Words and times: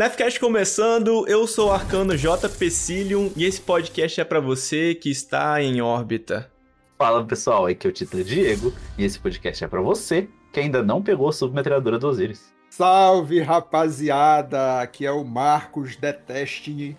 Nefcast 0.00 0.40
começando, 0.40 1.28
eu 1.28 1.46
sou 1.46 1.68
o 1.68 1.72
Arcano 1.72 2.16
J. 2.16 2.48
Pecilium 2.48 3.30
e 3.36 3.44
esse 3.44 3.60
podcast 3.60 4.18
é 4.18 4.24
para 4.24 4.40
você 4.40 4.94
que 4.94 5.10
está 5.10 5.62
em 5.62 5.82
órbita. 5.82 6.50
Fala 6.96 7.22
pessoal, 7.22 7.66
aqui 7.66 7.86
é 7.86 7.90
o 7.90 7.92
Tito 7.92 8.24
Diego 8.24 8.72
e 8.96 9.04
esse 9.04 9.20
podcast 9.20 9.62
é 9.62 9.68
para 9.68 9.82
você 9.82 10.26
que 10.54 10.58
ainda 10.58 10.82
não 10.82 11.02
pegou 11.02 11.28
a 11.28 11.32
submetralhadora 11.34 11.98
do 11.98 12.08
Osiris. 12.08 12.50
Salve 12.70 13.42
rapaziada, 13.42 14.80
aqui 14.80 15.04
é 15.04 15.12
o 15.12 15.22
Marcos 15.22 15.96
Deteste, 15.96 16.96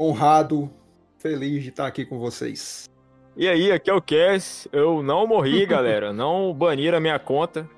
honrado, 0.00 0.70
feliz 1.18 1.62
de 1.62 1.68
estar 1.68 1.86
aqui 1.86 2.06
com 2.06 2.18
vocês. 2.18 2.88
E 3.36 3.46
aí, 3.46 3.70
aqui 3.70 3.90
é 3.90 3.94
o 3.94 4.00
Cass, 4.00 4.66
eu 4.72 5.02
não 5.02 5.26
morri 5.26 5.66
galera, 5.68 6.14
não 6.14 6.54
baniram 6.54 6.96
a 6.96 7.00
minha 7.00 7.18
conta, 7.18 7.68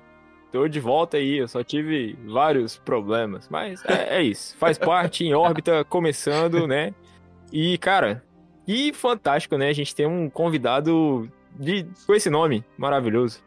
Tô 0.55 0.69
de 0.69 0.79
volta 0.79 1.17
aí, 1.17 1.39
eu 1.39 1.49
só 1.49 1.61
tive 1.61 2.17
vários 2.25 2.77
problemas. 2.77 3.49
Mas 3.49 3.83
é, 3.83 4.19
é 4.19 4.23
isso. 4.23 4.55
Faz 4.55 4.77
parte 4.77 5.25
em 5.25 5.33
órbita, 5.33 5.83
começando, 5.89 6.65
né? 6.65 6.93
E, 7.51 7.77
cara, 7.77 8.23
que 8.65 8.93
fantástico, 8.93 9.57
né? 9.57 9.67
A 9.67 9.73
gente 9.73 9.93
tem 9.93 10.05
um 10.05 10.29
convidado 10.29 11.29
de, 11.59 11.85
com 12.07 12.15
esse 12.15 12.29
nome 12.29 12.63
maravilhoso. 12.77 13.43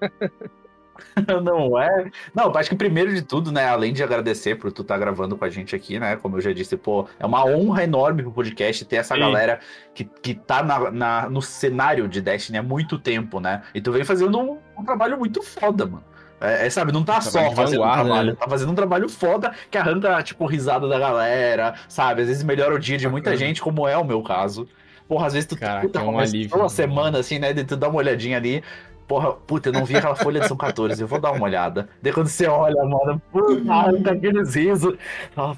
Não 1.44 1.78
é? 1.78 2.10
Não, 2.34 2.50
acho 2.56 2.70
que 2.70 2.76
primeiro 2.76 3.14
de 3.14 3.20
tudo, 3.20 3.52
né? 3.52 3.68
Além 3.68 3.92
de 3.92 4.02
agradecer 4.02 4.56
por 4.56 4.72
tu 4.72 4.80
estar 4.80 4.94
tá 4.94 4.98
gravando 4.98 5.36
com 5.36 5.44
a 5.44 5.50
gente 5.50 5.76
aqui, 5.76 5.98
né? 5.98 6.16
Como 6.16 6.38
eu 6.38 6.40
já 6.40 6.54
disse, 6.54 6.78
pô, 6.78 7.06
é 7.20 7.26
uma 7.26 7.44
honra 7.44 7.84
enorme 7.84 8.22
pro 8.22 8.32
podcast 8.32 8.86
ter 8.86 8.96
essa 8.96 9.14
Sim. 9.14 9.20
galera 9.20 9.60
que, 9.94 10.02
que 10.04 10.34
tá 10.34 10.62
na, 10.62 10.90
na, 10.90 11.28
no 11.28 11.42
cenário 11.42 12.08
de 12.08 12.22
Destiny 12.22 12.56
há 12.56 12.62
muito 12.62 12.98
tempo, 12.98 13.38
né? 13.38 13.64
E 13.74 13.82
tu 13.82 13.92
vem 13.92 14.02
fazendo 14.02 14.40
um, 14.40 14.58
um 14.78 14.82
trabalho 14.82 15.18
muito 15.18 15.42
foda, 15.42 15.84
mano. 15.84 16.04
É, 16.40 16.66
é, 16.66 16.70
sabe, 16.70 16.92
não 16.92 17.02
tá 17.02 17.20
só 17.20 17.50
fazendo 17.52 17.82
um 17.82 17.92
trabalho, 17.92 18.30
né? 18.30 18.36
tá 18.38 18.48
fazendo 18.48 18.70
um 18.70 18.74
trabalho 18.74 19.08
foda 19.08 19.52
que 19.70 19.76
arranca, 19.76 20.22
tipo, 20.22 20.46
risada 20.46 20.88
da 20.88 20.98
galera, 20.98 21.74
sabe? 21.88 22.22
Às 22.22 22.28
vezes 22.28 22.42
melhora 22.44 22.74
o 22.74 22.78
dia 22.78 22.96
de 22.96 23.08
muita 23.08 23.36
gente, 23.36 23.60
como 23.60 23.88
é 23.88 23.96
o 23.96 24.04
meu 24.04 24.22
caso. 24.22 24.68
Porra, 25.08 25.26
às 25.26 25.32
vezes 25.32 25.48
tu 25.48 25.56
Caraca, 25.56 25.86
puta, 25.86 26.00
é 26.00 26.02
um 26.02 26.18
alívio, 26.18 26.56
uma 26.56 26.68
semana 26.68 27.18
assim, 27.18 27.38
né? 27.38 27.52
De 27.52 27.64
tu 27.64 27.76
dar 27.76 27.88
uma 27.88 27.98
olhadinha 27.98 28.36
ali. 28.36 28.62
Porra, 29.08 29.32
puta, 29.32 29.70
eu 29.70 29.72
não 29.72 29.86
vi 29.86 29.96
aquela 29.96 30.14
folha 30.14 30.38
de 30.38 30.46
São 30.46 30.56
14, 30.56 31.00
eu 31.00 31.08
vou 31.08 31.18
dar 31.18 31.32
uma 31.32 31.46
olhada. 31.46 31.88
Daí 32.02 32.12
quando 32.12 32.28
você 32.28 32.46
olha, 32.46 32.84
mano, 32.84 33.20
puta, 33.32 33.72
arranca 33.72 34.12
aqueles 34.12 34.54
risos. 34.54 34.96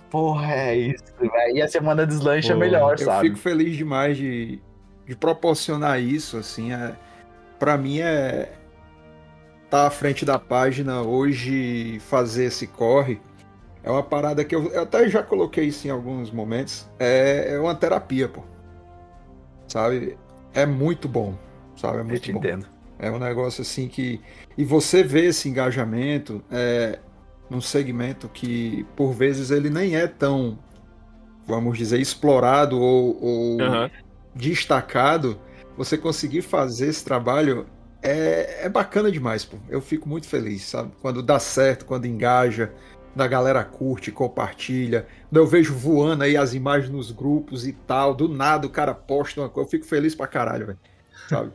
Porra, 0.08 0.52
é 0.52 0.76
isso, 0.76 1.04
velho. 1.18 1.56
E 1.56 1.60
a 1.60 1.66
semana 1.66 2.06
deslancha 2.06 2.54
Pô, 2.54 2.60
melhor, 2.60 2.92
eu 2.92 2.98
sabe? 2.98 3.26
Eu 3.26 3.32
fico 3.32 3.42
feliz 3.42 3.76
demais 3.76 4.16
de, 4.16 4.60
de 5.04 5.16
proporcionar 5.16 6.00
isso, 6.00 6.36
assim. 6.36 6.72
É, 6.72 6.92
pra 7.58 7.76
mim 7.76 7.98
é, 7.98 8.52
tá 9.70 9.86
à 9.86 9.90
frente 9.90 10.24
da 10.24 10.38
página 10.38 11.02
hoje 11.02 12.00
fazer 12.00 12.46
esse 12.46 12.66
corre 12.66 13.20
é 13.82 13.90
uma 13.90 14.02
parada 14.02 14.44
que 14.44 14.54
eu, 14.54 14.68
eu 14.68 14.82
até 14.82 15.08
já 15.08 15.22
coloquei 15.22 15.66
isso 15.66 15.86
em 15.86 15.90
alguns 15.90 16.30
momentos. 16.30 16.88
É, 16.98 17.54
é, 17.54 17.58
uma 17.58 17.74
terapia, 17.74 18.28
pô. 18.28 18.42
Sabe? 19.66 20.18
É 20.52 20.66
muito 20.66 21.08
bom. 21.08 21.34
Sabe? 21.76 21.98
É 21.98 22.02
muito 22.02 22.16
eu 22.16 22.20
te 22.20 22.32
bom. 22.32 22.38
entendo. 22.38 22.66
É 22.98 23.10
um 23.10 23.18
negócio 23.18 23.62
assim 23.62 23.88
que. 23.88 24.20
E 24.58 24.64
você 24.64 25.02
vê 25.02 25.26
esse 25.26 25.48
engajamento 25.48 26.42
é, 26.50 26.98
num 27.48 27.60
segmento 27.60 28.28
que, 28.28 28.86
por 28.94 29.12
vezes, 29.12 29.50
ele 29.50 29.70
nem 29.70 29.96
é 29.96 30.06
tão, 30.06 30.58
vamos 31.46 31.78
dizer, 31.78 31.98
explorado 31.98 32.78
ou, 32.78 33.22
ou 33.22 33.62
uhum. 33.62 33.90
destacado. 34.34 35.40
Você 35.78 35.96
conseguir 35.96 36.42
fazer 36.42 36.88
esse 36.88 37.02
trabalho 37.02 37.66
é, 38.02 38.66
é 38.66 38.68
bacana 38.68 39.10
demais, 39.10 39.44
pô. 39.44 39.56
Eu 39.68 39.80
fico 39.80 40.08
muito 40.08 40.26
feliz, 40.26 40.62
sabe? 40.62 40.92
Quando 41.00 41.22
dá 41.22 41.38
certo, 41.38 41.84
quando 41.84 42.06
engaja, 42.06 42.72
da 43.14 43.26
galera 43.26 43.64
curte, 43.64 44.10
compartilha. 44.10 45.06
Eu 45.32 45.46
vejo 45.46 45.74
voando 45.74 46.24
aí 46.24 46.36
as 46.36 46.54
imagens 46.54 46.90
nos 46.90 47.10
grupos 47.10 47.66
e 47.66 47.72
tal, 47.72 48.14
do 48.14 48.28
nada 48.28 48.66
o 48.66 48.70
cara 48.70 48.94
posta 48.94 49.40
uma 49.40 49.48
coisa, 49.48 49.66
eu 49.66 49.70
fico 49.70 49.84
feliz 49.84 50.14
pra 50.14 50.26
caralho, 50.26 50.66
velho. 50.66 50.78
Sabe? 51.28 51.52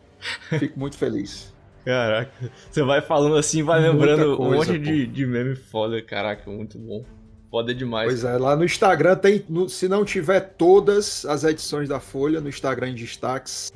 fico 0.59 0.79
muito 0.79 0.97
feliz. 0.97 1.53
Caraca, 1.83 2.31
você 2.71 2.81
vai 2.81 2.99
falando 2.99 3.37
assim, 3.37 3.61
vai 3.61 3.79
lembrando 3.79 4.35
coisa, 4.35 4.41
um 4.41 4.55
monte 4.55 4.79
de, 4.79 5.05
de 5.05 5.25
meme 5.25 5.55
foda, 5.55 6.01
caraca, 6.01 6.49
muito 6.49 6.79
bom. 6.79 7.05
Foda 7.51 7.75
demais. 7.75 8.07
Pois 8.07 8.23
é, 8.23 8.37
lá 8.37 8.55
no 8.55 8.65
Instagram 8.65 9.15
tem, 9.15 9.45
no, 9.47 9.69
se 9.69 9.87
não 9.87 10.03
tiver 10.03 10.39
todas 10.41 11.25
as 11.25 11.43
edições 11.43 11.87
da 11.87 11.99
Folha, 11.99 12.41
no 12.41 12.49
Instagram 12.49 12.89
em 12.89 12.95
destaques, 12.95 13.71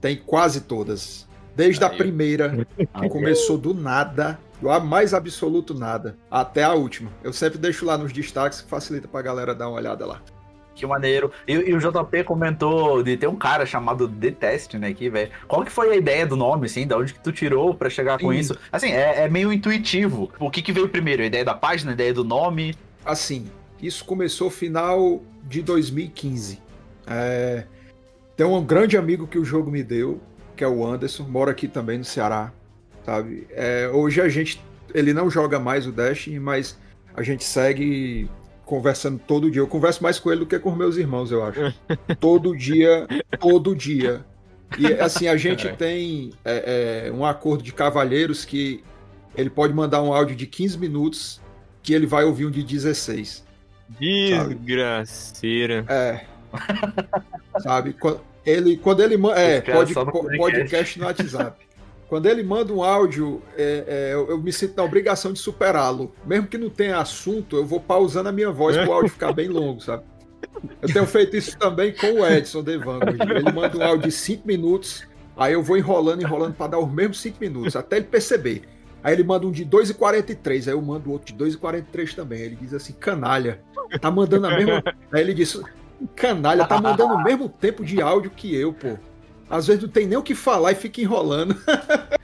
tem 0.00 0.16
quase 0.16 0.62
todas. 0.62 1.28
Desde 1.54 1.84
Aí. 1.84 1.90
a 1.90 1.94
primeira, 1.94 2.66
que 2.76 3.08
começou 3.08 3.58
do 3.58 3.74
nada, 3.74 4.38
do 4.60 4.68
mais 4.80 5.12
absoluto 5.12 5.74
nada, 5.74 6.16
até 6.30 6.62
a 6.62 6.72
última. 6.72 7.10
Eu 7.22 7.32
sempre 7.32 7.58
deixo 7.58 7.84
lá 7.84 7.98
nos 7.98 8.12
destaques 8.12 8.60
que 8.62 8.68
facilita 8.68 9.06
pra 9.06 9.20
galera 9.22 9.54
dar 9.54 9.68
uma 9.68 9.76
olhada 9.78 10.06
lá. 10.06 10.22
Que 10.74 10.86
maneiro. 10.86 11.30
E, 11.46 11.52
e, 11.52 11.74
o 11.74 11.78
JP 11.78 12.24
comentou 12.24 13.02
de 13.02 13.16
ter 13.16 13.26
um 13.26 13.36
cara 13.36 13.66
chamado 13.66 14.08
Detest, 14.08 14.78
né, 14.78 14.88
aqui, 14.88 15.10
velho. 15.10 15.30
Qual 15.46 15.64
que 15.64 15.70
foi 15.70 15.90
a 15.90 15.96
ideia 15.96 16.26
do 16.26 16.36
nome, 16.36 16.66
assim? 16.66 16.86
Da 16.86 16.96
onde 16.96 17.12
que 17.12 17.20
tu 17.20 17.30
tirou 17.30 17.74
para 17.74 17.90
chegar 17.90 18.18
com 18.18 18.32
Sim. 18.32 18.38
isso? 18.38 18.58
Assim, 18.70 18.90
é, 18.90 19.24
é, 19.24 19.28
meio 19.28 19.52
intuitivo. 19.52 20.30
O 20.38 20.50
que 20.50 20.62
que 20.62 20.72
veio 20.72 20.88
primeiro? 20.88 21.22
A 21.22 21.26
ideia 21.26 21.44
da 21.44 21.54
página, 21.54 21.92
a 21.92 21.94
ideia 21.94 22.14
do 22.14 22.24
nome? 22.24 22.74
Assim, 23.04 23.50
isso 23.80 24.04
começou 24.04 24.48
final 24.50 25.22
de 25.44 25.62
2015. 25.62 26.60
É... 27.06 27.64
Tem 28.34 28.46
um 28.46 28.64
grande 28.64 28.96
amigo 28.96 29.26
que 29.26 29.38
o 29.38 29.44
jogo 29.44 29.70
me 29.70 29.82
deu, 29.82 30.20
que 30.56 30.64
é 30.64 30.68
o 30.68 30.86
Anderson, 30.86 31.24
mora 31.24 31.50
aqui 31.50 31.68
também 31.68 31.98
no 31.98 32.04
Ceará, 32.04 32.52
sabe? 33.04 33.46
É, 33.50 33.88
hoje 33.88 34.20
a 34.20 34.28
gente, 34.28 34.62
ele 34.94 35.12
não 35.12 35.30
joga 35.30 35.58
mais 35.58 35.86
o 35.86 35.92
Destiny, 35.92 36.38
mas 36.38 36.78
a 37.14 37.22
gente 37.22 37.44
segue 37.44 38.28
conversando 38.64 39.20
todo 39.26 39.50
dia. 39.50 39.60
Eu 39.60 39.66
converso 39.66 40.02
mais 40.02 40.18
com 40.18 40.30
ele 40.30 40.40
do 40.40 40.46
que 40.46 40.58
com 40.58 40.70
meus 40.72 40.96
irmãos, 40.96 41.30
eu 41.30 41.44
acho. 41.44 41.60
todo 42.20 42.56
dia, 42.56 43.06
todo 43.38 43.74
dia. 43.76 44.24
E 44.78 44.86
assim, 44.94 45.28
a 45.28 45.36
gente 45.36 45.68
é. 45.68 45.72
tem 45.72 46.32
é, 46.44 47.06
é, 47.06 47.12
um 47.12 47.24
acordo 47.24 47.62
de 47.62 47.72
cavalheiros 47.72 48.44
que 48.44 48.82
ele 49.36 49.50
pode 49.50 49.74
mandar 49.74 50.02
um 50.02 50.12
áudio 50.12 50.34
de 50.36 50.46
15 50.46 50.78
minutos 50.78 51.40
que 51.82 51.92
ele 51.92 52.06
vai 52.06 52.24
ouvir 52.24 52.46
um 52.46 52.50
de 52.50 52.62
16. 52.62 53.44
Desgraceira. 53.98 55.84
É. 55.88 56.24
sabe? 57.60 57.94
Ele, 58.44 58.76
quando 58.76 59.00
ele 59.00 59.16
manda. 59.16 59.40
É, 59.40 59.60
pod, 59.60 59.94
podcast 60.36 60.98
no 60.98 61.06
WhatsApp. 61.06 61.60
Quando 62.12 62.26
ele 62.26 62.42
manda 62.42 62.70
um 62.74 62.84
áudio, 62.84 63.40
é, 63.56 63.84
é, 63.86 64.10
eu, 64.12 64.28
eu, 64.28 64.38
me 64.38 64.52
sinto 64.52 64.76
na 64.76 64.82
obrigação 64.82 65.32
de 65.32 65.38
superá-lo. 65.38 66.12
Mesmo 66.26 66.46
que 66.46 66.58
não 66.58 66.68
tenha 66.68 66.98
assunto, 66.98 67.56
eu 67.56 67.64
vou 67.64 67.80
pausando 67.80 68.28
a 68.28 68.32
minha 68.32 68.50
voz 68.50 68.76
para 68.76 68.86
o 68.86 68.92
áudio 68.92 69.08
ficar 69.08 69.32
bem 69.32 69.48
longo, 69.48 69.80
sabe? 69.80 70.04
Eu 70.82 70.92
tenho 70.92 71.06
feito 71.06 71.34
isso 71.38 71.56
também 71.56 71.90
com 71.94 72.20
o 72.20 72.26
Edson 72.26 72.62
Devango. 72.62 73.06
Ele 73.08 73.50
manda 73.50 73.78
um 73.78 73.82
áudio 73.82 74.08
de 74.08 74.12
5 74.12 74.46
minutos, 74.46 75.08
aí 75.34 75.54
eu 75.54 75.62
vou 75.62 75.78
enrolando, 75.78 76.20
enrolando 76.20 76.52
para 76.52 76.72
dar 76.72 76.78
os 76.80 76.92
mesmos 76.92 77.18
5 77.18 77.38
minutos, 77.40 77.74
até 77.76 77.96
ele 77.96 78.04
perceber. 78.04 78.64
Aí 79.02 79.14
ele 79.14 79.24
manda 79.24 79.46
um 79.46 79.50
de 79.50 79.64
2,43, 79.64 80.68
aí 80.68 80.74
eu 80.74 80.82
mando 80.82 81.10
outro 81.10 81.34
de 81.34 81.44
2,43 81.44 82.14
também. 82.14 82.40
Aí 82.40 82.44
ele 82.44 82.56
diz 82.56 82.74
assim, 82.74 82.92
canalha, 82.92 83.60
tá 84.00 84.10
mandando 84.10 84.46
a 84.48 84.50
mesma. 84.50 84.82
Aí 85.10 85.22
ele 85.22 85.32
diz, 85.32 85.58
Canalha, 86.08 86.66
tá 86.66 86.80
mandando 86.80 87.14
o 87.14 87.22
mesmo 87.24 87.48
tempo 87.48 87.84
de 87.84 88.00
áudio 88.00 88.30
que 88.30 88.54
eu, 88.54 88.72
pô. 88.72 88.98
Às 89.48 89.66
vezes 89.66 89.82
não 89.82 89.88
tem 89.88 90.06
nem 90.06 90.16
o 90.16 90.22
que 90.22 90.34
falar 90.34 90.72
e 90.72 90.74
fica 90.74 91.00
enrolando. 91.00 91.56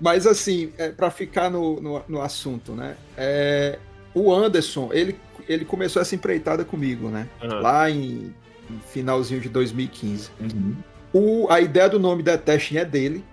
Mas 0.00 0.26
assim, 0.26 0.72
é, 0.78 0.90
para 0.90 1.10
ficar 1.10 1.50
no, 1.50 1.80
no, 1.80 2.02
no, 2.08 2.22
assunto, 2.22 2.72
né? 2.72 2.96
É, 3.16 3.78
o 4.14 4.32
Anderson, 4.32 4.90
ele, 4.92 5.18
ele 5.48 5.64
começou 5.64 6.00
essa 6.00 6.14
empreitada 6.14 6.64
comigo, 6.64 7.08
né? 7.08 7.28
Uhum. 7.42 7.60
Lá 7.60 7.90
em, 7.90 8.34
em, 8.70 8.80
finalzinho 8.92 9.40
de 9.40 9.48
2015. 9.48 10.30
Uhum. 10.40 10.76
O, 11.12 11.46
a 11.50 11.60
ideia 11.60 11.88
do 11.88 11.98
nome 11.98 12.22
da 12.22 12.38
Testing 12.38 12.76
é 12.76 12.84
dele, 12.84 13.24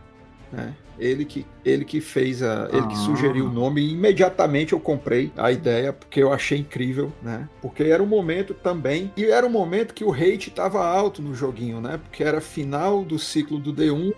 né? 0.52 0.74
Ele 0.98 1.26
que, 1.26 1.46
ele 1.64 1.84
que 1.84 2.00
fez 2.00 2.42
a. 2.42 2.70
Ele 2.72 2.84
ah. 2.84 2.88
que 2.88 2.98
sugeriu 2.98 3.48
o 3.48 3.52
nome 3.52 3.82
e 3.82 3.92
imediatamente 3.92 4.74
eu 4.74 4.80
comprei 4.80 5.32
a 5.36 5.52
ideia, 5.52 5.92
porque 5.92 6.22
eu 6.22 6.32
achei 6.32 6.60
incrível, 6.60 7.12
né? 7.22 7.50
Porque 7.62 7.84
era 7.84 8.02
um 8.02 8.06
momento 8.06 8.54
também. 8.54 9.12
E 9.18 9.26
era 9.26 9.46
um 9.46 9.50
momento 9.50 9.94
que 9.94 10.04
o 10.04 10.14
hate 10.14 10.50
estava 10.50 10.86
alto 10.86 11.22
no 11.22 11.36
joguinho, 11.36 11.82
né? 11.82 12.00
Porque 12.02 12.24
era 12.24 12.40
final 12.40 13.04
do 13.04 13.20
ciclo 13.20 13.60
do 13.60 13.74
D1. 13.74 14.14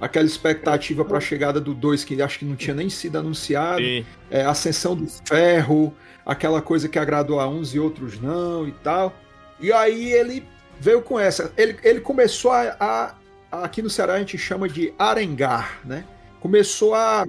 Aquela 0.00 0.26
expectativa 0.26 1.04
para 1.04 1.18
a 1.18 1.20
chegada 1.20 1.60
do 1.60 1.72
2, 1.72 2.04
que 2.04 2.20
acho 2.20 2.40
que 2.40 2.44
não 2.44 2.56
tinha 2.56 2.74
nem 2.74 2.90
sido 2.90 3.18
anunciado. 3.18 3.82
É, 4.30 4.44
ascensão 4.44 4.96
do 4.96 5.06
ferro, 5.06 5.94
aquela 6.26 6.60
coisa 6.60 6.88
que 6.88 6.98
agradou 6.98 7.38
a 7.38 7.48
uns 7.48 7.74
e 7.74 7.78
outros 7.78 8.20
não 8.20 8.66
e 8.66 8.72
tal. 8.72 9.14
E 9.60 9.72
aí 9.72 10.12
ele 10.12 10.44
veio 10.80 11.02
com 11.02 11.18
essa. 11.18 11.52
Ele, 11.56 11.76
ele 11.84 12.00
começou 12.00 12.50
a, 12.50 12.76
a 12.80 13.14
aqui 13.52 13.82
no 13.82 13.90
Ceará 13.90 14.14
a 14.14 14.18
gente 14.18 14.38
chama 14.38 14.68
de 14.68 14.94
arengar, 14.98 15.80
né? 15.84 16.04
Começou 16.40 16.94
a. 16.94 17.26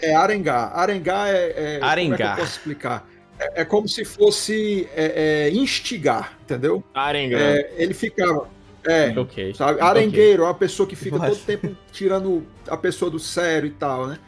É 0.00 0.14
arengar. 0.14 0.76
Arengar 0.76 1.28
é. 1.28 1.78
é 1.78 1.80
arengar. 1.82 2.18
Como 2.18 2.30
é 2.30 2.34
que 2.34 2.40
eu 2.40 2.44
posso 2.44 2.58
explicar? 2.58 3.08
É, 3.38 3.62
é 3.62 3.64
como 3.64 3.88
se 3.88 4.04
fosse 4.04 4.88
é, 4.94 5.46
é 5.46 5.50
instigar, 5.50 6.36
entendeu? 6.42 6.82
Arengar. 6.94 7.40
É, 7.40 7.72
ele 7.76 7.94
ficava. 7.94 8.48
É, 8.84 9.18
okay. 9.18 9.52
sabe? 9.52 9.80
Arengueiro 9.80 10.44
é 10.44 10.46
uma 10.46 10.54
pessoa 10.54 10.88
que 10.88 10.94
fica 10.94 11.18
todo 11.18 11.36
tempo 11.36 11.76
tirando 11.90 12.46
a 12.68 12.76
pessoa 12.76 13.10
do 13.10 13.18
sério 13.18 13.66
e 13.66 13.72
tal, 13.72 14.06
né? 14.06 14.18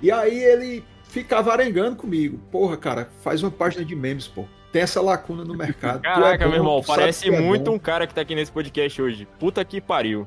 E 0.00 0.10
aí 0.10 0.42
ele 0.42 0.82
ficava 1.04 1.52
arengando 1.52 1.96
comigo. 1.96 2.38
Porra, 2.50 2.76
cara, 2.76 3.08
faz 3.22 3.42
uma 3.42 3.50
página 3.50 3.84
de 3.84 3.94
memes, 3.94 4.26
pô. 4.26 4.46
Tem 4.72 4.82
essa 4.82 5.00
lacuna 5.00 5.44
no 5.44 5.54
mercado. 5.54 6.02
Caraca, 6.02 6.44
é 6.44 6.46
bom, 6.46 6.52
meu 6.52 6.60
irmão, 6.60 6.82
parece 6.86 7.28
é 7.28 7.40
muito 7.40 7.70
um 7.70 7.78
cara 7.78 8.06
que 8.06 8.14
tá 8.14 8.22
aqui 8.22 8.34
nesse 8.34 8.52
podcast 8.52 9.00
hoje. 9.00 9.28
Puta 9.38 9.64
que 9.64 9.80
pariu. 9.80 10.26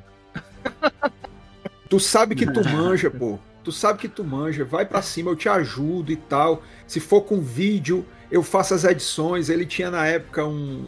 Tu 1.90 2.00
sabe 2.00 2.36
que 2.36 2.46
tu 2.46 2.68
manja, 2.68 3.10
pô. 3.10 3.40
Tu 3.64 3.72
sabe 3.72 4.00
que 4.00 4.08
tu 4.08 4.24
manja. 4.24 4.64
Vai 4.64 4.86
para 4.86 5.02
cima, 5.02 5.32
eu 5.32 5.36
te 5.36 5.50
ajudo 5.50 6.12
e 6.12 6.16
tal. 6.16 6.64
Se 6.88 7.00
for 7.00 7.22
com 7.22 7.42
vídeo, 7.42 8.06
eu 8.32 8.42
faço 8.42 8.74
as 8.74 8.84
edições. 8.84 9.50
Ele 9.50 9.66
tinha 9.66 9.92
na 9.92 10.06
época 10.06 10.46
um, 10.46 10.86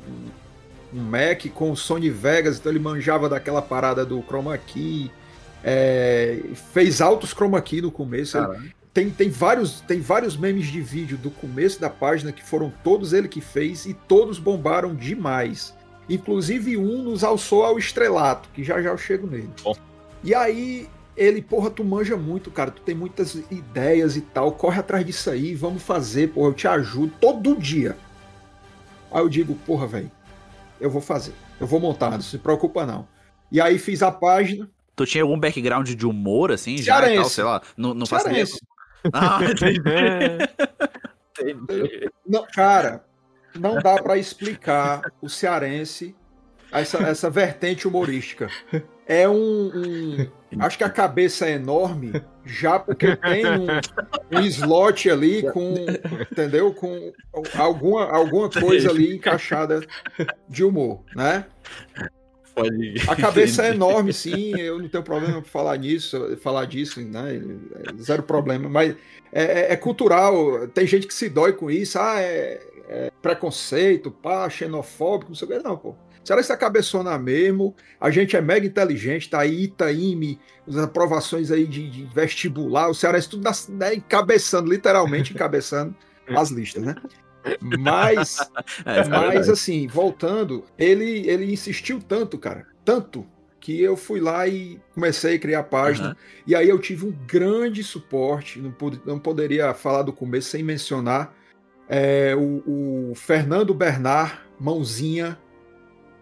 um 0.94 1.02
Mac 1.02 1.46
com 1.54 1.72
o 1.72 1.78
Sony 1.78 2.10
Vegas, 2.10 2.58
então 2.58 2.72
ele 2.72 2.80
manjava 2.80 3.28
daquela 3.28 3.62
parada 3.62 4.06
do 4.06 4.22
Chroma 4.22 4.58
Key. 4.58 5.12
É, 5.64 6.40
fez 6.74 7.02
altos 7.02 7.34
chroma 7.34 7.62
key 7.62 7.82
no 7.82 7.92
começo. 7.92 8.38
Ele, 8.38 8.74
tem, 8.94 9.10
tem, 9.10 9.30
vários, 9.30 9.82
tem 9.82 10.02
vários 10.02 10.36
memes 10.36 10.68
de 10.68 10.82
vídeo 10.82 11.18
do 11.18 11.30
começo 11.30 11.80
da 11.80 11.90
página 11.90 12.32
que 12.32 12.44
foram 12.44 12.74
todos 12.84 13.14
ele 13.14 13.28
que 13.28 13.42
fez 13.42 13.86
e 13.86 13.94
todos 13.94 14.40
bombaram 14.40 14.96
demais. 14.96 15.74
Inclusive 16.09 16.77
um 16.77 17.03
nos 17.03 17.24
alçou 17.24 17.63
ao 17.63 17.77
estrelato, 17.77 18.50
que 18.53 18.63
já 18.63 18.81
já 18.81 18.89
eu 18.89 18.98
chego 18.98 19.27
nele. 19.27 19.50
Bom. 19.63 19.75
E 20.24 20.36
aí 20.36 20.89
ele, 21.15 21.42
porra, 21.42 21.69
tu 21.69 21.83
manja 21.83 22.18
muito, 22.18 22.51
cara, 22.51 22.71
tu 22.71 22.81
tem 22.81 22.95
muitas 22.95 23.36
ideias 23.50 24.15
e 24.15 24.21
tal, 24.21 24.51
corre 24.51 24.80
atrás 24.80 25.06
disso 25.06 25.30
aí, 25.30 25.56
vamos 25.56 25.83
fazer, 25.83 26.30
porra, 26.30 26.50
eu 26.50 26.53
te 26.53 26.68
ajudo 26.68 27.13
todo 27.19 27.56
dia. 27.56 27.98
Aí 29.12 29.21
eu 29.21 29.30
digo, 29.30 29.56
porra, 29.65 29.88
velho, 29.88 30.12
eu 30.80 30.89
vou 30.89 31.01
fazer, 31.01 31.33
eu 31.59 31.68
vou 31.68 31.80
montar, 31.80 32.12
não 32.12 32.21
se 32.21 32.38
preocupa 32.38 32.86
não. 32.86 33.07
E 33.51 33.59
aí 33.59 33.77
fiz 33.77 34.01
a 34.01 34.12
página, 34.12 34.69
Tu 34.95 35.06
tinha 35.06 35.24
algum 35.24 35.39
background 35.39 35.89
de 35.89 36.06
humor, 36.06 36.51
assim, 36.51 36.77
já 36.77 37.12
e 37.12 37.15
tal, 37.15 37.30
sei 37.30 37.44
lá? 37.44 37.62
Não, 37.75 37.94
não 37.94 38.06
faço 38.06 38.30
ideia. 38.30 38.45
Ah, 39.13 39.39
entendi. 39.44 39.81
Não, 42.27 42.45
cara, 42.53 43.03
não 43.56 43.80
dá 43.80 44.01
para 44.01 44.18
explicar 44.18 45.12
o 45.21 45.30
cearense, 45.30 46.15
essa, 46.71 46.98
essa 47.00 47.30
vertente 47.30 47.88
humorística. 47.88 48.48
É 49.06 49.27
um, 49.27 49.36
um, 49.36 50.27
Acho 50.59 50.77
que 50.77 50.83
a 50.83 50.89
cabeça 50.89 51.45
é 51.45 51.53
enorme, 51.53 52.13
já 52.45 52.80
porque 52.80 53.15
tem 53.15 53.45
um, 53.45 53.68
um 54.31 54.42
slot 54.45 55.09
ali 55.09 55.44
com. 55.51 55.75
Entendeu? 56.31 56.74
Com 56.74 57.12
alguma, 57.56 58.06
alguma 58.06 58.50
coisa 58.50 58.89
ali 58.89 59.15
encaixada 59.15 59.81
de 60.48 60.63
humor, 60.63 61.03
né? 61.15 61.45
Pode... 62.53 62.95
A 63.07 63.15
cabeça 63.15 63.65
é 63.65 63.69
enorme, 63.69 64.12
sim, 64.12 64.57
eu 64.59 64.80
não 64.80 64.89
tenho 64.89 65.03
problema 65.03 65.42
falar 65.42 65.77
nisso, 65.77 66.38
falar 66.38 66.65
disso, 66.65 67.01
né? 67.01 67.42
Zero 68.01 68.24
problema, 68.24 68.68
mas 68.68 68.95
é, 69.31 69.44
é, 69.44 69.74
é, 69.74 69.75
cultural, 69.77 70.68
tem 70.68 70.86
gente 70.86 71.07
que 71.07 71.13
se 71.13 71.30
dói 71.30 71.53
com 71.53 71.71
isso, 71.71 71.98
ah, 71.98 72.19
é, 72.19 72.59
é 72.92 73.10
preconceito, 73.22 74.12
pá, 74.12 74.50
xenofóbico, 74.50 75.32
não 75.32 75.36
sei 75.36 75.48
o 75.48 75.52
que, 75.52 75.60
não, 75.60 75.78
pô. 75.78 75.96
Será 76.24 76.38
que 76.38 76.42
essa 76.42 76.58
cabeçona 76.58 77.18
mesmo? 77.18 77.74
A 78.00 78.12
gente 78.12 78.36
é 78.36 78.42
mega 78.42 78.68
inteligente, 78.68 79.30
tá 79.30 79.40
aí 79.40 79.64
Itaime, 79.64 80.40
as 80.68 80.78
aprovações 80.78 81.50
aí 81.52 81.66
de, 81.66 81.90
de 81.90 82.04
vestibular, 82.14 82.90
o 82.90 82.94
Ceará 82.94 83.20
tudo 83.22 83.50
né, 83.70 83.96
encabeçando, 83.96 84.70
literalmente 84.70 85.34
encabeçando 85.34 85.96
as 86.28 86.52
listas, 86.52 86.84
né? 86.84 86.96
Mas, 87.80 88.38
é, 88.86 89.00
é 89.00 89.08
mas 89.08 89.50
assim, 89.50 89.88
voltando, 89.88 90.66
ele, 90.78 91.28
ele 91.28 91.52
insistiu 91.52 92.00
tanto, 92.00 92.38
cara, 92.38 92.68
tanto, 92.86 93.26
que 93.60 93.80
eu 93.80 93.96
fui 93.96 94.20
lá 94.20 94.48
e 94.48 94.82
comecei 94.94 95.36
a 95.36 95.40
criar 95.40 95.60
a 95.60 95.64
página. 95.64 96.10
Uhum. 96.10 96.16
E 96.48 96.56
aí 96.56 96.68
eu 96.68 96.80
tive 96.80 97.06
um 97.06 97.12
grande 97.28 97.84
suporte, 97.84 98.60
não, 98.60 98.74
não 99.06 99.20
poderia 99.20 99.74
falar 99.74 100.02
do 100.02 100.12
começo 100.12 100.50
sem 100.50 100.64
mencionar 100.64 101.34
é, 101.94 102.34
o, 102.34 103.12
o, 103.12 103.16
Fernando 103.16 103.74
Bernard, 103.74 104.40
mãozinha, 104.58 105.38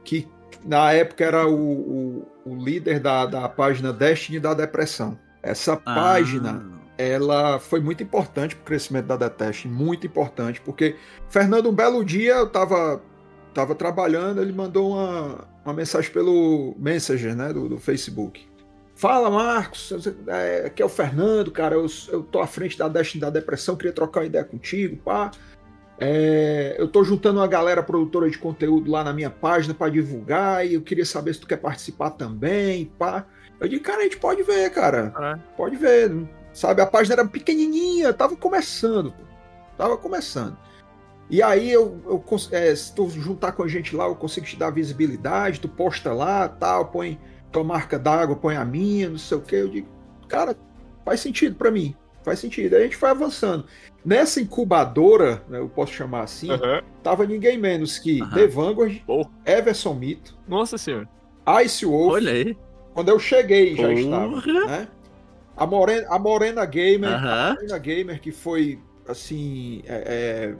que 0.04 0.28
na 0.66 0.92
época 0.92 1.24
era 1.24 1.48
o, 1.48 1.54
o, 1.54 2.28
o 2.44 2.56
líder 2.56 3.00
da, 3.00 3.28
da 3.28 3.48
página 3.48 3.94
Destiny 3.94 4.40
da 4.40 4.56
Depressão. 4.56 5.18
Essa 5.44 5.74
ah. 5.74 5.96
página 5.96 6.66
ela 6.98 7.60
foi 7.60 7.80
muito 7.80 8.02
importante 8.02 8.56
para 8.56 8.64
o 8.64 8.66
crescimento 8.66 9.06
da 9.06 9.16
Detest, 9.16 9.68
muito 9.68 10.08
importante, 10.08 10.60
porque 10.60 10.96
Fernando, 11.30 11.70
um 11.70 11.74
belo 11.74 12.04
dia 12.04 12.34
eu 12.34 12.48
estava 12.48 13.02
tava 13.54 13.76
trabalhando, 13.76 14.42
ele 14.42 14.52
mandou 14.52 14.94
uma, 14.94 15.48
uma 15.64 15.74
mensagem 15.74 16.12
pelo 16.12 16.76
Messenger, 16.78 17.36
né, 17.36 17.54
do, 17.54 17.70
do 17.70 17.78
Facebook. 17.78 18.48
Fala, 18.96 19.30
Marcos, 19.30 19.94
é, 20.28 20.66
aqui 20.66 20.82
é 20.82 20.86
o 20.86 20.90
Fernando, 20.90 21.52
cara, 21.52 21.76
eu, 21.76 21.86
eu 22.10 22.22
tô 22.22 22.40
à 22.42 22.48
frente 22.48 22.78
da 22.78 22.88
Destiny 22.88 23.22
da 23.22 23.30
Depressão, 23.30 23.78
queria 23.78 23.94
trocar 23.94 24.22
uma 24.22 24.26
ideia 24.26 24.44
contigo, 24.44 24.98
pá. 24.98 25.32
É, 26.02 26.76
eu 26.80 26.88
tô 26.88 27.04
juntando 27.04 27.40
uma 27.40 27.48
galera 27.48 27.84
produtora 27.84 28.30
de 28.30 28.38
conteúdo 28.38 28.90
lá 28.90 29.04
na 29.04 29.12
minha 29.12 29.30
página 29.30 29.74
para 29.74 29.92
divulgar 29.92 30.66
e 30.66 30.76
eu 30.76 30.82
queria 30.82 31.06
saber 31.06 31.34
se 31.34 31.42
tu 31.42 31.48
quer 31.48 31.58
participar 31.58 32.12
também, 32.12 32.86
pá. 32.98 33.26
Eu 33.60 33.68
disse, 33.68 33.82
cara, 33.82 34.00
a 34.00 34.04
gente 34.04 34.18
pode 34.18 34.42
ver, 34.44 34.70
cara. 34.70 35.14
É. 35.20 35.56
Pode 35.58 35.76
ver. 35.76 36.12
Sabe, 36.54 36.82
a 36.82 36.86
página 36.86 37.16
era 37.16 37.28
pequenininha, 37.28 38.14
tava 38.14 38.36
começando, 38.36 39.14
tava 39.78 39.98
começando. 39.98 40.58
E 41.30 41.44
aí 41.44 41.72
eu, 41.72 42.02
eu 42.06 42.24
é, 42.52 42.74
se 42.74 42.96
tu 42.96 43.08
juntar 43.10 43.52
com 43.52 43.64
a 43.64 43.68
gente 43.68 43.96
lá, 43.96 44.06
eu 44.06 44.16
consigo 44.16 44.46
te 44.46 44.56
dar 44.56 44.72
visibilidade, 44.72 45.60
tu 45.60 45.70
posta 45.70 46.12
lá, 46.12 46.48
tal, 46.48 46.86
põe 46.88 47.20
tua 47.52 47.64
marca 47.64 48.00
d'água, 48.00 48.36
põe 48.36 48.56
a 48.56 48.66
minha, 48.66 49.10
não 49.10 49.18
sei 49.18 49.38
o 49.38 49.42
que. 49.42 49.56
Eu 49.56 49.70
digo, 49.70 49.88
cara, 50.28 50.56
faz 51.06 51.20
sentido 51.20 51.56
para 51.56 51.70
mim, 51.70 51.96
faz 52.24 52.40
sentido. 52.40 52.76
Aí 52.76 52.82
a 52.82 52.84
gente 52.86 52.98
foi 52.98 53.10
avançando. 53.10 53.66
Nessa 54.04 54.40
incubadora, 54.40 55.44
né, 55.50 55.60
eu 55.60 55.70
posso 55.70 55.94
chamar 55.94 56.22
assim, 56.22 56.52
uhum. 56.52 56.82
tava 57.04 57.26
ninguém 57.26 57.58
menos 57.58 58.00
que 58.00 58.22
uhum. 58.22 58.30
The 58.30 58.48
Vanguard, 58.48 59.02
oh. 59.08 59.26
Everson 59.46 59.94
Mito. 59.94 60.38
Nossa 60.48 60.78
senhora. 60.78 61.08
Ice 61.64 61.86
Wolf. 61.86 62.14
Olha 62.14 62.32
aí. 62.32 62.58
Quando 62.94 63.10
eu 63.10 63.20
cheguei, 63.20 63.76
já 63.76 63.92
estava. 63.92 64.42
Né? 64.42 64.88
A 65.56 65.66
Morena, 65.66 66.08
a 66.10 66.20
Morena 66.20 66.66
Gamer, 66.66 67.14
a 67.14 67.54
Morena 67.54 67.78
Gamer 67.78 68.22
que 68.22 68.32
foi 68.32 68.80
assim, 69.08 69.82
é, 69.86 70.04
é, 70.06 70.56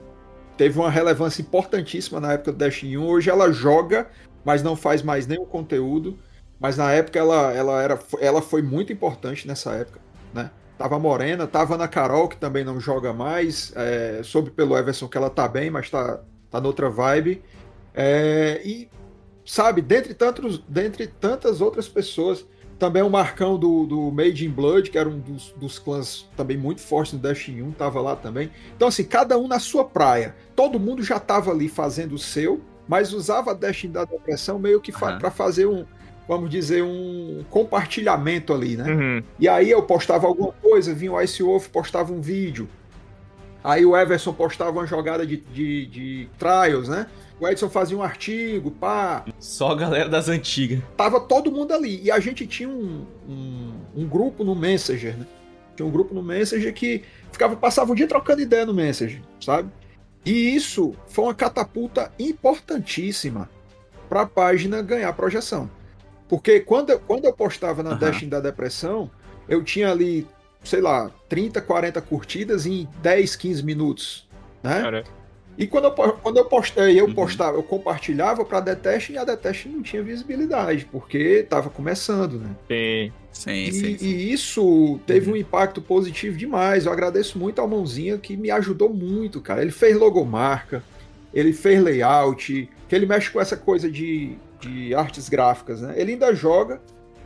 teve 0.56 0.78
uma 0.78 0.90
relevância 0.90 1.40
importantíssima 1.40 2.20
na 2.20 2.32
época 2.32 2.52
do 2.52 2.58
Destiny 2.58 2.98
1. 2.98 3.06
Hoje 3.06 3.30
ela 3.30 3.50
joga, 3.52 4.08
mas 4.44 4.62
não 4.62 4.76
faz 4.76 5.02
mais 5.02 5.26
nenhum 5.26 5.46
conteúdo. 5.46 6.18
Mas 6.58 6.76
na 6.76 6.92
época 6.92 7.18
ela, 7.18 7.52
ela, 7.52 7.82
era, 7.82 7.98
ela 8.20 8.42
foi 8.42 8.60
muito 8.60 8.92
importante 8.92 9.48
nessa 9.48 9.72
época, 9.72 9.98
né? 10.34 10.50
Tava 10.80 10.98
Morena, 10.98 11.46
tava 11.46 11.76
na 11.76 11.86
Carol, 11.86 12.26
que 12.26 12.38
também 12.38 12.64
não 12.64 12.80
joga 12.80 13.12
mais. 13.12 13.70
É, 13.76 14.22
soube 14.24 14.50
pelo 14.50 14.74
Everson 14.74 15.08
que 15.08 15.18
ela 15.18 15.28
tá 15.28 15.46
bem, 15.46 15.68
mas 15.68 15.90
tá, 15.90 16.20
tá 16.50 16.58
noutra 16.58 16.88
vibe. 16.88 17.42
É, 17.94 18.62
e, 18.64 18.88
sabe, 19.44 19.82
dentre, 19.82 20.14
tantos, 20.14 20.64
dentre 20.66 21.06
tantas 21.06 21.60
outras 21.60 21.86
pessoas, 21.86 22.46
também 22.78 23.02
o 23.02 23.10
Marcão 23.10 23.58
do, 23.58 23.84
do 23.84 24.10
Made 24.10 24.46
in 24.46 24.48
Blood, 24.48 24.90
que 24.90 24.96
era 24.96 25.06
um 25.06 25.18
dos, 25.18 25.52
dos 25.54 25.78
clãs 25.78 26.26
também 26.34 26.56
muito 26.56 26.80
fortes 26.80 27.12
no 27.12 27.18
Destiny 27.18 27.60
1, 27.60 27.72
tava 27.72 28.00
lá 28.00 28.16
também. 28.16 28.50
Então, 28.74 28.88
assim, 28.88 29.04
cada 29.04 29.36
um 29.36 29.46
na 29.46 29.58
sua 29.58 29.84
praia. 29.84 30.34
Todo 30.56 30.80
mundo 30.80 31.02
já 31.02 31.20
tava 31.20 31.50
ali 31.50 31.68
fazendo 31.68 32.14
o 32.14 32.18
seu, 32.18 32.58
mas 32.88 33.12
usava 33.12 33.50
a 33.50 33.54
Destiny 33.54 33.92
da 33.92 34.06
Depressão 34.06 34.58
meio 34.58 34.80
que 34.80 34.92
uhum. 34.92 35.18
para 35.18 35.30
fazer 35.30 35.66
um, 35.66 35.84
vamos 36.30 36.48
dizer, 36.48 36.84
um 36.84 37.44
compartilhamento 37.50 38.54
ali, 38.54 38.76
né? 38.76 38.88
Uhum. 38.88 39.22
E 39.36 39.48
aí 39.48 39.68
eu 39.68 39.82
postava 39.82 40.28
alguma 40.28 40.52
coisa, 40.52 40.94
vinha 40.94 41.10
o 41.10 41.20
Ice 41.20 41.42
Wolf, 41.42 41.66
postava 41.66 42.12
um 42.12 42.20
vídeo. 42.20 42.68
Aí 43.64 43.84
o 43.84 43.96
Everson 43.96 44.32
postava 44.32 44.70
uma 44.70 44.86
jogada 44.86 45.26
de, 45.26 45.38
de, 45.38 45.86
de 45.86 46.28
trials, 46.38 46.88
né? 46.88 47.08
O 47.40 47.48
Edson 47.48 47.68
fazia 47.68 47.98
um 47.98 48.02
artigo, 48.02 48.70
pá. 48.70 49.24
Só 49.40 49.72
a 49.72 49.74
galera 49.74 50.08
das 50.08 50.28
antigas. 50.28 50.78
Tava 50.96 51.18
todo 51.18 51.50
mundo 51.50 51.72
ali. 51.72 52.00
E 52.00 52.12
a 52.12 52.20
gente 52.20 52.46
tinha 52.46 52.68
um, 52.68 53.04
um, 53.28 53.72
um, 53.96 54.06
grupo 54.06 54.44
no 54.44 54.54
Messenger, 54.54 55.18
né? 55.18 55.26
Tinha 55.74 55.84
um 55.84 55.90
grupo 55.90 56.14
no 56.14 56.22
Messenger 56.22 56.72
que 56.72 57.02
ficava, 57.32 57.56
passava 57.56 57.90
o 57.90 57.94
dia 57.96 58.06
trocando 58.06 58.40
ideia 58.40 58.64
no 58.64 58.72
Messenger, 58.72 59.20
sabe? 59.40 59.68
E 60.24 60.54
isso 60.54 60.94
foi 61.08 61.24
uma 61.24 61.34
catapulta 61.34 62.12
importantíssima 62.20 63.50
para 64.08 64.20
a 64.20 64.26
página 64.26 64.80
ganhar 64.80 65.12
projeção. 65.14 65.68
Porque 66.30 66.60
quando 66.60 66.90
eu, 66.90 67.00
quando 67.00 67.24
eu 67.24 67.32
postava 67.32 67.82
na 67.82 67.90
uhum. 67.90 67.98
Destiny 67.98 68.30
da 68.30 68.38
Depressão, 68.38 69.10
eu 69.48 69.64
tinha 69.64 69.90
ali, 69.90 70.24
sei 70.62 70.80
lá, 70.80 71.10
30, 71.28 71.60
40 71.60 72.00
curtidas 72.00 72.66
em 72.66 72.88
10, 73.02 73.34
15 73.34 73.64
minutos, 73.64 74.28
né? 74.62 74.80
Cara. 74.80 75.04
E 75.58 75.66
quando 75.66 75.86
eu, 75.86 75.90
quando 75.90 76.36
eu 76.36 76.44
postei, 76.44 76.98
eu 77.00 77.06
uhum. 77.06 77.14
postava, 77.14 77.56
eu 77.58 77.64
compartilhava 77.64 78.44
para 78.44 78.58
a 78.58 78.60
Detest 78.60 79.10
e 79.10 79.18
a 79.18 79.24
Detest 79.24 79.68
não 79.68 79.82
tinha 79.82 80.04
visibilidade, 80.04 80.86
porque 80.90 81.18
estava 81.42 81.68
começando, 81.68 82.38
né? 82.38 82.54
Sim. 82.68 83.12
Sim, 83.32 83.64
e, 83.64 83.72
sim, 83.72 83.98
sim. 83.98 84.06
e 84.06 84.32
isso 84.32 85.00
teve 85.06 85.28
uhum. 85.28 85.34
um 85.34 85.36
impacto 85.36 85.82
positivo 85.82 86.36
demais. 86.36 86.86
Eu 86.86 86.92
agradeço 86.92 87.38
muito 87.38 87.60
ao 87.60 87.66
Mãozinha 87.66 88.18
que 88.18 88.36
me 88.36 88.52
ajudou 88.52 88.88
muito, 88.88 89.40
cara. 89.40 89.62
Ele 89.62 89.72
fez 89.72 89.96
logomarca, 89.96 90.82
ele 91.34 91.52
fez 91.52 91.82
layout, 91.82 92.68
que 92.88 92.94
ele 92.94 93.06
mexe 93.06 93.30
com 93.30 93.40
essa 93.40 93.56
coisa 93.56 93.90
de, 93.90 94.36
de 94.60 94.94
artes 94.94 95.28
gráficas, 95.28 95.80
né? 95.80 95.94
Ele 95.96 96.12
ainda 96.12 96.34
joga, 96.34 96.80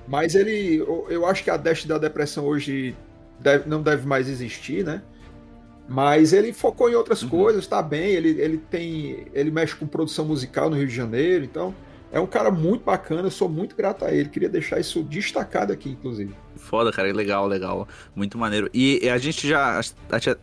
mas 0.06 0.34
ele. 0.34 0.76
Eu, 1.08 1.26
acho 1.26 1.42
que 1.42 1.50
a 1.50 1.56
Dash 1.56 1.84
da 1.84 1.98
Depressão 1.98 2.44
hoje 2.44 2.96
deve, 3.40 3.68
não 3.68 3.82
deve 3.82 4.06
mais 4.06 4.28
existir, 4.28 4.84
né? 4.84 5.02
Mas 5.88 6.32
ele 6.32 6.52
focou 6.52 6.88
em 6.88 6.94
outras 6.94 7.22
uhum. 7.22 7.28
coisas, 7.28 7.66
tá 7.66 7.82
bem, 7.82 8.10
ele, 8.12 8.40
ele 8.40 8.58
tem. 8.58 9.26
Ele 9.34 9.50
mexe 9.50 9.74
com 9.74 9.86
produção 9.86 10.24
musical 10.24 10.70
no 10.70 10.76
Rio 10.76 10.86
de 10.86 10.94
Janeiro, 10.94 11.44
então 11.44 11.74
é 12.14 12.20
um 12.20 12.28
cara 12.28 12.48
muito 12.48 12.84
bacana, 12.84 13.22
eu 13.22 13.30
sou 13.30 13.48
muito 13.48 13.74
grato 13.74 14.04
a 14.04 14.12
ele. 14.12 14.28
Queria 14.28 14.48
deixar 14.48 14.78
isso 14.78 15.02
destacado 15.02 15.72
aqui, 15.72 15.90
inclusive. 15.90 16.32
Foda, 16.54 16.92
cara, 16.92 17.12
legal, 17.12 17.44
legal. 17.48 17.88
Muito 18.14 18.38
maneiro. 18.38 18.70
E 18.72 19.08
a 19.08 19.18
gente 19.18 19.48
já 19.48 19.80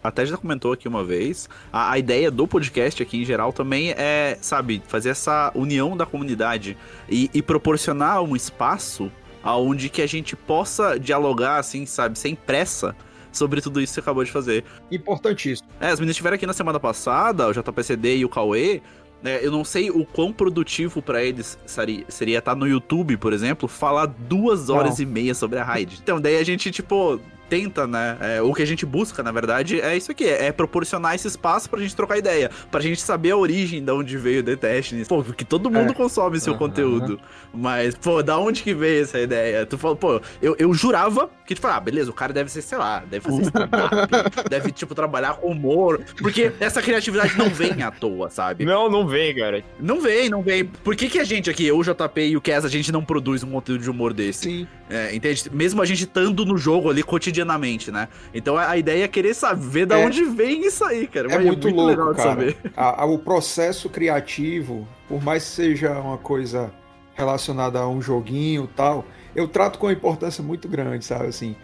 até 0.04 0.26
já 0.26 0.36
comentou 0.36 0.74
aqui 0.74 0.86
uma 0.86 1.02
vez, 1.02 1.48
a, 1.72 1.94
a 1.94 1.98
ideia 1.98 2.30
do 2.30 2.46
podcast 2.46 3.02
aqui 3.02 3.22
em 3.22 3.24
geral 3.24 3.54
também 3.54 3.92
é, 3.92 4.38
sabe, 4.42 4.84
fazer 4.86 5.12
essa 5.12 5.50
união 5.56 5.96
da 5.96 6.06
comunidade 6.06 6.78
e, 7.10 7.30
e 7.34 7.42
proporcionar 7.42 8.22
um 8.22 8.36
espaço 8.36 9.10
aonde 9.42 9.88
que 9.88 10.02
a 10.02 10.08
gente 10.08 10.36
possa 10.36 11.00
dialogar, 11.00 11.58
assim, 11.58 11.86
sabe, 11.86 12.20
sem 12.20 12.36
pressa 12.36 12.94
sobre 13.32 13.62
tudo 13.62 13.80
isso 13.80 13.92
que 13.92 13.96
você 13.96 14.00
acabou 14.02 14.24
de 14.24 14.32
fazer. 14.32 14.64
Importantíssimo. 14.92 15.70
É, 15.80 15.88
as 15.88 16.00
meninas 16.00 16.16
estiveram 16.16 16.36
aqui 16.36 16.46
na 16.46 16.54
semana 16.54 16.80
passada, 16.80 17.48
o 17.48 17.54
JPCD 17.54 18.18
e 18.18 18.26
o 18.26 18.30
Cauê, 18.30 18.82
né, 19.22 19.40
eu 19.46 19.52
não 19.52 19.64
sei 19.64 19.90
o 19.90 20.06
quão 20.06 20.34
produtivo 20.34 21.02
para 21.02 21.24
eles 21.24 21.58
seria, 21.66 22.06
seria 22.08 22.40
estar 22.40 22.56
no 22.56 22.68
YouTube, 22.68 23.18
por 23.18 23.34
exemplo, 23.34 23.68
falar 23.68 24.08
duas 24.08 24.70
horas 24.70 24.98
não. 24.98 25.04
e 25.04 25.06
meia 25.06 25.34
sobre 25.34 25.60
a 25.60 25.64
Raid. 25.64 26.00
Então, 26.02 26.20
daí 26.20 26.38
a 26.38 26.44
gente, 26.44 26.72
tipo, 26.72 27.20
tenta, 27.52 27.86
né? 27.86 28.18
É, 28.22 28.42
o 28.42 28.54
que 28.54 28.64
a 28.64 28.66
gente 28.66 28.86
busca, 28.86 29.22
na 29.22 29.30
verdade, 29.34 29.82
é 29.82 29.98
isso 29.98 30.10
aqui: 30.10 30.24
é 30.24 30.54
proporcionar 30.54 31.16
esse 31.16 31.28
espaço 31.28 31.70
pra 31.70 31.82
gente 31.82 31.94
trocar 31.94 32.18
ideia, 32.18 32.50
pra 32.72 32.80
gente 32.80 33.02
saber 33.02 33.32
a 33.32 33.38
origem 33.38 33.84
de 33.84 33.92
onde 33.92 34.18
veio 34.18 34.40
o 34.40 34.44
The 34.44 34.56
Destiny. 34.56 35.04
Pô, 35.04 35.22
porque 35.22 35.44
todo 35.44 35.70
mundo 35.70 35.92
é. 35.92 35.94
consome 35.94 36.40
seu 36.40 36.54
uhum. 36.54 36.60
conteúdo. 36.60 37.20
Mas, 37.54 37.94
pô, 37.96 38.24
da 38.24 38.38
onde 38.38 38.64
que 38.64 38.74
veio 38.74 39.04
essa 39.04 39.20
ideia? 39.20 39.66
Tu 39.66 39.78
falou, 39.78 39.98
pô, 39.98 40.22
eu, 40.42 40.56
eu 40.58 40.74
jurava 40.74 41.30
que, 41.46 41.54
tipo, 41.54 41.68
ah, 41.68 41.80
beleza, 41.82 42.10
o 42.10 42.14
cara 42.14 42.32
deve 42.32 42.50
ser, 42.50 42.62
sei 42.62 42.78
lá, 42.78 43.00
deve 43.00 43.26
fazer 43.26 43.42
stand-up, 43.52 44.50
deve, 44.50 44.72
tipo, 44.72 44.96
trabalhar 44.96 45.34
com 45.34 45.52
humor. 45.52 46.00
Porque 46.18 46.54
essa 46.62 46.82
criatividade 46.82 47.38
não 47.38 47.50
vem 47.50 47.84
à 47.84 47.92
toa, 47.92 48.30
sabe? 48.30 48.64
Não, 48.64 48.90
não 48.90 49.06
vem, 49.06 49.36
cara. 49.36 49.62
Não 49.78 50.00
vem, 50.00 50.30
não 50.30 50.42
vem. 50.42 50.64
Por 50.64 50.96
que, 50.96 51.10
que 51.10 51.20
a 51.20 51.26
gente 51.26 51.50
aqui, 51.50 51.66
eu, 51.66 51.78
o 51.78 51.84
JP 51.84 52.22
e 52.22 52.38
o 52.38 52.42
Kes, 52.42 52.64
a 52.64 52.70
gente 52.70 52.94
não 52.94 53.04
produz 53.04 53.44
um 53.44 53.52
conteúdo 53.52 53.84
de 53.84 53.90
humor 53.90 54.14
desse? 54.14 54.44
Sim. 54.44 54.68
É, 54.90 55.16
entende? 55.16 55.50
Mesmo 55.52 55.82
a 55.82 55.86
gente 55.86 56.04
estando 56.04 56.46
no 56.46 56.58
jogo 56.58 56.90
ali 56.90 57.02
cotidianamente, 57.42 57.92
né? 57.92 58.08
Então 58.34 58.58
a 58.58 58.78
ideia 58.78 59.04
é 59.04 59.08
querer 59.08 59.34
saber 59.34 59.86
de 59.86 59.94
é, 59.94 59.98
onde 60.06 60.24
vem 60.24 60.66
isso 60.66 60.84
aí, 60.84 61.08
cara. 61.08 61.32
É, 61.32 61.40
muito, 61.40 61.68
é 61.68 61.72
muito 61.72 61.82
louco, 61.82 62.16
cara. 62.16 62.56
A, 62.76 63.04
a, 63.04 63.06
o 63.06 63.18
processo 63.18 63.90
criativo, 63.90 64.88
por 65.08 65.22
mais 65.22 65.44
que 65.44 65.50
seja 65.50 66.00
uma 66.00 66.18
coisa 66.18 66.72
relacionada 67.14 67.80
a 67.80 67.88
um 67.88 68.02
joguinho 68.02 68.68
tal, 68.76 69.06
eu 69.36 69.48
trato 69.48 69.80
com 69.80 69.88
uma 69.88 69.94
importância 69.94 70.44
muito 70.44 70.68
grande, 70.68 71.04
sabe? 71.06 71.28
Assim, 71.28 71.56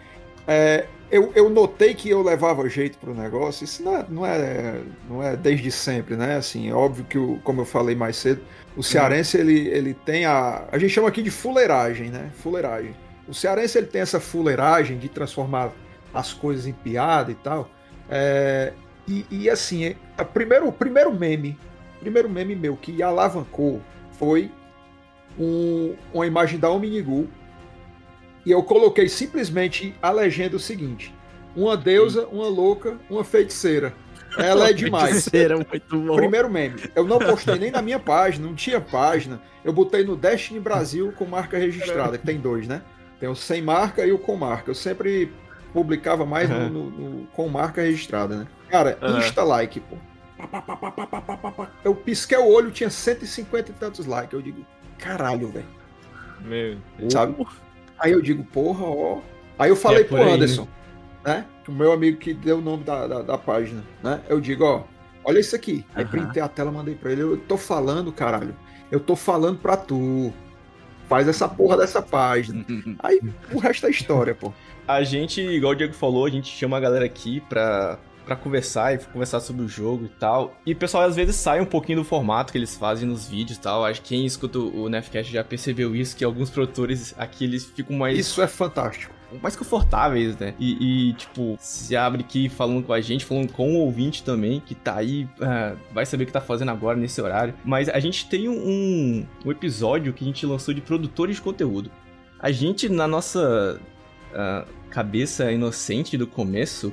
é, 0.46 0.86
eu, 1.10 1.32
eu 1.34 1.48
notei 1.48 1.94
que 1.94 2.10
eu 2.10 2.22
levava 2.22 2.68
jeito 2.68 2.98
pro 2.98 3.14
negócio. 3.14 3.64
Isso 3.64 3.82
não 3.82 3.96
é, 3.96 4.06
não 4.08 4.26
é, 4.26 4.80
não 5.08 5.22
é 5.22 5.36
desde 5.36 5.70
sempre, 5.70 6.16
né? 6.16 6.36
Assim, 6.36 6.68
é 6.68 6.74
óbvio 6.74 7.04
que, 7.04 7.18
o, 7.18 7.38
como 7.42 7.62
eu 7.62 7.66
falei 7.66 7.94
mais 7.94 8.16
cedo, 8.16 8.42
o 8.76 8.82
cearense 8.82 9.36
ele, 9.36 9.68
ele 9.68 9.94
tem 9.94 10.24
a. 10.24 10.64
A 10.70 10.78
gente 10.78 10.90
chama 10.90 11.08
aqui 11.08 11.22
de 11.22 11.30
fuleiragem, 11.30 12.10
né? 12.10 12.30
Fuleiragem. 12.36 12.94
O 13.28 13.34
cearense 13.34 13.76
ele 13.76 13.86
tem 13.86 14.00
essa 14.00 14.18
fuleiragem 14.18 14.98
de 14.98 15.08
transformar 15.08 15.72
as 16.12 16.32
coisas 16.32 16.66
em 16.66 16.72
piada 16.72 17.30
e 17.30 17.34
tal. 17.34 17.70
É, 18.08 18.72
e, 19.06 19.26
e, 19.30 19.50
assim, 19.50 19.94
a 20.16 20.24
primeiro, 20.24 20.66
o 20.66 20.72
primeiro 20.72 21.12
meme, 21.12 21.58
primeiro 22.00 22.28
meme 22.28 22.56
meu 22.56 22.76
que 22.76 23.02
alavancou 23.02 23.82
foi 24.12 24.50
um, 25.38 25.94
uma 26.12 26.26
imagem 26.26 26.58
da 26.58 26.70
Omnigul 26.70 27.28
e 28.44 28.50
eu 28.50 28.62
coloquei 28.62 29.08
simplesmente 29.08 29.94
a 30.00 30.10
legenda 30.10 30.56
o 30.56 30.60
seguinte: 30.60 31.14
uma 31.54 31.76
deusa, 31.76 32.26
uma 32.28 32.48
louca, 32.48 32.98
uma 33.10 33.24
feiticeira. 33.24 33.94
Ela 34.38 34.70
é 34.70 34.72
demais. 34.74 35.10
feiticeira, 35.10 35.56
muito 35.56 35.98
bom. 35.98 36.16
Primeiro 36.16 36.50
meme. 36.50 36.82
Eu 36.94 37.04
não 37.04 37.18
postei 37.18 37.58
nem 37.58 37.70
na 37.70 37.82
minha 37.82 37.98
página, 37.98 38.46
não 38.46 38.54
tinha 38.54 38.80
página. 38.80 39.40
Eu 39.64 39.72
botei 39.72 40.04
no 40.04 40.16
Destiny 40.16 40.60
Brasil 40.60 41.12
com 41.12 41.24
marca 41.24 41.58
registrada, 41.58 42.16
que 42.16 42.26
tem 42.26 42.38
dois, 42.38 42.66
né? 42.66 42.82
Tem 43.18 43.28
o 43.28 43.34
sem 43.34 43.62
marca 43.62 44.06
e 44.06 44.12
o 44.12 44.18
com 44.18 44.36
marca. 44.36 44.70
Eu 44.70 44.74
sempre 44.74 45.32
publicava 45.72 46.24
mais 46.24 46.50
uhum. 46.50 46.68
no, 46.68 46.90
no, 46.90 47.10
no, 47.10 47.26
com 47.28 47.48
marca 47.48 47.82
registrada, 47.82 48.36
né? 48.36 48.46
Cara, 48.68 48.98
uhum. 49.02 49.18
insta 49.18 49.42
like, 49.42 49.80
pô. 49.80 49.96
Eu 51.84 51.94
pisquei 51.94 52.38
o 52.38 52.46
olho, 52.46 52.70
tinha 52.70 52.90
150 52.90 53.70
e 53.70 53.74
tantos 53.74 54.06
likes. 54.06 54.32
Eu 54.32 54.42
digo, 54.42 54.64
caralho, 54.98 55.48
velho. 55.48 55.66
Meu 56.40 56.78
Sabe? 57.10 57.34
Aí 57.98 58.12
eu 58.12 58.22
digo, 58.22 58.44
porra, 58.44 58.84
ó. 58.84 59.20
Aí 59.58 59.70
eu 59.70 59.76
falei 59.76 60.02
é 60.02 60.04
pro 60.04 60.18
aí, 60.18 60.32
Anderson, 60.32 60.68
né? 61.24 61.38
né? 61.38 61.44
O 61.66 61.72
meu 61.72 61.92
amigo 61.92 62.16
que 62.18 62.32
deu 62.32 62.58
o 62.58 62.62
nome 62.62 62.84
da, 62.84 63.06
da, 63.06 63.22
da 63.22 63.38
página, 63.38 63.82
né? 64.02 64.22
Eu 64.28 64.40
digo, 64.40 64.64
ó, 64.64 64.84
olha 65.24 65.40
isso 65.40 65.56
aqui. 65.56 65.84
Aí 65.94 66.04
uhum. 66.04 66.10
printei 66.10 66.42
a 66.42 66.48
tela, 66.48 66.70
mandei 66.70 66.94
pra 66.94 67.10
ele. 67.10 67.22
Eu 67.22 67.36
tô 67.36 67.56
falando, 67.56 68.12
caralho. 68.12 68.54
Eu 68.90 69.00
tô 69.00 69.16
falando 69.16 69.58
pra 69.58 69.76
tu. 69.76 70.32
Faz 71.08 71.26
essa 71.26 71.48
porra 71.48 71.76
dessa 71.76 72.02
página. 72.02 72.64
Aí 73.00 73.20
o 73.52 73.58
resto 73.58 73.86
é 73.86 73.90
história, 73.90 74.34
pô. 74.34 74.52
A 74.86 75.02
gente, 75.02 75.40
igual 75.40 75.72
o 75.72 75.76
Diego 75.76 75.94
falou, 75.94 76.26
a 76.26 76.30
gente 76.30 76.48
chama 76.48 76.76
a 76.76 76.80
galera 76.80 77.04
aqui 77.04 77.40
pra, 77.40 77.98
pra 78.24 78.36
conversar 78.36 78.94
e 78.94 78.98
conversar 78.98 79.40
sobre 79.40 79.62
o 79.64 79.68
jogo 79.68 80.04
e 80.04 80.08
tal. 80.08 80.54
E 80.64 80.72
o 80.72 80.76
pessoal 80.76 81.04
às 81.04 81.16
vezes 81.16 81.36
sai 81.36 81.60
um 81.60 81.66
pouquinho 81.66 81.98
do 81.98 82.04
formato 82.04 82.52
que 82.52 82.58
eles 82.58 82.76
fazem 82.76 83.08
nos 83.08 83.28
vídeos 83.28 83.58
e 83.58 83.60
tal. 83.60 83.84
Acho 83.84 84.02
que 84.02 84.08
quem 84.10 84.26
escuta 84.26 84.58
o 84.58 84.88
Nefcast 84.88 85.32
já 85.32 85.42
percebeu 85.42 85.96
isso, 85.96 86.16
que 86.16 86.24
alguns 86.24 86.50
produtores 86.50 87.14
aqui 87.18 87.44
eles 87.44 87.64
ficam 87.64 87.96
mais. 87.96 88.18
Isso 88.18 88.40
é 88.40 88.46
fantástico 88.46 89.17
mais 89.42 89.54
confortáveis, 89.54 90.36
né? 90.38 90.54
E, 90.58 91.10
e, 91.10 91.12
tipo, 91.14 91.56
se 91.58 91.96
abre 91.96 92.22
aqui 92.22 92.48
falando 92.48 92.82
com 92.82 92.92
a 92.92 93.00
gente, 93.00 93.24
falando 93.24 93.52
com 93.52 93.74
o 93.74 93.78
ouvinte 93.80 94.22
também, 94.22 94.60
que 94.60 94.74
tá 94.74 94.96
aí, 94.96 95.24
uh, 95.24 95.76
vai 95.92 96.06
saber 96.06 96.24
o 96.24 96.26
que 96.26 96.32
tá 96.32 96.40
fazendo 96.40 96.70
agora 96.70 96.96
nesse 96.96 97.20
horário. 97.20 97.54
Mas 97.64 97.88
a 97.88 98.00
gente 98.00 98.28
tem 98.28 98.48
um, 98.48 99.26
um 99.44 99.50
episódio 99.50 100.12
que 100.12 100.24
a 100.24 100.26
gente 100.26 100.44
lançou 100.46 100.72
de 100.72 100.80
produtores 100.80 101.36
de 101.36 101.42
conteúdo. 101.42 101.90
A 102.38 102.50
gente, 102.50 102.88
na 102.88 103.06
nossa 103.06 103.80
uh, 104.32 104.68
cabeça 104.90 105.50
inocente 105.52 106.16
do 106.16 106.26
começo, 106.26 106.92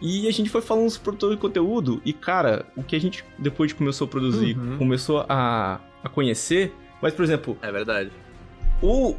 e 0.00 0.28
a 0.28 0.32
gente 0.32 0.50
foi 0.50 0.60
falando 0.60 0.90
sobre 0.90 1.04
produtores 1.04 1.36
de 1.36 1.40
conteúdo, 1.40 2.02
e 2.04 2.12
cara, 2.12 2.66
o 2.76 2.82
que 2.82 2.96
a 2.96 3.00
gente, 3.00 3.24
depois 3.38 3.68
de 3.68 3.74
começou 3.74 4.06
a 4.06 4.08
produzir, 4.08 4.58
uhum. 4.58 4.76
começou 4.78 5.24
a, 5.28 5.80
a 6.02 6.08
conhecer, 6.08 6.74
mas, 7.00 7.14
por 7.14 7.24
exemplo... 7.24 7.56
É 7.62 7.70
verdade. 7.70 8.10
O, 8.82 9.14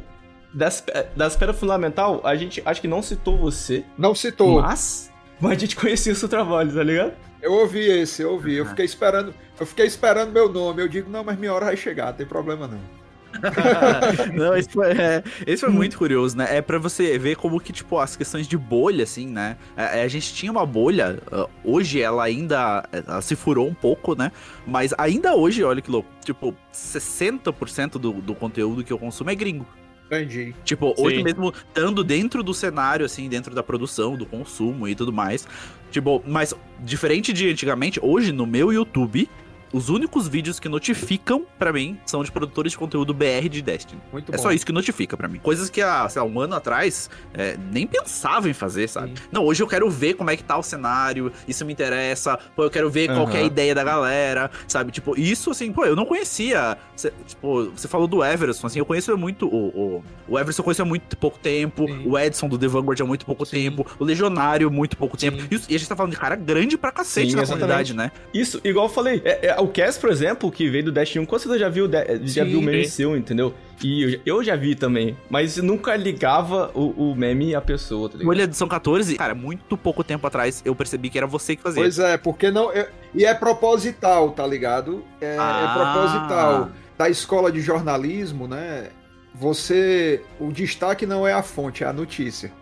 das, 0.52 0.84
das 1.14 1.36
pedras 1.36 1.58
fundamental, 1.58 2.20
a 2.24 2.34
gente 2.34 2.62
acho 2.64 2.80
que 2.80 2.88
não 2.88 3.02
citou 3.02 3.36
você. 3.36 3.84
Não 3.96 4.14
citou. 4.14 4.62
Mas, 4.62 5.10
mas 5.40 5.52
a 5.52 5.60
gente 5.60 5.76
conhecia 5.76 6.12
o 6.12 6.16
seu 6.16 6.28
trabalho, 6.28 6.72
tá 6.72 6.82
ligado? 6.82 7.12
Eu 7.40 7.52
ouvi 7.52 7.80
esse, 7.80 8.22
eu 8.22 8.32
ouvi. 8.32 8.54
Eu 8.54 8.66
fiquei 8.66 8.84
esperando, 8.84 9.34
eu 9.58 9.66
fiquei 9.66 9.86
esperando 9.86 10.32
meu 10.32 10.48
nome. 10.48 10.82
Eu 10.82 10.88
digo, 10.88 11.10
não, 11.10 11.22
mas 11.22 11.38
minha 11.38 11.52
hora 11.52 11.66
vai 11.66 11.76
chegar, 11.76 12.06
não 12.06 12.14
tem 12.14 12.26
problema 12.26 12.66
não. 12.66 12.98
não, 14.34 14.56
esse 14.56 14.70
foi, 14.70 14.90
é, 14.90 15.22
esse 15.46 15.60
foi 15.60 15.70
muito 15.70 15.98
curioso, 15.98 16.36
né? 16.36 16.56
É 16.56 16.62
para 16.62 16.78
você 16.78 17.18
ver 17.18 17.36
como 17.36 17.60
que, 17.60 17.72
tipo, 17.72 17.98
as 17.98 18.16
questões 18.16 18.48
de 18.48 18.56
bolha, 18.56 19.04
assim, 19.04 19.28
né? 19.28 19.56
A, 19.76 19.98
é, 19.98 20.02
a 20.02 20.08
gente 20.08 20.32
tinha 20.34 20.50
uma 20.50 20.64
bolha, 20.66 21.18
uh, 21.30 21.48
hoje 21.62 22.00
ela 22.00 22.24
ainda 22.24 22.88
ela 22.90 23.20
se 23.20 23.36
furou 23.36 23.68
um 23.68 23.74
pouco, 23.74 24.16
né? 24.16 24.32
Mas 24.66 24.92
ainda 24.96 25.34
hoje, 25.34 25.62
olha 25.62 25.80
que 25.80 25.90
louco, 25.90 26.08
tipo, 26.24 26.54
60% 26.72 27.92
do, 27.92 28.12
do 28.14 28.34
conteúdo 28.34 28.82
que 28.82 28.92
eu 28.92 28.98
consumo 28.98 29.30
é 29.30 29.34
gringo. 29.34 29.66
Entendi. 30.10 30.54
Tipo, 30.64 30.94
Sim. 30.96 31.04
hoje 31.04 31.22
mesmo, 31.22 31.52
estando 31.52 32.02
dentro 32.02 32.42
do 32.42 32.54
cenário, 32.54 33.04
assim, 33.04 33.28
dentro 33.28 33.54
da 33.54 33.62
produção, 33.62 34.16
do 34.16 34.24
consumo 34.24 34.88
e 34.88 34.94
tudo 34.94 35.12
mais. 35.12 35.46
Tipo, 35.90 36.22
mas 36.26 36.54
diferente 36.80 37.32
de 37.32 37.50
antigamente, 37.50 38.00
hoje 38.02 38.32
no 38.32 38.46
meu 38.46 38.72
YouTube, 38.72 39.28
os 39.72 39.88
únicos 39.88 40.26
vídeos 40.28 40.58
que 40.58 40.68
notificam 40.68 41.46
para 41.58 41.72
mim 41.72 41.98
são 42.06 42.22
de 42.22 42.32
produtores 42.32 42.72
de 42.72 42.78
conteúdo 42.78 43.12
BR 43.12 43.48
de 43.50 43.62
Destiny. 43.62 44.00
Muito 44.12 44.32
é 44.32 44.36
bom. 44.36 44.42
só 44.42 44.52
isso 44.52 44.64
que 44.64 44.72
notifica 44.72 45.16
para 45.16 45.28
mim. 45.28 45.38
Coisas 45.38 45.68
que 45.70 45.80
há, 45.80 46.08
sei 46.08 46.22
lá, 46.22 46.28
um 46.28 46.40
ano 46.40 46.54
atrás 46.54 47.10
é, 47.34 47.56
nem 47.70 47.86
pensava 47.86 48.48
em 48.48 48.52
fazer, 48.52 48.88
sabe? 48.88 49.08
Sim. 49.08 49.26
Não, 49.30 49.44
hoje 49.44 49.62
eu 49.62 49.66
quero 49.66 49.88
ver 49.90 50.14
como 50.14 50.30
é 50.30 50.36
que 50.36 50.44
tá 50.44 50.56
o 50.56 50.62
cenário, 50.62 51.32
isso 51.46 51.64
me 51.64 51.72
interessa, 51.72 52.38
pô, 52.56 52.64
eu 52.64 52.70
quero 52.70 52.90
ver 52.90 53.10
uhum. 53.10 53.24
qual 53.24 53.30
é 53.30 53.38
a 53.38 53.42
ideia 53.42 53.74
da 53.74 53.84
galera, 53.84 54.50
sabe? 54.66 54.92
Tipo, 54.92 55.18
isso 55.18 55.50
assim, 55.50 55.72
pô, 55.72 55.84
eu 55.84 55.96
não 55.96 56.04
conhecia. 56.04 56.76
Cê, 56.96 57.12
tipo, 57.26 57.70
você 57.70 57.88
falou 57.88 58.06
do 58.06 58.24
Everson, 58.24 58.66
assim, 58.66 58.78
eu 58.78 58.86
conheço 58.86 59.16
muito 59.16 59.46
o. 59.46 59.68
O, 59.78 60.04
o 60.28 60.38
Everson 60.38 60.60
eu 60.60 60.64
conheço 60.64 60.82
há 60.82 60.84
muito 60.84 61.16
pouco 61.16 61.38
tempo, 61.38 61.86
Sim. 61.86 62.02
o 62.06 62.18
Edson 62.18 62.48
do 62.48 62.58
The 62.58 62.66
Vanguard 62.66 63.00
há 63.00 63.04
muito 63.04 63.24
pouco 63.24 63.44
Sim. 63.46 63.56
tempo, 63.56 63.86
o 63.98 64.04
Legionário 64.04 64.70
muito 64.70 64.96
pouco 64.96 65.16
tempo. 65.16 65.38
E, 65.50 65.54
e, 65.54 65.74
a 65.74 65.78
gente 65.78 65.88
tá 65.88 65.96
falando 65.96 66.12
de 66.12 66.18
cara 66.18 66.36
grande 66.36 66.76
pra 66.76 66.90
cacete 66.90 67.34
na 67.34 67.44
comunidade, 67.44 67.94
né? 67.94 68.10
Isso, 68.32 68.60
igual 68.64 68.86
eu 68.86 68.90
falei, 68.90 69.22
é, 69.24 69.46
é, 69.46 69.57
o 69.60 69.68
Cass, 69.68 69.98
por 69.98 70.10
exemplo, 70.10 70.50
que 70.50 70.68
veio 70.68 70.86
do 70.86 70.92
Dash 70.92 71.16
1, 71.16 71.24
com 71.24 71.38
certeza 71.38 71.58
já 71.58 71.68
viu, 71.68 71.88
já 72.22 72.44
viu 72.44 72.60
o 72.60 72.62
meme 72.62 72.86
seu, 72.86 73.16
entendeu? 73.16 73.54
E 73.82 74.02
eu, 74.02 74.20
eu, 74.26 74.44
já 74.44 74.56
vi 74.56 74.74
também, 74.74 75.16
mas 75.30 75.56
nunca 75.56 75.94
ligava 75.96 76.70
o, 76.74 77.10
o 77.10 77.14
meme 77.14 77.54
à 77.54 77.60
pessoa, 77.60 78.08
tá 78.08 78.18
ligado? 78.18 78.30
Olha, 78.30 78.42
edição 78.42 78.68
14, 78.68 79.16
cara, 79.16 79.34
muito 79.34 79.76
pouco 79.76 80.02
tempo 80.02 80.26
atrás 80.26 80.62
eu 80.64 80.74
percebi 80.74 81.10
que 81.10 81.18
era 81.18 81.26
você 81.26 81.54
que 81.54 81.62
fazia. 81.62 81.82
Pois 81.82 81.98
é, 81.98 82.16
porque 82.16 82.50
não. 82.50 82.72
É, 82.72 82.88
e 83.14 83.24
é 83.24 83.34
proposital, 83.34 84.30
tá 84.32 84.46
ligado? 84.46 85.04
É, 85.20 85.34
é 85.34 85.36
ah. 85.38 85.64
é 85.64 85.78
proposital. 85.78 86.70
Da 86.96 87.08
escola 87.08 87.52
de 87.52 87.60
jornalismo, 87.60 88.48
né? 88.48 88.88
Você. 89.34 90.20
O 90.40 90.50
destaque 90.50 91.06
não 91.06 91.26
é 91.26 91.32
a 91.32 91.42
fonte, 91.42 91.84
é 91.84 91.86
a 91.86 91.92
notícia. 91.92 92.52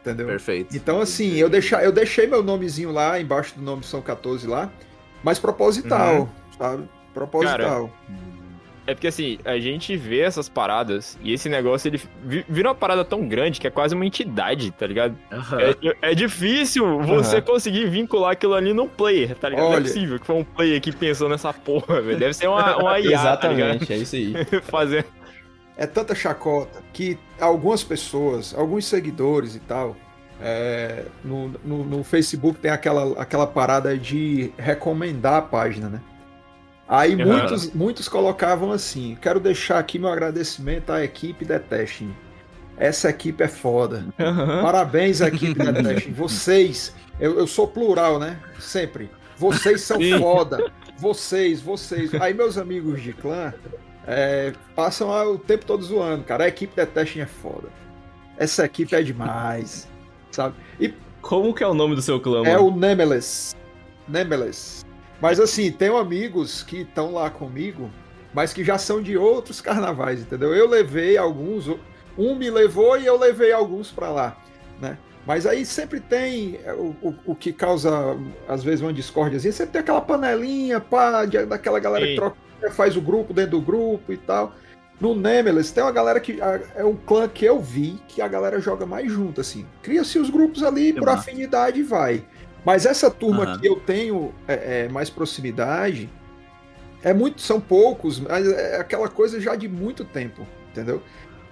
Entendeu? 0.00 0.26
Perfeito. 0.28 0.74
Então, 0.74 1.00
assim, 1.00 1.34
eu, 1.34 1.50
deixa, 1.50 1.82
eu 1.82 1.90
deixei 1.90 2.26
meu 2.28 2.42
nomezinho 2.42 2.92
lá, 2.92 3.20
embaixo 3.20 3.56
do 3.56 3.62
nome 3.62 3.84
São 3.84 4.00
14 4.00 4.46
lá, 4.46 4.70
mas 5.26 5.40
proposital, 5.40 6.20
uhum. 6.20 6.28
sabe? 6.56 6.88
Proposital. 7.12 7.58
Cara, 7.58 7.90
é 8.86 8.94
porque 8.94 9.08
assim, 9.08 9.40
a 9.44 9.58
gente 9.58 9.96
vê 9.96 10.20
essas 10.20 10.48
paradas 10.48 11.18
e 11.20 11.32
esse 11.32 11.48
negócio 11.48 11.88
ele 11.88 12.00
vira 12.48 12.68
uma 12.68 12.76
parada 12.76 13.04
tão 13.04 13.26
grande 13.26 13.60
que 13.60 13.66
é 13.66 13.70
quase 13.70 13.92
uma 13.92 14.06
entidade, 14.06 14.70
tá 14.70 14.86
ligado? 14.86 15.18
Uhum. 15.32 15.58
É, 15.58 16.10
é, 16.12 16.14
difícil 16.14 17.02
você 17.02 17.38
uhum. 17.38 17.42
conseguir 17.42 17.90
vincular 17.90 18.30
aquilo 18.30 18.54
ali 18.54 18.72
num 18.72 18.86
player, 18.86 19.34
tá 19.34 19.48
ligado? 19.48 19.64
Olha... 19.64 19.72
Não 19.72 19.78
é 19.78 19.88
possível 19.88 20.20
que 20.20 20.26
foi 20.26 20.36
um 20.36 20.44
player 20.44 20.80
que 20.80 20.92
pensou 20.92 21.28
nessa 21.28 21.52
porra, 21.52 22.00
velho. 22.00 22.20
Deve 22.20 22.34
ser 22.34 22.46
uma, 22.46 22.76
uma 22.78 23.00
IA, 23.00 23.10
tá 23.10 23.22
Exatamente, 23.22 23.86
tá 23.86 23.94
é 23.94 23.96
isso 23.96 24.14
aí. 24.14 24.32
Fazer. 24.62 25.04
É 25.76 25.88
tanta 25.88 26.14
chacota 26.14 26.80
que 26.92 27.18
algumas 27.40 27.82
pessoas, 27.82 28.54
alguns 28.56 28.86
seguidores 28.86 29.56
e 29.56 29.60
tal, 29.60 29.96
é, 30.40 31.04
no, 31.24 31.48
no, 31.64 31.84
no, 31.84 32.04
Facebook 32.04 32.60
tem 32.60 32.70
aquela, 32.70 33.20
aquela 33.20 33.46
parada 33.46 33.96
de 33.96 34.52
recomendar 34.58 35.34
a 35.34 35.42
página, 35.42 35.88
né? 35.88 36.00
Aí 36.88 37.14
uhum. 37.16 37.26
muitos, 37.26 37.72
muitos 37.72 38.08
colocavam 38.08 38.70
assim: 38.70 39.16
quero 39.20 39.40
deixar 39.40 39.78
aqui 39.78 39.98
meu 39.98 40.10
agradecimento 40.10 40.92
à 40.92 41.02
equipe 41.02 41.44
Detesting. 41.44 42.14
Essa 42.76 43.08
equipe 43.08 43.42
é 43.42 43.48
foda. 43.48 44.04
Uhum. 44.18 44.62
Parabéns, 44.62 45.20
equipe 45.20 45.54
Detesting. 45.54 46.12
Vocês, 46.14 46.94
eu, 47.18 47.38
eu 47.38 47.46
sou 47.46 47.66
plural, 47.66 48.18
né? 48.18 48.38
Sempre. 48.60 49.10
Vocês 49.38 49.80
são 49.80 49.98
foda. 50.18 50.70
Vocês, 50.98 51.60
vocês. 51.60 52.14
Aí 52.14 52.32
meus 52.32 52.56
amigos 52.56 53.02
de 53.02 53.12
clã 53.12 53.52
é, 54.06 54.52
passam 54.74 55.10
o 55.30 55.38
tempo 55.38 55.66
todo 55.66 55.82
zoando, 55.82 56.24
cara. 56.24 56.44
A 56.44 56.48
equipe 56.48 56.74
Detesting 56.76 57.20
é 57.20 57.26
foda. 57.26 57.68
Essa 58.38 58.64
equipe 58.64 58.94
é 58.94 59.02
demais. 59.02 59.88
Sabe? 60.36 60.54
E 60.78 60.92
como 61.22 61.54
que 61.54 61.64
é 61.64 61.66
o 61.66 61.72
nome 61.72 61.94
do 61.94 62.02
seu 62.02 62.20
clã? 62.20 62.46
É 62.46 62.58
o 62.58 62.70
Nemeles. 62.70 63.56
Nemeles. 64.06 64.84
Mas 65.18 65.40
assim, 65.40 65.72
tenho 65.72 65.96
amigos 65.96 66.62
que 66.62 66.82
estão 66.82 67.14
lá 67.14 67.30
comigo, 67.30 67.90
mas 68.34 68.52
que 68.52 68.62
já 68.62 68.76
são 68.76 69.02
de 69.02 69.16
outros 69.16 69.62
carnavais, 69.62 70.20
entendeu? 70.20 70.54
Eu 70.54 70.68
levei 70.68 71.16
alguns, 71.16 71.70
um 72.18 72.34
me 72.34 72.50
levou 72.50 72.98
e 72.98 73.06
eu 73.06 73.18
levei 73.18 73.50
alguns 73.50 73.90
para 73.90 74.10
lá, 74.10 74.36
né? 74.78 74.98
Mas 75.26 75.46
aí 75.46 75.64
sempre 75.64 76.00
tem 76.00 76.60
é, 76.62 76.74
o, 76.74 76.94
o, 77.00 77.14
o, 77.28 77.34
que 77.34 77.50
causa, 77.50 77.90
às 78.46 78.62
vezes, 78.62 78.82
uma 78.82 78.92
discórdia. 78.92 79.40
Sempre 79.40 79.72
tem 79.72 79.80
aquela 79.80 80.02
panelinha, 80.02 80.78
pá, 80.80 81.24
de, 81.24 81.46
daquela 81.46 81.80
galera 81.80 82.04
Sim. 82.04 82.10
que 82.10 82.16
troca, 82.16 82.36
faz 82.72 82.94
o 82.94 83.00
grupo 83.00 83.32
dentro 83.32 83.52
do 83.52 83.60
grupo 83.62 84.12
e 84.12 84.18
tal. 84.18 84.54
No 84.98 85.14
Nemesis 85.14 85.70
tem 85.70 85.84
uma 85.84 85.92
galera 85.92 86.18
que 86.18 86.38
é 86.74 86.84
um 86.84 86.96
clã 86.96 87.28
que 87.28 87.44
eu 87.44 87.60
vi 87.60 88.00
que 88.08 88.22
a 88.22 88.28
galera 88.28 88.58
joga 88.60 88.86
mais 88.86 89.12
junto, 89.12 89.40
assim. 89.40 89.66
Cria-se 89.82 90.18
os 90.18 90.30
grupos 90.30 90.62
ali 90.62 90.92
por 90.92 91.08
afinidade 91.08 91.80
e 91.80 91.82
vai. 91.82 92.24
Mas 92.64 92.86
essa 92.86 93.10
turma 93.10 93.46
uhum. 93.46 93.58
que 93.58 93.68
eu 93.68 93.76
tenho 93.76 94.34
é, 94.48 94.84
é, 94.84 94.88
mais 94.88 95.10
proximidade 95.10 96.10
é 97.02 97.14
muito, 97.14 97.40
são 97.40 97.60
poucos, 97.60 98.18
mas 98.18 98.48
é 98.48 98.80
aquela 98.80 99.08
coisa 99.08 99.40
já 99.40 99.54
de 99.54 99.68
muito 99.68 100.04
tempo, 100.04 100.46
entendeu? 100.72 101.00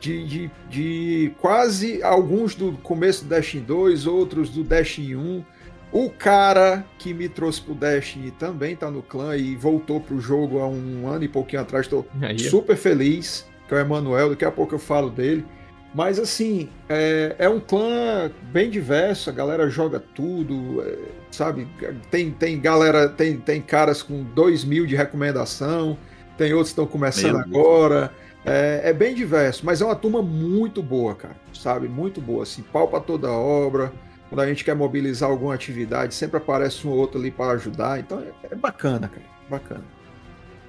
De, 0.00 0.26
de, 0.26 0.50
de 0.68 1.32
quase 1.38 2.02
alguns 2.02 2.54
do 2.54 2.72
começo 2.78 3.24
do 3.24 3.28
Destiny 3.28 3.62
2, 3.62 4.06
outros 4.06 4.50
do 4.50 4.64
Destiny 4.64 5.14
1. 5.14 5.44
O 5.94 6.10
cara 6.10 6.84
que 6.98 7.14
me 7.14 7.28
trouxe 7.28 7.60
pro 7.60 7.72
Destiny 7.72 8.32
também 8.32 8.74
tá 8.74 8.90
no 8.90 9.00
clã 9.00 9.36
e 9.36 9.54
voltou 9.54 10.00
pro 10.00 10.20
jogo 10.20 10.58
há 10.58 10.66
um 10.66 11.06
ano 11.06 11.22
e 11.22 11.28
pouquinho 11.28 11.62
atrás. 11.62 11.86
Tô 11.86 12.04
super 12.50 12.76
feliz, 12.76 13.46
que 13.68 13.74
é 13.74 13.76
o 13.76 13.80
Emanuel, 13.80 14.30
daqui 14.30 14.44
a 14.44 14.50
pouco 14.50 14.74
eu 14.74 14.78
falo 14.80 15.08
dele. 15.08 15.46
Mas 15.94 16.18
assim, 16.18 16.68
é, 16.88 17.36
é, 17.38 17.48
um 17.48 17.60
clã 17.60 18.28
bem 18.50 18.68
diverso, 18.68 19.30
a 19.30 19.32
galera 19.32 19.70
joga 19.70 20.00
tudo, 20.00 20.82
é, 20.82 20.98
sabe? 21.30 21.68
Tem, 22.10 22.32
tem 22.32 22.60
galera, 22.60 23.08
tem, 23.08 23.36
tem 23.36 23.62
caras 23.62 24.02
com 24.02 24.24
2 24.24 24.64
mil 24.64 24.86
de 24.86 24.96
recomendação, 24.96 25.96
tem 26.36 26.52
outros 26.52 26.70
que 26.70 26.80
estão 26.80 26.88
começando 26.88 27.34
Meu 27.34 27.60
agora. 27.60 28.12
É, 28.44 28.80
é, 28.86 28.92
bem 28.92 29.14
diverso, 29.14 29.64
mas 29.64 29.80
é 29.80 29.84
uma 29.84 29.94
turma 29.94 30.20
muito 30.20 30.82
boa, 30.82 31.14
cara, 31.14 31.36
sabe? 31.52 31.86
Muito 31.86 32.20
boa, 32.20 32.42
assim, 32.42 32.62
pau 32.62 32.88
pra 32.88 32.98
toda 32.98 33.30
obra. 33.30 33.92
Quando 34.34 34.40
a 34.40 34.48
gente 34.48 34.64
quer 34.64 34.74
mobilizar 34.74 35.30
alguma 35.30 35.54
atividade, 35.54 36.12
sempre 36.12 36.38
aparece 36.38 36.84
um 36.84 36.90
ou 36.90 36.98
outro 36.98 37.20
ali 37.20 37.30
para 37.30 37.52
ajudar. 37.52 38.00
Então 38.00 38.18
é, 38.18 38.32
é 38.50 38.56
bacana, 38.56 39.06
cara, 39.06 39.24
bacana. 39.48 39.84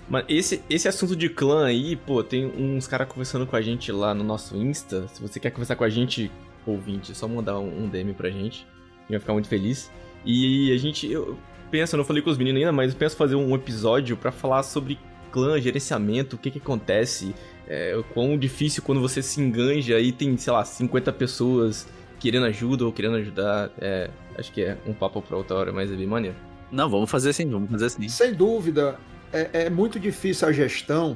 Mas 0.07 0.23
esse, 0.29 0.61
esse 0.69 0.87
assunto 0.87 1.15
de 1.15 1.29
clã 1.29 1.65
aí, 1.65 1.95
pô, 1.95 2.23
tem 2.23 2.45
uns 2.45 2.85
caras 2.85 3.07
conversando 3.07 3.47
com 3.47 3.55
a 3.55 3.61
gente 3.63 3.91
lá 3.91 4.13
no 4.13 4.23
nosso 4.23 4.55
Insta. 4.55 5.07
Se 5.07 5.19
você 5.19 5.39
quer 5.39 5.49
conversar 5.49 5.75
com 5.75 5.83
a 5.83 5.89
gente, 5.89 6.31
ouvinte, 6.63 7.11
é 7.11 7.15
só 7.15 7.27
mandar 7.27 7.57
um, 7.57 7.85
um 7.85 7.89
DM 7.89 8.13
pra 8.13 8.29
gente. 8.29 8.67
A 8.67 9.01
gente 9.01 9.09
vai 9.09 9.19
ficar 9.19 9.33
muito 9.33 9.47
feliz. 9.47 9.91
E 10.23 10.71
a 10.71 10.77
gente, 10.77 11.11
eu 11.11 11.35
penso, 11.71 11.95
eu 11.95 11.97
não 11.97 12.05
falei 12.05 12.21
com 12.21 12.29
os 12.29 12.37
meninos 12.37 12.59
ainda, 12.59 12.71
mas 12.71 12.93
eu 12.93 12.99
penso 12.99 13.17
fazer 13.17 13.33
um 13.33 13.55
episódio 13.55 14.15
para 14.15 14.31
falar 14.31 14.61
sobre 14.61 14.99
clã, 15.31 15.59
gerenciamento, 15.59 16.35
o 16.35 16.39
que 16.39 16.51
que 16.51 16.59
acontece, 16.59 17.33
é, 17.67 17.99
quão 18.13 18.37
difícil 18.37 18.83
quando 18.83 19.01
você 19.01 19.23
se 19.23 19.41
enganja 19.41 19.99
e 19.99 20.11
tem, 20.11 20.37
sei 20.37 20.53
lá, 20.53 20.63
50 20.63 21.11
pessoas 21.13 21.87
querendo 22.25 22.47
ajuda 22.47 22.85
ou 22.85 22.91
querendo 22.91 23.17
ajudar. 23.17 23.69
É, 23.79 24.09
acho 24.37 24.51
que 24.51 24.63
é 24.63 24.75
um 24.87 24.93
papo 24.93 25.21
pra 25.21 25.37
outra 25.37 25.55
hora, 25.55 25.71
mas 25.71 25.91
é 25.91 25.95
bem 25.95 26.07
maneiro. 26.07 26.35
Não, 26.71 26.89
vamos 26.89 27.09
fazer 27.09 27.29
assim, 27.29 27.47
vamos 27.47 27.69
fazer 27.69 27.85
assim. 27.85 28.09
Sem 28.09 28.33
dúvida 28.33 28.97
é, 29.31 29.65
é 29.65 29.69
muito 29.69 29.99
difícil 29.99 30.47
a 30.47 30.51
gestão, 30.51 31.15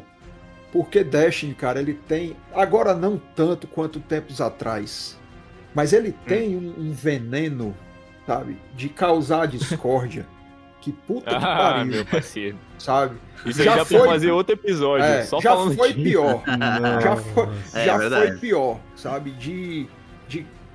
porque 0.71 1.03
Destiny, 1.03 1.55
cara, 1.55 1.79
ele 1.79 1.95
tem. 1.95 2.35
Agora 2.53 2.93
não 2.93 3.19
tanto 3.35 3.65
quanto 3.65 3.99
tempos 3.99 4.39
atrás. 4.39 5.17
Mas 5.73 5.93
ele 5.93 6.09
hum. 6.09 6.27
tem 6.27 6.55
um, 6.55 6.75
um, 6.77 6.91
veneno, 6.91 7.75
sabe? 8.27 8.57
De 8.75 8.87
causar 8.87 9.47
discórdia. 9.49 10.27
que 10.79 10.91
puta 10.91 11.31
que 11.31 11.35
ah, 11.35 11.57
pariu. 11.57 11.85
meu 11.91 12.05
parceiro. 12.05 12.57
Sabe? 12.77 13.17
Isso 13.47 13.63
já, 13.63 13.77
já 13.77 13.85
foi 13.85 14.07
fazer 14.07 14.29
outro 14.29 14.53
episódio. 14.53 15.05
É, 15.05 15.23
só 15.23 15.41
já 15.41 15.55
foi 15.57 15.91
disso. 15.91 16.03
pior. 16.03 16.43
já 17.01 17.15
foi, 17.15 17.49
é, 17.73 17.85
já 17.85 18.09
foi 18.09 18.31
pior, 18.37 18.79
sabe? 18.95 19.31
De 19.31 19.87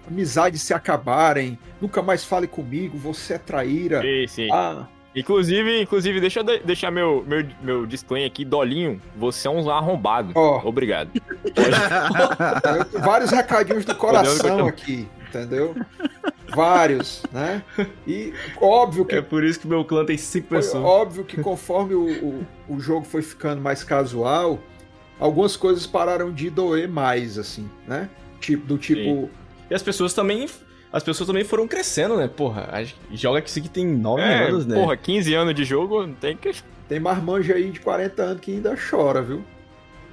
amizades 0.08 0.62
se 0.62 0.74
acabarem. 0.74 1.58
Nunca 1.80 2.02
mais 2.02 2.24
fale 2.24 2.46
comigo, 2.46 2.96
você 2.98 3.34
é 3.34 3.38
traíra. 3.38 4.00
Sim, 4.02 4.26
sim. 4.26 4.48
Ah, 4.52 4.86
Inclusive, 5.16 5.80
inclusive 5.80 6.20
deixa 6.20 6.40
eu 6.40 6.44
deixar 6.64 6.90
meu, 6.90 7.24
meu, 7.26 7.46
meu 7.62 7.86
disclaimer 7.86 8.28
aqui, 8.28 8.44
Dolinho, 8.44 9.00
você 9.16 9.46
é 9.46 9.50
um 9.50 9.70
arrombado. 9.70 10.32
Oh. 10.34 10.60
Obrigado. 10.68 11.10
Vários 13.00 13.30
recadinhos 13.30 13.84
do 13.84 13.94
coração 13.94 14.66
aqui, 14.66 15.08
entendeu? 15.28 15.76
Vários, 16.48 17.22
né? 17.32 17.62
E 18.06 18.32
óbvio 18.60 19.04
que. 19.04 19.14
É 19.14 19.22
por 19.22 19.44
isso 19.44 19.60
que 19.60 19.68
meu 19.68 19.84
clã 19.84 20.04
tem 20.04 20.18
cinco 20.18 20.48
pessoas. 20.48 20.84
Óbvio 20.84 21.24
que 21.24 21.40
conforme 21.40 21.94
o, 21.94 22.06
o, 22.06 22.46
o 22.68 22.80
jogo 22.80 23.06
foi 23.06 23.22
ficando 23.22 23.62
mais 23.62 23.84
casual, 23.84 24.58
algumas 25.18 25.56
coisas 25.56 25.86
pararam 25.86 26.32
de 26.32 26.50
doer 26.50 26.88
mais, 26.88 27.38
assim, 27.38 27.70
né? 27.86 28.08
Tipo, 28.40 28.66
do 28.66 28.78
tipo. 28.78 29.00
Sim. 29.00 29.30
E 29.74 29.76
as 29.76 29.82
pessoas 29.82 30.14
também 30.14 30.46
as 30.92 31.02
pessoas 31.02 31.26
também 31.26 31.42
foram 31.42 31.66
crescendo, 31.66 32.16
né? 32.16 32.28
Porra, 32.28 32.70
joga 33.10 33.42
que 33.42 33.50
isso 33.50 33.58
aqui 33.58 33.68
tem 33.68 33.84
9 33.84 34.22
é, 34.22 34.46
anos, 34.46 34.64
né? 34.64 34.76
Porra, 34.76 34.96
15 34.96 35.34
anos 35.34 35.52
de 35.52 35.64
jogo, 35.64 36.06
tem 36.20 36.36
que. 36.36 36.52
Tem 36.88 37.00
marmanja 37.00 37.54
aí 37.54 37.72
de 37.72 37.80
40 37.80 38.22
anos 38.22 38.40
que 38.40 38.52
ainda 38.52 38.76
chora, 38.76 39.20
viu? 39.20 39.44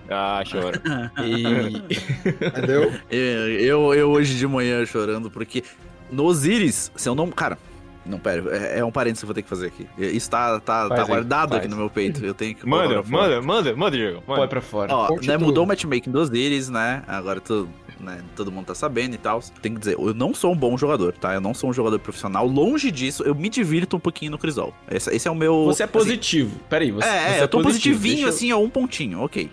Ah, 0.10 0.41
chora. 0.52 0.82
e... 1.24 1.78
Entendeu? 2.43 2.91
Eu, 3.12 3.60
eu, 3.60 3.93
eu, 3.93 4.10
hoje 4.10 4.36
de 4.36 4.47
manhã 4.47 4.84
chorando, 4.84 5.30
porque 5.30 5.63
no 6.12 6.24
Osiris, 6.24 6.91
se 6.95 7.08
eu 7.08 7.13
não. 7.13 7.30
Cara, 7.30 7.60
não, 8.04 8.17
pera, 8.17 8.43
é, 8.58 8.80
é 8.80 8.86
um 8.86 8.91
parênteses 8.91 9.19
que 9.19 9.26
eu 9.26 9.28
vou 9.28 9.36
ter 9.36 9.43
que 9.43 9.50
fazer 9.50 9.67
aqui. 9.67 9.88
Isso 9.97 10.30
tá, 10.30 10.60
tá, 10.60 10.89
tá 10.89 11.04
guardado 11.04 11.56
aqui 11.56 11.67
no 11.67 11.76
meu 11.76 11.89
peito. 11.89 12.26
Eu 12.26 12.34
tenho 12.34 12.56
que. 12.56 12.67
Manda, 12.67 13.04
manda, 13.04 13.41
manda, 13.41 13.76
manda, 13.76 13.95
Diego. 13.95 14.24
Põe 14.26 14.47
pra 14.47 14.62
fora. 14.62 14.91
Ó, 14.91 15.15
né, 15.21 15.38
mudou 15.38 15.63
o 15.63 15.67
matchmaking 15.67 16.10
dos 16.10 16.30
Osiris, 16.30 16.69
né? 16.69 17.04
Agora 17.08 17.39
tu 17.39 17.69
né? 18.01 18.23
Todo 18.35 18.51
mundo 18.51 18.65
tá 18.65 18.75
sabendo 18.75 19.15
e 19.15 19.17
tal. 19.17 19.41
Tem 19.61 19.73
que 19.73 19.79
dizer, 19.79 19.93
eu 19.93 20.13
não 20.13 20.33
sou 20.33 20.53
um 20.53 20.55
bom 20.55 20.77
jogador, 20.77 21.13
tá? 21.13 21.33
Eu 21.33 21.41
não 21.41 21.53
sou 21.53 21.69
um 21.69 21.73
jogador 21.73 21.99
profissional. 21.99 22.47
Longe 22.47 22.91
disso, 22.91 23.23
eu 23.23 23.35
me 23.35 23.49
divirto 23.49 23.97
um 23.97 23.99
pouquinho 23.99 24.31
no 24.31 24.37
Crisol. 24.37 24.73
Esse, 24.89 25.13
esse 25.15 25.27
é 25.27 25.31
o 25.31 25.35
meu. 25.35 25.65
Você 25.65 25.83
é 25.83 25.85
assim, 25.85 25.93
positivo. 25.93 26.51
Assim, 26.55 26.65
Peraí, 26.69 26.91
você. 26.91 27.07
É, 27.07 27.29
você 27.29 27.39
é 27.39 27.43
eu 27.43 27.47
tô 27.47 27.61
positivinho, 27.61 28.27
assim, 28.27 28.51
a 28.51 28.57
um 28.57 28.69
pontinho, 28.69 29.21
ok. 29.21 29.49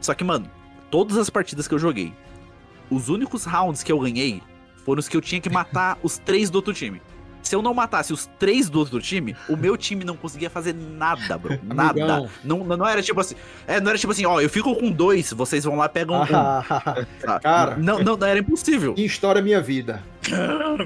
Só 0.00 0.14
que, 0.14 0.24
mano, 0.24 0.50
todas 0.90 1.16
as 1.16 1.30
partidas 1.30 1.68
que 1.68 1.74
eu 1.74 1.78
joguei, 1.78 2.12
os 2.90 3.08
únicos 3.08 3.44
rounds 3.44 3.82
que 3.82 3.92
eu 3.92 3.98
ganhei 3.98 4.42
foram 4.84 4.98
os 5.00 5.08
que 5.08 5.16
eu 5.16 5.20
tinha 5.20 5.40
que 5.40 5.48
matar 5.48 5.98
os 6.02 6.18
três 6.18 6.50
do 6.50 6.56
outro 6.56 6.74
time. 6.74 7.00
Se 7.42 7.54
eu 7.54 7.62
não 7.62 7.74
matasse 7.74 8.12
os 8.12 8.26
três 8.38 8.70
do 8.70 8.78
outro 8.78 9.00
time, 9.00 9.36
o 9.48 9.56
meu 9.56 9.76
time 9.76 10.04
não 10.04 10.16
conseguia 10.16 10.48
fazer 10.48 10.74
nada, 10.74 11.36
bro. 11.36 11.58
Nada. 11.62 12.30
Não, 12.44 12.58
não 12.64 12.86
era 12.86 13.02
tipo 13.02 13.20
assim. 13.20 13.34
É, 13.66 13.80
não 13.80 13.90
era 13.90 13.98
tipo 13.98 14.12
assim, 14.12 14.24
ó, 14.24 14.40
eu 14.40 14.48
fico 14.48 14.74
com 14.76 14.90
dois, 14.90 15.32
vocês 15.32 15.64
vão 15.64 15.76
lá 15.76 15.86
e 15.86 15.88
pegam 15.88 16.22
um. 16.22 16.26
Cara. 17.42 17.76
Não, 17.76 17.98
não, 17.98 18.16
não, 18.16 18.26
era 18.26 18.38
impossível. 18.38 18.94
Que 18.94 19.04
história 19.04 19.42
minha 19.42 19.60
vida. 19.60 20.02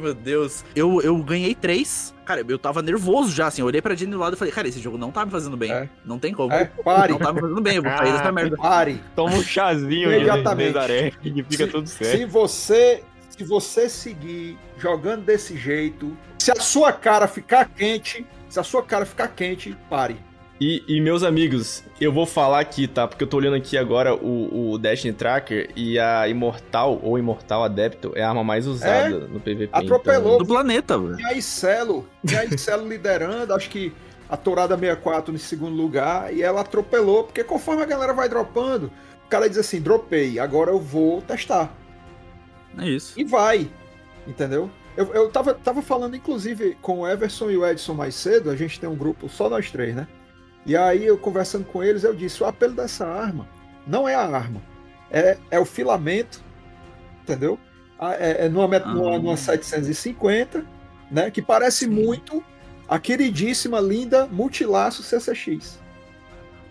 meu 0.01 0.15
Deus. 0.15 0.65
Eu, 0.75 1.01
eu 1.03 1.17
ganhei 1.19 1.55
três. 1.55 2.15
Cara, 2.25 2.45
eu 2.47 2.59
tava 2.59 2.83
nervoso 2.83 3.31
já, 3.31 3.47
assim. 3.47 3.63
Eu 3.63 3.67
olhei 3.67 3.81
pra 3.81 3.95
Jenny 3.95 4.13
do 4.13 4.19
lado 4.19 4.35
e 4.35 4.39
falei, 4.39 4.53
cara, 4.53 4.67
esse 4.67 4.81
jogo 4.81 4.99
não 4.99 5.13
tá 5.13 5.25
me 5.25 5.31
fazendo 5.31 5.57
bem. 5.57 5.71
É. 5.71 5.89
Não 6.05 6.19
tem 6.19 6.33
como. 6.33 6.53
É, 6.53 6.65
pare. 6.65 7.13
Não 7.13 7.19
tá 7.19 7.33
me 7.33 7.41
fazendo 7.41 7.61
bem, 7.61 7.77
eu 7.77 7.83
vou 7.83 7.93
sair 7.93 8.13
dessa 8.13 8.33
merda. 8.33 8.57
Pare. 8.57 9.01
Toma 9.15 9.35
um 9.35 9.43
chazinho 9.43 10.13
Imediatamente. 10.13 10.69
de 10.69 10.75
Nezaré 10.75 11.13
e 11.23 11.43
fica 11.45 11.67
se, 11.67 11.71
tudo 11.71 11.89
certo. 11.89 12.19
Se 12.19 12.25
você 12.25 13.05
Se 13.37 13.45
você 13.45 13.87
seguir 13.87 14.59
jogando 14.79 15.25
desse 15.25 15.57
jeito, 15.59 16.17
se 16.39 16.51
a 16.51 16.55
sua 16.55 16.91
cara 16.91 17.29
ficar 17.29 17.69
quente, 17.69 18.27
se 18.49 18.59
a 18.59 18.63
sua 18.63 18.83
cara 18.83 19.05
ficar 19.05 19.29
quente, 19.29 19.77
pare. 19.91 20.17
E, 20.59 20.83
e, 20.89 21.03
meus 21.03 21.23
amigos, 21.23 21.85
eu 22.01 22.11
vou 22.11 22.25
falar 22.25 22.61
aqui, 22.61 22.89
tá? 22.89 23.07
Porque 23.07 23.23
eu 23.23 23.29
tô 23.29 23.37
olhando 23.37 23.57
aqui 23.57 23.77
agora 23.77 24.15
o, 24.15 24.73
o 24.73 24.79
Destiny 24.79 25.13
Tracker 25.13 25.69
e 25.77 25.99
a 25.99 26.27
Imortal, 26.29 26.99
ou 27.03 27.19
Imortal 27.19 27.63
Adepto, 27.63 28.13
é 28.15 28.23
a 28.23 28.31
arma 28.31 28.43
mais 28.43 28.67
usada 28.67 29.17
é, 29.17 29.29
no 29.29 29.39
PVP. 29.39 29.69
Atropelou. 29.71 30.37
Então... 30.37 30.39
Do 30.39 30.47
planeta, 30.47 30.99
velho. 30.99 31.21
E 31.21 31.25
a 31.27 31.35
Icelo, 31.35 32.09
e 32.25 32.35
a 32.35 32.43
Icelo 32.47 32.89
liderando, 32.89 33.53
acho 33.53 33.69
que 33.69 33.93
a 34.31 34.37
Tourada 34.37 34.79
64 34.79 35.31
no 35.31 35.39
segundo 35.39 35.77
lugar, 35.77 36.33
e 36.33 36.43
ela 36.43 36.63
atropelou, 36.63 37.25
porque 37.25 37.45
conforme 37.45 37.83
a 37.83 37.87
galera 37.87 38.15
vai 38.15 38.27
dropando, 38.27 38.91
o 39.27 39.29
cara 39.29 39.47
diz 39.47 39.59
assim, 39.59 39.79
dropei, 39.79 40.39
agora 40.39 40.71
eu 40.71 40.81
vou 40.81 41.21
testar. 41.21 41.76
É 42.79 42.89
isso. 42.89 43.19
E 43.19 43.25
vai, 43.25 43.71
entendeu? 44.27 44.71
Eu, 44.97 45.13
eu 45.13 45.31
tava, 45.31 45.55
tava 45.55 45.83
falando, 45.83 46.17
inclusive, 46.17 46.77
com 46.81 47.01
o 47.01 47.09
Everson 47.09 47.51
e 47.51 47.57
o 47.57 47.67
Edson 47.67 47.95
mais 47.95 48.15
cedo, 48.15 48.51
a 48.51 48.57
gente 48.57 48.81
tem 48.81 48.89
um 48.89 48.97
grupo, 48.97 49.29
só 49.29 49.49
nós 49.49 49.71
três, 49.71 49.95
né? 49.95 50.09
E 50.65 50.77
aí, 50.77 51.05
eu 51.05 51.19
conversando 51.19 51.65
com 51.65 51.83
eles, 51.83 52.03
eu 52.03 52.15
disse: 52.15 52.43
o 52.43 52.47
apelo 52.47 52.75
dessa 52.75 53.07
arma 53.07 53.47
não 53.87 54.09
é 54.09 54.15
a 54.15 54.27
arma, 54.27 54.61
é, 55.11 55.37
é 55.51 55.61
o 55.61 55.65
filamento, 55.65 56.41
entendeu? 57.23 57.59
É, 58.01 58.47
é 58.47 58.49
numa, 58.49 58.77
ah. 58.77 58.95
numa, 58.95 59.19
numa 59.19 59.37
750, 59.37 60.65
né? 61.11 61.31
Que 61.31 61.43
parece 61.43 61.85
Sim. 61.85 61.91
muito 61.91 62.43
a 62.89 62.99
queridíssima, 62.99 63.81
linda 63.81 64.27
Multilaço 64.27 65.03
CCX. 65.03 65.79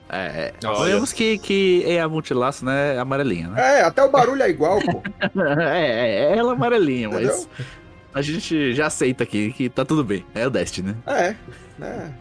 É, 0.10 0.54
sabemos 0.62 1.12
que, 1.12 1.38
que 1.40 1.84
é 1.86 2.00
a 2.00 2.08
multilaço, 2.08 2.64
né? 2.64 2.98
Amarelinha, 2.98 3.50
né? 3.50 3.80
É, 3.80 3.82
até 3.82 4.04
o 4.04 4.10
barulho 4.10 4.44
é 4.44 4.50
igual, 4.50 4.80
pô. 4.80 5.02
é, 5.62 6.34
é, 6.34 6.38
ela 6.38 6.52
é 6.52 6.56
amarelinha, 6.56 7.08
Entendeu? 7.08 7.28
mas 7.28 7.50
a 8.14 8.22
gente 8.22 8.74
já 8.74 8.88
aceita 8.88 9.24
aqui 9.24 9.52
que 9.52 9.68
tá 9.68 9.84
tudo 9.84 10.04
bem. 10.04 10.26
É 10.34 10.46
o 10.46 10.50
Destiny, 10.50 10.90
né? 10.90 10.98
É, 11.08 11.36
né? 11.78 12.14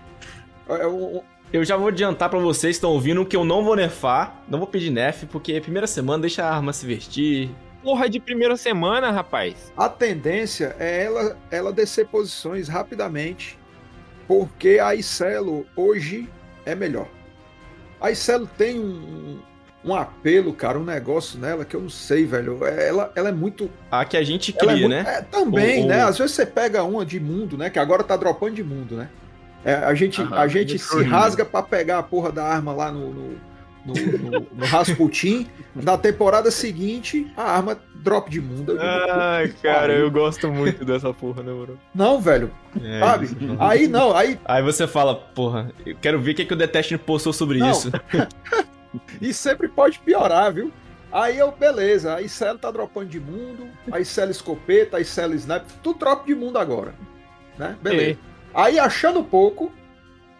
É, 0.68 0.86
um, 0.86 1.20
eu 1.52 1.64
já 1.64 1.76
vou 1.76 1.88
adiantar 1.88 2.28
para 2.28 2.38
vocês 2.38 2.74
que 2.74 2.78
estão 2.78 2.90
ouvindo 2.90 3.24
que 3.24 3.36
eu 3.36 3.44
não 3.44 3.62
vou 3.62 3.76
nerfar, 3.76 4.42
não 4.48 4.58
vou 4.58 4.66
pedir 4.66 4.90
nerf, 4.90 5.26
porque 5.26 5.52
é 5.52 5.60
primeira 5.60 5.86
semana 5.86 6.22
deixa 6.22 6.42
a 6.42 6.52
arma 6.52 6.72
se 6.72 6.86
vestir. 6.86 7.50
Porra 7.82 8.08
de 8.08 8.18
primeira 8.18 8.56
semana, 8.56 9.10
rapaz. 9.10 9.72
A 9.76 9.88
tendência 9.88 10.74
é 10.80 11.04
ela, 11.04 11.36
ela 11.50 11.72
descer 11.72 12.08
posições 12.08 12.66
rapidamente, 12.66 13.58
porque 14.26 14.80
a 14.82 14.94
Icelo 14.94 15.66
hoje 15.76 16.28
é 16.64 16.74
melhor. 16.74 17.06
A 18.04 18.10
Icelo 18.10 18.46
tem 18.46 18.78
um, 18.78 19.38
um 19.82 19.94
apelo, 19.94 20.52
cara, 20.52 20.78
um 20.78 20.84
negócio 20.84 21.38
nela 21.40 21.64
que 21.64 21.74
eu 21.74 21.80
não 21.80 21.88
sei, 21.88 22.26
velho. 22.26 22.62
Ela, 22.66 23.10
ela 23.16 23.30
é 23.30 23.32
muito. 23.32 23.70
A 23.90 24.04
que 24.04 24.18
a 24.18 24.22
gente 24.22 24.52
cria, 24.52 24.72
é 24.72 24.74
muito, 24.74 24.88
né? 24.90 25.04
É, 25.06 25.22
também, 25.22 25.86
né? 25.86 26.02
Às 26.02 26.18
vezes 26.18 26.36
você 26.36 26.44
pega 26.44 26.84
uma 26.84 27.06
de 27.06 27.18
mundo, 27.18 27.56
né? 27.56 27.70
Que 27.70 27.78
agora 27.78 28.04
tá 28.04 28.14
dropando 28.14 28.56
de 28.56 28.62
mundo, 28.62 28.94
né? 28.94 29.08
É, 29.64 29.76
a 29.76 29.94
gente, 29.94 30.20
Aham, 30.20 30.36
a 30.36 30.46
gente 30.46 30.78
se 30.78 31.02
rasga 31.02 31.46
para 31.46 31.62
pegar 31.62 31.98
a 32.00 32.02
porra 32.02 32.30
da 32.30 32.44
arma 32.44 32.74
lá 32.74 32.92
no, 32.92 33.08
no, 33.08 33.40
no, 33.84 33.94
no, 33.94 34.46
no 34.52 34.64
Rasputin. 34.66 35.48
Na 35.74 35.98
temporada 35.98 36.50
seguinte, 36.50 37.30
a 37.36 37.42
arma 37.42 37.78
drop 37.96 38.30
de 38.30 38.40
mundo. 38.40 38.76
Ai, 38.80 39.48
cara, 39.62 39.92
eu 39.92 40.10
gosto 40.10 40.50
muito 40.52 40.84
dessa 40.84 41.12
porra, 41.12 41.42
né, 41.42 41.52
mano? 41.52 41.78
Não, 41.94 42.20
velho. 42.20 42.50
É, 42.82 43.00
sabe? 43.00 43.36
Não... 43.40 43.56
Aí 43.60 43.88
não, 43.88 44.16
aí. 44.16 44.38
Aí 44.44 44.62
você 44.62 44.86
fala, 44.86 45.14
porra, 45.14 45.72
eu 45.84 45.96
quero 45.96 46.20
ver 46.20 46.32
o 46.32 46.34
que, 46.34 46.44
que 46.44 46.52
o 46.52 46.56
Detest 46.56 46.96
postou 46.98 47.32
sobre 47.32 47.58
não. 47.58 47.70
isso. 47.70 47.90
e 49.20 49.32
sempre 49.32 49.68
pode 49.68 49.98
piorar, 49.98 50.52
viu? 50.52 50.72
Aí 51.10 51.38
eu, 51.38 51.52
beleza, 51.52 52.16
a 52.16 52.20
Icelo 52.20 52.58
tá 52.58 52.70
dropando 52.70 53.06
de 53.06 53.20
mundo, 53.20 53.68
a 53.90 54.00
Icelo 54.00 54.32
escopeta, 54.32 54.96
a 54.96 55.00
Icelo 55.00 55.34
sniper, 55.34 55.66
tudo 55.82 56.00
drop 56.00 56.26
de 56.26 56.34
mundo 56.34 56.58
agora. 56.58 56.92
Né? 57.56 57.76
Beleza. 57.80 58.02
Ei. 58.02 58.18
Aí, 58.52 58.78
achando 58.78 59.22
pouco, 59.22 59.72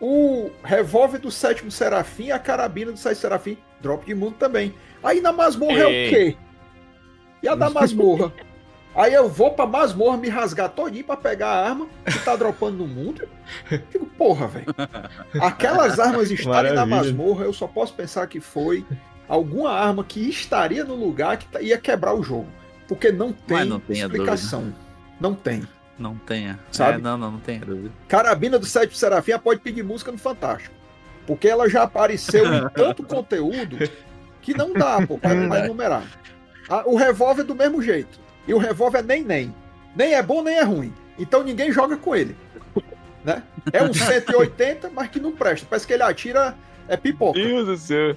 o 0.05 0.51
revólver 0.63 1.19
do 1.19 1.31
sétimo 1.31 1.71
Serafim 1.71 2.25
e 2.25 2.33
a 2.33 2.39
carabina 2.39 2.93
do 2.93 2.99
sétimo 2.99 3.23
Serafim, 3.23 3.57
drop 3.81 4.05
de 4.05 4.15
mundo 4.15 4.35
também. 4.39 4.75
Aí 5.03 5.23
na 5.23 5.33
masmorra 5.33 5.79
é 5.79 5.87
o 5.87 6.11
quê? 6.11 6.37
E 7.43 7.49
a 7.49 7.55
da 7.55 7.71
masmorra? 7.71 8.31
Aí 8.95 9.15
eu 9.15 9.29
vou 9.31 9.53
pra 9.53 9.67
masmorra 9.67 10.19
me 10.19 10.29
rasgar 10.29 10.69
todinho 10.69 11.05
pra 11.05 11.17
pegar 11.17 11.49
a 11.49 11.69
arma 11.69 11.89
que 12.05 12.19
tá 12.19 12.37
dropando 12.37 12.77
no 12.77 12.87
mundo. 12.87 13.27
Fico, 13.91 14.05
porra, 14.07 14.47
velho. 14.47 14.67
Aquelas 15.41 15.99
armas 15.99 16.31
estarem 16.31 16.75
na 16.75 16.85
masmorra, 16.85 17.47
eu 17.47 17.53
só 17.55 17.67
posso 17.67 17.95
pensar 17.95 18.27
que 18.27 18.41
foi 18.41 18.85
alguma 19.27 19.73
arma 19.73 20.05
que 20.05 20.29
estaria 20.29 20.85
no 20.85 20.95
lugar 20.95 21.39
que 21.39 21.47
ia 21.63 21.79
quebrar 21.79 22.15
o 22.15 22.23
jogo. 22.23 22.47
Porque 22.87 23.11
não 23.11 23.33
tem 23.33 23.65
não 23.65 23.81
explicação. 23.89 24.73
Não 25.19 25.35
tem. 25.35 25.67
Não 25.99 26.17
tenha. 26.17 26.59
Sabe? 26.73 26.99
É, 26.99 27.01
não, 27.01 27.17
não, 27.17 27.33
não 27.33 27.41
tenha 27.41 27.61
dúvida. 27.61 27.93
Carabina 28.09 28.59
do 28.59 28.67
Sete 28.67 28.97
Serafim 28.97 29.39
pode 29.39 29.61
pedir 29.61 29.83
música 29.83 30.11
no 30.11 30.19
Fantástico. 30.19 30.75
Porque 31.27 31.49
ela 31.49 31.69
já 31.69 31.85
apareceu 31.85 32.53
em 32.53 32.69
tanto 32.75 33.03
conteúdo 33.05 33.79
que 34.43 34.53
não 34.55 34.73
dá, 34.73 35.05
pô, 35.07 35.19
pra 35.19 35.35
mais 35.35 35.67
numerar. 35.67 36.05
o 36.85 36.97
revólver 36.97 37.43
é 37.43 37.45
do 37.45 37.55
mesmo 37.55 37.83
jeito. 37.83 38.19
E 38.47 38.53
o 38.53 38.59
revólver 38.59 38.99
é 38.99 39.03
nem 39.03 39.25
nem. 39.25 39.55
Nem 39.97 40.15
é 40.15 40.23
bom, 40.23 40.43
nem 40.43 40.57
é 40.57 40.63
ruim. 40.63 40.93
Então 41.19 41.43
ninguém 41.43 41.73
joga 41.73 41.97
com 41.97 42.15
ele. 42.15 42.37
Né? 43.25 43.43
É 43.73 43.83
um 43.83 43.95
180, 43.95 44.91
mas 44.91 45.09
que 45.09 45.19
não 45.19 45.33
presta. 45.33 45.67
Parece 45.69 45.87
que 45.87 45.93
ele 45.95 46.03
atira 46.03 46.55
é 46.87 46.97
pipoca. 46.97 47.39
Deus 47.39 47.67
do 47.67 47.77
céu. 47.77 48.17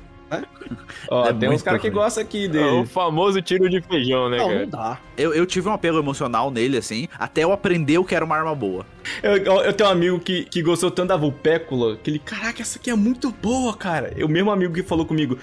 Ó, 1.09 1.27
é 1.27 1.33
tem 1.33 1.49
uns 1.49 1.61
caras 1.61 1.81
que 1.81 1.89
gostam 1.89 2.23
aqui 2.23 2.47
dele. 2.47 2.67
É 2.67 2.71
o 2.71 2.85
famoso 2.85 3.41
tiro 3.41 3.69
de 3.69 3.81
feijão, 3.81 4.29
né, 4.29 4.37
não, 4.37 4.47
cara? 4.47 4.59
Não 4.59 4.69
dá. 4.69 4.99
Eu, 5.17 5.33
eu 5.33 5.45
tive 5.45 5.67
um 5.69 5.73
apelo 5.73 5.99
emocional 5.99 6.51
nele, 6.51 6.77
assim, 6.77 7.07
até 7.17 7.43
eu 7.43 7.51
aprender 7.51 7.97
o 7.97 8.05
que 8.05 8.15
era 8.15 8.23
uma 8.23 8.35
arma 8.35 8.55
boa. 8.55 8.85
Eu, 9.23 9.37
eu, 9.37 9.61
eu 9.61 9.73
tenho 9.73 9.89
um 9.89 9.93
amigo 9.93 10.19
que, 10.19 10.45
que 10.45 10.61
gostou 10.61 10.91
tanto 10.91 11.09
da 11.09 11.17
Vulpécula, 11.17 11.97
que 11.97 12.11
ele, 12.11 12.19
caraca, 12.19 12.61
essa 12.61 12.79
aqui 12.79 12.89
é 12.89 12.95
muito 12.95 13.31
boa, 13.31 13.75
cara. 13.75 14.13
É 14.17 14.23
o 14.23 14.29
mesmo 14.29 14.51
amigo 14.51 14.73
que 14.73 14.83
falou 14.83 15.05
comigo 15.05 15.37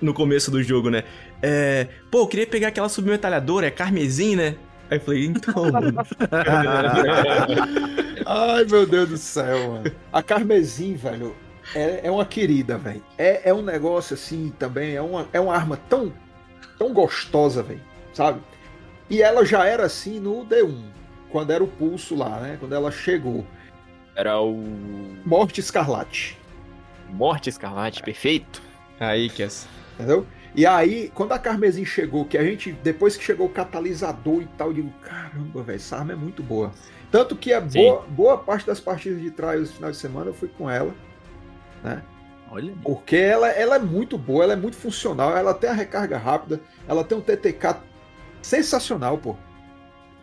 no 0.00 0.12
começo 0.12 0.50
do 0.50 0.62
jogo, 0.62 0.90
né? 0.90 1.04
É, 1.42 1.88
pô, 2.10 2.20
eu 2.20 2.26
queria 2.26 2.46
pegar 2.46 2.68
aquela 2.68 2.88
submetralhadora, 2.88 3.66
é 3.66 3.70
carmesim, 3.70 4.36
né? 4.36 4.56
Aí 4.90 4.98
eu 4.98 5.00
falei, 5.00 5.26
então. 5.26 5.54
Ai, 8.26 8.64
meu 8.64 8.86
Deus 8.86 9.08
do 9.08 9.16
céu, 9.16 9.72
mano. 9.72 9.92
A 10.12 10.22
carmesim, 10.22 10.94
velho, 10.94 11.34
é, 11.74 12.06
é 12.06 12.10
uma 12.10 12.26
querida, 12.26 12.76
velho. 12.76 13.02
É, 13.16 13.48
é 13.48 13.54
um 13.54 13.62
negócio 13.62 14.14
assim 14.14 14.52
também, 14.58 14.94
é 14.94 15.02
uma, 15.02 15.28
é 15.32 15.40
uma 15.40 15.54
arma 15.54 15.76
tão, 15.88 16.12
tão 16.78 16.92
gostosa, 16.92 17.62
velho, 17.62 17.80
sabe? 18.12 18.40
E 19.08 19.22
ela 19.22 19.44
já 19.44 19.64
era 19.64 19.84
assim 19.84 20.18
no 20.18 20.44
D1, 20.44 20.82
quando 21.30 21.52
era 21.52 21.62
o 21.62 21.68
pulso 21.68 22.14
lá, 22.14 22.40
né? 22.40 22.56
Quando 22.58 22.74
ela 22.74 22.90
chegou. 22.90 23.46
Era 24.14 24.40
o. 24.40 24.62
Morte 25.24 25.60
Escarlate. 25.60 26.38
Morte 27.10 27.48
Escarlate, 27.48 28.02
perfeito. 28.02 28.62
Aí 28.98 29.28
que 29.28 29.42
é. 29.42 29.48
Entendeu? 29.94 30.26
E 30.54 30.64
aí, 30.64 31.10
quando 31.14 31.32
a 31.32 31.38
Carmesim 31.38 31.84
chegou, 31.84 32.24
que 32.24 32.38
a 32.38 32.44
gente, 32.44 32.72
depois 32.72 33.16
que 33.16 33.24
chegou 33.24 33.46
o 33.46 33.50
catalisador 33.50 34.40
e 34.40 34.46
tal, 34.56 34.68
eu 34.68 34.74
digo, 34.74 34.92
caramba, 35.02 35.62
velho, 35.64 35.76
essa 35.76 35.96
arma 35.96 36.12
é 36.12 36.16
muito 36.16 36.44
boa. 36.44 36.70
Tanto 37.10 37.34
que 37.34 37.52
a 37.52 37.60
boa, 37.60 38.02
boa 38.08 38.38
parte 38.38 38.64
das 38.64 38.78
partidas 38.78 39.20
de 39.20 39.32
trials 39.32 39.70
no 39.70 39.74
final 39.74 39.90
de 39.90 39.96
semana 39.96 40.30
eu 40.30 40.34
fui 40.34 40.48
com 40.48 40.70
ela 40.70 40.94
né? 41.84 42.02
Olha. 42.50 42.72
Porque 42.82 43.16
ela, 43.16 43.48
ela 43.48 43.76
é 43.76 43.78
muito 43.78 44.16
boa, 44.16 44.44
ela 44.44 44.52
é 44.54 44.56
muito 44.56 44.76
funcional, 44.76 45.36
ela 45.36 45.52
tem 45.52 45.68
a 45.68 45.72
recarga 45.74 46.16
rápida, 46.16 46.60
ela 46.88 47.04
tem 47.04 47.18
um 47.18 47.20
TTK 47.20 47.76
sensacional, 48.40 49.18
pô. 49.18 49.30
O 49.32 49.36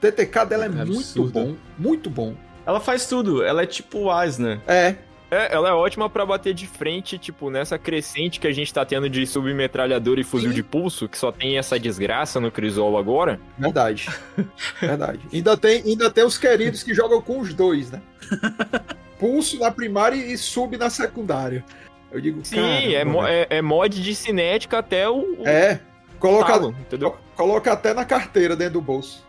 TTK 0.01 0.45
dela 0.45 0.63
é, 0.65 0.67
é 0.67 0.85
muito 0.85 1.23
bom, 1.25 1.55
muito 1.77 2.09
bom. 2.09 2.35
Ela 2.65 2.79
faz 2.79 3.05
tudo, 3.05 3.43
ela 3.43 3.63
é 3.63 3.65
tipo 3.65 3.99
o 3.99 4.11
Asner. 4.11 4.59
É. 4.67 4.95
É, 5.29 5.53
ela 5.53 5.69
é 5.69 5.71
ótima 5.71 6.09
para 6.09 6.25
bater 6.25 6.53
de 6.53 6.67
frente, 6.67 7.17
tipo, 7.17 7.49
nessa 7.49 7.79
crescente 7.79 8.37
que 8.37 8.47
a 8.47 8.51
gente 8.51 8.73
tá 8.73 8.83
tendo 8.83 9.09
de 9.09 9.25
submetralhador 9.25 10.19
e 10.19 10.25
fuzil 10.25 10.49
Sim. 10.49 10.55
de 10.55 10.61
pulso, 10.61 11.07
que 11.07 11.17
só 11.17 11.31
tem 11.31 11.57
essa 11.57 11.79
desgraça 11.79 12.37
no 12.37 12.51
Crisol 12.51 12.97
agora. 12.97 13.39
Verdade. 13.57 14.09
Verdade. 14.81 15.21
Ainda 15.31 15.55
tem, 15.55 15.83
ainda 15.83 16.11
tem 16.11 16.25
os 16.25 16.37
queridos 16.37 16.83
que 16.83 16.93
jogam 16.93 17.21
com 17.21 17.39
os 17.39 17.53
dois, 17.53 17.89
né? 17.89 18.01
pulso 19.21 19.59
na 19.59 19.69
primária 19.69 20.15
e 20.15 20.35
sub 20.35 20.75
na 20.77 20.89
secundária. 20.89 21.63
Eu 22.11 22.19
digo, 22.19 22.43
Sim, 22.43 22.93
é, 22.95 23.05
mo 23.05 23.25
é, 23.25 23.45
é, 23.51 23.61
mod 23.61 24.01
de 24.01 24.15
cinética 24.15 24.79
até 24.79 25.07
o. 25.07 25.37
É. 25.45 25.79
Coloca, 26.19 26.51
talo, 26.51 26.75
entendeu? 26.79 27.15
coloca 27.35 27.71
até 27.71 27.93
na 27.93 28.03
carteira 28.03 28.55
dentro 28.55 28.73
do 28.73 28.81
bolso. 28.81 29.23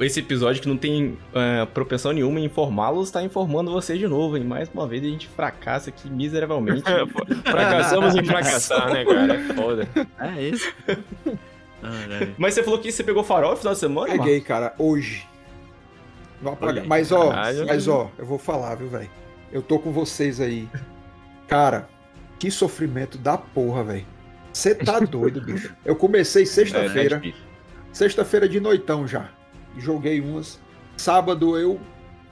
Esse 0.00 0.20
episódio 0.20 0.60
que 0.60 0.68
não 0.68 0.76
tem 0.76 1.18
uh, 1.32 1.66
propensão 1.72 2.12
nenhuma 2.12 2.38
em 2.38 2.44
informá-los, 2.44 3.08
está 3.08 3.22
informando 3.22 3.72
vocês 3.72 3.98
de 3.98 4.06
novo, 4.06 4.36
hein? 4.36 4.44
Mais 4.44 4.68
uma 4.68 4.86
vez 4.86 5.02
a 5.02 5.06
gente 5.06 5.28
fracassa 5.28 5.90
aqui 5.90 6.10
miseravelmente. 6.10 6.82
Fracassamos 7.42 8.14
em 8.14 8.24
fracassar, 8.24 8.92
né, 8.92 9.04
cara? 9.04 9.34
É 9.34 9.54
foda. 9.54 9.88
É 10.18 10.42
isso. 10.42 10.74
Mas 12.36 12.54
você 12.54 12.62
falou 12.62 12.78
que 12.78 12.92
você 12.92 13.02
pegou 13.02 13.24
farol 13.24 13.52
no 13.52 13.56
final 13.56 13.72
de 13.72 13.80
semana? 13.80 14.12
Peguei, 14.12 14.40
cara, 14.40 14.74
hoje. 14.78 15.26
Mas 16.86 17.12
ó, 17.12 17.32
mas 17.66 17.88
ó, 17.88 18.10
eu 18.18 18.26
vou 18.26 18.38
falar, 18.38 18.74
viu, 18.74 18.88
velho? 18.88 19.21
Eu 19.52 19.62
tô 19.62 19.78
com 19.78 19.92
vocês 19.92 20.40
aí. 20.40 20.68
Cara, 21.46 21.88
que 22.38 22.50
sofrimento 22.50 23.18
da 23.18 23.36
porra, 23.36 23.84
velho. 23.84 24.06
Você 24.52 24.74
tá 24.74 24.98
doido, 25.04 25.40
bicho. 25.40 25.74
Eu 25.84 25.94
comecei 25.94 26.46
sexta-feira. 26.46 27.20
É, 27.22 27.28
é 27.28 27.32
sexta-feira 27.92 28.48
de 28.48 28.58
noitão 28.58 29.06
já. 29.06 29.28
joguei 29.76 30.20
umas. 30.20 30.60
Sábado 30.96 31.58
eu 31.58 31.80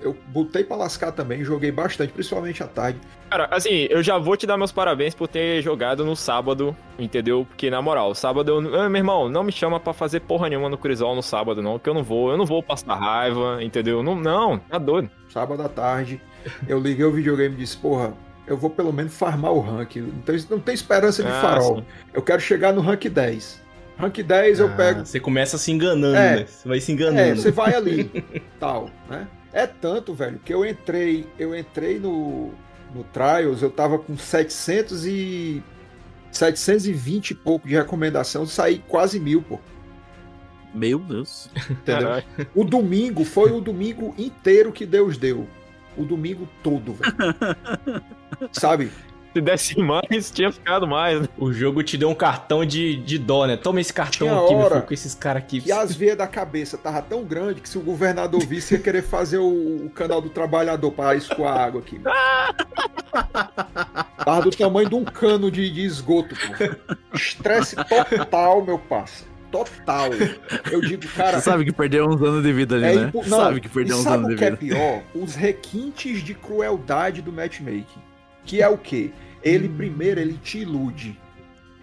eu 0.00 0.16
botei 0.28 0.64
pra 0.64 0.76
lascar 0.76 1.12
também, 1.12 1.44
joguei 1.44 1.70
bastante, 1.70 2.12
principalmente 2.12 2.62
à 2.62 2.66
tarde. 2.66 2.98
Cara, 3.28 3.48
assim, 3.50 3.86
eu 3.90 4.02
já 4.02 4.18
vou 4.18 4.36
te 4.36 4.46
dar 4.46 4.56
meus 4.56 4.72
parabéns 4.72 5.14
por 5.14 5.28
ter 5.28 5.62
jogado 5.62 6.04
no 6.04 6.16
sábado, 6.16 6.74
entendeu? 6.98 7.46
Porque, 7.48 7.70
na 7.70 7.80
moral, 7.82 8.14
sábado 8.14 8.50
eu. 8.50 8.60
Meu 8.62 8.96
irmão, 8.96 9.28
não 9.28 9.44
me 9.44 9.52
chama 9.52 9.78
pra 9.78 9.92
fazer 9.92 10.20
porra 10.20 10.48
nenhuma 10.48 10.68
no 10.68 10.78
Crisol 10.78 11.14
no 11.14 11.22
sábado, 11.22 11.62
não, 11.62 11.78
que 11.78 11.88
eu 11.88 11.94
não 11.94 12.02
vou. 12.02 12.30
Eu 12.30 12.38
não 12.38 12.46
vou 12.46 12.62
passar 12.62 12.94
raiva, 12.94 13.62
entendeu? 13.62 14.02
Não, 14.02 14.14
não, 14.14 14.58
tá 14.58 14.78
doido. 14.78 15.10
Sábado 15.28 15.62
à 15.62 15.68
tarde, 15.68 16.20
eu 16.66 16.78
liguei 16.78 17.04
o 17.04 17.12
videogame 17.12 17.54
e 17.54 17.58
disse, 17.58 17.76
porra, 17.76 18.14
eu 18.46 18.56
vou 18.56 18.70
pelo 18.70 18.92
menos 18.92 19.14
farmar 19.14 19.52
o 19.52 19.60
rank. 19.60 19.96
Não 19.96 20.22
tem, 20.22 20.44
não 20.50 20.60
tem 20.60 20.74
esperança 20.74 21.22
de 21.22 21.28
ah, 21.28 21.40
farol. 21.40 21.78
Sim. 21.78 21.84
Eu 22.12 22.22
quero 22.22 22.40
chegar 22.40 22.72
no 22.72 22.80
rank 22.80 23.04
10. 23.04 23.60
Rank 23.96 24.18
10 24.18 24.60
ah, 24.60 24.64
eu 24.64 24.76
pego. 24.76 25.06
Você 25.06 25.20
começa 25.20 25.58
se 25.58 25.70
enganando, 25.70 26.16
é, 26.16 26.36
né? 26.36 26.46
Você 26.46 26.68
vai 26.68 26.80
se 26.80 26.90
enganando. 26.90 27.20
É, 27.20 27.34
você 27.34 27.50
vai 27.50 27.74
ali, 27.74 28.10
tal, 28.58 28.90
né? 29.08 29.28
É 29.52 29.66
tanto, 29.66 30.14
velho, 30.14 30.40
que 30.44 30.54
eu 30.54 30.64
entrei, 30.64 31.26
eu 31.38 31.56
entrei 31.56 31.98
no, 31.98 32.52
no 32.94 33.04
Trials, 33.04 33.62
eu 33.62 33.70
tava 33.70 33.98
com 33.98 34.16
700 34.16 35.06
e 35.06 35.62
720 36.30 37.30
e 37.30 37.34
pouco 37.34 37.68
de 37.68 37.74
recomendação, 37.74 38.46
saí 38.46 38.82
quase 38.88 39.18
mil, 39.18 39.42
pô. 39.42 39.58
Meu 40.72 41.00
Deus. 41.00 41.50
Entendeu? 41.68 42.22
O 42.54 42.64
domingo 42.64 43.24
foi 43.24 43.50
o 43.50 43.60
domingo 43.60 44.14
inteiro 44.16 44.70
que 44.70 44.86
Deus 44.86 45.18
deu. 45.18 45.48
O 46.00 46.04
domingo 46.04 46.48
todo, 46.62 46.94
velho. 46.94 48.02
Sabe? 48.52 48.90
Se 49.32 49.40
desse 49.40 49.78
mais, 49.78 50.30
tinha 50.30 50.50
ficado 50.50 50.88
mais. 50.88 51.20
Né? 51.20 51.28
O 51.38 51.52
jogo 51.52 51.84
te 51.84 51.96
deu 51.96 52.08
um 52.08 52.14
cartão 52.14 52.64
de, 52.64 52.96
de 52.96 53.16
dó, 53.16 53.46
né? 53.46 53.56
Toma 53.56 53.80
esse 53.80 53.92
cartão 53.92 54.26
tinha 54.26 54.40
aqui, 54.40 54.54
meu 54.56 54.68
filho, 54.68 54.82
com 54.82 54.94
esses 54.94 55.14
caras 55.14 55.42
aqui. 55.44 55.60
Que 55.60 55.70
as 55.70 55.94
veias 55.94 56.18
da 56.18 56.26
cabeça 56.26 56.76
tava 56.76 57.00
tão 57.00 57.22
grande 57.22 57.60
que 57.60 57.68
se 57.68 57.78
o 57.78 57.80
governador 57.80 58.40
visse, 58.44 58.74
ia 58.74 58.80
querer 58.80 59.02
fazer 59.02 59.38
o, 59.38 59.86
o 59.86 59.90
canal 59.90 60.20
do 60.20 60.30
trabalhador 60.30 60.90
para 60.90 61.14
escoar 61.14 61.56
água 61.56 61.80
aqui. 61.80 62.00
tava 64.24 64.42
do 64.42 64.50
tamanho 64.50 64.88
de 64.88 64.94
um 64.96 65.04
cano 65.04 65.48
de, 65.48 65.70
de 65.70 65.84
esgoto, 65.84 66.34
pô. 66.34 67.16
Estresse 67.16 67.76
total, 67.76 68.64
meu 68.64 68.80
parceiro 68.80 69.29
total. 69.50 70.10
Eu 70.70 70.80
digo, 70.80 71.06
cara. 71.08 71.38
Você 71.38 71.50
sabe 71.50 71.64
que 71.64 71.72
perdeu 71.72 72.06
uns 72.08 72.22
anos 72.22 72.42
de 72.42 72.52
vida 72.52 72.76
ali, 72.76 72.84
é 72.84 72.94
né? 72.94 73.02
Impo... 73.08 73.22
Não, 73.28 73.38
sabe 73.38 73.60
que 73.60 73.68
perdeu 73.68 73.96
uns 73.98 74.06
anos 74.06 74.28
de 74.28 74.34
vida. 74.34 74.44
Sabe 74.44 74.54
o 74.54 74.58
que 74.58 74.74
é 74.74 74.76
pior? 74.76 75.02
Os 75.14 75.34
requintes 75.34 76.22
de 76.22 76.34
crueldade 76.34 77.20
do 77.22 77.32
matchmaking. 77.32 78.00
Que 78.44 78.62
é 78.62 78.68
o 78.68 78.78
quê? 78.78 79.10
Ele 79.42 79.68
primeiro 79.68 80.20
ele 80.20 80.38
te 80.42 80.58
ilude. 80.58 81.18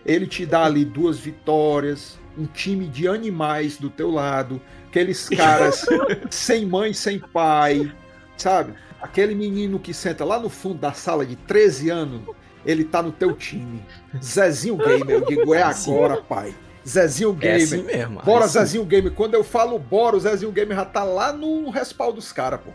Ele 0.06 0.26
te 0.26 0.46
dá 0.46 0.64
ali 0.64 0.86
duas 0.86 1.20
vitórias, 1.20 2.18
um 2.38 2.46
time 2.46 2.88
de 2.88 3.08
animais 3.08 3.78
do 3.78 3.90
teu 3.90 4.10
lado, 4.10 4.62
aqueles 4.88 5.28
caras 5.28 5.86
sem 6.32 6.66
mãe, 6.66 6.94
sem 6.94 7.20
pai, 7.20 7.92
sabe? 8.38 8.74
Aquele 9.02 9.36
menino 9.36 9.78
que 9.80 9.94
senta 9.94 10.24
lá 10.24 10.40
no 10.40 10.50
fundo 10.50 10.80
da 10.80 10.94
sala 10.94 11.26
de 11.26 11.36
13 11.36 11.90
anos, 11.90 12.22
ele 12.66 12.84
tá 12.84 13.02
no 13.02 13.12
teu 13.12 13.34
time. 13.34 13.82
Zezinho 14.24 14.78
Gamer, 14.78 15.10
eu 15.10 15.26
digo, 15.26 15.54
é 15.54 15.62
agora, 15.62 16.18
pai. 16.18 16.56
Zezinho 16.88 17.34
Gamer. 17.34 17.60
É 17.60 17.64
assim 17.64 17.84
mesmo. 17.84 18.22
Bora, 18.24 18.44
é 18.44 18.46
assim. 18.46 18.60
Zezinho 18.60 18.86
Gamer. 18.86 19.12
Quando 19.12 19.34
eu 19.34 19.44
falo 19.44 19.78
bora, 19.78 20.16
o 20.16 20.20
Zezinho 20.20 20.52
Gamer 20.52 20.78
já 20.78 20.86
tá 20.86 21.04
lá 21.04 21.34
no 21.34 21.70
respaldo 21.70 22.16
dos 22.16 22.32
caras, 22.32 22.62
pô. 22.62 22.72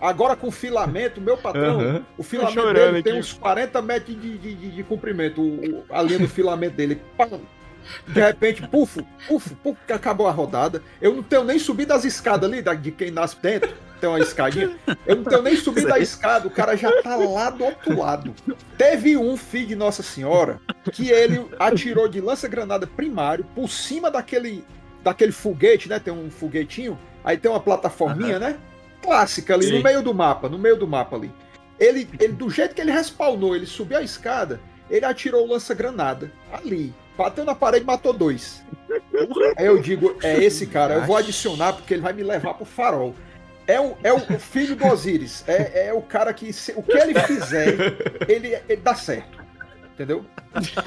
Agora 0.00 0.36
com 0.36 0.50
filamento, 0.50 1.22
meu 1.22 1.38
patrão, 1.38 1.78
uhum. 1.78 2.04
o 2.18 2.22
filamento 2.22 2.74
dele 2.74 2.98
aqui. 2.98 3.02
tem 3.02 3.18
uns 3.18 3.32
40 3.32 3.80
metros 3.80 4.20
de, 4.20 4.36
de, 4.36 4.54
de, 4.54 4.70
de 4.70 4.82
comprimento, 4.82 5.40
o, 5.40 5.84
a 5.88 6.02
linha 6.02 6.18
do 6.18 6.28
filamento 6.28 6.76
dele. 6.76 7.00
De 8.06 8.20
repente, 8.20 8.66
pufo, 8.68 9.06
pufo, 9.26 9.54
pufo, 9.56 9.78
que 9.86 9.92
acabou 9.92 10.28
a 10.28 10.30
rodada. 10.30 10.82
Eu 11.00 11.14
não 11.14 11.22
tenho 11.22 11.44
nem 11.44 11.58
subido 11.58 11.94
as 11.94 12.04
escadas 12.04 12.50
ali, 12.50 12.62
de 12.76 12.90
quem 12.90 13.10
nasce 13.10 13.36
dentro, 13.40 13.74
tem 14.00 14.08
uma 14.08 14.20
escadinha. 14.20 14.76
Eu 15.06 15.16
não 15.16 15.24
tenho 15.24 15.42
nem 15.42 15.56
subido 15.56 15.92
a 15.92 15.98
escada, 15.98 16.46
o 16.46 16.50
cara 16.50 16.76
já 16.76 17.02
tá 17.02 17.16
lá 17.16 17.50
do 17.50 17.64
outro 17.64 17.98
lado. 17.98 18.34
Teve 18.76 19.16
um 19.16 19.36
de 19.36 19.74
Nossa 19.74 20.02
Senhora 20.02 20.60
que 20.92 21.10
ele 21.10 21.46
atirou 21.58 22.08
de 22.08 22.20
lança-granada 22.20 22.86
primário 22.86 23.44
por 23.54 23.68
cima 23.68 24.10
daquele, 24.10 24.64
daquele 25.02 25.32
foguete, 25.32 25.88
né? 25.88 25.98
Tem 25.98 26.12
um 26.12 26.30
foguetinho, 26.30 26.98
aí 27.24 27.36
tem 27.36 27.50
uma 27.50 27.60
plataforminha, 27.60 28.34
uhum. 28.34 28.40
né? 28.40 28.58
clássica 29.06 29.54
ali, 29.54 29.66
Sim. 29.66 29.76
no 29.76 29.82
meio 29.82 30.02
do 30.02 30.12
mapa, 30.12 30.48
no 30.48 30.58
meio 30.58 30.76
do 30.76 30.86
mapa 30.86 31.16
ali. 31.16 31.32
Ele, 31.78 32.08
ele, 32.18 32.32
do 32.32 32.50
jeito 32.50 32.74
que 32.74 32.80
ele 32.80 32.90
respawnou, 32.90 33.54
ele 33.54 33.66
subiu 33.66 33.98
a 33.98 34.02
escada, 34.02 34.60
ele 34.90 35.04
atirou 35.04 35.46
o 35.46 35.50
lança-granada 35.50 36.32
ali. 36.52 36.92
Bateu 37.16 37.44
na 37.44 37.54
parede 37.54 37.84
e 37.84 37.86
matou 37.86 38.12
dois. 38.12 38.62
Aí 39.56 39.66
eu 39.66 39.80
digo, 39.80 40.16
é 40.22 40.42
esse 40.42 40.66
cara, 40.66 40.94
eu 40.94 41.06
vou 41.06 41.16
adicionar 41.16 41.72
porque 41.72 41.94
ele 41.94 42.02
vai 42.02 42.12
me 42.12 42.22
levar 42.22 42.54
pro 42.54 42.66
farol. 42.66 43.14
É 43.66 43.80
o, 43.80 43.96
é 44.02 44.12
o 44.12 44.20
filho 44.38 44.76
do 44.76 44.86
Osiris. 44.86 45.44
É, 45.46 45.88
é 45.88 45.92
o 45.92 46.00
cara 46.00 46.32
que, 46.32 46.50
o 46.76 46.82
que 46.82 46.96
ele 46.96 47.18
fizer, 47.20 47.74
ele, 48.28 48.56
ele 48.68 48.80
dá 48.80 48.94
certo. 48.94 49.44
Entendeu? 49.92 50.26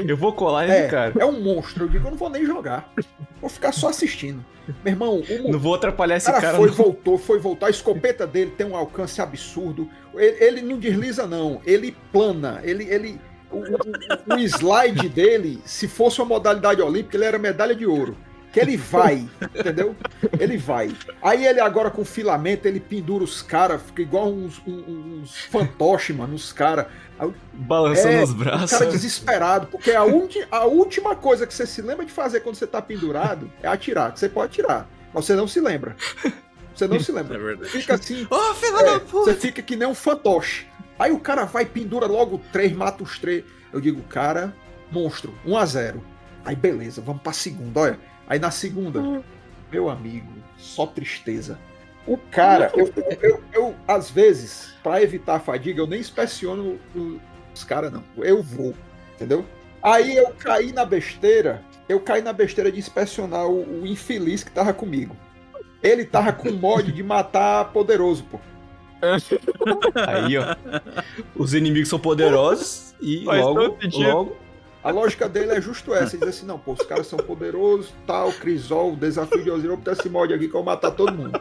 Eu 0.07 0.15
vou 0.15 0.33
colar 0.33 0.67
nesse 0.67 0.83
é, 0.83 0.87
cara. 0.87 1.13
É 1.19 1.25
um 1.25 1.41
monstro. 1.41 1.85
Eu 1.85 1.89
digo, 1.89 2.07
eu 2.07 2.11
não 2.11 2.17
vou 2.17 2.29
nem 2.29 2.45
jogar. 2.45 2.93
Vou 3.41 3.49
ficar 3.49 3.71
só 3.71 3.89
assistindo. 3.89 4.45
Meu 4.85 4.93
irmão, 4.93 5.23
o... 5.27 5.51
não 5.51 5.57
vou 5.57 5.73
atrapalhar 5.73 6.17
esse 6.17 6.27
cara. 6.27 6.41
cara 6.41 6.57
foi, 6.57 6.67
não. 6.67 6.75
voltou, 6.75 7.17
foi 7.17 7.39
voltar. 7.39 7.67
A 7.67 7.69
escopeta 7.71 8.27
dele 8.27 8.51
tem 8.55 8.67
um 8.67 8.75
alcance 8.75 9.19
absurdo. 9.19 9.89
Ele, 10.13 10.43
ele 10.43 10.61
não 10.61 10.77
desliza, 10.77 11.25
não. 11.25 11.59
Ele 11.65 11.97
plana. 12.11 12.61
Ele. 12.63 12.83
ele 12.83 13.19
o, 13.51 13.57
o, 13.57 14.35
o 14.35 14.39
slide 14.47 15.09
dele, 15.09 15.59
se 15.65 15.87
fosse 15.87 16.21
uma 16.21 16.27
modalidade 16.27 16.79
olímpica, 16.79 17.17
ele 17.17 17.25
era 17.25 17.39
medalha 17.39 17.73
de 17.73 17.87
ouro 17.87 18.15
que 18.51 18.59
ele 18.59 18.77
vai, 18.77 19.27
entendeu? 19.55 19.95
Ele 20.39 20.57
vai. 20.57 20.91
Aí 21.21 21.45
ele 21.45 21.59
agora 21.59 21.91
com 21.91 22.03
filamento, 22.03 22.67
ele 22.67 22.79
pendura 22.79 23.23
os 23.23 23.41
caras, 23.41 23.81
fica 23.81 24.01
igual 24.01 24.31
uns, 24.31 24.61
uns, 24.65 24.87
uns 24.87 25.37
fantoches, 25.45 26.15
mano, 26.15 26.33
os 26.33 26.51
caras. 26.51 26.87
Balançando 27.53 28.13
é, 28.13 28.23
os 28.23 28.33
braços. 28.33 28.71
O 28.71 28.79
cara 28.79 28.91
desesperado, 28.91 29.67
porque 29.67 29.91
a, 29.91 30.03
ulti, 30.03 30.45
a 30.49 30.65
última 30.65 31.15
coisa 31.15 31.45
que 31.45 31.53
você 31.53 31.65
se 31.67 31.81
lembra 31.81 32.05
de 32.05 32.11
fazer 32.11 32.39
quando 32.39 32.55
você 32.55 32.65
tá 32.65 32.81
pendurado 32.81 33.51
é 33.61 33.67
atirar, 33.67 34.13
que 34.13 34.19
você 34.19 34.29
pode 34.29 34.51
atirar, 34.51 34.89
mas 35.13 35.25
você 35.25 35.35
não 35.35 35.47
se 35.47 35.59
lembra. 35.59 35.95
Você 36.73 36.87
não 36.87 36.99
se 36.99 37.11
lembra. 37.11 37.35
É 37.35 37.39
verdade. 37.41 37.71
Fica 37.71 37.95
assim. 37.95 38.25
Oh, 38.29 38.53
filho 38.53 38.79
é, 38.79 38.83
da 38.85 38.99
puta! 39.01 39.25
Você 39.25 39.35
fica 39.35 39.61
que 39.61 39.75
nem 39.75 39.85
um 39.85 39.93
fantoche. 39.93 40.65
Aí 40.97 41.11
o 41.11 41.19
cara 41.19 41.43
vai, 41.43 41.65
pendura 41.65 42.05
logo 42.05 42.39
três, 42.53 42.71
mata 42.71 43.03
os 43.03 43.19
três. 43.19 43.43
Eu 43.73 43.81
digo, 43.81 44.01
cara, 44.03 44.55
monstro, 44.89 45.33
1 45.45 45.57
a 45.57 45.65
0 45.65 46.03
Aí 46.45 46.55
beleza, 46.55 47.01
vamos 47.01 47.21
pra 47.21 47.33
segunda, 47.33 47.81
olha. 47.81 47.99
Aí 48.29 48.37
na 48.37 48.51
segunda, 48.51 48.99
hum. 48.99 49.23
meu 49.71 49.89
amigo, 49.89 50.31
só 50.55 50.85
tristeza. 50.85 51.57
O 52.05 52.15
cara, 52.15 52.71
eu, 52.75 52.93
eu, 52.95 53.17
eu, 53.21 53.43
eu 53.51 53.75
às 53.87 54.11
vezes, 54.11 54.73
para 54.83 55.01
evitar 55.01 55.35
a 55.35 55.39
fadiga, 55.39 55.81
eu 55.81 55.87
nem 55.87 55.99
inspeciono 55.99 56.79
os 57.53 57.63
caras, 57.63 57.91
não. 57.91 58.03
Eu 58.17 58.43
vou, 58.43 58.75
entendeu? 59.15 59.43
Aí 59.81 60.15
eu 60.15 60.31
caí 60.37 60.71
na 60.71 60.85
besteira, 60.85 61.63
eu 61.87 61.99
caí 61.99 62.21
na 62.21 62.31
besteira 62.31 62.71
de 62.71 62.77
inspecionar 62.77 63.47
o, 63.47 63.81
o 63.81 63.87
infeliz 63.87 64.43
que 64.43 64.51
tava 64.51 64.73
comigo. 64.73 65.15
Ele 65.81 66.05
tava 66.05 66.31
com 66.31 66.51
mod 66.51 66.91
de 66.91 67.01
matar 67.01 67.71
poderoso, 67.71 68.23
pô. 68.25 68.39
Aí, 70.07 70.37
ó. 70.37 70.55
Os 71.35 71.53
inimigos 71.53 71.89
são 71.89 71.99
poderosos 71.99 72.93
e 73.01 73.23
Faz 73.23 73.41
logo, 73.41 73.77
logo 73.93 74.37
a 74.83 74.91
lógica 74.91 75.27
dele 75.27 75.51
é 75.51 75.61
justo 75.61 75.93
essa. 75.93 76.15
Ele 76.15 76.25
diz 76.25 76.37
assim: 76.37 76.45
não, 76.45 76.57
pô, 76.57 76.73
os 76.73 76.85
caras 76.85 77.07
são 77.07 77.19
poderosos, 77.19 77.93
tal, 78.07 78.31
Crisol, 78.31 78.95
desafio 78.95 79.43
de 79.43 79.49
Osiris, 79.49 79.67
vou 79.67 79.77
botar 79.77 79.91
esse 79.93 80.09
mod 80.09 80.33
aqui 80.33 80.47
que 80.47 80.55
eu 80.55 80.63
vou 80.63 80.63
matar 80.63 80.91
todo 80.91 81.13
mundo. 81.13 81.39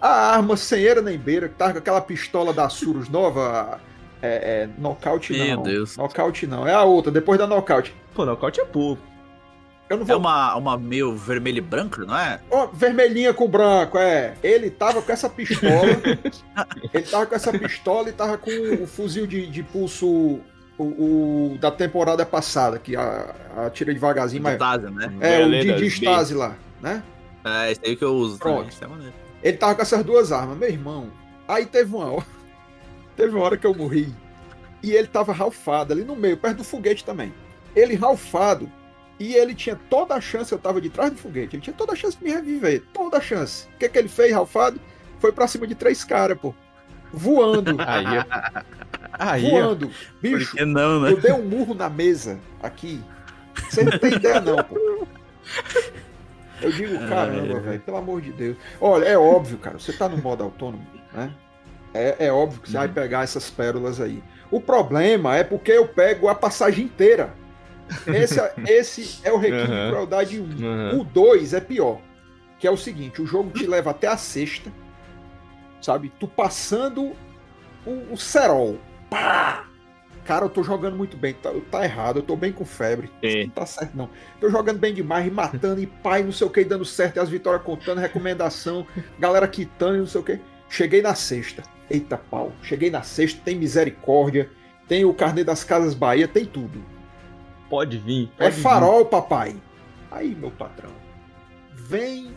A 0.00 0.34
arma 0.34 0.56
sem 0.56 0.84
era 0.84 1.02
nem 1.02 1.18
beira, 1.18 1.48
que 1.48 1.54
tá 1.54 1.72
com 1.72 1.78
aquela 1.78 2.00
pistola 2.00 2.52
da 2.52 2.68
Surus 2.68 3.08
nova. 3.08 3.80
É, 4.22 4.62
é 4.62 4.68
nocaute 4.78 5.36
não. 5.36 5.46
Meu 5.46 5.62
Deus. 5.62 5.96
Nocaute 5.96 6.46
não. 6.46 6.66
É 6.66 6.74
a 6.74 6.82
outra, 6.82 7.10
depois 7.10 7.38
da 7.38 7.46
nocaute. 7.46 7.94
Pô, 8.14 8.24
nocaute 8.24 8.60
é 8.60 8.64
pouco. 8.64 9.02
Eu 9.88 9.96
não 9.96 10.04
vou... 10.04 10.14
É 10.14 10.18
uma, 10.18 10.54
uma 10.54 10.78
meio 10.78 11.16
vermelho 11.16 11.58
e 11.58 11.60
branco, 11.60 12.02
não 12.02 12.16
é? 12.16 12.40
Oh, 12.48 12.68
vermelhinha 12.68 13.34
com 13.34 13.48
branco, 13.48 13.98
é. 13.98 14.34
Ele 14.42 14.70
tava 14.70 15.02
com 15.02 15.10
essa 15.10 15.28
pistola. 15.28 15.84
ele 16.94 17.04
tava 17.04 17.26
com 17.26 17.34
essa 17.34 17.50
pistola 17.50 18.08
e 18.08 18.12
tava 18.12 18.38
com 18.38 18.50
o 18.50 18.86
fuzil 18.86 19.26
de, 19.26 19.46
de 19.46 19.62
pulso 19.62 20.40
o, 20.82 21.52
o, 21.52 21.58
da 21.58 21.70
temporada 21.70 22.24
passada, 22.24 22.78
que 22.78 22.96
a, 22.96 23.34
a 23.56 23.70
tira 23.70 23.92
devagarzinho, 23.92 24.42
mas. 24.42 24.54
Stasi, 24.54 24.90
né? 24.90 25.12
É, 25.20 25.44
o 25.44 25.50
de, 25.50 25.74
de 25.74 25.86
Stasi 25.86 26.34
lá, 26.34 26.56
né? 26.80 27.02
É, 27.44 27.72
esse 27.72 27.80
aí 27.84 27.96
que 27.96 28.04
eu 28.04 28.14
uso. 28.14 28.38
Pronto. 28.38 28.74
Também, 28.76 29.08
é 29.08 29.48
Ele 29.48 29.56
tava 29.58 29.74
com 29.74 29.82
essas 29.82 30.02
duas 30.04 30.32
armas, 30.32 30.56
meu 30.56 30.68
irmão. 30.68 31.10
Aí 31.46 31.66
teve 31.66 31.94
uma 31.94 32.10
hora. 32.10 32.26
Teve 33.16 33.34
uma 33.34 33.44
hora 33.44 33.56
que 33.58 33.66
eu 33.66 33.74
morri. 33.74 34.14
E 34.82 34.92
ele 34.92 35.06
tava 35.06 35.30
ralfado 35.30 35.92
ali 35.92 36.04
no 36.04 36.16
meio, 36.16 36.38
perto 36.38 36.58
do 36.58 36.64
foguete 36.64 37.04
também. 37.04 37.34
Ele 37.76 37.94
ralfado. 37.94 38.70
E 39.18 39.34
ele 39.34 39.54
tinha 39.54 39.78
toda 39.90 40.14
a 40.14 40.20
chance, 40.20 40.50
eu 40.50 40.58
tava 40.58 40.80
de 40.80 40.88
trás 40.88 41.10
do 41.10 41.18
foguete. 41.18 41.56
Ele 41.56 41.62
tinha 41.62 41.76
toda 41.76 41.92
a 41.92 41.96
chance 41.96 42.16
de 42.16 42.24
me 42.24 42.30
reviver. 42.30 42.82
Toda 42.94 43.18
a 43.18 43.20
chance. 43.20 43.68
O 43.74 43.78
que, 43.78 43.90
que 43.90 43.98
ele 43.98 44.08
fez, 44.08 44.32
ralfado? 44.32 44.80
Foi 45.18 45.32
pra 45.32 45.46
cima 45.46 45.66
de 45.66 45.74
três 45.74 46.02
caras, 46.02 46.38
pô. 46.38 46.54
Voando. 47.12 47.76
Aí, 47.86 48.06
Aí, 49.20 49.50
voando. 49.50 49.90
Bicho, 50.22 50.56
não, 50.64 51.02
né? 51.02 51.12
eu 51.12 51.20
dei 51.20 51.32
um 51.32 51.42
murro 51.42 51.74
na 51.74 51.90
mesa 51.90 52.38
aqui. 52.62 53.04
Você 53.68 53.84
não 53.84 53.98
tem 53.98 54.14
ideia, 54.14 54.40
não, 54.40 54.56
pô. 54.56 55.06
Eu 56.62 56.72
digo, 56.72 56.98
caramba, 57.06 57.60
velho, 57.60 57.80
pelo 57.80 57.96
amor 57.98 58.22
de 58.22 58.32
Deus. 58.32 58.56
Olha, 58.80 59.04
é 59.04 59.18
óbvio, 59.18 59.58
cara, 59.58 59.78
você 59.78 59.92
tá 59.92 60.08
no 60.08 60.16
modo 60.16 60.42
autônomo, 60.42 60.86
né? 61.12 61.30
É, 61.92 62.26
é 62.26 62.32
óbvio 62.32 62.62
que 62.62 62.70
você 62.70 62.76
uhum. 62.78 62.84
vai 62.84 62.92
pegar 62.92 63.22
essas 63.22 63.50
pérolas 63.50 64.00
aí. 64.00 64.22
O 64.50 64.58
problema 64.58 65.36
é 65.36 65.44
porque 65.44 65.72
eu 65.72 65.86
pego 65.86 66.28
a 66.28 66.34
passagem 66.34 66.86
inteira. 66.86 67.34
Esse, 68.06 68.40
é, 68.40 68.54
esse 68.68 69.20
é 69.22 69.30
o 69.30 69.36
requinte 69.36 69.70
uhum. 69.70 69.84
de 69.84 69.90
crueldade 69.90 70.40
1. 70.40 70.44
Uhum. 70.44 71.00
O 71.00 71.04
2 71.04 71.52
é 71.52 71.60
pior. 71.60 72.00
Que 72.58 72.66
é 72.66 72.70
o 72.70 72.76
seguinte: 72.76 73.20
o 73.20 73.26
jogo 73.26 73.50
te 73.50 73.66
leva 73.66 73.90
até 73.90 74.06
a 74.06 74.16
sexta, 74.16 74.72
sabe? 75.82 76.10
Tu 76.18 76.26
passando 76.26 77.12
o, 77.84 78.12
o 78.12 78.16
cerol. 78.16 78.78
Pá! 79.10 79.66
Cara, 80.24 80.44
eu 80.44 80.48
tô 80.50 80.62
jogando 80.62 80.96
muito 80.96 81.16
bem. 81.16 81.34
Tá, 81.34 81.50
tá 81.70 81.84
errado, 81.84 82.20
eu 82.20 82.22
tô 82.22 82.36
bem 82.36 82.52
com 82.52 82.64
febre. 82.64 83.10
Sim. 83.24 83.46
Não 83.46 83.50
tá 83.50 83.66
certo, 83.66 83.96
não. 83.96 84.08
Tô 84.40 84.48
jogando 84.48 84.78
bem 84.78 84.94
demais, 84.94 85.26
e 85.26 85.30
matando, 85.30 85.80
e 85.80 85.86
pai, 85.86 86.22
não 86.22 86.30
sei 86.30 86.46
o 86.46 86.50
que, 86.50 86.64
dando 86.64 86.84
certo, 86.84 87.16
e 87.16 87.20
as 87.20 87.28
vitórias 87.28 87.64
contando, 87.64 87.98
recomendação, 87.98 88.86
galera 89.18 89.48
quitando, 89.48 89.98
não 89.98 90.06
sei 90.06 90.20
o 90.20 90.24
que. 90.24 90.38
Cheguei 90.68 91.02
na 91.02 91.16
sexta. 91.16 91.64
Eita 91.90 92.16
pau. 92.16 92.52
Cheguei 92.62 92.90
na 92.90 93.02
sexta, 93.02 93.40
tem 93.44 93.56
misericórdia, 93.56 94.48
tem 94.86 95.04
o 95.04 95.12
carnê 95.12 95.42
das 95.42 95.64
Casas 95.64 95.94
Bahia, 95.94 96.28
tem 96.28 96.44
tudo. 96.44 96.80
Pode 97.68 97.98
vir. 97.98 98.30
É 98.38 98.44
pode 98.44 98.58
é 98.58 98.62
farol, 98.62 98.98
vir. 99.00 99.10
papai. 99.10 99.56
Aí, 100.10 100.34
meu 100.34 100.52
patrão. 100.52 100.92
Vem, 101.74 102.32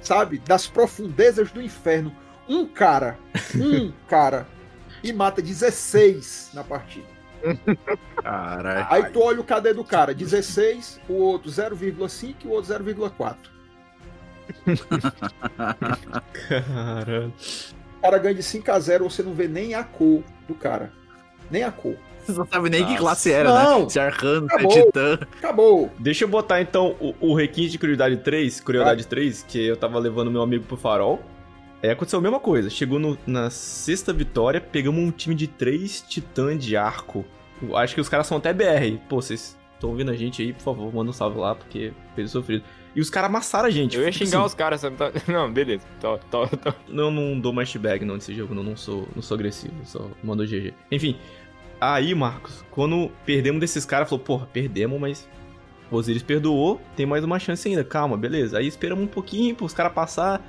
sabe, 0.00 0.38
das 0.38 0.66
profundezas 0.66 1.50
do 1.50 1.60
inferno. 1.60 2.10
Um 2.48 2.64
cara, 2.66 3.18
um 3.54 3.92
cara, 4.08 4.46
e 5.02 5.12
mata 5.12 5.42
16 5.42 6.50
na 6.54 6.64
partida. 6.64 7.06
Caralho. 8.22 8.86
Aí 8.90 9.10
tu 9.10 9.20
olha 9.20 9.40
o 9.40 9.44
cadê 9.44 9.72
do 9.72 9.84
cara, 9.84 10.14
16, 10.14 11.00
o 11.08 11.14
outro 11.14 11.50
0,5 11.50 12.34
e 12.44 12.48
o 12.48 12.50
outro 12.50 12.74
0,4. 12.74 13.36
Caralho. 16.48 17.32
O 17.98 18.00
cara 18.02 18.18
ganha 18.18 18.34
de 18.34 18.42
5 18.42 18.70
a 18.70 18.78
0 18.78 19.10
você 19.10 19.22
não 19.22 19.34
vê 19.34 19.48
nem 19.48 19.74
a 19.74 19.84
cor 19.84 20.22
do 20.46 20.54
cara. 20.54 20.92
Nem 21.50 21.62
a 21.62 21.72
cor. 21.72 21.96
Você 22.24 22.32
não 22.32 22.46
sabe 22.46 22.68
nem 22.68 22.82
Nossa. 22.82 22.92
que 22.92 22.98
classe 22.98 23.32
era, 23.32 23.54
né? 23.54 23.62
não, 23.64 23.82
né? 23.82 23.88
Se 23.88 23.98
é 23.98 24.02
arcano, 24.02 24.48
se 24.50 24.54
é 24.54 24.68
titã. 24.68 25.18
Acabou. 25.38 25.90
Deixa 25.98 26.24
eu 26.24 26.28
botar 26.28 26.60
então 26.60 26.94
o, 27.00 27.14
o 27.20 27.34
requinte 27.34 27.70
de 27.70 27.78
curiosidade 27.78 28.18
3, 28.18 28.60
curiosidade 28.60 29.04
ah. 29.04 29.08
3, 29.08 29.42
que 29.44 29.66
eu 29.66 29.76
tava 29.76 29.98
levando 29.98 30.30
meu 30.30 30.42
amigo 30.42 30.64
pro 30.64 30.76
farol. 30.76 31.22
É, 31.82 31.90
aconteceu 31.90 32.18
a 32.18 32.22
mesma 32.22 32.40
coisa. 32.40 32.68
Chegou 32.68 32.98
no, 32.98 33.16
na 33.26 33.50
sexta 33.50 34.12
vitória, 34.12 34.60
pegamos 34.60 35.00
um 35.02 35.10
time 35.10 35.34
de 35.34 35.46
três 35.46 36.00
titãs 36.00 36.62
de 36.62 36.76
arco. 36.76 37.24
Eu 37.62 37.76
acho 37.76 37.94
que 37.94 38.00
os 38.00 38.08
caras 38.08 38.26
são 38.26 38.38
até 38.38 38.52
BR. 38.52 38.98
Pô, 39.08 39.20
vocês 39.20 39.56
estão 39.74 39.90
ouvindo 39.90 40.10
a 40.10 40.16
gente 40.16 40.42
aí, 40.42 40.52
por 40.52 40.62
favor, 40.62 40.92
manda 40.92 41.10
um 41.10 41.12
salve 41.12 41.38
lá, 41.38 41.54
porque 41.54 41.92
fez 42.14 42.30
sofrido. 42.30 42.64
E 42.96 43.00
os 43.00 43.10
caras 43.10 43.30
amassaram 43.30 43.68
a 43.68 43.70
gente. 43.70 43.96
Eu 43.96 44.02
ia 44.02 44.10
xingar 44.10 44.38
assim. 44.38 44.46
os 44.46 44.54
caras, 44.54 44.80
sabe? 44.80 44.96
Tá- 44.96 45.12
não, 45.28 45.52
beleza. 45.52 45.86
Tô, 46.00 46.18
tô, 46.18 46.46
tô. 46.48 46.74
Não, 46.88 47.10
não 47.10 47.38
dou 47.38 47.52
mais 47.52 47.74
back 47.76 48.04
não 48.04 48.16
nesse 48.16 48.34
jogo, 48.34 48.54
não, 48.54 48.62
não 48.62 48.76
sou, 48.76 49.06
não 49.14 49.22
sou 49.22 49.36
agressivo, 49.36 49.74
só 49.84 50.10
mando 50.22 50.44
GG. 50.44 50.74
Enfim, 50.90 51.16
aí, 51.80 52.12
Marcos, 52.14 52.64
quando 52.72 53.10
perdemos 53.24 53.60
desses 53.60 53.84
caras, 53.84 54.08
falou, 54.08 54.24
porra, 54.24 54.48
perdemos, 54.52 55.00
mas 55.00 55.28
o 55.90 55.96
Osiris 55.96 56.22
perdoou, 56.22 56.80
tem 56.96 57.06
mais 57.06 57.22
uma 57.22 57.38
chance 57.38 57.68
ainda, 57.68 57.84
calma, 57.84 58.16
beleza. 58.16 58.58
Aí 58.58 58.66
esperamos 58.66 59.04
um 59.04 59.08
pouquinho 59.08 59.54
pros 59.54 59.72
caras 59.72 59.92
passar, 59.92 60.42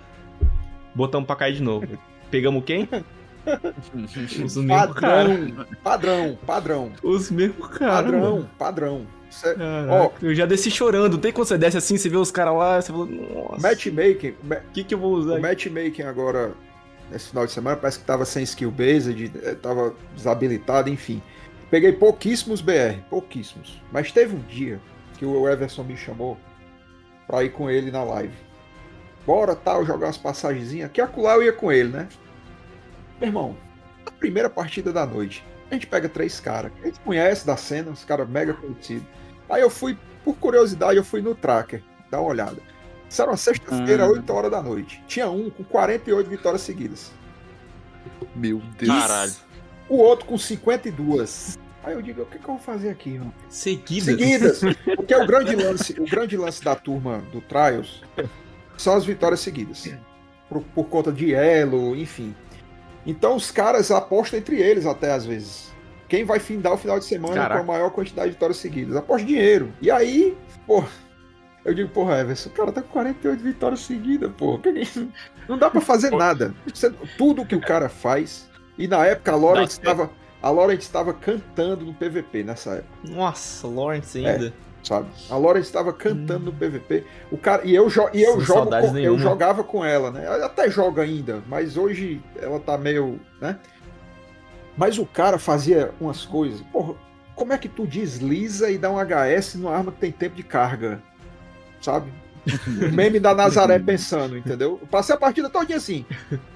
botamos 1.00 1.26
pra 1.26 1.36
cair 1.36 1.56
de 1.56 1.64
novo. 1.64 1.88
Pegamos 2.30 2.64
quem? 2.64 2.88
Os 3.96 4.56
mesmos 4.56 4.68
padrão, 4.68 5.66
padrão, 5.82 6.38
padrão. 6.46 6.92
Os 7.02 7.32
mesmos 7.32 7.68
caras. 7.70 8.12
Padrão, 8.12 8.50
padrão. 8.58 9.08
Cê, 9.32 9.56
ó, 9.90 10.12
eu 10.22 10.36
já 10.36 10.46
desci 10.46 10.70
chorando. 10.70 11.18
Tem 11.18 11.32
quando 11.32 11.48
você 11.48 11.58
desce 11.58 11.78
assim, 11.78 11.98
você 11.98 12.10
vê 12.10 12.18
os 12.18 12.32
caras 12.32 12.54
lá, 12.54 12.82
você 12.82 12.92
fala, 12.92 13.06
nossa. 13.06 13.68
Matchmaking. 13.68 14.36
O 14.44 14.72
que, 14.74 14.84
que 14.84 14.94
eu 14.94 15.00
vou 15.00 15.14
usar? 15.14 15.38
O 15.38 15.42
matchmaking 15.42 16.04
agora, 16.04 16.54
nesse 17.10 17.30
final 17.30 17.46
de 17.46 17.52
semana, 17.54 17.78
parece 17.78 18.00
que 18.00 18.06
tava 18.06 18.26
sem 18.26 18.44
skill 18.44 18.72
based, 18.72 19.32
eh, 19.42 19.56
tava 19.56 19.96
desabilitado, 20.16 20.90
enfim. 20.90 21.22
Peguei 21.72 21.94
pouquíssimos 21.94 22.62
BR, 22.62 23.00
pouquíssimos. 23.10 23.82
Mas 23.92 24.12
teve 24.12 24.36
um 24.36 24.42
dia 24.42 24.80
que 25.18 25.26
o 25.26 25.48
Everson 25.48 25.84
me 25.84 25.96
chamou 25.96 26.38
pra 27.28 27.44
ir 27.44 27.52
com 27.52 27.70
ele 27.70 27.92
na 27.92 28.04
live. 28.04 28.49
Bora 29.26 29.56
tal, 29.56 29.86
jogar 29.86 30.08
umas 30.08 30.18
passagenzinhas. 30.18 30.92
Que 30.92 31.02
acolá 31.02 31.36
eu 31.36 31.44
ia 31.44 31.54
com 31.54 31.72
ele, 31.72 31.90
né? 31.90 32.08
Meu 33.20 33.30
irmão, 33.30 33.58
a 34.06 34.12
primeira 34.12 34.50
partida 34.50 34.92
da 34.92 35.06
noite. 35.06 35.46
A 35.70 35.74
gente 35.74 35.88
pega 35.88 36.10
três 36.10 36.40
caras. 36.40 36.72
A 36.82 36.86
gente 36.86 37.00
conhece 37.02 37.46
da 37.46 37.56
cena, 37.56 37.92
os 37.92 38.04
caras 38.04 38.28
mega 38.28 38.54
conhecidos. 38.54 39.06
Aí 39.50 39.62
eu 39.62 39.70
fui, 39.70 39.98
por 40.24 40.36
curiosidade, 40.36 40.98
eu 40.98 41.04
fui 41.04 41.22
no 41.22 41.36
tracker, 41.36 41.84
dar 42.10 42.22
uma 42.22 42.30
olhada. 42.30 42.58
Isso 43.10 43.22
era 43.22 43.32
uma 43.32 43.38
sexta-feira, 43.38 44.06
hum. 44.06 44.12
8 44.12 44.34
horas 44.34 44.52
da 44.52 44.62
noite. 44.62 45.04
Tinha 45.08 45.30
um 45.30 45.50
com 45.50 45.64
48 45.64 46.30
vitórias 46.30 46.62
seguidas. 46.62 47.12
Meu 48.36 48.62
Deus. 48.78 49.00
Caralho. 49.00 49.34
O 49.88 49.98
outro 49.98 50.26
com 50.26 50.38
52. 50.38 51.58
Aí 51.84 51.94
eu 51.94 52.02
digo, 52.02 52.22
o 52.22 52.26
que, 52.26 52.38
que 52.38 52.44
eu 52.44 52.56
vou 52.56 52.60
fazer 52.60 52.90
aqui, 52.90 53.18
mano? 53.18 53.34
Seguidas. 53.50 54.06
Seguidas. 54.06 54.62
Porque 54.96 55.16
o 55.16 55.26
grande 55.26 55.56
lance, 55.56 56.00
o 56.00 56.06
grande 56.06 56.38
lance 56.38 56.64
da 56.64 56.76
turma 56.76 57.24
do 57.32 57.42
Trials 57.42 58.04
são 58.80 58.96
as 58.96 59.06
vitórias 59.06 59.42
seguidas. 59.42 59.90
Por, 60.48 60.62
por 60.62 60.86
conta 60.86 61.12
de 61.12 61.34
elo, 61.34 61.96
enfim. 61.96 62.34
Então 63.06 63.36
os 63.36 63.52
caras 63.52 63.92
apostam 63.92 64.40
entre 64.40 64.60
eles 64.62 64.86
até 64.86 65.12
às 65.12 65.26
vezes. 65.26 65.70
Quem 66.08 66.24
vai 66.24 66.40
findar 66.40 66.74
o 66.74 66.78
final 66.78 66.98
de 66.98 67.06
semana 67.06 67.36
Caraca. 67.36 67.64
com 67.64 67.72
a 67.72 67.76
maior 67.76 67.92
quantidade 67.92 68.30
de 68.30 68.34
vitórias 68.34 68.58
seguidas? 68.58 68.96
Aposta 68.96 69.28
dinheiro. 69.28 69.72
E 69.80 69.92
aí, 69.92 70.36
pô, 70.66 70.84
eu 71.64 71.74
digo, 71.74 71.90
porra, 71.90 72.20
Everson, 72.22 72.50
o 72.50 72.54
cara 72.54 72.72
tá 72.72 72.82
com 72.82 72.88
48 72.88 73.44
vitórias 73.44 73.82
seguidas, 73.82 74.32
pô. 74.36 74.60
Não 75.48 75.58
dá 75.58 75.70
para 75.70 75.82
fazer 75.82 76.10
nada. 76.10 76.56
Tudo 77.18 77.46
que 77.46 77.56
o 77.56 77.62
cara 77.62 77.90
faz. 77.90 78.50
E 78.78 78.88
na 78.88 79.06
época 79.06 79.32
a 79.34 79.36
Lawrence 79.36 79.78
estava. 79.78 80.10
A 80.42 80.50
Lawrence 80.50 80.84
estava 80.84 81.14
cantando 81.14 81.86
no 81.86 81.94
PVP 81.94 82.44
nessa 82.44 82.76
época. 82.76 83.10
Nossa, 83.10 83.68
Lawrence 83.68 84.18
ainda. 84.18 84.48
É 84.48 84.69
sabe? 84.84 85.08
A 85.30 85.38
Laura 85.38 85.60
estava 85.60 85.92
cantando 85.94 86.50
hum. 86.50 86.54
no 86.54 86.54
PVP. 86.54 87.06
O 87.32 87.38
cara 87.38 87.64
e 87.66 87.76
eu, 87.76 87.88
e 88.14 88.24
eu 88.24 88.40
jogo 88.40 88.70
com, 88.70 88.98
eu 88.98 89.18
jogava 89.18 89.64
com 89.64 89.84
ela, 89.84 90.12
né? 90.12 90.26
Ela 90.26 90.46
até 90.46 90.70
joga 90.70 91.02
ainda, 91.02 91.42
mas 91.48 91.78
hoje 91.78 92.22
ela 92.42 92.60
tá 92.60 92.78
meio, 92.78 93.20
né? 93.42 93.58
Mas 94.78 94.98
o 94.98 95.06
cara 95.06 95.38
fazia 95.38 95.92
umas 96.00 96.26
coisas. 96.26 96.62
Porra, 96.72 96.96
como 97.36 97.54
é 97.54 97.58
que 97.58 97.68
tu 97.68 97.86
desliza 97.86 98.70
e 98.70 98.78
dá 98.78 98.90
um 98.90 98.98
HS 98.98 99.56
numa 99.56 99.76
arma 99.76 99.92
que 99.92 100.00
tem 100.00 100.12
tempo 100.12 100.36
de 100.36 100.44
carga? 100.44 101.02
Sabe? 101.82 102.12
O 102.68 102.92
meme 102.94 103.20
da 103.20 103.36
Nazaré 103.36 103.78
pensando, 103.80 104.38
entendeu? 104.38 104.80
Eu 104.82 104.88
passei 104.88 105.14
a 105.14 105.18
partida 105.18 105.50
todinha 105.50 105.78
assim. 105.78 106.06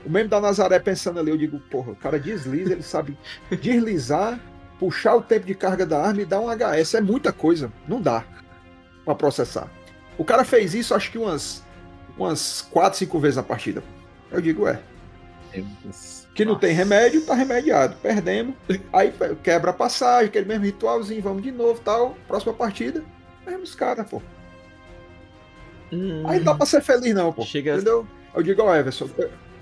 O 0.05 0.09
meme 0.09 0.29
da 0.29 0.39
Nazaré 0.39 0.79
pensando 0.79 1.19
ali, 1.19 1.29
eu 1.29 1.37
digo, 1.37 1.59
porra, 1.59 1.91
o 1.91 1.95
cara 1.95 2.19
desliza, 2.19 2.71
ele 2.71 2.83
sabe 2.83 3.17
deslizar 3.61 4.39
puxar 4.83 5.15
o 5.15 5.21
tempo 5.21 5.45
de 5.45 5.55
carga 5.55 5.85
da 5.85 6.05
arma 6.05 6.21
e 6.21 6.25
dar 6.25 6.41
um 6.41 6.49
HS. 6.49 6.95
É 6.95 7.01
muita 7.01 7.31
coisa. 7.31 7.71
Não 7.87 8.01
dá 8.01 8.25
para 9.05 9.15
processar. 9.15 9.69
O 10.17 10.25
cara 10.25 10.43
fez 10.43 10.73
isso, 10.73 10.93
acho 10.93 11.09
que 11.09 11.17
umas, 11.17 11.63
umas 12.17 12.61
4, 12.69 12.99
5 12.99 13.19
vezes 13.19 13.37
na 13.37 13.43
partida. 13.43 13.81
Eu 14.29 14.41
digo, 14.41 14.67
é. 14.67 14.81
Que 16.35 16.43
não 16.43 16.59
tem 16.59 16.73
remédio, 16.73 17.25
tá 17.25 17.33
remediado. 17.33 17.95
Perdemos. 18.01 18.55
Aí 18.91 19.13
quebra 19.41 19.71
a 19.71 19.73
passagem, 19.73 20.27
aquele 20.27 20.47
mesmo 20.47 20.65
ritualzinho, 20.65 21.21
vamos 21.21 21.43
de 21.43 21.51
novo 21.51 21.79
tal. 21.79 22.17
Próxima 22.27 22.53
partida, 22.53 23.01
mesmos 23.45 23.73
caras, 23.73 24.05
pô. 24.09 24.21
Hum, 25.93 26.23
aí 26.27 26.39
não 26.39 26.45
dá 26.45 26.55
pra 26.55 26.65
ser 26.65 26.81
feliz, 26.81 27.15
não, 27.15 27.31
pô. 27.31 27.43
Chega... 27.43 27.75
Entendeu? 27.75 28.05
Eu 28.35 28.43
digo 28.43 28.61
ao 28.61 28.75
Everson. 28.75 29.09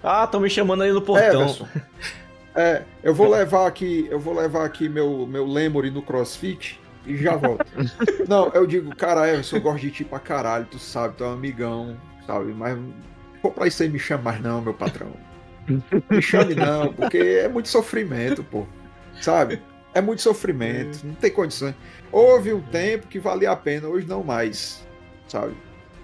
Ah, 0.01 0.23
estão 0.23 0.39
me 0.39 0.49
chamando 0.49 0.81
aí 0.81 0.91
no 0.91 1.01
portão. 1.01 1.41
Everson, 1.43 1.67
é, 2.55 2.83
eu 3.01 3.13
vou 3.13 3.29
levar 3.29 3.67
aqui, 3.67 4.07
eu 4.09 4.19
vou 4.19 4.33
levar 4.33 4.65
aqui 4.65 4.89
meu, 4.89 5.25
meu 5.25 5.45
Lemory 5.45 5.89
no 5.89 6.01
CrossFit 6.01 6.79
e 7.05 7.15
já 7.15 7.35
volto. 7.35 7.65
não, 8.27 8.49
eu 8.49 8.67
digo, 8.67 8.95
cara, 8.95 9.27
Everson, 9.27 9.57
eu 9.57 9.61
gosto 9.61 9.81
de 9.81 9.91
ti 9.91 10.03
pra 10.03 10.19
caralho, 10.19 10.65
tu 10.69 10.77
sabe, 10.77 11.15
tu 11.17 11.23
é 11.23 11.27
um 11.27 11.33
amigão, 11.33 11.97
sabe? 12.27 12.53
Mas 12.53 12.77
pô, 13.41 13.51
pra 13.51 13.67
isso 13.67 13.81
aí 13.83 13.89
me 13.89 13.99
chama 13.99 14.23
mais 14.23 14.41
não, 14.41 14.61
meu 14.61 14.73
patrão. 14.73 15.11
Me 16.09 16.21
chame 16.21 16.53
não, 16.53 16.91
porque 16.93 17.17
é 17.17 17.47
muito 17.47 17.69
sofrimento, 17.69 18.43
pô. 18.43 18.65
Sabe? 19.21 19.61
É 19.93 20.01
muito 20.01 20.21
sofrimento, 20.21 21.05
não 21.05 21.13
tem 21.15 21.31
condições. 21.31 21.75
Houve 22.11 22.53
um 22.53 22.61
tempo 22.61 23.07
que 23.07 23.19
valia 23.19 23.51
a 23.51 23.55
pena, 23.55 23.87
hoje 23.87 24.07
não 24.07 24.23
mais, 24.23 24.85
sabe? 25.27 25.53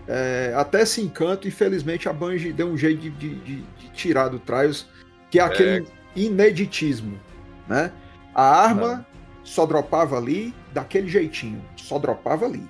É, 0.08 0.54
até 0.56 0.86
se 0.86 1.02
encanto, 1.02 1.48
infelizmente 1.48 2.08
a 2.08 2.14
Bungie 2.14 2.54
deu 2.54 2.68
um 2.68 2.78
jeito 2.78 3.02
de, 3.02 3.10
de, 3.10 3.36
de, 3.36 3.56
de 3.62 3.90
tirar 3.92 4.30
do 4.30 4.40
Trials, 4.40 4.88
que 5.30 5.40
é 5.40 5.44
aquele, 5.44 5.86
é 5.86 5.97
ineditismo, 6.16 7.20
né? 7.68 7.92
A 8.34 8.44
arma 8.44 8.96
Não. 8.96 9.06
só 9.44 9.66
dropava 9.66 10.18
ali 10.18 10.54
daquele 10.74 11.08
jeitinho, 11.08 11.64
só 11.76 11.98
dropava 12.00 12.46
ali. 12.46 12.64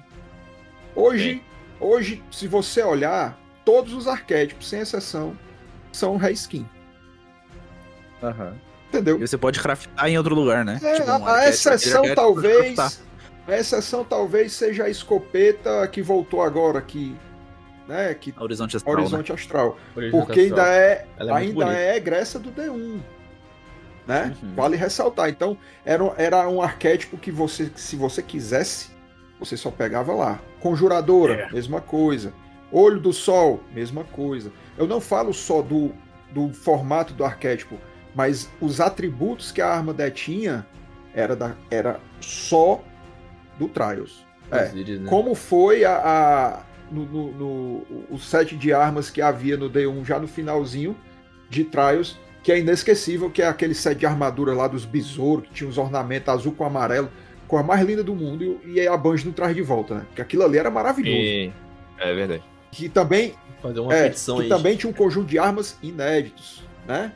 Hoje, 0.96 1.34
Sim. 1.34 1.42
hoje, 1.80 2.24
se 2.32 2.48
você 2.48 2.82
olhar, 2.82 3.38
todos 3.66 3.94
os 3.94 4.08
arquétipos, 4.08 4.68
sem 4.70 4.80
exceção, 4.80 5.38
são 5.92 6.18
reskin. 6.18 6.68
Uhum. 8.22 8.54
Entendeu? 8.90 9.18
E 9.22 9.28
você 9.28 9.38
pode 9.38 9.60
craftar 9.60 10.08
em 10.08 10.18
outro 10.18 10.34
lugar, 10.34 10.64
né? 10.64 10.80
É, 10.82 10.96
tipo, 10.96 11.12
um 11.12 11.28
a, 11.28 11.48
exceção 11.50 12.16
talvez, 12.16 13.02
a 13.48 13.58
exceção 13.58 14.04
talvez 14.04 14.54
seja 14.54 14.86
a 14.86 14.90
escopeta 14.90 15.88
que 15.88 16.02
voltou 16.02 16.42
agora, 16.42 16.82
que 16.82 17.16
né? 17.88 18.14
Que, 18.14 18.34
Horizonte 18.38 18.76
Astral. 18.76 18.96
Horizonte 18.96 19.30
né? 19.30 19.36
Astral. 19.36 19.78
Horizonte 19.96 20.26
Porque 20.26 20.42
Astral. 20.42 20.66
ainda 20.66 20.74
é, 20.76 21.06
Ela 21.18 21.30
é 21.30 21.34
muito 21.34 21.50
ainda 21.50 21.66
bonita. 21.66 21.82
é 21.82 21.98
egressa 21.98 22.40
do 22.40 22.52
D1. 22.52 23.00
Né? 24.08 24.34
Uhum. 24.42 24.54
Vale 24.56 24.78
ressaltar. 24.78 25.30
Então, 25.30 25.58
era, 25.86 26.04
um- 26.04 26.14
era 26.18 26.48
um 26.48 26.62
arquétipo 26.62 27.18
que 27.18 27.30
você, 27.32 27.70
se 27.76 27.96
você 27.96 28.22
quisesse, 28.24 28.90
você 29.40 29.58
só 29.58 29.70
pegava 29.70 30.14
lá. 30.14 30.40
Conjuradora, 30.62 31.34
É. 31.34 31.52
mesma 31.52 31.82
coisa. 31.82 32.34
Olho 32.72 33.00
do 33.00 33.12
Sol, 33.14 33.62
mesma 33.74 34.04
coisa. 34.06 34.52
Eu 34.78 34.88
não 34.88 35.02
falo 35.02 35.34
só 35.34 35.62
do, 35.62 35.92
do 36.32 36.54
formato 36.54 37.14
do 37.14 37.24
arquétipo, 37.26 37.78
mas 38.16 38.50
os 38.62 38.80
atributos 38.80 39.52
que 39.52 39.62
a 39.62 39.68
arma 39.70 39.94
detinha 39.94 40.66
era, 41.14 41.36
da, 41.36 41.56
era 41.70 42.00
só 42.22 42.82
do 43.60 43.68
Trials. 43.68 44.26
É. 44.52 44.68
Os 44.68 44.74
íris, 44.74 45.02
né? 45.02 45.10
Como 45.10 45.36
foi 45.36 45.84
a, 45.84 45.96
a- 45.98 46.64
no, 46.90 47.06
no- 47.06 47.32
no- 47.34 47.86
o 48.10 48.18
set 48.18 48.56
de 48.56 48.72
armas 48.72 49.10
que 49.10 49.22
havia 49.22 49.58
no 49.58 49.70
D1 49.70 50.06
já 50.06 50.18
no 50.20 50.28
finalzinho 50.28 50.96
de 51.50 51.64
Trials, 51.66 52.18
que 52.48 52.52
é 52.54 52.60
inesquecível, 52.60 53.30
que 53.30 53.42
é 53.42 53.46
aquele 53.46 53.74
set 53.74 53.98
de 54.00 54.06
armadura 54.06 54.54
lá 54.54 54.70
dos 54.70 54.86
besouros, 54.86 55.50
que 55.50 55.54
tinha 55.54 55.70
os 55.70 55.78
ornamentos 55.78 56.30
azul 56.30 56.54
com 56.54 56.64
amarelo, 56.64 57.12
com 57.46 57.58
a 57.58 57.62
mais 57.62 57.86
linda 57.86 58.02
do 58.02 58.16
mundo, 58.16 58.62
e, 58.64 58.76
e 58.76 58.88
a 58.88 58.96
Banjo 58.96 59.26
não 59.26 59.34
traz 59.34 59.54
de 59.54 59.62
volta, 59.62 59.96
né? 59.96 60.06
Porque 60.08 60.22
aquilo 60.22 60.46
ali 60.46 60.58
era 60.58 60.72
maravilhoso. 60.72 61.18
E... 61.18 61.52
É 62.00 62.16
verdade. 62.16 62.42
Que 62.72 62.88
também, 62.88 63.34
Fazer 63.62 63.82
uma 63.82 63.94
é, 63.94 64.04
petição 64.04 64.38
que 64.38 64.44
aí. 64.44 64.48
também 64.48 64.78
tinha 64.78 64.90
um 64.90 64.94
conjunto 64.94 65.28
de 65.28 65.38
armas 65.38 65.78
inéditos, 65.84 66.64
né? 66.88 67.12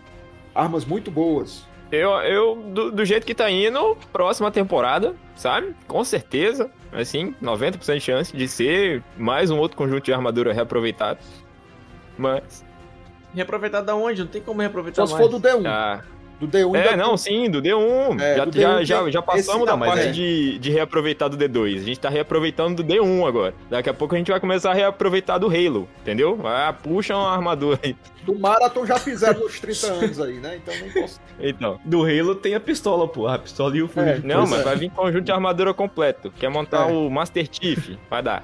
Armas 0.54 0.84
muito 0.84 1.10
boas. 1.10 1.66
Eu, 1.94 2.10
eu 2.10 2.56
do, 2.56 2.92
do 2.92 3.06
jeito 3.06 3.26
que 3.26 3.34
tá 3.34 3.50
indo, 3.50 3.96
próxima 4.12 4.52
temporada, 4.52 5.16
sabe? 5.34 5.74
Com 5.88 6.04
certeza, 6.04 6.70
assim, 6.92 7.34
90% 7.42 7.94
de 7.94 8.02
chance 8.02 8.36
de 8.36 8.50
ser 8.50 9.02
mais 9.18 9.50
um 9.50 9.58
outro 9.58 9.78
conjunto 9.78 10.04
de 10.04 10.12
armadura 10.12 10.52
reaproveitado. 10.52 11.20
Mas, 12.18 12.66
Reaproveitar 13.34 13.82
da 13.82 13.96
onde? 13.96 14.22
Não 14.22 14.28
tem 14.28 14.42
como 14.42 14.62
reaproveitar 14.62 15.02
Só 15.02 15.06
se 15.08 15.14
mais. 15.14 15.26
for 15.32 15.40
do 15.40 15.48
D1. 15.48 15.66
ah, 15.68 16.02
Do 16.40 16.48
D1 16.48 16.76
é, 16.76 16.96
não, 16.98 17.16
sim, 17.16 17.50
do 17.52 17.62
D1. 17.62 18.20
É, 18.20 18.36
já, 18.38 18.46
do 18.46 18.52
já, 18.60 18.70
D1 18.80 18.86
já, 18.86 19.04
tem 19.04 19.12
já 19.12 19.22
passamos 19.22 19.66
da 19.68 19.78
não, 19.78 19.86
parte 19.86 20.08
é. 20.08 20.12
de, 20.12 20.58
de 20.60 20.72
reaproveitar 20.72 21.28
do 21.30 21.38
D2. 21.38 21.76
A 21.78 21.84
gente 21.84 22.00
tá 22.00 22.10
reaproveitando 22.10 22.82
do 22.82 22.84
D1 22.84 23.28
agora. 23.28 23.54
Daqui 23.70 23.90
a 23.90 23.94
pouco 23.94 24.16
a 24.16 24.18
gente 24.18 24.32
vai 24.32 24.40
começar 24.40 24.72
a 24.72 24.74
reaproveitar 24.74 25.38
do 25.38 25.48
Halo, 25.48 25.88
entendeu? 26.02 26.40
Ah, 26.44 26.74
puxa 26.74 27.16
uma 27.16 27.32
armadura 27.32 27.80
aí. 27.84 27.96
Do 28.26 28.38
Marathon 28.38 28.86
já 28.88 28.98
fizeram 28.98 29.40
nos 29.40 29.60
30 29.60 29.88
anos 29.94 30.20
aí, 30.20 30.34
né? 30.40 30.60
Então 30.62 30.74
nem 30.80 30.92
posso. 30.92 31.22
Então. 31.40 31.80
Do 31.86 32.02
Halo 32.04 32.34
tem 32.36 32.56
a 32.56 32.60
pistola, 32.60 33.08
pô. 33.08 33.28
A 33.28 33.38
pistola 33.38 33.76
e 33.78 33.82
o 33.84 33.88
fundo 33.88 34.10
É, 34.10 34.20
Não, 34.24 34.48
mas 34.48 34.62
é. 34.62 34.64
vai 34.64 34.76
vir 34.76 34.90
conjunto 34.92 35.24
de 35.24 35.32
armadura 35.32 35.74
completo. 35.76 36.32
Quer 36.40 36.50
montar 36.50 36.90
É. 36.90 36.92
o 36.92 37.10
Master 37.10 37.48
Chief? 37.52 37.96
Vai 38.10 38.22
dar. 38.24 38.44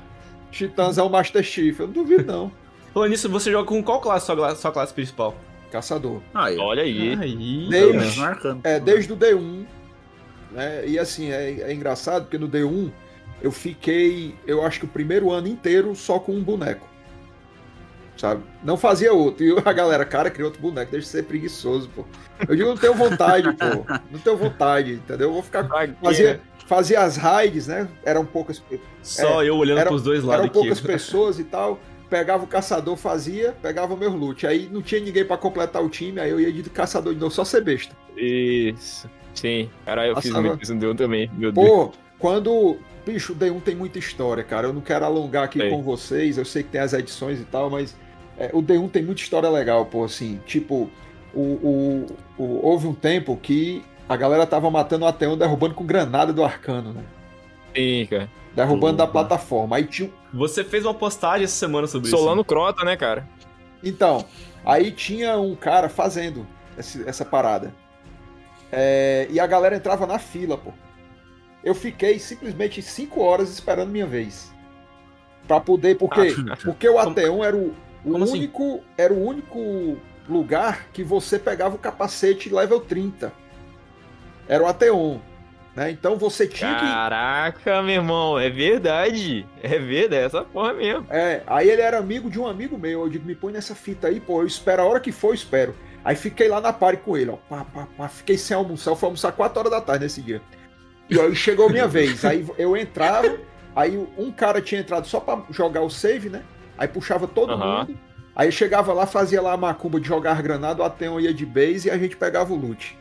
Titãs 0.52 0.98
é 0.98 1.04
o 1.04 1.10
Master 1.10 1.44
Chief. 1.44 1.80
Eu 1.80 1.88
não 1.88 1.94
duvido, 1.94 2.32
não. 2.32 2.52
Falando 2.98 3.12
nisso, 3.12 3.30
você 3.30 3.52
joga 3.52 3.68
com 3.68 3.84
qual 3.84 4.02
classe? 4.02 4.26
Sua, 4.26 4.56
sua 4.56 4.72
classe 4.72 4.92
principal? 4.92 5.36
Caçador. 5.72 6.20
Aí. 6.34 6.58
Olha 6.58 6.82
aí. 6.82 7.14
Aí. 7.22 7.68
Menos 7.70 8.18
marcando. 8.18 8.62
É, 8.64 8.80
desde 8.80 9.14
o 9.14 9.16
D1. 9.16 9.66
Né? 10.50 10.88
E 10.88 10.98
assim, 10.98 11.30
é, 11.30 11.62
é 11.62 11.72
engraçado 11.72 12.24
porque 12.24 12.40
no 12.40 12.50
D1 12.50 12.90
eu 13.40 13.52
fiquei, 13.52 14.34
eu 14.48 14.66
acho 14.66 14.80
que 14.80 14.86
o 14.86 14.88
primeiro 14.88 15.32
ano 15.32 15.48
inteiro 15.48 15.96
só 15.96 16.18
com 16.18 16.32
um 16.32 16.42
boneco. 16.42 16.88
Sabe? 18.18 18.42
Não 18.64 18.76
fazia 18.76 19.14
outro. 19.14 19.44
E 19.46 19.56
a 19.64 19.74
galera, 19.74 20.04
cara, 20.04 20.32
cria 20.32 20.46
outro 20.46 20.60
boneco, 20.60 20.90
deixa 20.90 21.06
de 21.06 21.12
ser 21.12 21.24
preguiçoso, 21.26 21.88
pô. 21.90 22.04
Eu 22.50 22.56
digo, 22.56 22.68
não 22.70 22.78
tenho 22.78 22.96
vontade, 22.96 23.48
pô. 23.54 23.94
Não 24.10 24.20
tenho 24.20 24.38
vontade, 24.38 24.94
entendeu? 24.94 25.28
Eu 25.28 25.34
vou 25.34 25.44
ficar. 25.44 25.60
Aqui, 25.72 25.94
Fazia, 26.04 26.42
fazia 26.66 27.02
as 27.02 27.16
raids, 27.16 27.68
né? 27.68 27.88
Eram 28.04 28.26
poucas, 28.26 28.60
Só 29.04 29.44
eu 29.44 29.56
olhando 29.56 29.82
era- 29.82 29.90
pros 29.92 30.02
dois 30.02 30.24
lados 30.24 30.46
eram 30.46 30.46
aqui. 30.46 30.54
poucas 30.60 30.82
pessoas 30.82 31.38
e 31.38 31.44
tal. 31.44 31.80
Pegava 32.10 32.44
o 32.44 32.48
caçador, 32.48 32.96
fazia, 32.96 33.54
pegava 33.62 33.94
o 33.94 33.98
meu 33.98 34.12
loot. 34.12 34.48
Aí 34.48 34.70
não 34.72 34.82
tinha 34.82 35.02
ninguém 35.02 35.26
pra 35.26 35.38
completar 35.38 35.84
o 35.84 35.90
time, 35.90 36.20
aí 36.22 36.30
eu 36.30 36.40
ia 36.40 36.52
de 36.54 36.70
caçador 36.70 37.14
de 37.14 37.20
novo, 37.20 37.34
só 37.34 37.44
ser 37.44 37.62
besta. 37.62 37.94
Isso. 38.16 39.10
Sim. 39.34 39.70
Cara, 39.86 40.08
eu 40.08 40.16
fiz 40.16 40.32
Passava- 40.32 40.48
muito 40.48 40.64
isso 40.64 40.74
no 40.74 40.80
Deus 40.80 40.96
também. 40.96 41.30
Meu 41.34 41.52
Deus. 41.52 41.68
Pô, 41.68 41.92
quando. 42.18 42.78
Bicho, 43.06 43.32
o 43.32 43.36
D1 43.36 43.62
tem 43.62 43.76
muita 43.76 43.98
história, 44.00 44.44
cara. 44.44 44.68
Eu 44.68 44.74
não 44.74 44.82
quero 44.82 45.06
alongar 45.06 45.44
aqui 45.46 45.60
com 45.70 45.82
vocês. 45.82 46.38
Eu 46.38 46.44
sei 46.46 46.62
que 46.64 46.70
tem 46.70 46.82
as 46.82 46.92
edições 46.94 47.40
e 47.40 47.46
tal, 47.46 47.70
mas 47.70 47.96
é, 48.38 48.50
o 48.54 48.62
D1 48.62 48.90
tem 48.90 49.02
muita 49.04 49.22
história 49.22 49.50
legal, 49.50 49.86
pô. 49.86 50.04
Assim, 50.04 50.40
tipo, 50.46 50.90
o, 51.34 51.40
o- 51.42 52.06
o- 52.38 52.66
houve 52.66 52.86
um 52.88 52.94
tempo 52.94 53.38
que 53.42 53.82
a 54.10 54.16
galera 54.18 54.46
tava 54.46 54.70
matando 54.72 55.06
o 55.06 55.08
Ateon 55.08 55.38
derrubando 55.38 55.74
com 55.76 55.86
granada 55.86 56.34
do 56.34 56.44
arcano, 56.44 56.92
né? 56.94 57.04
Sim, 57.78 58.08
cara. 58.10 58.30
Derrubando 58.56 58.98
da 58.98 59.06
Porra. 59.08 59.26
plataforma. 59.26 59.76
Aí 59.76 59.86
tinha. 59.86 60.10
Você 60.34 60.64
fez 60.64 60.84
uma 60.84 60.94
postagem 60.94 61.44
essa 61.46 61.56
semana 61.56 61.86
sobre 61.88 62.10
Solano 62.10 62.42
isso. 62.42 62.46
Crota, 62.46 62.84
né, 62.84 62.98
cara? 62.98 63.28
Então, 63.84 64.26
aí 64.66 64.92
tinha 64.92 65.38
um 65.40 65.56
cara 65.56 65.88
fazendo 65.90 66.46
esse- 66.78 67.08
essa 67.08 67.24
parada. 67.24 67.74
É, 68.72 69.28
e 69.30 69.40
a 69.40 69.48
galera 69.48 69.76
entrava 69.76 70.06
na 70.08 70.18
fila, 70.20 70.58
pô. 70.58 70.72
Eu 71.64 71.76
fiquei 71.76 72.18
simplesmente 72.20 72.82
cinco 72.82 73.22
horas 73.22 73.50
esperando 73.50 73.90
minha 73.92 74.08
vez. 74.08 74.52
Pra 75.48 75.60
poder. 75.60 75.96
Porque, 75.98 76.36
porque 76.66 76.90
o 76.90 76.98
Ateon 77.00 77.44
era 77.44 77.56
o, 77.56 77.74
o 78.04 78.18
assim? 78.24 78.34
único. 78.40 78.82
Era 78.98 79.14
o 79.14 79.24
único 79.26 79.98
lugar 80.28 80.88
que 80.92 81.04
você 81.04 81.38
pegava 81.40 81.76
o 81.76 81.80
capacete 81.80 82.50
level 82.54 82.80
30. 82.82 83.32
Era 84.48 84.64
o 84.64 84.68
Ateon. 84.68 85.20
Né? 85.78 85.92
Então 85.92 86.18
você 86.18 86.48
tinha 86.48 86.74
que. 86.74 86.82
Caraca, 86.82 87.84
meu 87.84 87.94
irmão, 87.94 88.40
é 88.40 88.50
verdade. 88.50 89.46
É 89.62 89.78
verdade, 89.78 90.24
é 90.24 90.26
essa 90.26 90.42
porra 90.42 90.74
mesmo. 90.74 91.06
É, 91.08 91.44
aí 91.46 91.70
ele 91.70 91.84
era 91.84 92.00
amigo 92.00 92.32
de 92.32 92.40
um 92.40 92.48
amigo 92.48 92.80
meu. 92.80 93.02
Eu 93.02 93.10
digo, 93.10 93.28
me 93.28 93.36
põe 93.36 93.54
nessa 93.54 93.76
fita 93.76 94.08
aí, 94.08 94.20
pô. 94.20 94.42
Eu 94.42 94.48
espero 94.48 94.82
a 94.82 94.86
hora 94.86 95.00
que 95.00 95.12
for, 95.12 95.28
eu 95.28 95.34
espero. 95.36 95.76
Aí 96.04 96.16
fiquei 96.16 96.48
lá 96.48 96.60
na 96.60 96.74
party 96.74 97.04
com 97.04 97.16
ele, 97.16 97.30
ó. 97.30 97.36
Pá, 97.48 97.64
pá, 97.64 97.88
pá, 97.96 98.08
fiquei 98.08 98.40
sem 98.40 98.58
almoçar. 98.58 98.90
Eu 98.90 98.96
fui 98.96 99.06
almoçar 99.06 99.32
4 99.32 99.60
horas 99.60 99.72
da 99.72 99.80
tarde 99.80 100.06
nesse 100.06 100.20
dia. 100.20 100.42
E 101.08 101.20
aí 101.20 101.36
chegou 101.36 101.68
a 101.68 101.70
minha 101.70 101.88
vez. 101.88 102.26
Aí 102.26 102.44
eu 102.58 102.76
entrava, 102.76 103.38
aí 103.76 103.96
um 104.18 104.32
cara 104.32 104.60
tinha 104.60 104.82
entrado 104.82 105.06
só 105.06 105.20
pra 105.20 105.44
jogar 105.52 105.82
o 105.82 105.92
save, 105.92 106.28
né? 106.28 106.42
Aí 106.76 106.88
puxava 106.88 107.28
todo 107.28 107.54
Aham. 107.54 107.82
mundo. 107.82 108.00
Aí 108.36 108.48
eu 108.48 108.52
chegava 108.52 108.94
lá, 108.94 109.06
fazia 109.06 109.44
lá 109.44 109.54
a 109.54 109.58
macumba 109.58 110.00
de 110.00 110.08
jogar 110.08 110.42
granada, 110.42 110.82
o 110.82 110.86
Ateon 110.86 111.20
ia 111.20 111.34
de 111.36 111.46
base 111.46 111.88
e 111.88 111.92
a 111.92 111.98
gente 112.00 112.18
pegava 112.18 112.52
o 112.52 112.56
loot. 112.56 112.98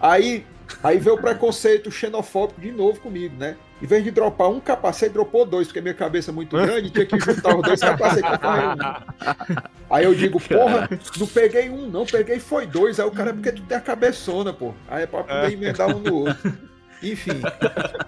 Aí, 0.00 0.44
aí 0.82 0.98
veio 0.98 1.16
o 1.16 1.20
preconceito 1.20 1.90
xenofóbico 1.90 2.60
de 2.60 2.72
novo 2.72 3.00
comigo, 3.00 3.36
né? 3.36 3.56
Em 3.82 3.86
vez 3.86 4.04
de 4.04 4.10
dropar 4.10 4.50
um 4.50 4.60
capacete, 4.60 5.12
dropou 5.12 5.46
dois, 5.46 5.68
porque 5.68 5.80
minha 5.80 5.94
cabeça 5.94 6.30
é 6.30 6.34
muito 6.34 6.56
grande, 6.56 6.90
tinha 6.90 7.06
que 7.06 7.18
juntar 7.18 7.56
os 7.56 7.62
dois 7.62 7.80
capacetes 7.80 8.38
pra 8.38 8.74
um. 8.74 9.54
Aí 9.88 10.04
eu 10.04 10.14
digo, 10.14 10.38
porra, 10.38 10.88
não 11.18 11.26
peguei 11.26 11.70
um, 11.70 11.88
não, 11.88 12.04
peguei 12.04 12.38
foi 12.38 12.66
dois. 12.66 13.00
Aí 13.00 13.06
o 13.06 13.10
cara, 13.10 13.32
porque 13.32 13.52
tu 13.52 13.62
tem 13.62 13.76
a 13.78 13.80
cabeçona, 13.80 14.52
pô. 14.52 14.74
Aí 14.86 15.04
é 15.04 15.06
pra 15.06 15.24
poder 15.24 15.52
emendar 15.52 15.88
um 15.88 15.98
no 15.98 16.14
outro. 16.14 16.52
Enfim, 17.02 17.40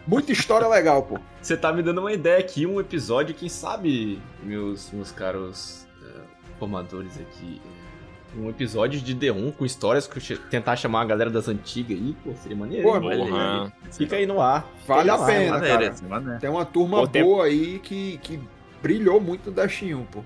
muita 0.07 0.33
história 0.33 0.69
legal, 0.69 1.03
pô. 1.05 1.19
Você 1.41 1.57
tá 1.57 1.73
me 1.73 1.83
dando 1.83 2.01
uma 2.01 2.13
ideia 2.13 2.39
aqui, 2.39 2.67
um 2.67 2.79
episódio, 2.79 3.35
quem 3.35 3.49
sabe, 3.49 4.21
meus, 4.43 4.91
meus 4.91 5.11
caros 5.11 5.87
eh, 6.03 6.21
formadores 6.59 7.19
aqui. 7.19 7.61
Um 8.37 8.49
episódio 8.49 9.01
de 9.01 9.15
D1 9.15 9.53
com 9.53 9.65
histórias, 9.67 10.07
que 10.07 10.17
eu 10.17 10.21
che- 10.23 10.37
tentar 10.51 10.75
chamar 10.77 11.03
a 11.03 11.05
galera 11.05 11.29
das 11.31 11.49
antigas 11.49 11.99
aí, 11.99 12.17
pô, 12.25 12.33
seria 12.43 12.57
maneiro. 12.57 12.83
Pô. 12.83 13.71
Fica 13.93 14.17
aí 14.17 14.27
no 14.27 14.41
ar. 14.41 14.67
Vale 14.87 15.11
a 15.11 15.17
no 15.17 15.23
ar, 15.23 15.27
pena, 15.27 15.53
Maneiro, 15.59 15.79
cara. 15.79 15.95
maneiro. 16.09 16.41
Tem 16.41 16.51
uma 16.51 16.65
turma 16.65 17.01
Pô, 17.01 17.07
tem- 17.07 17.23
boa 17.23 17.45
aí 17.45 17.79
que, 17.81 18.19
que 18.23 18.41
brilhou 18.83 19.21
muito 19.21 19.51
no 19.51 19.57
Destiny 19.57 19.95
1, 19.95 20.05
pô. 20.05 20.21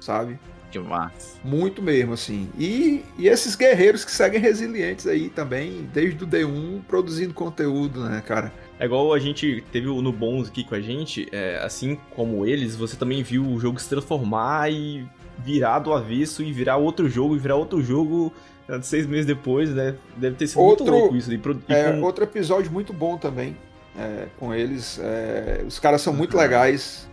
Sabe? 0.00 0.38
Que 0.70 0.78
massa. 0.80 1.38
Muito 1.44 1.80
mesmo, 1.80 2.14
assim. 2.14 2.48
E, 2.58 3.04
e 3.16 3.28
esses 3.28 3.54
guerreiros 3.54 4.04
que 4.04 4.10
seguem 4.10 4.40
resilientes 4.40 5.06
aí 5.06 5.28
também, 5.28 5.88
desde 5.92 6.24
o 6.24 6.26
D1, 6.26 6.82
produzindo 6.88 7.32
conteúdo, 7.32 8.00
né, 8.02 8.20
cara? 8.26 8.52
É 8.80 8.84
igual 8.84 9.14
a 9.14 9.18
gente 9.20 9.62
teve 9.70 9.86
o 9.86 10.02
no 10.02 10.10
Bons 10.12 10.48
aqui 10.48 10.64
com 10.64 10.74
a 10.74 10.80
gente, 10.80 11.28
é, 11.30 11.60
assim 11.62 11.96
como 12.16 12.44
eles, 12.44 12.74
você 12.74 12.96
também 12.96 13.22
viu 13.22 13.46
o 13.46 13.60
jogo 13.60 13.80
se 13.80 13.88
transformar 13.88 14.68
e 14.72 15.06
virar 15.38 15.78
do 15.80 15.92
avesso 15.92 16.42
e 16.42 16.52
virar 16.52 16.76
outro 16.76 17.08
jogo 17.08 17.34
e 17.36 17.38
virar 17.38 17.56
outro 17.56 17.82
jogo 17.82 18.32
é, 18.68 18.80
seis 18.82 19.06
meses 19.06 19.26
depois, 19.26 19.70
né? 19.70 19.94
Deve 20.16 20.36
ter 20.36 20.46
sido 20.46 20.60
Outro- 20.60 20.84
muito 20.86 20.98
louco 21.00 21.16
isso. 21.16 21.32
E, 21.32 21.38
pro- 21.38 21.60
e 21.68 21.72
É, 21.72 21.92
com- 21.92 22.02
outro 22.02 22.24
episódio 22.24 22.70
muito 22.72 22.92
bom 22.92 23.16
também 23.18 23.56
é, 23.98 24.26
com 24.38 24.54
eles. 24.54 24.98
É, 25.02 25.62
os 25.66 25.78
caras 25.78 26.00
são 26.02 26.12
muito 26.12 26.36
legais, 26.36 27.08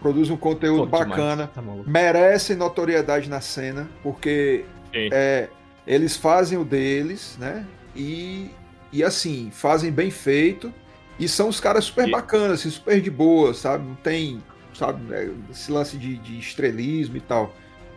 produzem 0.00 0.34
um 0.34 0.36
conteúdo 0.38 0.82
Pô, 0.88 0.98
bacana, 0.98 1.50
Tá 1.54 1.62
merecem 1.86 2.56
notoriedade 2.56 3.28
na 3.28 3.40
cena, 3.40 3.88
porque 4.02 4.64
é, 4.94 5.48
eles 5.86 6.16
fazem 6.16 6.58
o 6.58 6.64
deles, 6.64 7.36
né? 7.38 7.64
E, 7.96 8.50
e 8.92 9.02
assim, 9.02 9.50
fazem 9.52 9.90
bem 9.90 10.10
feito. 10.10 10.72
E 11.18 11.28
são 11.28 11.48
os 11.48 11.60
caras 11.60 11.84
super 11.84 12.08
E- 12.08 12.10
bacanas, 12.10 12.60
assim, 12.60 12.70
super 12.70 13.00
de 13.00 13.10
boa, 13.10 13.52
sabe? 13.52 13.86
Não 13.86 13.94
tem, 13.94 14.42
sabe, 14.80 15.02
né, 15.04 15.30
esse 15.50 15.70
lance 15.70 15.98
de, 15.98 16.16
de 16.16 16.38
estrelismo 16.38 17.16
e 17.16 17.20
tal. 17.20 17.54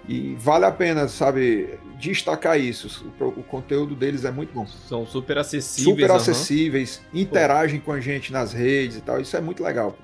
E 0.08 0.36
vale 0.38 0.66
a 0.66 0.72
pena, 0.72 1.08
sabe, 1.08 1.80
destacar 1.98 2.60
isso. 2.60 3.06
O, 3.20 3.26
o 3.26 3.44
conteúdo 3.44 3.96
deles 3.96 4.26
é 4.26 4.32
muito 4.32 4.54
bom. 4.54 4.68
São 4.68 5.08
super 5.08 5.38
acessíveis. 5.38 5.96
Super 5.96 6.12
acessíveis, 6.12 7.02
interagem 7.14 7.80
com 7.80 7.94
a 7.94 8.02
gente 8.02 8.34
nas 8.34 8.52
redes 8.52 8.98
e 8.98 9.02
tal. 9.02 9.22
Isso 9.22 9.36
é 9.38 9.40
muito 9.40 9.64
legal. 9.64 9.98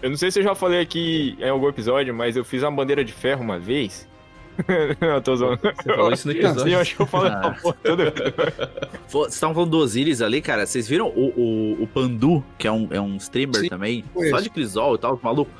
Eu 0.00 0.10
não 0.10 0.16
sei 0.16 0.30
se 0.30 0.38
eu 0.38 0.44
já 0.44 0.54
falei 0.54 0.80
aqui 0.80 1.36
em 1.40 1.48
algum 1.48 1.68
episódio, 1.68 2.14
mas 2.14 2.36
eu 2.36 2.44
fiz 2.44 2.62
uma 2.62 2.70
bandeira 2.70 3.04
de 3.04 3.12
ferro 3.12 3.42
uma 3.42 3.58
vez. 3.58 4.08
eu 5.00 5.20
tô 5.20 5.36
zoando. 5.36 5.58
Você 5.62 5.94
falou 5.94 6.12
isso 6.12 6.28
no 6.28 6.32
episódio. 6.34 6.62
Sim, 6.62 6.70
eu 6.70 6.80
acho 6.80 6.96
que 6.96 7.02
eu 7.02 7.06
falei 7.06 7.32
Ah. 7.32 7.56
Vocês 9.08 9.34
estavam 9.34 9.54
falando 9.54 9.70
do 9.70 9.78
Osiris 9.78 10.20
ali, 10.22 10.40
cara. 10.40 10.66
Vocês 10.66 10.88
viram 10.88 11.08
o, 11.08 11.32
o, 11.36 11.82
o 11.82 11.86
Pandu, 11.86 12.44
que 12.58 12.66
é 12.66 12.72
um, 12.72 12.88
é 12.90 13.00
um 13.00 13.16
streamer 13.16 13.60
Sim, 13.60 13.68
também? 13.68 14.04
Só 14.30 14.40
de 14.40 14.50
Crisol 14.50 14.94
e 14.94 14.98
tal, 14.98 15.18
maluco. 15.22 15.50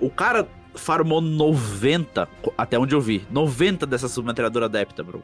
O 0.00 0.10
cara 0.10 0.46
farmou 0.74 1.20
90, 1.20 2.28
até 2.58 2.78
onde 2.78 2.94
eu 2.94 3.00
vi, 3.00 3.24
90 3.30 3.86
dessa 3.86 4.08
submetralhadora 4.08 4.66
adepta, 4.66 5.02
bro. 5.02 5.22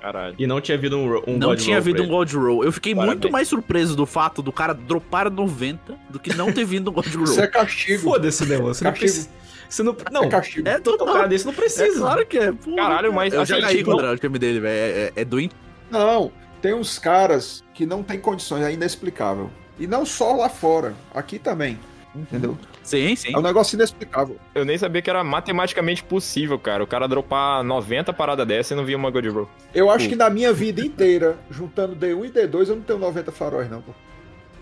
Caralho. 0.00 0.34
E 0.38 0.46
não 0.46 0.60
tinha 0.60 0.76
havido 0.76 0.98
um, 0.98 1.16
um 1.26 1.38
não 1.38 1.48
God 1.48 1.58
tinha 1.58 1.78
havido 1.78 2.02
um. 2.02 2.08
God 2.08 2.30
Roll. 2.34 2.62
Eu 2.62 2.70
fiquei 2.70 2.94
Parabéns. 2.94 3.20
muito 3.20 3.32
mais 3.32 3.48
surpreso 3.48 3.96
do 3.96 4.04
fato 4.04 4.42
do 4.42 4.52
cara 4.52 4.74
dropar 4.74 5.30
90 5.30 5.96
do 6.10 6.18
que 6.18 6.34
não 6.34 6.52
ter 6.52 6.66
vindo 6.66 6.90
um 6.90 6.92
God 6.92 7.06
Roll. 7.14 7.24
Isso 7.24 7.40
é 7.40 7.46
castigo. 7.46 8.02
Foda-se, 8.02 8.44
né, 8.44 8.58
mano? 8.58 8.74
Você 8.74 8.84
não 8.84 8.90
Castigo. 8.90 9.12
precisa. 9.12 9.30
Você 9.68 9.82
não. 9.82 9.96
Não, 10.12 10.24
É 10.24 10.28
castigo. 10.28 10.68
É 10.68 10.78
todo 10.78 10.98
total. 10.98 11.14
cara 11.14 11.28
desse 11.28 11.44
não 11.44 11.52
É 11.52 11.56
precisa. 11.56 11.98
claro 12.00 12.26
que 12.26 12.38
é. 12.38 12.52
Porra, 12.52 12.76
Caralho, 12.76 13.12
mas 13.12 13.32
Eu 13.34 13.44
já 13.44 13.60
caí 13.60 13.78
tipo, 13.78 13.90
contra 13.90 14.12
o 14.12 14.18
time 14.18 14.38
dele, 14.38 14.60
velho. 14.60 14.74
É, 14.96 15.02
é, 15.06 15.12
é 15.16 15.24
doente. 15.24 15.54
Não, 15.90 16.30
tem 16.62 16.74
uns 16.74 16.98
caras 16.98 17.62
que 17.74 17.84
não 17.86 18.02
tem 18.02 18.18
condições, 18.18 18.62
é 18.64 18.72
inexplicável. 18.72 19.50
E 19.78 19.86
não 19.86 20.06
só 20.06 20.32
lá 20.34 20.48
fora, 20.48 20.94
aqui 21.14 21.38
também, 21.38 21.78
entendeu? 22.14 22.56
Sim, 22.82 23.16
sim. 23.16 23.34
É 23.34 23.38
um 23.38 23.42
negócio 23.42 23.74
inexplicável. 23.76 24.36
Eu 24.54 24.64
nem 24.64 24.76
sabia 24.78 25.00
que 25.02 25.08
era 25.10 25.24
matematicamente 25.24 26.04
possível, 26.04 26.58
cara. 26.58 26.84
O 26.84 26.86
cara 26.86 27.08
dropar 27.08 27.64
90 27.64 28.12
paradas 28.12 28.46
dessa 28.46 28.74
e 28.74 28.76
não 28.76 28.84
via 28.84 28.96
uma 28.96 29.10
God 29.10 29.26
Roll. 29.26 29.48
Eu 29.74 29.90
acho 29.90 30.08
que 30.08 30.14
na 30.14 30.28
minha 30.30 30.52
vida 30.52 30.80
inteira, 30.80 31.36
juntando 31.50 31.96
D1 31.96 32.26
e 32.26 32.30
D2, 32.30 32.68
eu 32.68 32.76
não 32.76 32.82
tenho 32.82 32.98
90 32.98 33.32
faróis, 33.32 33.70
não. 33.70 33.82
pô. 33.82 33.92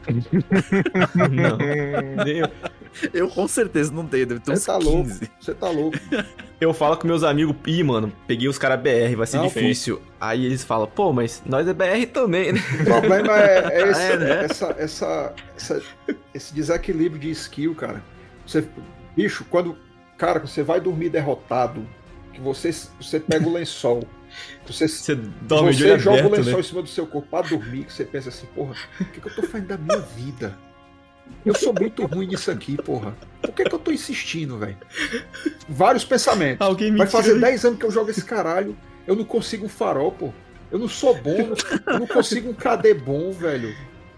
Não. 1.31 1.59
eu. 3.12 3.28
Com 3.28 3.47
certeza 3.49 3.93
não 3.93 4.07
tenho, 4.07 4.26
deve 4.26 4.40
ter 4.40 4.53
uns 4.53 4.61
Você 4.61 4.66
tá 4.66 4.76
louco. 4.76 5.03
15. 5.09 5.30
Você 5.40 5.55
tá 5.55 5.70
louco. 5.70 5.99
Eu 6.61 6.72
falo 6.72 6.97
com 6.97 7.09
meus 7.09 7.24
amigos, 7.24 7.57
ih, 7.66 7.82
mano, 7.82 8.12
peguei 8.24 8.47
os 8.47 8.57
caras 8.57 8.80
BR, 8.80 9.16
vai 9.16 9.26
ser 9.26 9.38
Não, 9.38 9.49
difícil. 9.49 10.01
Aí 10.20 10.47
eles 10.47 10.62
falam, 10.62 10.86
pô, 10.86 11.12
mas 11.12 11.43
nós 11.45 11.66
é 11.66 11.74
BR 11.74 12.07
também, 12.12 12.53
né? 12.53 12.61
O 12.82 12.84
problema 12.84 13.36
é, 13.36 13.80
é 13.82 13.82
esse, 13.90 14.01
É, 14.01 14.16
né? 14.16 14.45
essa, 14.45 14.66
essa, 14.78 15.34
essa- 15.57 15.82
esse 16.32 16.55
desequilíbrio 16.55 17.20
de 17.20 17.30
skill, 17.32 17.74
cara. 17.74 18.01
Você, 18.47 18.64
bicho, 19.16 19.45
quando. 19.51 19.76
Cara, 20.16 20.38
você 20.38 20.62
vai 20.62 20.80
dormir 20.80 21.09
derrotado, 21.09 21.84
que 22.32 22.40
você, 22.40 22.70
você 23.01 23.18
pega 23.18 23.49
o 23.49 23.53
lençol. 23.53 24.05
Você, 24.64 24.86
Você 24.86 25.16
dorme 25.16 25.72
de 25.74 25.82
você 25.82 25.99
joga 25.99 26.16
o 26.22 26.26
aberto, 26.26 26.36
lençol 26.36 26.55
né? 26.55 26.61
em 26.61 26.62
cima 26.62 26.82
do 26.82 26.88
seu 26.88 27.07
corpo 27.09 27.26
pra 27.28 27.43
dormir, 27.43 27.84
que 27.86 27.93
você 27.93 28.05
pensa 28.05 28.28
assim, 28.28 28.47
porra, 28.55 28.74
o 29.01 29.05
que, 29.07 29.20
que 29.20 29.26
eu 29.26 29.34
tô 29.34 29.43
fazendo 29.43 29.66
da 29.66 29.76
minha 29.76 29.99
vida? 29.99 30.57
Eu 31.45 31.55
sou 31.55 31.75
muito 31.75 32.07
ruim 32.07 32.27
nisso 32.27 32.51
aqui, 32.51 32.77
porra. 32.77 33.14
Por 33.41 33.53
que, 33.53 33.64
que 33.64 33.75
eu 33.75 33.79
tô 33.79 33.91
insistindo, 33.91 34.59
velho? 34.59 34.77
Vários 35.68 36.05
pensamentos. 36.05 36.64
Alguém 36.66 36.93
me 36.93 36.99
Vai 36.99 37.07
fazer 37.07 37.33
daí. 37.33 37.53
10 37.53 37.64
anos 37.64 37.79
que 37.79 37.85
eu 37.87 37.91
jogo 37.91 38.11
esse 38.11 38.25
caralho. 38.25 38.77
Eu 39.07 39.16
não 39.16 39.25
consigo 39.25 39.66
um 39.66 39.68
farol, 39.68 40.12
pô. 40.12 40.33
Eu 40.70 40.79
não 40.79 40.89
sou 40.89 41.14
bom, 41.14 41.37
eu 41.87 41.99
não 41.99 42.07
consigo 42.07 42.49
um 42.49 42.55
KD 42.55 42.95
bom, 42.95 43.31
velho. 43.33 43.75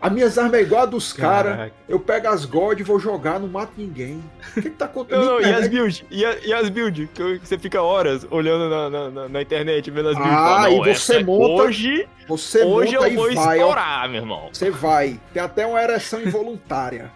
As 0.06 0.12
minhas 0.12 0.36
armas 0.36 0.60
é 0.60 0.62
igual 0.62 0.82
a 0.82 0.86
dos 0.86 1.14
caras. 1.14 1.72
Eu 1.88 1.98
pego 1.98 2.28
as 2.28 2.44
God 2.44 2.78
e 2.78 2.82
vou 2.82 2.98
jogar, 3.00 3.40
não 3.40 3.48
mato 3.48 3.72
ninguém. 3.78 4.22
O 4.50 4.60
que, 4.60 4.62
que 4.62 4.70
tá 4.70 4.84
Não, 4.84 4.90
acontecendo? 4.92 5.24
não, 5.24 5.36
e 5.36 5.38
Internet- 5.40 5.62
as 5.64 5.68
builds? 5.68 6.04
E, 6.10 6.24
a- 6.26 6.38
e 6.44 6.52
as 6.52 6.68
builds? 6.68 7.08
Que 7.14 7.38
você 7.42 7.58
fica 7.58 7.80
horas 7.80 8.26
olhando 8.30 8.68
na, 8.68 8.90
na, 8.90 9.10
na- 9.10 9.28
na 9.30 9.40
internet, 9.42 9.90
vendo 9.90 10.10
as 10.10 10.14
builds. 10.16 10.32
Ah, 10.34 10.44
Fala, 10.56 10.68
não, 10.68 10.86
e 10.86 10.94
você 10.94 11.16
é- 11.16 11.24
monta- 11.24 11.62
Hoje, 11.64 12.08
Você 12.28 12.62
hoje 12.64 12.94
monta 12.96 13.08
eu 13.08 13.12
e 13.12 13.16
vou 13.16 13.34
vai, 13.34 13.58
ó. 13.58 13.60
estourar, 13.62 14.08
meu 14.10 14.20
irmão. 14.20 14.48
Você 14.52 14.70
vai. 14.70 15.18
Tem 15.32 15.42
até 15.42 15.64
uma 15.66 15.82
ereção 15.82 16.20
involuntária. 16.20 17.10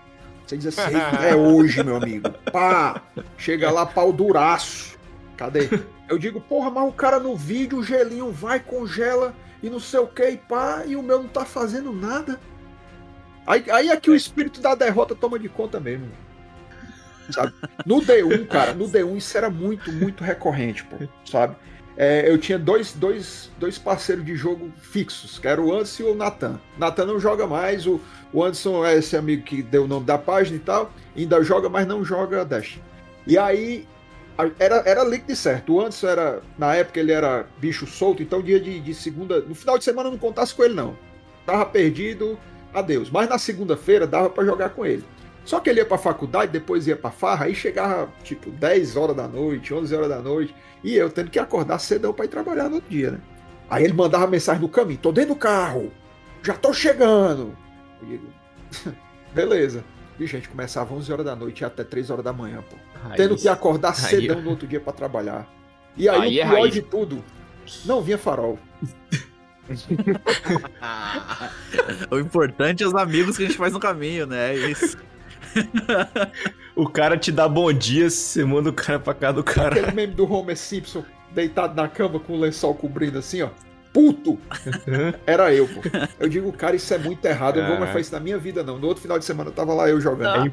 Você 0.47 0.57
diz 0.57 0.79
assim, 0.79 0.97
é 1.29 1.37
hoje, 1.37 1.85
meu 1.85 1.97
amigo. 1.97 2.31
Pá! 2.51 3.03
Chega 3.37 3.71
lá, 3.71 3.85
pau 3.85 4.11
duraço. 4.15 4.97
Cadê? 5.37 5.69
Eu 6.09 6.17
digo, 6.17 6.41
porra, 6.41 6.71
mas 6.71 6.89
o 6.89 6.93
cara 6.93 7.21
no 7.21 7.37
vídeo, 7.37 7.77
o 7.81 7.85
gelinho 7.85 8.33
vai, 8.33 8.59
congela 8.59 9.35
e 9.63 9.69
não 9.69 9.79
sei 9.79 10.01
o 10.01 10.07
que, 10.07 10.27
e 10.27 10.37
pá, 10.39 10.85
e 10.87 10.97
o 10.97 11.03
meu 11.03 11.19
não 11.23 11.29
tá 11.29 11.45
fazendo 11.45 11.93
nada. 11.93 12.41
Aí, 13.49 13.65
aí 13.71 13.89
é 13.89 13.97
que 13.97 14.11
o 14.11 14.15
espírito 14.15 14.61
da 14.61 14.75
derrota 14.75 15.15
toma 15.15 15.39
de 15.39 15.49
conta 15.49 15.81
mesmo. 15.81 16.11
Sabe? 17.31 17.55
No 17.87 18.03
D1, 18.03 18.47
cara, 18.47 18.75
no 18.75 18.87
D1 18.87 19.17
isso 19.17 19.39
era 19.39 19.49
muito, 19.49 19.91
muito 19.91 20.23
recorrente, 20.23 20.85
pô, 20.85 20.97
sabe? 21.25 21.57
É, 21.97 22.31
eu 22.31 22.37
tinha 22.37 22.59
dois, 22.59 22.93
dois, 22.93 23.51
dois 23.59 23.79
parceiros 23.79 24.25
de 24.25 24.37
jogo 24.37 24.71
fixos, 24.81 25.39
que 25.39 25.49
era 25.49 25.61
o 25.61 25.73
Anderson 25.73 26.03
e 26.03 26.07
o 26.07 26.15
Nathan. 26.15 26.61
Nathan 26.77 27.07
não 27.07 27.19
joga 27.19 27.47
mais, 27.47 27.87
o, 27.87 27.99
o 28.35 28.45
Anderson 28.45 28.85
é 28.85 28.97
esse 28.97 29.17
amigo 29.17 29.43
que 29.43 29.63
deu 29.63 29.85
o 29.85 29.89
nome 29.89 30.05
da 30.05 30.19
página 30.19 30.57
e 30.57 30.61
tal, 30.61 30.93
ainda 31.17 31.43
joga, 31.43 31.71
mas 31.71 31.87
não 31.87 32.05
joga 32.05 32.45
Dash. 32.45 32.79
E 33.27 33.39
aí, 33.39 33.89
era, 34.59 34.83
era 34.87 35.05
líquido 35.05 35.33
e 35.33 35.37
certo. 35.37 35.75
O 35.75 35.81
Anderson 35.81 36.07
era, 36.07 36.43
na 36.59 36.75
época, 36.75 37.01
ele 37.01 37.13
era 37.13 37.47
bicho 37.59 37.87
solto, 37.87 38.23
então 38.23 38.43
dia 38.43 38.61
de, 38.61 38.79
de 38.79 38.95
segunda, 38.95 39.41
no 39.41 39.55
final 39.55 39.79
de 39.79 39.85
semana 39.85 40.09
eu 40.09 40.13
não 40.13 40.19
contasse 40.19 40.55
com 40.55 40.63
ele, 40.63 40.75
não. 40.75 40.97
Tava 41.45 41.65
perdido, 41.65 42.39
adeus. 42.73 43.11
Mas 43.11 43.29
na 43.29 43.39
segunda-feira 43.39 44.07
dava 44.07 44.31
pra 44.31 44.45
jogar 44.45 44.71
com 44.71 44.85
ele. 44.85 45.05
Só 45.45 45.61
que 45.61 45.71
ele 45.71 45.81
ia 45.81 45.87
pra 45.87 45.97
faculdade, 45.97 46.53
depois 46.53 46.87
ia 46.87 46.97
pra 46.97 47.11
farra, 47.11 47.47
aí 47.47 47.55
chegava 47.55 48.13
tipo 48.23 48.51
10 48.51 48.97
horas 48.97 49.17
da 49.17 49.27
noite, 49.27 49.73
11 49.73 49.95
horas 49.95 50.09
da 50.11 50.21
noite, 50.21 50.55
e 50.85 50.95
eu 50.95 51.09
tendo 51.09 51.31
que 51.31 51.39
acordar 51.39 51.79
cedão 51.79 52.13
pra 52.13 52.27
ir 52.27 52.29
trabalhar 52.29 52.69
no 52.69 52.77
outro 52.77 52.91
dia, 52.91 53.13
né? 53.13 53.21
Aí 53.71 53.85
ele 53.85 53.95
mandava 53.95 54.27
mensagem 54.27 54.61
no 54.61 54.69
caminho: 54.69 54.99
tô 55.01 55.11
dentro 55.11 55.35
do 55.35 55.39
carro, 55.39 55.91
já 56.43 56.53
tô 56.55 56.73
chegando. 56.75 57.57
Eu 58.03 58.09
digo, 58.09 58.27
beleza. 59.35 59.83
E 60.21 60.27
gente 60.27 60.49
começava 60.49 60.93
11 60.93 61.13
horas 61.13 61.25
da 61.25 61.37
noite 61.37 61.65
até 61.65 61.85
3 61.85 62.11
horas 62.11 62.25
da 62.25 62.33
manhã, 62.33 62.63
pô. 62.69 62.77
Tendo 63.17 63.37
que 63.37 63.49
acordar 63.49 63.95
cedão 63.95 64.43
no 64.43 64.51
outro 64.51 64.67
dia 64.67 64.81
pra 64.81 64.93
trabalhar. 64.93 65.47
E 65.97 66.09
aí, 66.09 66.21
Aí 66.21 66.41
é 66.41 66.45
o 66.45 66.49
pior 66.49 66.61
raiz. 66.61 66.75
de 66.75 66.83
tudo, 66.83 67.25
não 67.85 68.03
vinha 68.03 68.19
farol. 68.19 68.59
o 72.11 72.19
importante 72.19 72.83
é 72.83 72.87
os 72.87 72.95
amigos 72.95 73.37
que 73.37 73.45
a 73.45 73.47
gente 73.47 73.59
faz 73.59 73.73
no 73.73 73.81
caminho, 73.81 74.27
né? 74.27 74.55
É 74.55 74.71
isso. 74.71 74.97
O 76.77 76.89
cara 76.89 77.17
te 77.17 77.33
dá 77.33 77.49
bom 77.49 77.73
dia, 77.73 78.09
você 78.09 78.45
manda 78.45 78.71
o 78.71 78.73
cara 78.73 78.99
pra 78.99 79.15
cá 79.15 79.33
do 79.33 79.43
cara. 79.43 79.77
Aquele 79.77 79.93
meme 79.93 80.15
do 80.15 80.31
Homer 80.33 80.57
Simpson 80.57 81.05
deitado 81.33 81.75
na 81.75 81.89
cama 81.89 82.21
com 82.21 82.35
o 82.35 82.41
lençol 82.41 82.75
cobrindo 82.75 83.19
assim, 83.19 83.43
ó. 83.43 83.51
Puto! 83.93 84.39
Era 85.27 85.53
eu, 85.53 85.67
pô. 85.67 85.81
Eu 86.21 86.29
digo, 86.29 86.53
cara, 86.53 86.77
isso 86.77 86.93
é 86.93 86.99
muito 86.99 87.25
errado. 87.25 87.57
Eu 87.57 87.63
não 87.63 87.71
vou 87.71 87.79
mais 87.81 87.91
fazer 87.91 88.03
isso 88.03 88.13
na 88.13 88.21
minha 88.21 88.39
vida, 88.39 88.63
não. 88.63 88.79
No 88.79 88.87
outro 88.87 89.03
final 89.03 89.19
de 89.19 89.25
semana 89.25 89.51
eu 89.51 89.55
tava 89.55 89.75
lá 89.75 89.89
eu 89.89 90.01
jogando. 90.01 90.53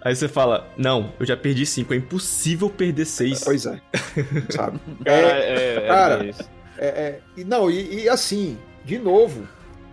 Aí 0.00 0.14
você 0.14 0.28
fala, 0.28 0.66
não, 0.76 1.12
eu 1.18 1.26
já 1.26 1.36
perdi 1.36 1.66
cinco, 1.66 1.92
é 1.92 1.96
impossível 1.96 2.70
perder 2.70 3.04
seis. 3.04 3.42
Pois 3.44 3.66
é. 3.66 3.80
Sabe? 4.48 4.78
Cara, 5.04 5.20
É, 5.20 5.40
é, 5.40 5.76
é, 5.76 5.86
cara, 5.88 6.24
isso. 6.24 6.48
É, 6.78 6.86
é, 6.86 7.20
e 7.36 7.44
não, 7.44 7.70
e, 7.70 8.02
e 8.04 8.08
assim, 8.08 8.58
de 8.84 8.98
novo, 8.98 9.46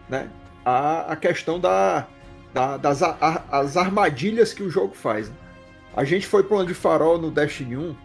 né? 0.09 0.29
A, 0.65 1.13
a 1.13 1.15
questão 1.15 1.59
da, 1.59 2.07
da- 2.53 2.77
das 2.77 3.01
a- 3.03 3.43
as 3.51 3.75
armadilhas 3.77 4.53
que 4.53 4.63
o 4.63 4.69
jogo 4.69 4.93
faz. 4.95 5.29
né? 5.29 5.35
A 5.95 6.03
gente 6.03 6.25
foi 6.25 6.45
ano 6.49 6.65
de 6.65 6.73
farol 6.73 7.17
no 7.19 7.29
Destiny 7.31 7.77
1. 7.77 7.95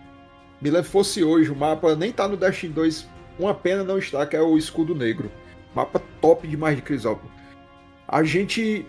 Me 0.61 0.71
lembro 0.71 0.89
fosse 0.91 1.23
hoje, 1.23 1.51
o 1.51 1.57
mapa 1.57 1.95
nem 1.95 2.13
tá 2.13 2.27
no 2.29 2.37
Destiny 2.37 2.73
2. 2.73 3.09
Uma 3.39 3.55
pena 3.55 3.85
não 3.85 3.99
está, 3.99 4.27
que 4.27 4.37
é 4.37 4.43
o 4.43 4.59
escudo 4.59 4.95
negro. 4.95 5.31
Mapa 5.75 6.03
top 6.21 6.47
demais 6.49 6.77
de 6.77 6.83
Crisópolis. 6.83 7.31
A 8.07 8.23
gente. 8.23 8.87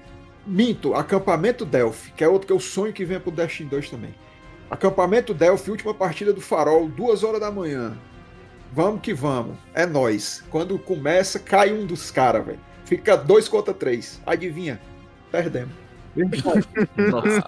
Minto, 0.47 0.95
acampamento 0.95 1.63
Delphi, 1.63 2.11
que 2.13 2.23
é 2.23 2.27
outro 2.27 2.47
que 2.47 2.53
eu 2.53 2.59
sonho 2.59 2.91
que 2.93 3.05
venha 3.05 3.19
pro 3.19 3.29
Destiny 3.29 3.69
2 3.69 3.89
também. 3.91 4.15
Acampamento 4.69 5.31
Delphi, 5.33 5.69
última 5.69 5.93
partida 5.93 6.33
do 6.33 6.41
farol, 6.41 6.87
duas 6.87 7.23
horas 7.23 7.39
da 7.39 7.51
manhã. 7.51 7.95
Vamos 8.71 9.01
que 9.01 9.13
vamos. 9.13 9.55
É 9.73 9.85
nós. 9.85 10.43
Quando 10.49 10.77
começa, 10.77 11.39
cai 11.39 11.73
um 11.73 11.85
dos 11.85 12.11
caras, 12.11 12.45
velho. 12.45 12.59
Fica 12.85 13.15
dois 13.17 13.47
contra 13.47 13.73
três. 13.73 14.21
Adivinha? 14.25 14.79
Perdemos. 15.31 15.71
Nossa. 16.97 17.43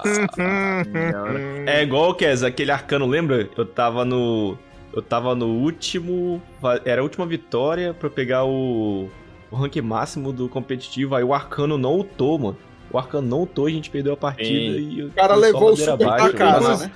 É 1.65 1.83
igual 1.83 2.11
o 2.11 2.15
Kes, 2.15 2.43
aquele 2.43 2.71
arcano, 2.71 3.05
lembra? 3.05 3.49
Eu 3.57 3.65
tava 3.65 4.05
no. 4.05 4.57
Eu 4.93 5.01
tava 5.01 5.33
no 5.35 5.47
último. 5.47 6.41
Era 6.85 7.01
a 7.01 7.03
última 7.03 7.25
vitória 7.25 7.93
pra 7.93 8.07
eu 8.07 8.11
pegar 8.11 8.43
o. 8.45 9.09
O 9.49 9.55
rank 9.55 9.75
máximo 9.77 10.31
do 10.31 10.47
competitivo. 10.47 11.15
Aí 11.15 11.23
o 11.23 11.33
arcano 11.33 11.77
não 11.77 11.95
ultou, 11.95 12.37
mano. 12.39 12.57
O 12.89 12.97
arcano 12.97 13.27
não 13.27 13.39
ultou, 13.39 13.67
a 13.67 13.69
gente 13.69 13.89
perdeu 13.89 14.13
a 14.13 14.17
partida 14.17 14.49
Sim. 14.77 14.89
e. 14.91 15.03
O 15.03 15.11
cara 15.11 15.35
levou 15.35 15.71
o 15.71 15.75
super 15.77 15.97
pra 15.97 16.31
casa, 16.33 16.69
mas- 16.69 16.81
né? 16.81 16.91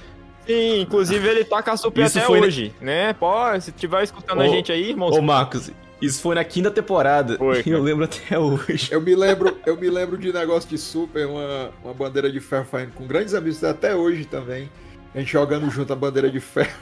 Sim, 0.45 0.81
inclusive 0.81 1.27
ele 1.27 1.43
tá 1.43 1.63
com 1.63 1.71
a 1.71 1.77
super 1.77 2.05
Isso 2.05 2.17
até 2.17 2.27
foi, 2.27 2.41
hoje, 2.41 2.73
né? 2.79 3.13
Pô, 3.13 3.27
se 3.59 3.71
tiver 3.71 4.03
escutando 4.03 4.41
a 4.41 4.45
Ô, 4.45 4.49
gente 4.49 4.71
aí, 4.71 4.89
irmão. 4.89 5.09
Ô, 5.09 5.21
Marcos, 5.21 5.71
isso 6.01 6.21
foi 6.21 6.35
na 6.35 6.43
quinta 6.43 6.69
temporada. 6.69 7.37
Foi, 7.37 7.63
eu 7.65 7.81
lembro 7.81 8.05
até 8.05 8.37
hoje. 8.37 8.89
Eu 8.91 9.01
me 9.01 9.15
lembro, 9.15 9.57
eu 9.65 9.75
me 9.75 9.89
lembro 9.89 10.17
de 10.17 10.31
negócio 10.31 10.69
de 10.69 10.77
super, 10.77 11.25
uma, 11.25 11.71
uma 11.83 11.93
bandeira 11.93 12.31
de 12.31 12.39
ferro 12.39 12.65
fazendo 12.65 12.93
com 12.93 13.07
grandes 13.07 13.33
amigos 13.33 13.63
até 13.63 13.95
hoje 13.95 14.25
também. 14.25 14.69
A 15.13 15.19
gente 15.19 15.31
jogando 15.31 15.69
junto 15.69 15.91
a 15.93 15.95
bandeira 15.95 16.29
de 16.29 16.39
ferro. 16.39 16.77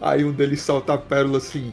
Aí 0.00 0.24
um 0.24 0.32
deles 0.32 0.60
solta 0.60 0.94
a 0.94 0.98
pérola 0.98 1.38
assim: 1.38 1.72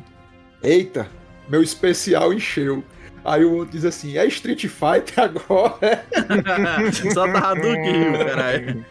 Eita, 0.62 1.08
meu 1.50 1.64
especial 1.64 2.34
encheu. 2.34 2.84
Aí 3.24 3.44
o 3.44 3.54
outro 3.56 3.72
diz 3.72 3.86
assim: 3.86 4.18
É 4.18 4.26
Street 4.28 4.68
Fighter 4.68 5.24
agora? 5.24 6.06
Só 7.14 7.28
tá 7.28 7.52
Hadouken, 7.52 8.14
caralho. 8.14 8.86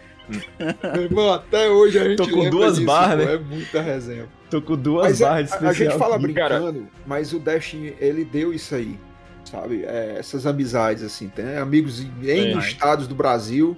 Meu 0.94 1.02
irmão, 1.02 1.32
até 1.32 1.68
hoje 1.68 1.98
a 1.98 2.04
gente 2.04 2.16
Tô 2.16 2.28
com 2.28 2.48
duas 2.48 2.74
disso, 2.74 2.86
barras, 2.86 3.26
né? 3.26 3.34
É 3.34 3.38
muita 3.38 3.80
resenha. 3.80 4.28
Tô 4.50 4.62
com 4.62 4.76
duas 4.76 5.06
mas 5.06 5.20
é, 5.20 5.24
barras 5.24 5.52
é, 5.52 5.66
a, 5.66 5.68
a, 5.68 5.72
gente 5.72 5.98
fala 5.98 6.18
brincando, 6.18 6.80
cara. 6.80 6.90
mas 7.06 7.32
o 7.32 7.38
Destiny, 7.38 7.94
ele 8.00 8.24
deu 8.24 8.52
isso 8.52 8.74
aí, 8.74 8.98
sabe? 9.44 9.84
É, 9.84 10.16
essas 10.18 10.46
amizades, 10.46 11.02
assim, 11.02 11.28
tem 11.28 11.56
amigos 11.56 12.00
em, 12.00 12.12
em 12.22 12.58
estados 12.58 13.06
do 13.06 13.14
Brasil. 13.14 13.76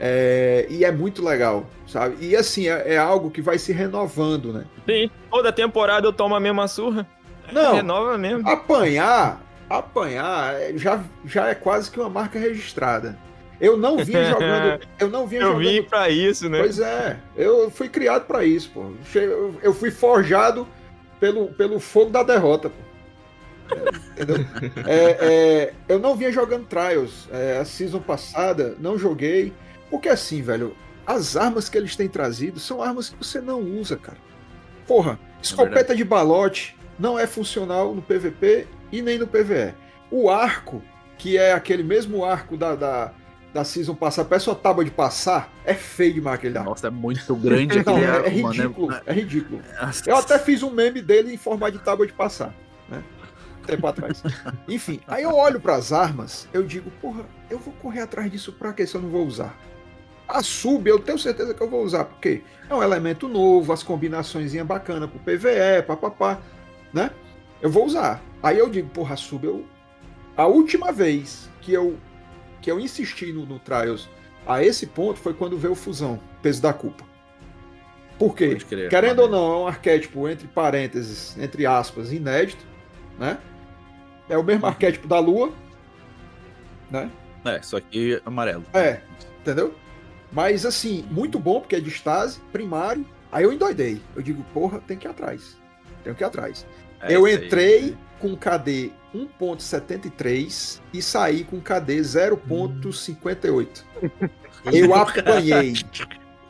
É, 0.00 0.66
e 0.70 0.84
é 0.84 0.92
muito 0.92 1.24
legal, 1.24 1.66
sabe? 1.86 2.16
E 2.20 2.36
assim, 2.36 2.68
é, 2.68 2.94
é, 2.94 2.98
algo 2.98 3.30
que 3.30 3.42
vai 3.42 3.58
se 3.58 3.72
renovando, 3.72 4.52
né? 4.52 4.64
Sim, 4.86 5.10
toda 5.28 5.52
temporada 5.52 6.06
eu 6.06 6.12
tomo 6.12 6.36
a 6.36 6.40
mesma 6.40 6.68
surra. 6.68 7.06
Não, 7.52 7.74
renova 7.74 8.16
mesmo. 8.16 8.48
Apanhar, 8.48 9.42
apanhar 9.68 10.54
já, 10.76 11.02
já 11.24 11.48
é 11.48 11.54
quase 11.54 11.90
que 11.90 11.98
uma 11.98 12.08
marca 12.08 12.38
registrada. 12.38 13.18
Eu 13.60 13.76
não 13.76 13.98
vinha 13.98 14.24
jogando. 14.24 14.80
Eu 14.98 15.08
não 15.08 15.26
vinha 15.26 15.42
eu 15.42 15.48
jogando. 15.48 15.68
vim 15.68 15.82
pra 15.82 16.08
isso, 16.08 16.48
né? 16.48 16.58
Pois 16.58 16.78
é. 16.78 17.18
Eu 17.36 17.70
fui 17.70 17.88
criado 17.88 18.24
para 18.26 18.44
isso, 18.44 18.70
pô. 18.72 18.92
Eu 19.62 19.74
fui 19.74 19.90
forjado 19.90 20.66
pelo, 21.18 21.48
pelo 21.48 21.80
fogo 21.80 22.10
da 22.10 22.22
derrota, 22.22 22.70
pô. 22.70 22.88
É, 24.86 24.86
é, 24.86 25.18
é, 25.20 25.74
eu 25.88 25.98
não 25.98 26.14
vinha 26.16 26.32
jogando 26.32 26.66
Trials. 26.66 27.28
É, 27.32 27.58
a 27.58 27.64
season 27.64 28.00
passada, 28.00 28.76
não 28.78 28.96
joguei. 28.96 29.52
Porque 29.90 30.08
assim, 30.08 30.42
velho, 30.42 30.76
as 31.06 31.36
armas 31.36 31.68
que 31.68 31.76
eles 31.76 31.96
têm 31.96 32.08
trazido 32.08 32.60
são 32.60 32.82
armas 32.82 33.10
que 33.10 33.16
você 33.16 33.40
não 33.40 33.60
usa, 33.60 33.96
cara. 33.96 34.18
Porra, 34.86 35.18
é 35.38 35.42
escopeta 35.42 35.94
de 35.94 36.04
balote 36.04 36.76
não 36.98 37.18
é 37.18 37.26
funcional 37.26 37.94
no 37.94 38.02
PVP 38.02 38.66
e 38.90 39.00
nem 39.00 39.18
no 39.18 39.26
PVE. 39.26 39.74
O 40.10 40.28
arco, 40.28 40.82
que 41.16 41.38
é 41.38 41.52
aquele 41.52 41.82
mesmo 41.82 42.24
arco 42.24 42.56
da, 42.56 42.74
da, 42.74 43.12
da 43.52 43.64
Season 43.64 43.94
passar, 43.94 44.24
peça 44.24 44.52
a 44.52 44.54
tábua 44.54 44.84
de 44.84 44.90
passar, 44.90 45.52
é 45.64 45.74
feio 45.74 46.14
demais 46.14 46.38
aquele 46.38 46.58
arco. 46.58 46.70
Nossa, 46.70 46.88
é 46.88 46.90
muito 46.90 47.34
grande 47.36 47.82
Não, 47.84 47.96
é, 47.98 48.26
é, 48.26 48.28
ridículo, 48.28 48.94
é 49.06 49.12
ridículo. 49.12 49.62
Eu 50.06 50.16
até 50.16 50.38
fiz 50.38 50.62
um 50.62 50.70
meme 50.70 51.00
dele 51.00 51.32
em 51.32 51.36
formato 51.36 51.72
de 51.72 51.78
tábua 51.78 52.06
de 52.06 52.12
passar, 52.12 52.54
né? 52.88 53.02
Tempo 53.66 53.86
atrás. 53.86 54.22
Enfim, 54.68 55.00
aí 55.06 55.22
eu 55.22 55.34
olho 55.34 55.60
para 55.60 55.76
as 55.76 55.92
armas, 55.92 56.48
eu 56.52 56.62
digo, 56.62 56.90
porra, 57.00 57.24
eu 57.50 57.58
vou 57.58 57.72
correr 57.74 58.00
atrás 58.00 58.30
disso 58.30 58.52
pra 58.52 58.72
que 58.72 58.86
se 58.86 58.94
eu 58.94 59.00
não 59.00 59.08
vou 59.08 59.26
usar? 59.26 59.56
A 60.26 60.42
sub 60.42 60.88
eu 60.88 60.98
tenho 60.98 61.18
certeza 61.18 61.54
que 61.54 61.60
eu 61.62 61.70
vou 61.70 61.82
usar, 61.82 62.04
porque 62.04 62.42
é 62.68 62.74
um 62.74 62.82
elemento 62.82 63.26
novo, 63.28 63.72
as 63.72 63.82
combinações 63.82 64.54
bacana 64.62 65.08
pro 65.08 65.18
PVE, 65.20 65.82
papapá, 65.86 66.38
né? 66.92 67.10
Eu 67.62 67.70
vou 67.70 67.86
usar. 67.86 68.22
Aí 68.42 68.58
eu 68.58 68.68
digo, 68.68 68.90
porra, 68.90 69.14
a 69.14 69.16
sub 69.16 69.46
eu. 69.46 69.64
A 70.36 70.46
última 70.46 70.92
vez 70.92 71.48
que 71.62 71.72
eu 71.72 71.96
que 72.60 72.70
eu 72.70 72.78
insisti 72.80 73.32
no, 73.32 73.46
no 73.46 73.58
Trials 73.58 74.08
a 74.46 74.64
esse 74.64 74.86
ponto 74.86 75.18
foi 75.18 75.34
quando 75.34 75.58
veio 75.58 75.72
o 75.72 75.76
Fusão, 75.76 76.18
peso 76.42 76.62
da 76.62 76.72
culpa. 76.72 77.04
Por 78.18 78.34
quê? 78.34 78.56
Querendo 78.90 79.20
ou 79.20 79.28
não, 79.28 79.52
é 79.52 79.56
um 79.58 79.66
arquétipo, 79.68 80.28
entre 80.28 80.48
parênteses, 80.48 81.36
entre 81.38 81.66
aspas, 81.66 82.12
inédito, 82.12 82.64
né? 83.18 83.38
É 84.28 84.36
o 84.36 84.42
mesmo 84.42 84.66
arquétipo 84.66 85.06
da 85.06 85.20
Lua, 85.20 85.52
né? 86.90 87.10
É, 87.44 87.62
só 87.62 87.78
que 87.78 88.20
amarelo. 88.24 88.64
É, 88.74 89.00
entendeu? 89.40 89.74
Mas 90.32 90.66
assim, 90.66 91.06
muito 91.10 91.38
bom, 91.38 91.60
porque 91.60 91.76
é 91.76 91.80
de 91.80 91.88
estase, 91.88 92.40
primário. 92.52 93.06
Aí 93.30 93.44
eu 93.44 93.52
endoidei. 93.52 94.00
Eu 94.16 94.22
digo, 94.22 94.44
porra, 94.52 94.80
tem 94.80 94.96
que 94.96 95.06
ir 95.06 95.10
atrás. 95.10 95.56
Tenho 96.02 96.16
que 96.16 96.22
ir 96.22 96.26
atrás. 96.26 96.66
É 97.00 97.14
eu 97.14 97.26
entrei 97.28 97.74
aí. 97.74 97.98
Com 98.18 98.36
KD 98.36 98.92
1.73 99.14 100.80
e 100.92 101.00
saí 101.02 101.44
com 101.44 101.60
KD 101.60 102.00
0.58. 102.00 103.84
eu 104.72 104.94
apanhei. 104.94 105.74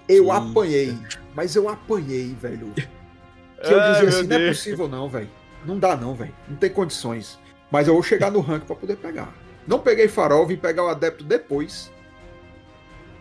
Eu 0.08 0.32
apanhei. 0.32 0.96
Mas 1.34 1.54
eu 1.54 1.68
apanhei, 1.68 2.34
velho. 2.34 2.72
Que 2.74 3.72
eu 3.72 3.92
dizia 3.92 4.08
assim, 4.08 4.26
não 4.26 4.36
é 4.36 4.48
possível 4.48 4.88
não, 4.88 5.08
velho. 5.08 5.30
Não 5.64 5.78
dá 5.78 5.96
não, 5.96 6.14
velho. 6.14 6.34
Não 6.48 6.56
tem 6.56 6.70
condições. 6.70 7.38
Mas 7.70 7.86
eu 7.86 7.94
vou 7.94 8.02
chegar 8.02 8.30
no 8.30 8.40
rank 8.40 8.64
para 8.64 8.76
poder 8.76 8.96
pegar. 8.96 9.32
Não 9.66 9.78
peguei 9.80 10.08
farol, 10.08 10.46
vim 10.46 10.56
pegar 10.56 10.84
o 10.84 10.88
adepto 10.88 11.22
depois. 11.22 11.92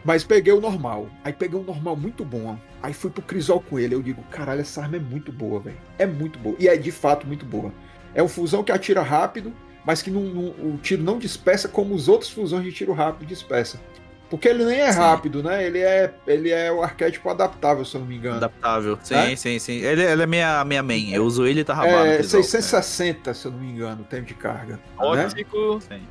Mas 0.05 0.23
peguei 0.23 0.53
o 0.53 0.61
normal. 0.61 1.09
Aí 1.23 1.33
peguei 1.33 1.59
um 1.59 1.63
normal 1.63 1.97
muito 1.97 2.23
bom. 2.23 2.57
Aí 2.81 2.93
fui 2.93 3.11
pro 3.11 3.21
Crisol 3.21 3.59
com 3.59 3.77
ele. 3.77 3.93
Eu 3.93 4.01
digo, 4.01 4.23
caralho, 4.31 4.61
essa 4.61 4.81
arma 4.81 4.95
é 4.95 4.99
muito 4.99 5.31
boa, 5.31 5.59
velho. 5.59 5.77
É 5.99 6.05
muito 6.05 6.39
boa. 6.39 6.55
E 6.57 6.69
é 6.69 6.77
de 6.77 6.91
fato 6.91 7.27
muito 7.27 7.45
boa. 7.45 7.73
É 8.17 8.23
um 8.23 8.27
fusão 8.27 8.63
que 8.63 8.71
atira 8.71 9.03
rápido, 9.03 9.53
mas 9.85 10.01
que 10.01 10.09
não, 10.09 10.21
não, 10.21 10.49
o 10.49 10.79
tiro 10.81 11.03
não 11.03 11.19
dispersa 11.19 11.69
como 11.69 11.93
os 11.93 12.09
outros 12.09 12.31
fusões 12.31 12.63
de 12.63 12.71
tiro 12.71 12.91
rápido 12.91 13.27
dispersa. 13.27 13.79
Porque 14.27 14.47
ele 14.47 14.65
nem 14.65 14.81
é 14.81 14.91
sim. 14.91 14.97
rápido, 14.97 15.43
né? 15.43 15.63
Ele 15.63 15.79
é, 15.79 16.11
ele 16.25 16.49
é 16.49 16.71
o 16.71 16.81
arquétipo 16.81 17.29
adaptável, 17.29 17.85
se 17.85 17.95
eu 17.95 18.01
não 18.01 18.07
me 18.07 18.15
engano. 18.15 18.37
Adaptável, 18.37 18.97
sim, 19.03 19.13
é? 19.13 19.35
sim, 19.35 19.59
sim. 19.59 19.77
Ele, 19.77 20.03
ele, 20.03 20.23
é 20.23 20.25
minha, 20.25 20.65
minha 20.65 20.81
main. 20.81 21.13
Eu 21.13 21.23
uso 21.23 21.45
ele 21.45 21.61
e 21.61 21.63
tá 21.63 21.75
rabado. 21.75 22.07
É 22.07 22.23
660, 22.23 23.33
se 23.35 23.45
eu 23.45 23.51
não 23.51 23.59
me 23.59 23.69
engano, 23.69 24.01
o 24.01 24.05
tempo 24.05 24.25
de 24.25 24.33
carga. 24.33 24.79
Ótimo. 24.97 25.75
Né? 25.75 25.79
Sim. 25.87 26.01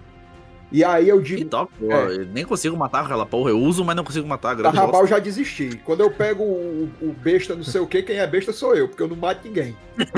E 0.70 0.82
aí 0.82 1.08
eu 1.08 1.20
digo. 1.20 1.48
Top, 1.48 1.72
pô, 1.78 1.92
é, 1.92 2.24
nem 2.32 2.44
consigo 2.44 2.76
matar 2.76 3.04
aquela 3.04 3.24
porra. 3.24 3.50
Eu 3.50 3.60
uso, 3.60 3.84
mas 3.84 3.94
não 3.94 4.02
consigo 4.04 4.26
matar. 4.26 4.60
a 4.66 4.70
Rabal 4.70 5.02
eu 5.02 5.06
já 5.06 5.18
desisti. 5.18 5.80
Quando 5.84 6.00
eu 6.00 6.10
pego 6.10 6.42
o, 6.42 6.90
o, 7.00 7.12
besta 7.12 7.54
não 7.54 7.62
sei 7.62 7.80
o 7.80 7.86
que, 7.86 8.02
quem 8.02 8.18
é 8.18 8.26
besta 8.26 8.52
sou 8.52 8.74
eu, 8.74 8.88
porque 8.88 9.02
eu 9.02 9.08
não 9.08 9.16
mato 9.16 9.46
ninguém. 9.46 9.76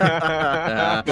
ah, 0.00 1.02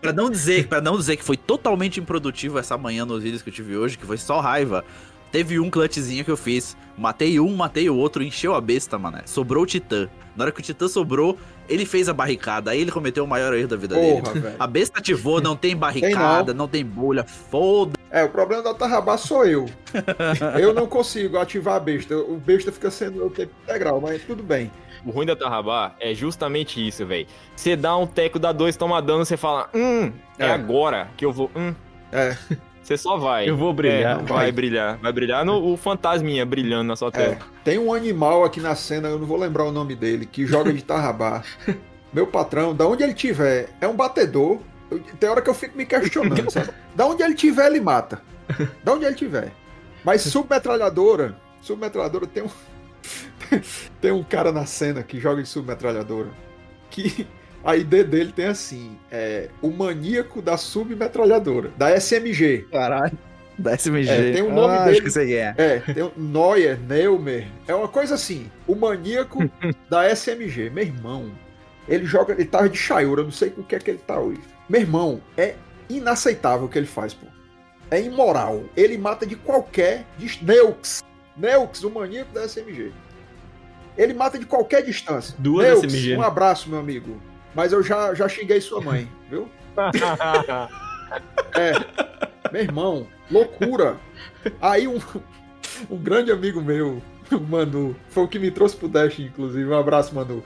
pra, 0.00 0.12
não 0.12 0.30
dizer, 0.30 0.68
pra 0.68 0.80
não 0.80 0.96
dizer 0.96 1.16
que 1.16 1.24
foi 1.24 1.36
totalmente 1.36 1.98
improdutivo 1.98 2.58
essa 2.58 2.78
manhã 2.78 3.04
nos 3.04 3.22
vídeos 3.22 3.42
que 3.42 3.50
eu 3.50 3.54
tive 3.54 3.76
hoje, 3.76 3.98
que 3.98 4.06
foi 4.06 4.16
só 4.16 4.40
raiva. 4.40 4.84
Teve 5.32 5.58
um 5.58 5.68
clutchzinho 5.68 6.24
que 6.24 6.30
eu 6.30 6.36
fiz. 6.36 6.76
Matei 6.96 7.40
um, 7.40 7.56
matei 7.56 7.90
o 7.90 7.96
outro, 7.96 8.22
encheu 8.22 8.54
a 8.54 8.60
besta, 8.60 8.96
mané. 8.96 9.22
Sobrou 9.26 9.64
o 9.64 9.66
Titã. 9.66 10.08
Na 10.36 10.44
hora 10.44 10.52
que 10.52 10.60
o 10.60 10.62
Titã 10.62 10.86
sobrou, 10.86 11.36
ele 11.68 11.86
fez 11.86 12.08
a 12.08 12.12
barricada. 12.12 12.70
Aí 12.70 12.80
ele 12.80 12.90
cometeu 12.90 13.24
o 13.24 13.28
maior 13.28 13.54
erro 13.54 13.68
da 13.68 13.76
vida 13.76 13.94
Porra, 13.94 14.22
dele. 14.22 14.40
Véio. 14.40 14.56
A 14.58 14.66
besta 14.66 14.98
ativou, 14.98 15.40
não 15.40 15.56
tem 15.56 15.76
barricada, 15.76 16.46
tem 16.46 16.54
não. 16.54 16.64
não. 16.64 16.68
tem 16.68 16.84
bolha. 16.84 17.24
Foda. 17.24 17.94
É, 18.10 18.22
o 18.22 18.28
problema 18.28 18.62
da 18.62 18.74
Tarrabá 18.74 19.16
sou 19.16 19.44
eu. 19.44 19.66
eu 20.60 20.72
não 20.72 20.86
consigo 20.86 21.38
ativar 21.38 21.76
a 21.76 21.80
besta. 21.80 22.16
O 22.16 22.36
besta 22.36 22.70
fica 22.70 22.90
sendo 22.90 23.26
o 23.26 23.30
tempo 23.30 23.52
integral, 23.64 24.00
mas 24.00 24.22
tudo 24.22 24.42
bem. 24.42 24.70
O 25.04 25.10
ruim 25.10 25.26
da 25.26 25.36
Tarrabá 25.36 25.94
é 26.00 26.14
justamente 26.14 26.86
isso, 26.86 27.04
velho. 27.04 27.26
Você 27.54 27.76
dá 27.76 27.96
um 27.96 28.06
teco, 28.06 28.38
dá 28.38 28.52
dois, 28.52 28.76
toma 28.76 29.02
dano, 29.02 29.24
você 29.24 29.36
fala, 29.36 29.68
hum, 29.74 30.10
é, 30.38 30.46
é 30.46 30.50
agora 30.50 31.08
que 31.16 31.24
eu 31.24 31.32
vou. 31.32 31.50
Hum. 31.54 31.74
É. 32.10 32.36
Você 32.84 32.98
só 32.98 33.16
vai. 33.16 33.48
Eu 33.48 33.56
vou 33.56 33.72
brilhar. 33.72 34.20
É, 34.20 34.22
vai. 34.22 34.26
vai. 34.26 34.52
brilhar. 34.52 34.98
Vai 34.98 35.12
brilhar 35.12 35.44
no 35.44 35.72
o 35.72 35.76
fantasminha 35.76 36.44
brilhando 36.44 36.84
na 36.84 36.96
sua 36.96 37.10
tela. 37.10 37.32
É, 37.32 37.38
tem 37.64 37.78
um 37.78 37.94
animal 37.94 38.44
aqui 38.44 38.60
na 38.60 38.74
cena, 38.74 39.08
eu 39.08 39.18
não 39.18 39.26
vou 39.26 39.38
lembrar 39.38 39.64
o 39.64 39.72
nome 39.72 39.94
dele, 39.94 40.26
que 40.26 40.46
joga 40.46 40.70
de 40.72 40.84
tarrabá. 40.84 41.42
Meu 42.12 42.26
patrão, 42.26 42.74
da 42.74 42.86
onde 42.86 43.02
ele 43.02 43.14
tiver, 43.14 43.70
é 43.80 43.88
um 43.88 43.96
batedor. 43.96 44.58
Eu, 44.90 45.00
tem 45.18 45.30
hora 45.30 45.40
que 45.40 45.48
eu 45.48 45.54
fico 45.54 45.76
me 45.76 45.86
questionando, 45.86 46.50
sabe? 46.50 46.70
Da 46.94 47.06
onde 47.06 47.24
ele 47.24 47.34
tiver, 47.34 47.66
ele 47.66 47.80
mata. 47.80 48.22
Da 48.84 48.92
onde 48.92 49.04
ele 49.04 49.16
tiver. 49.16 49.50
Mas 50.04 50.20
submetralhadora, 50.20 51.36
submetralhadora 51.60 52.26
tem 52.26 52.44
um. 52.44 52.50
tem 54.00 54.12
um 54.12 54.22
cara 54.22 54.52
na 54.52 54.64
cena 54.64 55.02
que 55.02 55.18
joga 55.18 55.42
de 55.42 55.48
submetralhadora 55.48 56.30
que 56.94 57.26
a 57.64 57.76
ID 57.76 58.04
dele 58.04 58.32
tem 58.32 58.46
assim: 58.46 58.96
é, 59.10 59.48
o 59.62 59.70
maníaco 59.70 60.42
da 60.42 60.56
submetralhadora, 60.56 61.70
da 61.76 61.98
SMG. 61.98 62.66
Caralho. 62.70 63.18
Da 63.56 63.76
SMG. 63.76 64.08
É, 64.08 64.32
tem 64.32 64.42
um 64.42 64.52
nome 64.52 64.74
ah, 64.74 64.84
dele. 64.84 64.90
Acho 64.90 65.02
que 65.02 65.10
você 65.10 65.34
é. 65.34 65.54
É, 65.56 65.78
tem 65.78 66.02
um 66.02 66.12
Neuer, 66.16 66.78
Neumer. 66.80 67.46
É 67.66 67.74
uma 67.74 67.88
coisa 67.88 68.14
assim: 68.14 68.50
o 68.66 68.74
maníaco 68.74 69.38
da 69.88 70.14
SMG. 70.14 70.70
Meu 70.70 70.84
irmão, 70.84 71.30
ele 71.88 72.04
joga, 72.04 72.34
ele 72.34 72.44
tava 72.44 72.68
de 72.68 72.76
chaiura, 72.76 73.22
não 73.22 73.30
sei 73.30 73.50
com 73.50 73.62
o 73.62 73.64
que 73.64 73.76
é 73.76 73.78
que 73.78 73.90
ele 73.90 74.00
tá 74.04 74.18
hoje. 74.18 74.40
Meu 74.68 74.80
irmão, 74.80 75.20
é 75.36 75.54
inaceitável 75.88 76.66
o 76.66 76.68
que 76.68 76.78
ele 76.78 76.86
faz, 76.86 77.14
pô. 77.14 77.26
É 77.90 78.00
imoral. 78.00 78.64
Ele 78.76 78.98
mata 78.98 79.24
de 79.24 79.36
qualquer. 79.36 80.04
De 80.18 80.44
Neux. 80.44 81.02
Neux, 81.36 81.82
o 81.84 81.90
maníaco 81.90 82.32
da 82.32 82.48
SMG. 82.48 82.92
Ele 83.96 84.12
mata 84.12 84.38
de 84.38 84.46
qualquer 84.46 84.82
distância. 84.82 85.34
Duas 85.38 85.80
Neux, 85.80 85.92
SMG. 85.92 86.16
Um 86.16 86.22
abraço, 86.22 86.68
meu 86.68 86.80
amigo. 86.80 87.20
Mas 87.54 87.72
eu 87.72 87.82
já, 87.82 88.14
já 88.14 88.28
xinguei 88.28 88.60
sua 88.60 88.80
mãe, 88.80 89.08
viu? 89.30 89.48
é. 91.54 91.72
Meu 92.52 92.62
irmão, 92.62 93.06
loucura. 93.30 93.96
Aí 94.60 94.86
um, 94.88 94.98
um 95.90 95.96
grande 95.96 96.30
amigo 96.32 96.60
meu, 96.60 97.02
o 97.30 97.40
Manu, 97.40 97.96
foi 98.08 98.24
o 98.24 98.28
que 98.28 98.38
me 98.38 98.50
trouxe 98.50 98.76
pro 98.76 98.88
Dash, 98.88 99.18
inclusive. 99.18 99.68
Um 99.68 99.78
abraço, 99.78 100.14
Manu. 100.14 100.42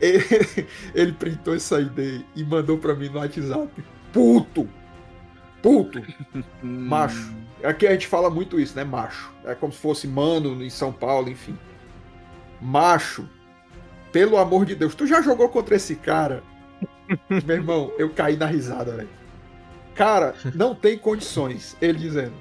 Ele, 0.00 0.24
ele 0.94 1.12
printou 1.12 1.54
essa 1.54 1.80
ID 1.80 2.24
e 2.34 2.44
mandou 2.44 2.78
pra 2.78 2.94
mim 2.94 3.08
no 3.08 3.18
WhatsApp. 3.18 3.70
Puto! 4.12 4.68
Puto! 5.62 6.02
Macho. 6.62 7.32
Aqui 7.62 7.86
a 7.86 7.92
gente 7.92 8.08
fala 8.08 8.28
muito 8.28 8.58
isso, 8.58 8.74
né? 8.76 8.84
Macho. 8.84 9.32
É 9.44 9.54
como 9.54 9.72
se 9.72 9.78
fosse 9.78 10.08
mano 10.08 10.62
em 10.62 10.70
São 10.70 10.92
Paulo, 10.92 11.28
enfim. 11.30 11.56
Macho 12.60 13.28
pelo 14.12 14.36
amor 14.36 14.64
de 14.64 14.74
Deus, 14.74 14.94
tu 14.94 15.06
já 15.06 15.20
jogou 15.22 15.48
contra 15.48 15.74
esse 15.74 15.96
cara? 15.96 16.42
Meu 17.44 17.56
irmão, 17.56 17.92
eu 17.98 18.10
caí 18.10 18.36
na 18.36 18.46
risada, 18.46 18.92
velho. 18.92 19.08
Cara, 19.94 20.34
não 20.54 20.74
tem 20.74 20.96
condições. 20.96 21.76
Ele 21.80 21.98
dizendo: 21.98 22.34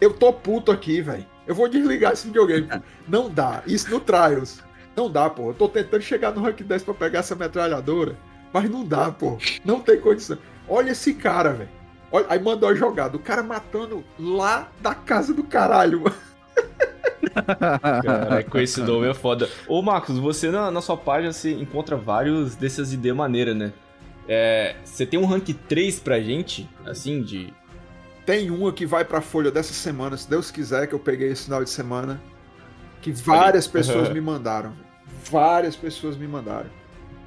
Eu 0.00 0.12
tô 0.14 0.32
puto 0.32 0.72
aqui, 0.72 1.00
velho. 1.00 1.26
Eu 1.46 1.54
vou 1.54 1.68
desligar 1.68 2.12
esse 2.12 2.26
videogame. 2.26 2.68
Não 3.08 3.30
dá. 3.30 3.62
Isso 3.66 3.90
no 3.90 4.00
Trials. 4.00 4.62
Não 4.94 5.10
dá, 5.10 5.30
pô. 5.30 5.50
Eu 5.50 5.54
tô 5.54 5.68
tentando 5.68 6.02
chegar 6.02 6.32
no 6.32 6.42
rank 6.42 6.60
10 6.60 6.82
pra 6.82 6.94
pegar 6.94 7.20
essa 7.20 7.34
metralhadora. 7.34 8.16
Mas 8.52 8.68
não 8.68 8.84
dá, 8.84 9.10
pô. 9.10 9.38
Não 9.64 9.80
tem 9.80 10.00
condição. 10.00 10.38
Olha 10.68 10.90
esse 10.90 11.14
cara, 11.14 11.52
velho. 11.52 11.70
Aí 12.28 12.40
mandou 12.40 12.68
a 12.68 12.74
jogada. 12.74 13.16
O 13.16 13.20
cara 13.20 13.42
matando 13.42 14.04
lá 14.18 14.68
da 14.80 14.94
casa 14.94 15.32
do 15.32 15.44
caralho, 15.44 16.02
mano. 16.02 16.16
Cara, 17.30 18.44
com 18.44 18.58
esse 18.58 18.80
nome 18.80 19.08
é 19.08 19.14
foda. 19.14 19.48
Ô, 19.66 19.82
Marcos, 19.82 20.18
você 20.18 20.50
na, 20.50 20.70
na 20.70 20.80
sua 20.80 20.96
página 20.96 21.32
você 21.32 21.52
encontra 21.52 21.96
vários 21.96 22.54
dessas 22.54 22.92
ideias 22.92 23.16
maneiras, 23.16 23.56
né? 23.56 23.72
É, 24.28 24.76
você 24.84 25.06
tem 25.06 25.18
um 25.18 25.24
rank 25.24 25.48
3 25.68 26.00
pra 26.00 26.20
gente, 26.20 26.68
assim, 26.84 27.22
de. 27.22 27.52
Tem 28.26 28.50
uma 28.50 28.72
que 28.72 28.84
vai 28.84 29.04
pra 29.04 29.22
folha 29.22 29.50
dessa 29.50 29.72
semana, 29.72 30.16
se 30.16 30.28
Deus 30.28 30.50
quiser, 30.50 30.86
que 30.86 30.94
eu 30.94 30.98
peguei 30.98 31.30
esse 31.30 31.44
final 31.44 31.64
de 31.64 31.70
semana. 31.70 32.20
Que 33.00 33.10
várias 33.10 33.66
pessoas 33.66 34.10
me 34.10 34.20
mandaram. 34.20 34.72
Várias 35.30 35.74
pessoas 35.76 36.16
me 36.16 36.26
mandaram. 36.26 36.68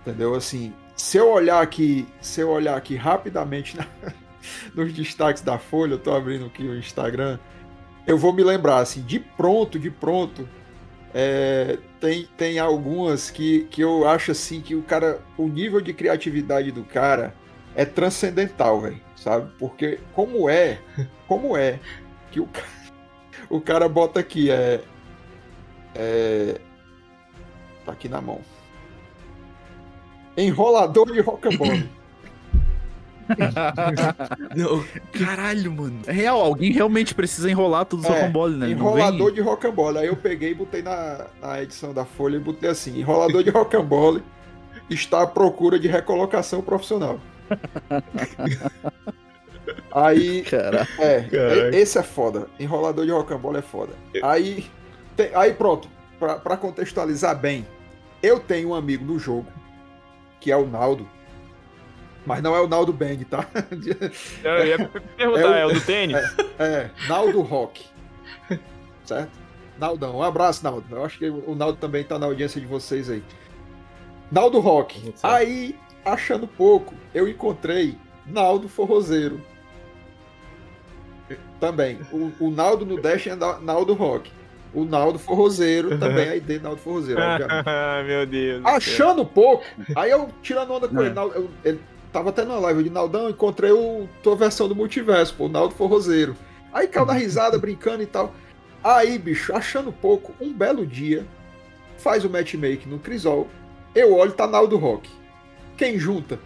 Entendeu? 0.02 0.36
Assim, 0.36 0.74
se 0.96 1.18
eu 1.18 1.32
olhar 1.32 1.62
aqui, 1.62 2.08
se 2.20 2.42
eu 2.42 2.50
olhar 2.50 2.76
aqui 2.76 2.96
rapidamente 2.96 3.76
na, 3.76 3.88
nos 4.76 4.94
destaques 4.94 5.42
da 5.42 5.58
Folha, 5.58 5.94
eu 5.94 6.00
tô 6.00 6.14
abrindo 6.14 6.46
aqui 6.46 6.64
o 6.64 6.78
Instagram 6.78 7.40
eu 8.06 8.18
vou 8.18 8.34
me 8.34 8.44
lembrar, 8.44 8.80
assim, 8.80 9.02
de 9.02 9.20
pronto, 9.20 9.80
de 9.80 9.90
pronto, 9.90 10.48
é, 11.14 11.78
tem, 12.00 12.28
tem 12.38 12.60
algumas 12.60 13.30
que, 13.30 13.66
que 13.66 13.82
eu 13.82 14.08
acho 14.08 14.32
assim 14.32 14.62
que 14.62 14.76
o 14.76 14.82
cara, 14.82 15.22
o 15.38 15.48
nível 15.48 15.82
de 15.82 15.94
criatividade 15.94 16.72
do 16.72 16.84
cara 16.84 17.36
é 17.76 17.86
transcendental, 17.86 18.80
velho, 18.82 19.00
sabe? 19.16 19.52
Porque 19.60 20.00
como 20.14 20.50
é, 20.50 20.80
como 21.28 21.56
é 21.56 21.80
que 22.32 22.40
o, 22.40 22.50
o 23.50 23.60
cara 23.60 23.88
bota 23.88 24.20
aqui, 24.20 24.50
é, 24.50 24.82
é. 25.96 26.60
Tá 27.86 27.92
aqui 27.94 28.08
na 28.08 28.22
mão. 28.22 28.42
Enrolador 30.38 31.12
de 31.12 31.20
rocambole. 31.20 31.90
Não, 34.56 34.84
caralho, 35.12 35.72
mano. 35.72 36.00
É 36.08 36.12
real, 36.12 36.40
alguém 36.42 36.72
realmente 36.72 37.14
precisa 37.14 37.50
enrolar 37.50 37.86
tudo 37.86 38.06
é, 38.06 38.10
rocambole, 38.10 38.56
né? 38.56 38.70
Enrolador 38.70 39.28
vem... 39.28 39.36
de 39.36 39.42
rocambole. 39.42 39.98
Aí 39.98 40.08
eu 40.08 40.16
peguei 40.16 40.52
e 40.52 40.56
botei 40.56 40.82
na, 40.82 41.28
na 41.42 41.62
edição 41.62 41.94
da 41.94 42.06
Folha 42.06 42.38
e 42.38 42.40
botei 42.40 42.70
assim: 42.70 43.00
enrolador 43.00 43.44
de 43.44 43.50
rocambole 43.50 44.24
está 44.90 45.22
à 45.24 45.28
procura 45.28 45.80
de 45.80 45.88
recolocação 45.88 46.62
profissional. 46.62 47.20
Aí, 49.94 50.40
é, 51.00 51.22
Caraca. 51.22 51.76
esse 51.76 51.98
é 51.98 52.04
foda. 52.04 52.48
Enrolador 52.60 53.06
de 53.06 53.12
rocambole 53.12 53.58
é 53.58 53.62
foda. 53.62 53.94
Aí, 54.24 54.66
tem, 55.16 55.32
aí 55.36 55.54
pronto, 55.54 55.88
pra, 56.20 56.36
pra 56.36 56.58
contextualizar 56.58 57.38
bem, 57.38 57.66
eu 58.24 58.40
tenho 58.40 58.70
um 58.70 58.76
amigo 58.76 59.04
no 59.06 59.20
jogo, 59.20 59.48
que 60.40 60.52
é 60.52 60.56
o 60.56 60.66
Naldo, 60.66 61.08
mas 62.26 62.42
não 62.42 62.56
é 62.56 62.62
o 62.62 62.68
Naldo 62.68 62.94
Bang, 62.94 63.24
tá? 63.26 63.46
Eu 64.44 64.66
ia 64.66 64.78
perguntar, 64.78 65.18
é 65.18 65.28
o, 65.28 65.54
é 65.54 65.66
o 65.66 65.74
do 65.74 65.82
tênis? 65.82 66.18
É, 66.60 66.64
é, 66.64 66.92
Naldo 67.08 67.42
Rock. 67.42 67.86
Certo? 69.06 69.42
Naldão, 69.78 70.18
um 70.18 70.24
abraço, 70.24 70.64
Naldo. 70.64 70.86
Eu 70.92 71.04
acho 71.04 71.18
que 71.18 71.28
o 71.28 71.56
Naldo 71.56 71.80
também 71.80 72.04
tá 72.04 72.20
na 72.20 72.28
audiência 72.28 72.62
de 72.62 72.68
vocês 72.68 73.10
aí. 73.10 73.24
Naldo 74.32 74.60
Rock. 74.60 75.14
Aí, 75.24 75.76
achando 76.06 76.48
pouco, 76.48 76.94
eu 77.14 77.28
encontrei 77.28 77.98
Naldo 78.26 78.70
Forrozeiro. 78.70 79.42
Também. 81.60 82.00
O, 82.12 82.32
o 82.40 82.52
Naldo 82.52 82.86
no 82.86 83.02
Dash 83.02 83.26
é 83.28 83.36
Naldo 83.36 83.94
Rock. 83.94 84.32
O 84.74 84.86
Naldo 84.86 85.20
Forrozeiro 85.20 85.98
também, 85.98 86.30
a 86.30 86.36
ideia 86.36 86.60
Naldo 86.60 86.80
Forrozeiro, 86.80 87.20
obviamente. 87.20 87.66
Meu 88.08 88.26
Deus. 88.26 88.66
Achando 88.66 89.26
pouco, 89.26 89.66
aí 89.96 90.12
eu 90.12 90.30
tirando 90.42 90.72
onda 90.74 90.88
com 90.88 91.02
ele, 91.02 91.18
eu, 91.18 91.50
ele 91.66 91.80
Tava 92.12 92.30
até 92.30 92.44
na 92.44 92.56
live 92.60 92.84
de 92.84 92.90
Naldão, 92.90 93.30
encontrei 93.30 93.72
o 93.72 94.08
tua 94.22 94.36
versão 94.36 94.68
do 94.68 94.76
multiverso, 94.76 95.34
pô, 95.36 95.46
o 95.46 95.50
Naldo 95.50 95.74
Forrozeiro. 95.74 96.36
Aí 96.74 96.88
caiu 96.88 97.06
na 97.06 97.14
risada, 97.14 97.58
brincando 97.60 98.04
e 98.04 98.06
tal. 98.06 98.34
Aí, 98.84 99.18
bicho, 99.18 99.56
achando 99.56 99.92
pouco, 99.92 100.34
um 100.42 100.52
belo 100.52 100.86
dia, 100.86 101.26
faz 101.98 102.26
o 102.26 102.30
matchmaking 102.30 102.90
no 102.90 103.00
Crisol. 103.00 103.48
Eu 103.96 104.14
olho, 104.14 104.32
tá 104.34 104.46
Naldo 104.46 104.78
Rock. 104.78 105.10
Quem 105.78 105.98
junta? 105.98 106.40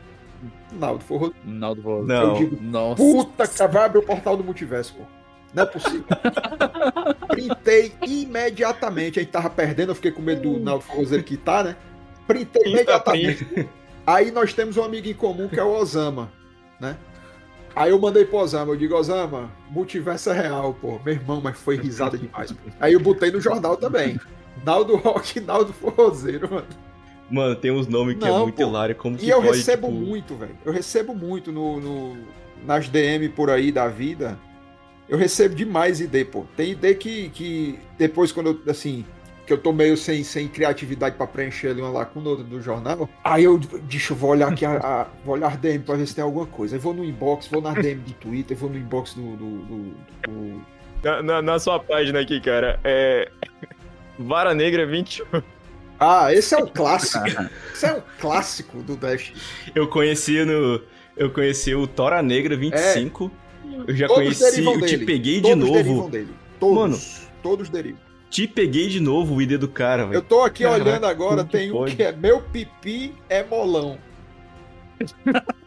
Naldo 0.71 1.03
Forrozeiro. 1.03 1.39
Naldo 1.45 1.81
Forrozeiro. 1.81 2.27
Não. 2.27 2.33
Eu 2.33 2.35
digo, 2.35 2.61
Nossa. 2.61 2.95
puta 3.01 3.47
que 3.47 3.67
vai 3.67 3.85
abrir 3.85 3.99
o 3.99 4.03
portal 4.03 4.37
do 4.37 4.43
multiverso, 4.43 4.93
pô. 4.95 5.03
Não 5.53 5.63
é 5.63 5.65
possível. 5.65 6.05
Printei 7.27 7.93
imediatamente. 8.05 9.19
A 9.19 9.23
gente 9.23 9.31
tava 9.31 9.49
perdendo, 9.49 9.91
eu 9.91 9.95
fiquei 9.95 10.11
com 10.11 10.21
medo 10.21 10.41
do 10.53 10.59
Naldo 10.59 10.83
Forrozeiro 10.83 11.23
que 11.23 11.37
tá, 11.37 11.63
né? 11.63 11.75
Printei 12.27 12.71
imediatamente. 12.71 13.67
Aí 14.05 14.31
nós 14.31 14.53
temos 14.53 14.77
um 14.77 14.83
amigo 14.83 15.07
em 15.07 15.13
comum 15.13 15.47
que 15.47 15.59
é 15.59 15.63
o 15.63 15.73
Osama, 15.73 16.31
né? 16.79 16.95
Aí 17.75 17.91
eu 17.91 17.99
mandei 17.99 18.23
pro 18.23 18.37
Osama, 18.37 18.71
eu 18.71 18.77
digo, 18.77 18.95
Osama, 18.95 19.51
multiverso 19.69 20.29
é 20.29 20.41
real, 20.41 20.73
pô. 20.73 20.99
Meu 21.03 21.15
irmão, 21.15 21.41
mas 21.43 21.57
foi 21.57 21.75
risada 21.75 22.17
demais. 22.17 22.51
Pô. 22.51 22.69
Aí 22.79 22.93
eu 22.93 22.99
botei 22.99 23.31
no 23.31 23.41
jornal 23.41 23.75
também. 23.75 24.17
Naldo 24.63 24.95
Rock, 24.95 25.41
Naldo 25.41 25.73
Forrozeiro, 25.73 26.49
mano. 26.49 26.67
Mano, 27.29 27.55
tem 27.55 27.71
uns 27.71 27.87
nomes 27.87 28.17
que 28.17 28.23
é 28.23 28.27
Não, 28.27 28.37
é 28.37 28.43
muito 28.43 28.55
pô. 28.55 28.61
hilário. 28.61 28.95
Como 28.95 29.17
e 29.19 29.29
eu 29.29 29.41
pode, 29.41 29.57
recebo 29.57 29.87
tipo... 29.87 29.99
muito, 29.99 30.35
velho. 30.35 30.55
Eu 30.63 30.71
recebo 30.71 31.13
muito 31.13 31.51
no, 31.51 31.81
no, 31.81 32.17
nas 32.65 32.87
DM 32.87 33.27
por 33.29 33.49
aí 33.49 33.71
da 33.71 33.87
vida. 33.87 34.37
Eu 35.09 35.17
recebo 35.17 35.53
demais 35.53 35.99
ideia, 35.99 36.25
pô. 36.25 36.45
Tem 36.55 36.71
ideia 36.71 36.95
que, 36.95 37.29
que 37.29 37.79
depois, 37.97 38.31
quando 38.31 38.61
eu, 38.65 38.71
assim, 38.71 39.03
que 39.45 39.53
eu 39.53 39.57
tô 39.57 39.71
meio 39.71 39.95
sem, 39.95 40.23
sem 40.23 40.47
criatividade 40.47 41.15
para 41.15 41.27
preencher 41.27 41.69
ali 41.69 41.81
uma 41.81 41.91
lacuna 41.91 42.35
do 42.35 42.61
jornal. 42.61 43.07
Aí 43.23 43.43
eu, 43.43 43.57
deixa 43.57 44.13
eu 44.13 44.17
vou 44.17 44.31
olhar 44.31 44.51
aqui, 44.51 44.65
a, 44.65 44.77
a, 44.77 45.07
vou 45.23 45.35
olhar 45.35 45.55
DM 45.57 45.83
pra 45.83 45.95
ver 45.95 46.07
se 46.07 46.15
tem 46.15 46.23
alguma 46.23 46.47
coisa. 46.47 46.75
Aí 46.75 46.79
vou 46.79 46.93
no 46.93 47.03
inbox, 47.03 47.47
vou 47.47 47.61
na 47.61 47.73
DM 47.73 48.01
do 48.01 48.13
Twitter, 48.13 48.57
vou 48.57 48.69
no 48.69 48.77
inbox 48.77 49.13
do. 49.13 49.35
do, 49.35 49.57
do, 49.59 49.93
do... 50.27 50.61
Na, 51.03 51.21
na, 51.21 51.41
na, 51.41 51.59
sua 51.59 51.79
página 51.79 52.21
aqui, 52.21 52.41
cara, 52.41 52.79
é. 52.83 53.29
Vara 54.17 54.53
Negra 54.55 54.85
21. 54.85 55.25
Ah, 55.99 56.33
esse 56.33 56.55
é 56.55 56.57
um 56.57 56.67
clássico. 56.67 57.25
esse 57.71 57.85
é 57.85 57.93
um 57.93 58.01
clássico 58.19 58.81
do 58.81 58.95
Dash. 58.95 59.33
Eu 59.75 59.87
conheci 59.87 60.43
no. 60.43 60.81
Eu 61.15 61.29
conheci 61.29 61.73
o 61.73 61.87
Tora 61.87 62.21
Negra 62.21 62.57
25. 62.57 63.31
É. 63.41 63.45
Eu 63.87 63.95
já 63.95 64.07
todos 64.07 64.23
conheci, 64.23 64.65
eu 64.65 64.85
te 64.85 64.97
peguei 64.99 65.41
todos 65.41 65.65
de 65.65 65.83
novo. 65.83 66.09
Dele. 66.09 66.33
Todos, 66.59 66.75
Mano, 66.75 66.97
todos 67.43 67.69
derivam. 67.69 68.04
Te 68.29 68.47
peguei 68.47 68.87
de 68.87 68.99
novo 68.99 69.35
o 69.35 69.41
ID 69.41 69.57
do 69.57 69.67
cara, 69.67 70.05
velho. 70.05 70.15
Eu 70.15 70.21
tô 70.21 70.41
aqui 70.41 70.63
Caraca, 70.63 70.83
olhando 70.83 71.05
agora, 71.05 71.43
tem 71.43 71.71
um 71.71 71.85
que 71.85 72.03
é 72.03 72.11
meu 72.11 72.41
pipi 72.41 73.13
é 73.29 73.43
molão. 73.43 73.97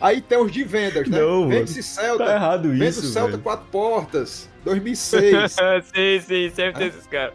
Aí 0.00 0.20
tem 0.20 0.38
os 0.38 0.52
de 0.52 0.62
vendas, 0.62 1.08
né? 1.08 1.18
Não, 1.18 1.48
Vende-se 1.48 1.82
Celta. 1.82 2.24
Tá 2.26 2.34
errado 2.34 2.68
Vende 2.68 2.84
isso, 2.86 3.06
Celta 3.12 3.32
velho. 3.32 3.42
quatro 3.42 3.66
portas, 3.70 4.48
2006. 4.64 5.52
sim, 5.94 6.20
sim, 6.20 6.50
sempre 6.50 6.78
tem 6.78 6.88
esses 6.88 7.06
caras. 7.06 7.34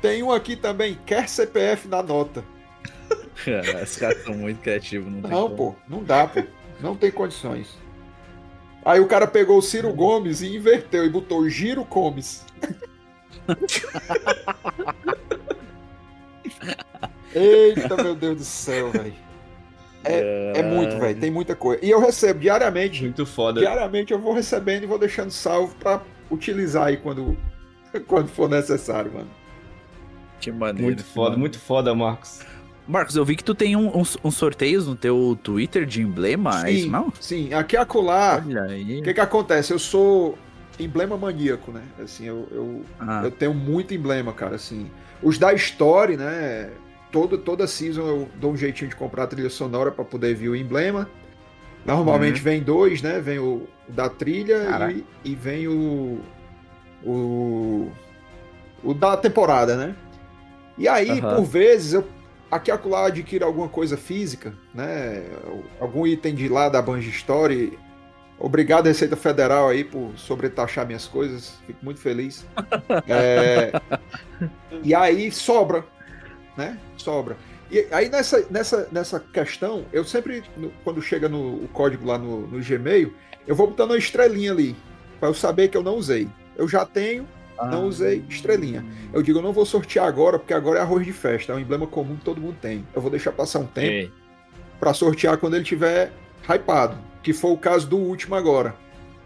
Tem 0.00 0.22
um 0.22 0.30
aqui 0.30 0.54
também, 0.54 0.98
quer 1.04 1.28
CPF 1.28 1.88
na 1.88 2.02
nota. 2.02 2.44
Cara, 3.44 3.82
esses 3.82 3.96
caras 3.96 4.22
são 4.22 4.34
muito 4.34 4.60
criativos, 4.60 5.12
não, 5.12 5.28
não 5.28 5.50
pô, 5.50 5.74
não 5.88 6.02
dá, 6.02 6.26
pô. 6.26 6.42
Não 6.80 6.94
tem 6.94 7.10
condições. 7.10 7.76
Aí 8.84 9.00
o 9.00 9.06
cara 9.06 9.26
pegou 9.26 9.58
o 9.58 9.62
Ciro 9.62 9.92
Gomes 9.92 10.42
e 10.42 10.54
inverteu 10.54 11.04
e 11.04 11.08
botou 11.08 11.48
Giro 11.48 11.84
Gomes. 11.84 12.44
Eita, 17.34 18.02
meu 18.02 18.14
Deus 18.14 18.36
do 18.38 18.44
céu, 18.44 18.90
velho. 18.90 19.14
É, 20.04 20.52
é, 20.56 20.62
muito, 20.62 20.98
velho. 20.98 21.18
Tem 21.18 21.30
muita 21.30 21.54
coisa. 21.56 21.84
E 21.84 21.90
eu 21.90 22.00
recebo 22.00 22.40
diariamente. 22.40 23.02
Muito 23.02 23.26
foda. 23.26 23.60
Diariamente 23.60 24.12
eu 24.12 24.18
vou 24.18 24.32
recebendo 24.32 24.84
e 24.84 24.86
vou 24.86 24.98
deixando 24.98 25.30
salvo 25.30 25.74
pra 25.76 26.00
utilizar 26.30 26.86
aí 26.86 26.96
quando, 26.96 27.36
quando 28.06 28.28
for 28.28 28.48
necessário, 28.48 29.12
mano. 29.12 29.28
Que 30.40 30.52
maneiro. 30.52 30.84
Muito 30.84 31.04
foda, 31.04 31.30
mano. 31.30 31.40
muito 31.40 31.58
foda, 31.58 31.94
Marcos. 31.94 32.40
Marcos, 32.86 33.16
eu 33.16 33.24
vi 33.24 33.34
que 33.34 33.42
tu 33.42 33.54
tem 33.54 33.74
uns, 33.74 34.16
um, 34.16 34.28
um 34.28 34.30
sorteios 34.30 34.86
no 34.86 34.94
teu 34.94 35.36
Twitter 35.42 35.84
de 35.84 36.00
emblema, 36.00 36.60
sim, 36.60 36.66
é 36.66 36.70
isso 36.70 36.88
não? 36.88 37.12
Sim, 37.20 37.52
aqui 37.52 37.76
acolá. 37.76 38.40
Olha 38.46 38.62
aí. 38.62 39.00
O 39.00 39.02
que 39.02 39.12
que 39.12 39.20
acontece? 39.20 39.72
Eu 39.72 39.78
sou 39.78 40.38
emblema 40.78 41.16
maníaco, 41.16 41.70
né? 41.72 41.82
Assim, 42.02 42.24
eu, 42.24 42.46
eu, 42.50 42.82
ah. 43.00 43.22
eu, 43.24 43.30
tenho 43.30 43.54
muito 43.54 43.94
emblema, 43.94 44.32
cara, 44.32 44.56
assim. 44.56 44.90
Os 45.22 45.38
da 45.38 45.52
Story, 45.54 46.16
né? 46.16 46.70
Todo, 47.10 47.38
toda 47.38 47.66
season 47.66 48.02
eu 48.02 48.28
dou 48.34 48.52
um 48.52 48.56
jeitinho 48.56 48.90
de 48.90 48.96
comprar 48.96 49.24
a 49.24 49.26
trilha 49.26 49.48
sonora 49.48 49.90
para 49.90 50.04
poder 50.04 50.34
ver 50.34 50.48
o 50.48 50.56
emblema. 50.56 51.08
Normalmente 51.84 52.38
uhum. 52.38 52.44
vem 52.44 52.62
dois, 52.62 53.00
né? 53.00 53.20
Vem 53.20 53.38
o, 53.38 53.66
o 53.88 53.92
da 53.92 54.08
trilha 54.08 54.92
e, 54.92 55.30
e, 55.30 55.34
vem 55.34 55.68
o, 55.68 56.20
o. 57.04 57.90
O 58.82 58.92
da 58.92 59.16
temporada, 59.16 59.76
né? 59.76 59.94
E 60.76 60.86
aí, 60.88 61.20
uhum. 61.20 61.36
por 61.36 61.44
vezes, 61.44 61.94
eu 61.94 62.06
aqui 62.50 62.70
acolá 62.70 63.06
adquiro 63.06 63.44
alguma 63.44 63.68
coisa 63.68 63.96
física, 63.96 64.52
né? 64.74 65.24
Algum 65.80 66.06
item 66.06 66.34
de 66.34 66.48
lá 66.48 66.68
da 66.68 66.82
Banjo 66.82 67.08
Story 67.10 67.78
Obrigado, 68.38 68.86
Receita 68.86 69.16
Federal, 69.16 69.68
aí, 69.68 69.82
por 69.82 70.12
sobretaxar 70.16 70.86
minhas 70.86 71.06
coisas. 71.06 71.54
Fico 71.66 71.84
muito 71.84 72.00
feliz. 72.00 72.46
É... 73.08 73.72
e 74.82 74.94
aí 74.94 75.30
sobra, 75.30 75.84
né? 76.56 76.78
Sobra. 76.96 77.36
E 77.70 77.86
aí 77.90 78.08
nessa, 78.08 78.46
nessa, 78.50 78.88
nessa 78.92 79.20
questão, 79.20 79.84
eu 79.92 80.04
sempre, 80.04 80.44
quando 80.84 81.02
chega 81.02 81.28
no 81.28 81.64
o 81.64 81.68
código 81.68 82.06
lá 82.06 82.18
no, 82.18 82.46
no 82.46 82.62
Gmail, 82.62 83.14
eu 83.46 83.54
vou 83.54 83.68
botando 83.68 83.90
uma 83.90 83.98
estrelinha 83.98 84.52
ali, 84.52 84.76
para 85.18 85.28
eu 85.28 85.34
saber 85.34 85.68
que 85.68 85.76
eu 85.76 85.82
não 85.82 85.96
usei. 85.96 86.28
Eu 86.56 86.68
já 86.68 86.84
tenho, 86.84 87.26
não 87.58 87.82
ah. 87.82 87.86
usei, 87.86 88.24
estrelinha. 88.28 88.84
Eu 89.12 89.22
digo, 89.22 89.38
eu 89.38 89.42
não 89.42 89.52
vou 89.52 89.66
sortear 89.66 90.06
agora, 90.06 90.38
porque 90.38 90.54
agora 90.54 90.78
é 90.78 90.82
arroz 90.82 91.04
de 91.04 91.12
festa, 91.12 91.52
é 91.52 91.56
um 91.56 91.60
emblema 91.60 91.86
comum 91.86 92.16
que 92.16 92.24
todo 92.24 92.40
mundo 92.40 92.56
tem. 92.60 92.86
Eu 92.94 93.00
vou 93.00 93.10
deixar 93.10 93.32
passar 93.32 93.60
um 93.60 93.66
tempo 93.66 94.12
para 94.78 94.92
sortear 94.92 95.38
quando 95.38 95.54
ele 95.54 95.64
tiver 95.64 96.12
hypado, 96.48 96.96
que 97.22 97.32
foi 97.32 97.50
o 97.50 97.58
caso 97.58 97.88
do 97.88 97.96
último 97.96 98.34
agora, 98.34 98.74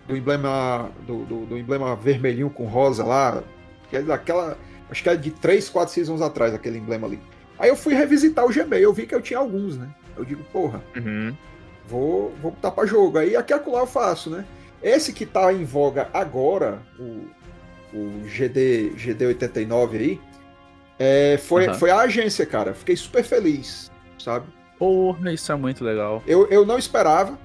do 0.07 0.17
emblema 0.17 0.91
do, 1.07 1.25
do, 1.25 1.47
do 1.47 1.59
emblema 1.59 1.95
vermelhinho 1.97 2.51
com 2.51 2.65
rosa 2.65 3.05
lá, 3.05 3.43
que 3.89 3.97
é 3.97 4.03
daquela, 4.03 4.57
acho 4.91 5.03
que 5.03 5.09
é 5.09 5.17
de 5.17 5.31
3, 5.31 5.69
4 5.69 5.95
seasons 5.95 6.23
atrás 6.23 6.55
aquele 6.55 6.79
emblema 6.79 7.07
ali. 7.07 7.21
Aí 7.59 7.69
eu 7.69 7.77
fui 7.77 7.95
revisitar 7.95 8.45
o 8.45 8.53
Gmail, 8.53 8.83
eu 8.83 8.93
vi 8.93 9.07
que 9.07 9.15
eu 9.15 9.21
tinha 9.21 9.39
alguns, 9.39 9.77
né? 9.77 9.89
Eu 10.17 10.25
digo, 10.25 10.43
porra, 10.45 10.83
uhum. 10.97 11.37
vou, 11.87 12.35
vou 12.41 12.51
botar 12.51 12.71
pra 12.71 12.87
jogo. 12.87 13.19
Aí 13.19 13.37
aqui 13.37 13.53
acolá 13.53 13.81
eu 13.81 13.87
faço, 13.87 14.31
né? 14.31 14.45
Esse 14.83 15.13
que 15.13 15.27
tá 15.27 15.53
em 15.53 15.65
voga 15.65 16.09
agora, 16.13 16.81
o, 16.99 17.27
o 17.93 18.23
GD, 18.27 18.95
GD89 18.97 19.95
aí, 19.95 20.21
é, 20.99 21.39
foi, 21.39 21.69
uhum. 21.69 21.75
foi 21.75 21.91
a 21.91 21.99
agência, 21.99 22.47
cara. 22.47 22.73
Fiquei 22.73 22.97
super 22.97 23.23
feliz, 23.23 23.91
sabe? 24.19 24.47
Porra, 24.81 25.31
isso 25.31 25.53
é 25.53 25.55
muito 25.55 25.85
legal. 25.85 26.23
Eu, 26.27 26.49
eu 26.49 26.65
não 26.65 26.79
esperava, 26.79 27.39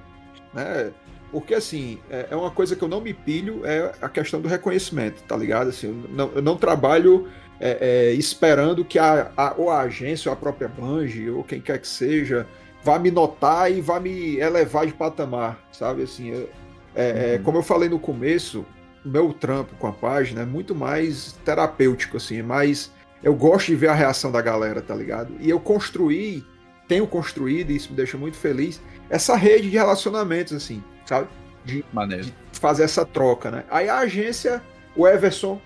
né? 0.54 0.90
Porque, 1.30 1.54
assim, 1.54 1.98
é, 2.08 2.28
é 2.30 2.36
uma 2.36 2.50
coisa 2.50 2.74
que 2.74 2.82
eu 2.82 2.88
não 2.88 2.98
me 2.98 3.12
pilho, 3.12 3.60
é 3.66 3.92
a 4.00 4.08
questão 4.08 4.40
do 4.40 4.48
reconhecimento, 4.48 5.22
tá 5.24 5.36
ligado? 5.36 5.68
Assim, 5.68 5.88
eu 5.88 6.10
não, 6.10 6.32
eu 6.34 6.40
não 6.40 6.56
trabalho 6.56 7.28
é, 7.60 8.08
é, 8.08 8.12
esperando 8.14 8.86
que 8.86 8.98
a, 8.98 9.30
a, 9.36 9.54
ou 9.58 9.70
a 9.70 9.80
agência, 9.80 10.30
ou 10.30 10.32
a 10.32 10.36
própria 10.36 10.66
Bungie, 10.66 11.28
ou 11.28 11.44
quem 11.44 11.60
quer 11.60 11.78
que 11.78 11.86
seja, 11.86 12.46
vá 12.82 12.98
me 12.98 13.10
notar 13.10 13.70
e 13.70 13.82
vá 13.82 14.00
me 14.00 14.38
elevar 14.38 14.86
de 14.86 14.94
patamar, 14.94 15.58
sabe? 15.70 16.04
Assim, 16.04 16.30
eu, 16.30 16.48
é, 16.94 17.34
é, 17.34 17.36
uhum. 17.36 17.42
como 17.42 17.58
eu 17.58 17.62
falei 17.62 17.90
no 17.90 17.98
começo, 17.98 18.64
o 19.04 19.08
meu 19.10 19.34
trampo 19.34 19.74
com 19.76 19.88
a 19.88 19.92
página 19.92 20.40
é 20.40 20.46
muito 20.46 20.74
mais 20.74 21.32
terapêutico, 21.44 22.16
assim, 22.16 22.40
mas 22.40 22.90
eu 23.22 23.34
gosto 23.34 23.66
de 23.66 23.76
ver 23.76 23.88
a 23.88 23.94
reação 23.94 24.32
da 24.32 24.40
galera, 24.40 24.80
tá 24.80 24.94
ligado? 24.94 25.34
E 25.38 25.50
eu 25.50 25.60
construí, 25.60 26.42
tenho 26.86 27.06
construído, 27.06 27.70
e 27.70 27.76
isso 27.76 27.90
me 27.90 27.96
deixa 27.96 28.16
muito 28.16 28.36
feliz, 28.36 28.80
essa 29.08 29.36
rede 29.36 29.70
de 29.70 29.76
relacionamentos, 29.76 30.52
assim, 30.52 30.82
sabe? 31.04 31.28
De, 31.64 31.84
de 32.22 32.34
fazer 32.52 32.84
essa 32.84 33.04
troca, 33.04 33.50
né? 33.50 33.64
Aí 33.70 33.88
a 33.88 33.98
agência, 33.98 34.62
o 34.94 35.06
Everson, 35.06 35.60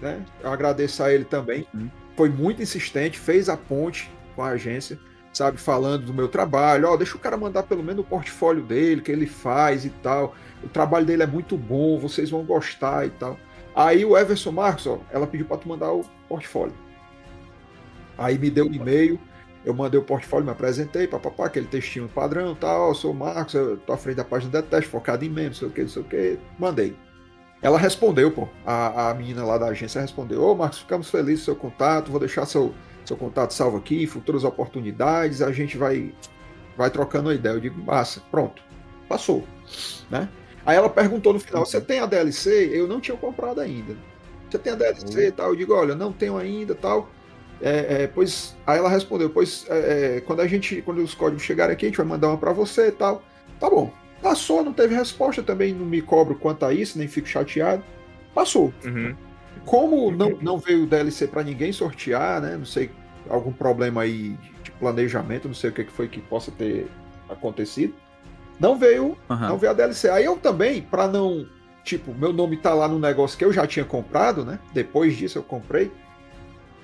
né? 0.00 0.24
Eu 0.42 0.52
agradeço 0.52 1.02
a 1.02 1.12
ele 1.12 1.24
também. 1.24 1.66
Uhum. 1.72 1.90
Foi 2.16 2.28
muito 2.28 2.62
insistente, 2.62 3.18
fez 3.18 3.48
a 3.48 3.56
ponte 3.56 4.10
com 4.34 4.42
a 4.42 4.48
agência, 4.48 4.98
sabe, 5.32 5.58
falando 5.58 6.06
do 6.06 6.14
meu 6.14 6.28
trabalho. 6.28 6.88
Ó, 6.88 6.94
oh, 6.94 6.96
deixa 6.96 7.16
o 7.16 7.20
cara 7.20 7.36
mandar 7.36 7.62
pelo 7.64 7.82
menos 7.82 8.04
o 8.04 8.08
portfólio 8.08 8.62
dele, 8.62 9.02
que 9.02 9.12
ele 9.12 9.26
faz 9.26 9.84
e 9.84 9.90
tal. 9.90 10.34
O 10.62 10.68
trabalho 10.68 11.06
dele 11.06 11.22
é 11.22 11.26
muito 11.26 11.56
bom, 11.56 11.98
vocês 11.98 12.30
vão 12.30 12.44
gostar 12.44 13.06
e 13.06 13.10
tal. 13.10 13.38
Aí 13.74 14.04
o 14.04 14.16
Everson 14.16 14.52
Marcos, 14.52 14.86
ó, 14.86 14.98
ela 15.10 15.26
pediu 15.26 15.46
para 15.46 15.58
tu 15.58 15.68
mandar 15.68 15.92
o 15.92 16.04
portfólio. 16.28 16.74
Aí 18.16 18.38
me 18.38 18.50
deu 18.50 18.66
um 18.66 18.72
e-mail, 18.72 19.20
eu 19.66 19.74
mandei 19.74 19.98
o 19.98 20.02
portfólio, 20.04 20.46
me 20.46 20.52
apresentei, 20.52 21.08
papapá, 21.08 21.46
aquele 21.46 21.66
textinho 21.66 22.08
padrão, 22.08 22.54
tal, 22.54 22.94
sou 22.94 23.10
o 23.10 23.14
Marcos, 23.14 23.52
eu 23.52 23.76
tô 23.78 23.92
à 23.92 23.96
frente 23.96 24.14
da 24.14 24.24
página 24.24 24.52
da 24.52 24.62
teste, 24.62 24.88
focado 24.88 25.24
em 25.24 25.28
membros, 25.28 25.60
não 25.60 25.68
sei 25.68 25.68
o 25.68 25.72
que, 25.72 25.80
não 25.82 25.88
sei 25.88 26.02
o 26.02 26.04
que, 26.04 26.38
mandei. 26.56 26.96
Ela 27.60 27.76
respondeu, 27.76 28.30
pô. 28.30 28.48
A, 28.64 29.10
a 29.10 29.14
menina 29.14 29.44
lá 29.44 29.58
da 29.58 29.66
agência 29.66 30.00
respondeu: 30.00 30.40
Ô, 30.40 30.54
Marcos, 30.54 30.78
ficamos 30.78 31.10
felizes 31.10 31.40
com 31.40 31.44
seu 31.46 31.56
contato, 31.56 32.12
vou 32.12 32.20
deixar 32.20 32.46
seu, 32.46 32.72
seu 33.04 33.16
contato 33.16 33.52
salvo 33.52 33.78
aqui, 33.78 34.06
futuras 34.06 34.44
oportunidades, 34.44 35.42
a 35.42 35.50
gente 35.50 35.76
vai, 35.76 36.14
vai 36.76 36.88
trocando 36.88 37.30
a 37.30 37.34
ideia. 37.34 37.54
Eu 37.54 37.60
digo: 37.60 37.82
massa, 37.82 38.22
pronto. 38.30 38.62
Passou. 39.08 39.44
Né? 40.08 40.28
Aí 40.64 40.76
ela 40.76 40.88
perguntou 40.88 41.32
no 41.32 41.40
final: 41.40 41.66
você 41.66 41.80
tem 41.80 41.98
a 41.98 42.06
DLC? 42.06 42.70
Eu 42.72 42.86
não 42.86 43.00
tinha 43.00 43.16
comprado 43.16 43.60
ainda. 43.60 43.96
Você 44.48 44.58
tem 44.58 44.72
a 44.74 44.76
DLC 44.76 45.24
e 45.24 45.26
uhum. 45.26 45.32
tal? 45.32 45.48
Eu 45.48 45.56
digo: 45.56 45.74
olha, 45.74 45.96
não 45.96 46.12
tenho 46.12 46.36
ainda 46.36 46.72
tal. 46.72 47.10
É, 47.60 48.02
é, 48.02 48.06
pois 48.06 48.56
aí 48.66 48.78
ela 48.78 48.88
respondeu: 48.88 49.30
pois 49.30 49.66
é, 49.68 50.16
é, 50.16 50.20
quando 50.20 50.40
a 50.40 50.46
gente, 50.46 50.82
quando 50.82 51.02
os 51.02 51.14
códigos 51.14 51.42
chegarem 51.42 51.72
aqui, 51.72 51.86
a 51.86 51.88
gente 51.88 51.96
vai 51.96 52.06
mandar 52.06 52.28
uma 52.28 52.38
para 52.38 52.52
você 52.52 52.88
e 52.88 52.92
tal. 52.92 53.22
Tá 53.58 53.70
bom. 53.70 53.92
Passou, 54.22 54.64
não 54.64 54.72
teve 54.72 54.94
resposta, 54.94 55.42
também 55.42 55.74
não 55.74 55.86
me 55.86 56.00
cobro 56.00 56.34
quanto 56.34 56.64
a 56.64 56.72
isso, 56.72 56.98
nem 56.98 57.06
fico 57.06 57.28
chateado. 57.28 57.82
Passou. 58.34 58.72
Uhum. 58.84 59.14
Como 59.64 60.10
não, 60.10 60.38
não 60.40 60.58
veio 60.58 60.84
o 60.84 60.86
DLC 60.86 61.26
para 61.26 61.42
ninguém 61.42 61.72
sortear, 61.72 62.40
né? 62.40 62.56
Não 62.56 62.64
sei, 62.64 62.90
algum 63.28 63.52
problema 63.52 64.02
aí 64.02 64.36
de 64.62 64.70
planejamento, 64.72 65.48
não 65.48 65.54
sei 65.54 65.70
o 65.70 65.72
que 65.72 65.84
foi 65.84 66.08
que 66.08 66.20
possa 66.20 66.50
ter 66.50 66.86
acontecido. 67.28 67.94
Não 68.58 68.78
veio, 68.78 69.16
uhum. 69.28 69.48
não 69.48 69.58
veio 69.58 69.72
a 69.72 69.74
DLC. 69.74 70.08
Aí 70.08 70.24
eu 70.24 70.36
também, 70.36 70.82
para 70.82 71.06
não, 71.06 71.46
tipo, 71.84 72.14
meu 72.14 72.32
nome 72.32 72.56
tá 72.56 72.72
lá 72.72 72.88
no 72.88 72.98
negócio 72.98 73.36
que 73.36 73.44
eu 73.44 73.52
já 73.52 73.66
tinha 73.66 73.84
comprado, 73.84 74.44
né? 74.44 74.58
Depois 74.72 75.16
disso 75.16 75.38
eu 75.38 75.42
comprei. 75.42 75.90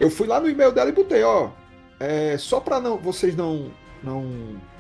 Eu 0.01 0.11
fui 0.11 0.27
lá 0.27 0.41
no 0.41 0.49
e-mail 0.49 0.73
dela 0.73 0.91
e 0.91 0.93
botei, 0.93 1.23
ó, 1.23 1.51
é, 2.01 2.37
só 2.39 2.59
para 2.61 2.81
não 2.81 2.99
vocês 2.99 3.37
não 3.37 3.71
não 4.03 4.27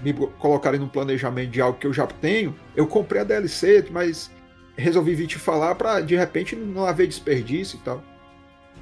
me 0.03 0.13
colocarem 0.13 0.81
no 0.81 0.89
planejamento 0.89 1.51
de 1.51 1.61
algo 1.61 1.79
que 1.79 1.87
eu 1.87 1.93
já 1.93 2.07
tenho, 2.07 2.55
eu 2.75 2.89
comprei 2.89 3.21
a 3.21 3.25
DLC, 3.25 3.87
mas 3.91 4.31
resolvi 4.77 5.15
vir 5.15 5.29
te 5.29 5.39
falar 5.39 5.77
para 5.77 6.01
de 6.01 6.17
repente 6.17 6.57
não 6.57 6.85
haver 6.85 7.07
desperdício 7.07 7.79
e 7.79 7.85
tal. 7.85 8.03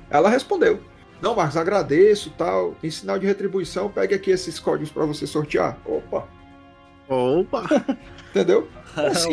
Ela 0.08 0.30
respondeu: 0.30 0.80
Não, 1.20 1.34
Marcos, 1.34 1.56
agradeço 1.56 2.32
tal. 2.36 2.74
Em 2.82 2.90
sinal 2.90 3.18
de 3.18 3.26
retribuição, 3.26 3.90
pegue 3.90 4.14
aqui 4.14 4.30
esses 4.30 4.58
códigos 4.58 4.90
para 4.90 5.04
você 5.04 5.26
sortear. 5.26 5.78
Opa! 5.84 6.26
Opa! 7.08 7.64
Entendeu? 8.30 8.68
Assim, 8.96 9.32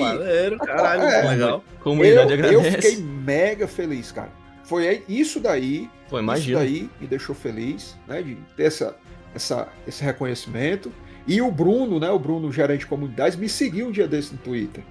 caralho, 0.57 1.03
é, 1.03 1.29
legal. 1.29 1.63
Comunidade 1.81 2.31
eu, 2.31 2.37
agradece. 2.37 2.67
Eu 2.67 2.71
fiquei 2.81 2.97
mega 2.97 3.67
feliz, 3.67 4.11
cara. 4.11 4.31
Foi 4.67 5.01
isso 5.07 5.39
daí. 5.39 5.89
Foi, 6.09 6.21
imagina. 6.21 6.63
Isso 6.63 6.73
daí 6.73 6.89
me 6.99 7.07
deixou 7.07 7.33
feliz, 7.33 7.97
né? 8.05 8.21
De 8.21 8.35
ter 8.57 8.63
essa, 8.63 8.97
essa, 9.33 9.69
esse 9.87 10.03
reconhecimento. 10.03 10.91
E 11.25 11.41
o 11.41 11.49
Bruno, 11.49 11.99
né? 12.01 12.09
O 12.09 12.19
Bruno, 12.19 12.51
gerente 12.51 12.81
de 12.81 12.87
comunidades, 12.87 13.37
me 13.37 13.47
seguiu 13.47 13.87
um 13.87 13.91
dia 13.91 14.07
desse 14.07 14.33
no 14.33 14.39
Twitter. 14.39 14.83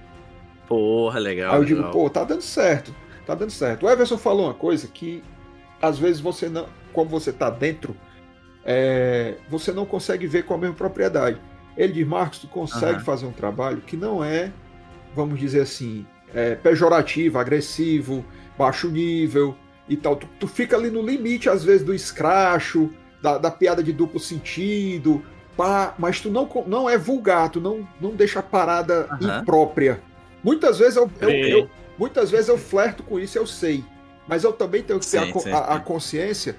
Porra, 0.66 1.20
legal. 1.20 1.52
Aí 1.52 1.58
eu 1.58 1.62
legal. 1.62 1.82
digo, 1.82 1.92
pô, 1.92 2.08
tá 2.08 2.24
dando 2.24 2.40
certo. 2.40 2.94
Tá 3.26 3.34
dando 3.34 3.50
certo. 3.50 3.84
O 3.84 3.90
Everson 3.90 4.16
falou 4.16 4.46
uma 4.46 4.54
coisa 4.54 4.88
que 4.88 5.22
às 5.80 5.98
vezes 5.98 6.20
você 6.20 6.48
não. 6.48 6.66
Como 6.94 7.10
você 7.10 7.30
tá 7.30 7.50
dentro, 7.50 7.94
é, 8.64 9.34
você 9.50 9.72
não 9.72 9.84
consegue 9.84 10.26
ver 10.26 10.44
com 10.44 10.54
a 10.54 10.58
mesma 10.58 10.74
propriedade. 10.74 11.38
Ele 11.76 11.92
diz, 11.92 12.06
Marcos, 12.06 12.38
tu 12.38 12.48
consegue 12.48 13.00
uhum. 13.00 13.04
fazer 13.04 13.26
um 13.26 13.32
trabalho 13.32 13.82
que 13.82 13.94
não 13.94 14.24
é, 14.24 14.50
vamos 15.14 15.38
dizer 15.38 15.60
assim, 15.60 16.06
é, 16.34 16.54
pejorativo, 16.54 17.38
agressivo, 17.38 18.24
baixo 18.56 18.88
nível 18.88 19.54
e 19.88 19.96
tal. 19.96 20.16
Tu, 20.16 20.28
tu, 20.38 20.46
fica 20.46 20.76
ali 20.76 20.90
no 20.90 21.02
limite, 21.02 21.48
às 21.48 21.64
vezes, 21.64 21.84
do 21.84 21.94
escracho, 21.94 22.90
da, 23.20 23.38
da 23.38 23.50
piada 23.50 23.82
de 23.82 23.92
duplo 23.92 24.20
sentido, 24.20 25.22
pá, 25.56 25.94
mas 25.98 26.20
tu 26.20 26.30
não, 26.30 26.48
não 26.66 26.88
é 26.88 26.98
vulgar, 26.98 27.50
tu 27.50 27.60
não, 27.60 27.86
não 28.00 28.10
deixa 28.10 28.40
a 28.40 28.42
parada 28.42 29.08
uhum. 29.20 29.40
imprópria. 29.40 30.00
Muitas 30.42 30.78
vezes 30.78 30.96
eu, 30.96 31.10
eu, 31.20 31.30
eu, 31.30 31.70
muitas 31.98 32.30
vezes 32.30 32.48
eu 32.48 32.58
flerto 32.58 33.02
com 33.02 33.18
isso, 33.18 33.38
eu 33.38 33.46
sei. 33.46 33.84
Mas 34.28 34.44
eu 34.44 34.52
também 34.52 34.82
tenho 34.82 34.98
que 34.98 35.06
ter 35.06 35.22
sim, 35.22 35.30
a, 35.30 35.40
sim, 35.40 35.50
a, 35.50 35.58
a, 35.74 35.80
consciência 35.80 36.56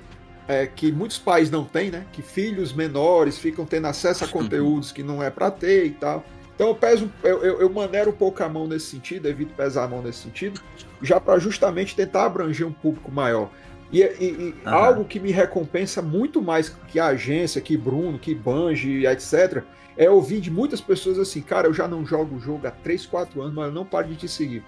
é, 0.47 0.65
que 0.65 0.91
muitos 0.91 1.17
pais 1.17 1.51
não 1.51 1.65
têm, 1.65 1.91
né? 1.91 2.05
Que 2.11 2.21
filhos 2.21 2.71
menores 2.73 3.37
ficam 3.37 3.65
tendo 3.65 3.87
acesso 3.87 4.23
a 4.23 4.27
conteúdos 4.27 4.91
que 4.91 5.03
não 5.03 5.21
é 5.21 5.29
para 5.29 5.51
ter 5.51 5.85
e 5.85 5.91
tal. 5.91 6.23
Então 6.57 6.69
eu 6.69 6.75
peso, 6.75 7.11
eu, 7.23 7.43
eu, 7.43 7.61
eu 7.61 7.69
maneiro 7.69 8.09
um 8.09 8.13
pouco 8.13 8.43
a 8.43 8.49
mão 8.49 8.65
nesse 8.65 8.87
sentido, 8.87 9.27
evito 9.27 9.53
pesar 9.53 9.83
a 9.83 9.87
mão 9.87 10.01
nesse 10.01 10.23
sentido, 10.23 10.59
já 11.03 11.19
para 11.19 11.37
justamente 11.37 11.95
tentar 11.95 12.25
abranger 12.25 12.65
um 12.65 12.71
público 12.71 13.11
maior. 13.11 13.51
E, 13.93 14.01
e, 14.01 14.25
e 14.25 14.55
algo 14.65 15.05
que 15.05 15.19
me 15.19 15.31
recompensa 15.31 16.01
muito 16.01 16.41
mais 16.41 16.75
que 16.87 16.99
a 16.99 17.09
agência, 17.09 17.61
que 17.61 17.77
Bruno, 17.77 18.17
que 18.17 18.33
Banji, 18.33 19.05
etc., 19.05 19.61
é 19.95 20.09
ouvir 20.09 20.39
de 20.39 20.49
muitas 20.49 20.81
pessoas 20.81 21.19
assim, 21.19 21.41
cara, 21.41 21.67
eu 21.67 21.73
já 21.75 21.87
não 21.87 22.03
jogo 22.03 22.37
o 22.37 22.39
jogo 22.39 22.65
há 22.65 22.71
3, 22.71 23.05
4 23.05 23.39
anos, 23.39 23.53
mas 23.53 23.67
eu 23.67 23.71
não 23.71 23.85
paro 23.85 24.07
de 24.07 24.15
te 24.15 24.27
seguir. 24.27 24.63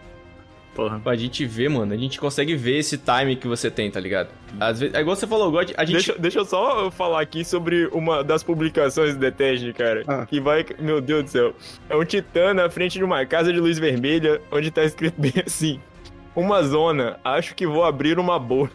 Porra. 0.76 1.02
A 1.04 1.16
gente 1.16 1.46
vê, 1.46 1.68
mano, 1.68 1.94
a 1.94 1.98
gente 1.98 2.20
consegue 2.20 2.56
ver 2.56 2.78
esse 2.78 2.98
time 2.98 3.36
que 3.36 3.48
você 3.48 3.70
tem, 3.70 3.90
tá 3.92 4.00
ligado? 4.00 4.30
Às 4.60 4.80
vezes, 4.80 4.96
é 4.96 5.02
igual 5.02 5.16
você 5.16 5.28
falou, 5.28 5.52
God, 5.52 5.72
a 5.76 5.84
gente... 5.84 5.96
Deixa, 5.96 6.16
deixa 6.18 6.40
eu 6.40 6.46
só 6.46 6.90
falar 6.92 7.22
aqui 7.22 7.44
sobre 7.44 7.88
uma 7.88 8.24
das 8.24 8.44
publicações 8.44 9.14
do 9.14 9.20
Deteste, 9.20 9.74
cara. 9.74 10.04
Ah. 10.08 10.26
Que 10.26 10.40
vai, 10.40 10.66
meu 10.80 11.02
Deus 11.02 11.26
do 11.26 11.30
céu. 11.30 11.54
É 11.90 11.96
um 11.96 12.06
titã 12.06 12.54
na 12.54 12.70
frente 12.70 12.98
de 12.98 13.04
uma 13.04 13.26
casa 13.26 13.52
de 13.52 13.60
luz 13.60 13.78
vermelha, 13.78 14.42
onde 14.52 14.72
tá 14.72 14.84
escrito 14.84 15.20
bem 15.20 15.34
assim: 15.46 15.80
uma 16.36 16.64
zona, 16.64 17.20
acho 17.24 17.56
que 17.56 17.68
vou 17.68 17.84
abrir 17.84 18.18
uma 18.20 18.40
bolha. 18.40 18.72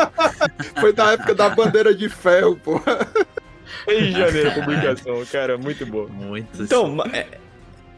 Foi 0.80 0.92
da 0.92 1.12
época 1.12 1.34
da 1.34 1.48
bandeira 1.48 1.94
de 1.94 2.08
ferro, 2.08 2.56
pô. 2.56 2.80
Em 3.88 4.12
janeiro 4.12 4.50
a 4.50 4.52
publicação, 4.54 5.24
cara, 5.26 5.58
muito 5.58 5.84
boa. 5.84 6.08
Muito 6.08 6.62
Então, 6.62 6.96
é, 7.12 7.26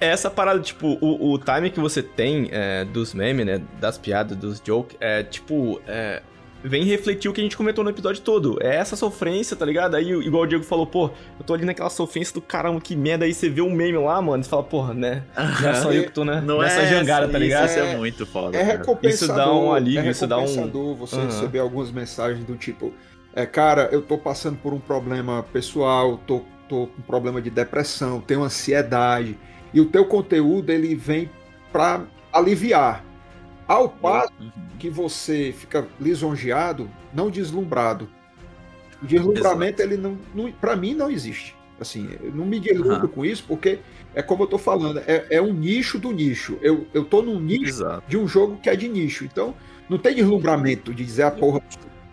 É 0.01 0.09
essa 0.09 0.31
parada, 0.31 0.61
tipo, 0.61 0.97
o, 1.01 1.33
o 1.33 1.39
time 1.39 1.71
que 1.71 1.81
você 1.81 2.03
tem 2.03 2.49
é, 2.53 2.85
dos 2.85 3.15
memes, 3.15 3.45
né? 3.45 3.61
Das 3.81 3.99
piadas, 3.99 4.37
dos 4.37 4.63
jokes, 4.65 4.97
é 5.01 5.23
tipo. 5.23 5.81
É, 5.87 6.23
vem 6.63 6.85
refletir 6.85 7.29
o 7.29 7.33
que 7.33 7.41
a 7.41 7.45
gente 7.45 7.57
comentou 7.57 7.85
no 7.85 7.91
episódio 7.91 8.23
todo. 8.23 8.59
É 8.61 8.77
essa 8.77 8.97
sofrência, 8.97 9.57
tá 9.57 9.65
ligado? 9.65 9.95
Aí, 9.95 10.11
igual 10.11 10.45
o 10.45 10.47
Diego 10.47 10.65
falou, 10.65 10.87
pô, 10.87 11.11
eu 11.39 11.45
tô 11.45 11.55
ali 11.55 11.65
naquela 11.65 11.91
sofrência 11.91 12.35
do 12.35 12.41
caramba, 12.41 12.81
que 12.81 12.97
merda. 12.97 13.25
Aí 13.25 13.35
você 13.35 13.49
vê 13.49 13.61
um 13.61 13.71
meme 13.71 13.99
lá, 13.99 14.21
mano, 14.21 14.43
você 14.43 14.51
fala, 14.51 14.63
porra, 14.63 14.95
né? 14.95 15.23
Não 15.37 15.71
é 15.71 15.75
só 15.75 15.93
eu 15.93 16.05
que 16.05 16.13
tô 16.13 16.25
né, 16.25 16.41
não 16.45 16.59
nessa 16.59 16.81
é 16.81 16.89
jangada, 16.89 17.29
tá 17.29 17.39
ligado? 17.39 17.67
Isso 17.67 17.79
é 17.79 17.97
muito 17.97 18.27
foda. 18.27 18.57
É 18.57 18.63
recompensador. 18.63 19.13
Isso 19.13 19.27
dá 19.29 19.53
um 19.53 19.73
alívio, 19.73 20.09
é 20.09 20.11
isso 20.11 20.27
dá 20.27 20.39
um. 20.39 20.95
você 20.95 21.17
uhum. 21.17 21.27
receber 21.27 21.59
algumas 21.59 21.91
mensagens 21.91 22.45
do 22.45 22.57
tipo, 22.57 22.93
é, 23.35 23.47
cara, 23.47 23.89
eu 23.93 24.03
tô 24.03 24.19
passando 24.19 24.57
por 24.59 24.73
um 24.73 24.81
problema 24.81 25.45
pessoal, 25.53 26.19
tô, 26.27 26.43
tô 26.69 26.89
com 26.89 27.03
problema 27.03 27.41
de 27.41 27.51
depressão, 27.51 28.21
tenho 28.21 28.43
ansiedade. 28.43 29.39
E 29.73 29.81
o 29.81 29.87
teu 29.87 30.05
conteúdo, 30.05 30.71
ele 30.71 30.95
vem 30.95 31.31
pra 31.73 32.05
aliviar. 32.33 33.05
Ao 33.67 33.89
passo 33.89 34.33
uhum. 34.41 34.51
que 34.79 34.89
você 34.89 35.53
fica 35.57 35.87
lisonjeado, 36.01 36.91
não 37.13 37.31
deslumbrado. 37.31 38.09
O 39.03 39.07
deslumbramento, 39.07 39.83
Exato. 39.83 39.95
ele 39.95 40.01
não, 40.01 40.19
não 40.35 40.51
para 40.51 40.75
mim, 40.75 40.95
não 40.95 41.11
existe. 41.11 41.55
Assim, 41.79 42.09
eu 42.21 42.33
não 42.33 42.47
me 42.47 42.59
deslumbro 42.59 43.07
uhum. 43.07 43.13
com 43.13 43.25
isso, 43.25 43.45
porque 43.47 43.79
é 44.15 44.23
como 44.23 44.43
eu 44.43 44.47
tô 44.47 44.59
falando, 44.59 45.01
é, 45.07 45.27
é 45.31 45.41
um 45.41 45.53
nicho 45.53 45.99
do 45.99 46.11
nicho. 46.11 46.59
Eu, 46.61 46.87
eu 46.93 47.05
tô 47.05 47.23
num 47.23 47.39
nicho 47.39 47.65
Exato. 47.65 48.03
de 48.09 48.17
um 48.17 48.27
jogo 48.27 48.59
que 48.61 48.69
é 48.69 48.75
de 48.75 48.89
nicho. 48.89 49.25
Então, 49.25 49.55
não 49.89 49.99
tem 49.99 50.15
deslumbramento 50.15 50.93
de 50.93 51.05
dizer 51.05 51.25
a 51.25 51.31
porra. 51.31 51.63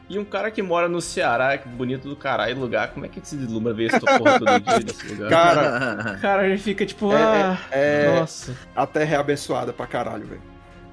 E 0.08 0.20
um 0.20 0.26
cara 0.26 0.52
que 0.52 0.62
mora 0.62 0.88
no 0.88 1.02
Ceará, 1.02 1.58
que 1.58 1.68
bonito 1.68 2.08
do 2.08 2.16
caralho, 2.16 2.60
lugar, 2.60 2.92
como 2.92 3.06
é 3.06 3.10
que 3.10 3.20
se 3.24 3.36
deslumbra 3.36 3.74
ver 3.74 3.88
essa 3.88 4.00
porra 4.00 4.40
todo 4.40 4.60
dia 4.60 4.80
nesse 4.86 5.08
lugar? 5.08 5.30
Cara, 5.30 6.18
cara, 6.22 6.46
ele 6.48 6.58
fica 6.60 6.86
tipo, 6.86 7.12
é, 7.12 7.16
ah, 7.16 7.60
é, 7.72 8.06
é, 8.06 8.20
nossa. 8.20 8.56
A 8.76 8.86
terra 8.86 9.16
é 9.16 9.20
abençoada 9.20 9.74
pra 9.74 9.88
caralho, 9.88 10.28
velho. 10.28 10.42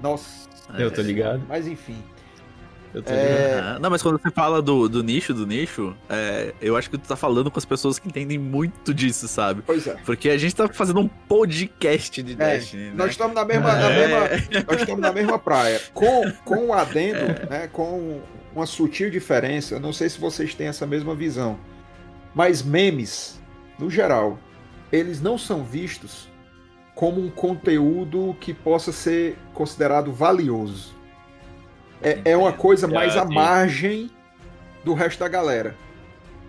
Nossa. 0.01 0.49
Eu 0.77 0.89
tô 0.89 1.01
ligado. 1.01 1.43
Mas 1.47 1.67
enfim. 1.67 1.97
É... 3.05 3.79
Não, 3.79 3.89
mas 3.89 4.03
quando 4.03 4.21
você 4.21 4.29
fala 4.29 4.61
do, 4.61 4.87
do 4.87 5.03
nicho, 5.03 5.33
do 5.33 5.47
nicho, 5.47 5.95
é, 6.07 6.53
eu 6.61 6.77
acho 6.77 6.89
que 6.89 6.97
tu 6.97 7.07
tá 7.07 7.15
falando 7.15 7.49
com 7.49 7.57
as 7.57 7.65
pessoas 7.65 7.97
que 7.97 8.07
entendem 8.07 8.37
muito 8.37 8.93
disso, 8.93 9.27
sabe? 9.27 9.63
Pois 9.65 9.87
é. 9.87 9.95
Porque 10.05 10.29
a 10.29 10.37
gente 10.37 10.55
tá 10.55 10.67
fazendo 10.67 10.99
um 10.99 11.07
podcast 11.07 12.21
de 12.21 12.33
é, 12.33 12.35
Destiny, 12.35 12.83
né? 12.89 12.93
Nós 12.95 13.11
estamos 13.11 13.33
na 13.33 13.43
mesma, 13.45 13.73
na 13.73 13.89
é. 13.89 13.99
mesma, 13.99 14.63
nós 14.67 14.81
estamos 14.81 15.01
na 15.01 15.11
mesma 15.11 15.39
praia. 15.39 15.81
Com, 15.91 16.31
com 16.45 16.67
um 16.67 16.73
adendo, 16.73 17.17
é. 17.17 17.47
né, 17.49 17.69
com 17.71 18.21
uma 18.55 18.65
sutil 18.65 19.09
diferença, 19.09 19.75
eu 19.75 19.79
não 19.79 19.93
sei 19.93 20.09
se 20.09 20.19
vocês 20.19 20.53
têm 20.53 20.67
essa 20.67 20.85
mesma 20.85 21.15
visão, 21.15 21.57
mas 22.33 22.61
memes, 22.61 23.39
no 23.79 23.89
geral, 23.89 24.37
eles 24.91 25.21
não 25.21 25.37
são 25.37 25.63
vistos 25.63 26.29
como 26.95 27.19
um 27.19 27.29
conteúdo 27.29 28.35
que 28.39 28.53
possa 28.53 28.91
ser 28.91 29.37
considerado 29.53 30.11
valioso. 30.11 30.93
É, 32.01 32.21
é 32.25 32.37
uma 32.37 32.53
coisa 32.53 32.87
mais 32.87 33.17
à 33.17 33.25
margem 33.25 34.11
do 34.83 34.93
resto 34.93 35.19
da 35.19 35.27
galera. 35.27 35.75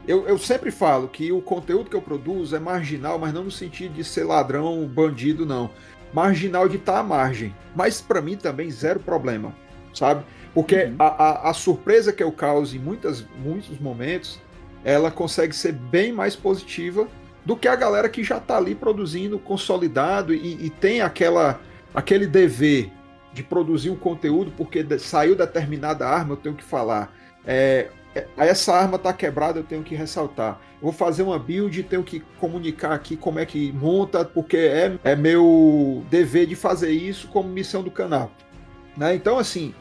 Eu, 0.06 0.26
eu 0.28 0.36
sempre 0.36 0.70
falo 0.70 1.08
que 1.08 1.32
o 1.32 1.40
conteúdo 1.40 1.88
que 1.88 1.96
eu 1.96 2.02
produzo 2.02 2.54
é 2.54 2.58
marginal, 2.58 3.18
mas 3.18 3.32
não 3.32 3.44
no 3.44 3.50
sentido 3.50 3.94
de 3.94 4.04
ser 4.04 4.24
ladrão, 4.24 4.86
bandido, 4.86 5.46
não. 5.46 5.70
Marginal 6.12 6.68
de 6.68 6.76
estar 6.76 6.94
tá 6.94 6.98
à 6.98 7.02
margem. 7.02 7.54
Mas 7.74 8.02
para 8.02 8.20
mim 8.20 8.36
também 8.36 8.70
zero 8.70 9.00
problema, 9.00 9.54
sabe? 9.94 10.24
Porque 10.54 10.84
uhum. 10.84 10.96
a, 10.98 11.06
a, 11.06 11.50
a, 11.50 11.52
surpresa 11.52 12.12
que 12.12 12.22
eu 12.22 12.30
causo 12.30 12.76
em 12.76 12.78
muitas, 12.78 13.24
muitos 13.42 13.78
momentos, 13.80 14.40
ela 14.84 15.10
consegue 15.10 15.54
ser 15.54 15.72
bem 15.72 16.12
mais 16.12 16.36
positiva 16.36 17.08
do 17.44 17.56
que 17.56 17.66
a 17.66 17.74
galera 17.74 18.08
que 18.08 18.22
já 18.22 18.38
está 18.38 18.56
ali 18.56 18.74
produzindo 18.74 19.38
consolidado 19.38 20.32
e, 20.32 20.64
e, 20.64 20.70
tem 20.70 21.02
aquela 21.02 21.60
aquele 21.92 22.26
dever 22.26 22.90
de 23.32 23.42
produzir 23.42 23.90
um 23.90 23.96
conteúdo 23.96 24.52
porque 24.56 24.86
saiu 24.98 25.36
determinada 25.36 26.06
arma, 26.06 26.34
eu 26.34 26.36
tenho 26.36 26.54
que 26.54 26.64
falar. 26.64 27.12
É, 27.44 27.88
é, 28.14 28.26
essa 28.36 28.72
arma 28.72 28.96
está 28.96 29.12
quebrada, 29.12 29.58
eu 29.58 29.64
tenho 29.64 29.82
que 29.82 29.94
ressaltar. 29.94 30.60
vou 30.80 30.92
fazer 30.92 31.22
uma 31.22 31.38
build, 31.38 31.82
tenho 31.82 32.04
que 32.04 32.20
comunicar 32.38 32.92
aqui 32.92 33.16
como 33.16 33.40
é 33.40 33.44
que 33.44 33.72
monta, 33.72 34.24
porque 34.24 34.56
é, 34.56 34.96
é 35.02 35.16
meu 35.16 36.04
dever 36.08 36.46
de 36.46 36.54
fazer 36.54 36.92
isso 36.92 37.28
como 37.28 37.48
missão 37.48 37.82
do 37.82 37.90
canal. 37.90 38.30
Né? 38.96 39.14
Então, 39.16 39.38
assim, 39.38 39.74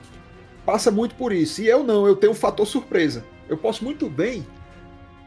passa 0.66 0.92
muito 0.92 1.16
por 1.16 1.32
isso. 1.32 1.62
E 1.62 1.68
eu 1.68 1.84
não, 1.84 2.08
eu 2.08 2.16
tenho 2.16 2.32
um 2.32 2.36
fator 2.36 2.66
surpresa. 2.66 3.26
Eu 3.48 3.58
posso 3.58 3.84
muito 3.84 4.10
bem 4.10 4.46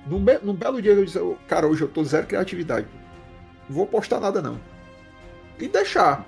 num, 0.07 0.24
be 0.24 0.39
num 0.43 0.55
belo 0.55 0.80
dia 0.80 0.93
eu 0.93 1.05
disse, 1.05 1.18
cara, 1.49 1.66
hoje 1.66 1.82
eu 1.82 1.89
tô 1.89 2.05
zero 2.05 2.26
criatividade. 2.26 2.87
Não 3.68 3.76
vou 3.76 3.87
postar 3.87 4.20
nada 4.20 4.41
não. 4.41 4.59
E 5.59 5.68
deixar. 5.68 6.24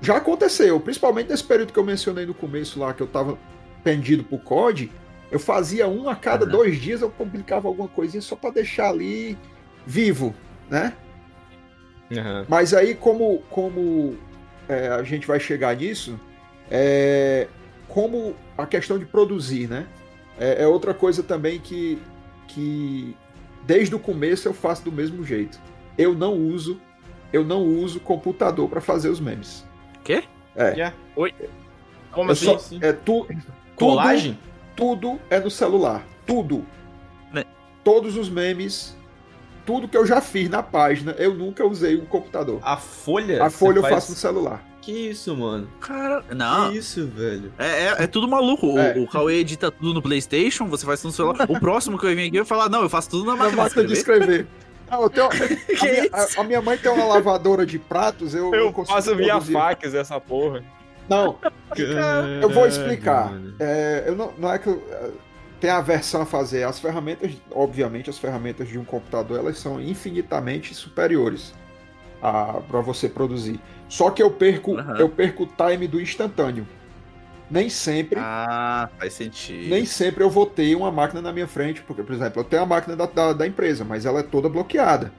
Já 0.00 0.16
aconteceu, 0.16 0.80
principalmente 0.80 1.28
nesse 1.28 1.44
período 1.44 1.72
que 1.72 1.78
eu 1.78 1.84
mencionei 1.84 2.26
no 2.26 2.34
começo 2.34 2.78
lá, 2.78 2.92
que 2.92 3.02
eu 3.02 3.06
tava 3.06 3.38
pendido 3.82 4.24
pro 4.24 4.38
COD, 4.38 4.90
eu 5.30 5.38
fazia 5.38 5.86
um 5.86 6.08
a 6.08 6.16
cada 6.16 6.44
uhum. 6.44 6.50
dois 6.50 6.80
dias, 6.80 7.02
eu 7.02 7.10
publicava 7.10 7.68
alguma 7.68 7.88
coisinha 7.88 8.22
só 8.22 8.36
para 8.36 8.50
deixar 8.50 8.88
ali 8.88 9.38
vivo, 9.86 10.34
né? 10.70 10.94
Uhum. 12.10 12.44
Mas 12.48 12.72
aí, 12.72 12.94
como, 12.94 13.42
como 13.50 14.16
é, 14.68 14.88
a 14.88 15.02
gente 15.02 15.26
vai 15.26 15.40
chegar 15.40 15.76
nisso, 15.76 16.18
é, 16.70 17.48
como 17.94 18.34
a 18.58 18.66
questão 18.66 18.98
de 18.98 19.06
produzir, 19.06 19.68
né? 19.68 19.86
É, 20.36 20.64
é 20.64 20.66
outra 20.66 20.92
coisa 20.92 21.22
também 21.22 21.60
que, 21.60 21.96
que 22.48 23.16
desde 23.64 23.94
o 23.94 24.00
começo 24.00 24.48
eu 24.48 24.52
faço 24.52 24.82
do 24.82 24.90
mesmo 24.90 25.24
jeito. 25.24 25.60
Eu 25.96 26.12
não 26.12 26.34
uso, 26.34 26.80
eu 27.32 27.44
não 27.44 27.62
uso 27.62 28.00
computador 28.00 28.68
para 28.68 28.80
fazer 28.80 29.10
os 29.10 29.20
memes. 29.20 29.64
Quê? 30.02 30.24
É. 30.56 30.70
Yeah. 30.70 30.96
Oi. 31.14 31.32
Como 32.10 32.30
eu 32.30 32.32
assim? 32.32 32.80
Só, 32.80 32.84
é 32.84 32.92
tu, 32.92 33.28
Colagem? 33.76 34.36
Tudo, 34.74 35.12
tudo 35.12 35.20
é 35.30 35.38
no 35.38 35.50
celular. 35.50 36.04
Tudo. 36.26 36.66
Né? 37.32 37.44
Todos 37.84 38.16
os 38.16 38.28
memes, 38.28 38.96
tudo 39.64 39.88
que 39.88 39.96
eu 39.96 40.06
já 40.06 40.20
fiz 40.20 40.48
na 40.48 40.62
página, 40.62 41.12
eu 41.18 41.34
nunca 41.34 41.64
usei 41.64 41.96
um 41.96 42.04
computador. 42.04 42.60
A 42.62 42.76
folha? 42.76 43.42
A 43.42 43.50
folha 43.50 43.78
eu 43.78 43.82
faz... 43.82 43.94
faço 43.94 44.12
no 44.12 44.18
celular. 44.18 44.64
Que 44.80 44.92
isso, 44.92 45.34
mano? 45.34 45.66
Cara, 45.80 46.22
não. 46.34 46.70
Que 46.70 46.76
isso, 46.76 47.06
velho? 47.06 47.50
É, 47.58 47.66
é, 47.66 47.94
é 48.00 48.06
tudo 48.06 48.28
maluco. 48.28 48.78
É. 48.78 48.98
O, 48.98 49.04
o 49.04 49.08
Cauê 49.08 49.36
edita 49.36 49.70
tudo 49.70 49.94
no 49.94 50.02
PlayStation, 50.02 50.66
você 50.66 50.84
faz 50.84 51.00
tudo 51.00 51.10
no 51.10 51.16
celular. 51.16 51.46
o 51.48 51.58
próximo 51.58 51.98
que 51.98 52.04
eu 52.04 52.14
venho 52.14 52.28
aqui 52.28 52.36
vai 52.36 52.44
falar: 52.44 52.68
não, 52.68 52.82
eu 52.82 52.90
faço 52.90 53.08
tudo 53.08 53.24
na 53.24 53.34
máquina, 53.34 53.56
na 53.56 53.62
máquina 53.62 53.84
de 53.84 53.92
escrever. 53.94 54.46
Não, 54.90 55.08
tenho, 55.08 55.26
a, 55.32 55.84
minha, 55.84 56.10
a, 56.12 56.40
a, 56.40 56.44
minha, 56.44 56.60
mãe 56.60 56.76
tem 56.76 56.92
uma 56.92 57.06
lavadora 57.06 57.64
de 57.64 57.78
pratos, 57.78 58.34
eu. 58.34 58.54
Eu 58.54 58.72
faço 58.84 59.16
via 59.16 59.40
fax 59.40 59.94
essa 59.94 60.20
porra. 60.20 60.62
Não, 61.08 61.38
eu 62.42 62.50
vou 62.50 62.66
explicar. 62.66 63.32
É, 63.58 64.04
eu 64.06 64.14
não, 64.14 64.32
não 64.36 64.52
é 64.52 64.58
que 64.58 64.66
eu, 64.66 64.82
tem 65.60 65.70
a 65.70 65.80
versão 65.80 66.22
a 66.22 66.26
fazer. 66.26 66.64
As 66.64 66.78
ferramentas, 66.78 67.32
obviamente, 67.50 68.10
as 68.10 68.18
ferramentas 68.18 68.68
de 68.68 68.78
um 68.78 68.84
computador 68.84 69.38
elas 69.38 69.58
são 69.58 69.80
infinitamente 69.80 70.74
superiores 70.74 71.54
para 72.20 72.80
você 72.80 73.08
produzir. 73.08 73.60
Só 73.88 74.10
que 74.10 74.22
eu 74.22 74.30
perco, 74.30 74.72
uhum. 74.72 74.96
eu 74.96 75.08
perco 75.08 75.44
o 75.44 75.46
time 75.46 75.86
do 75.86 76.00
instantâneo. 76.00 76.66
Nem 77.50 77.68
sempre. 77.68 78.18
Ah, 78.20 78.88
faz 78.98 79.12
sentido. 79.12 79.68
Nem 79.68 79.84
sempre 79.84 80.24
eu 80.24 80.30
vou 80.30 80.46
ter 80.46 80.74
uma 80.74 80.90
máquina 80.90 81.20
na 81.20 81.32
minha 81.32 81.46
frente, 81.46 81.82
porque, 81.82 82.02
por 82.02 82.14
exemplo, 82.14 82.40
eu 82.40 82.44
tenho 82.44 82.62
a 82.62 82.66
máquina 82.66 82.96
da, 82.96 83.06
da, 83.06 83.32
da 83.32 83.46
empresa, 83.46 83.84
mas 83.84 84.06
ela 84.06 84.20
é 84.20 84.22
toda 84.22 84.48
bloqueada. 84.48 85.12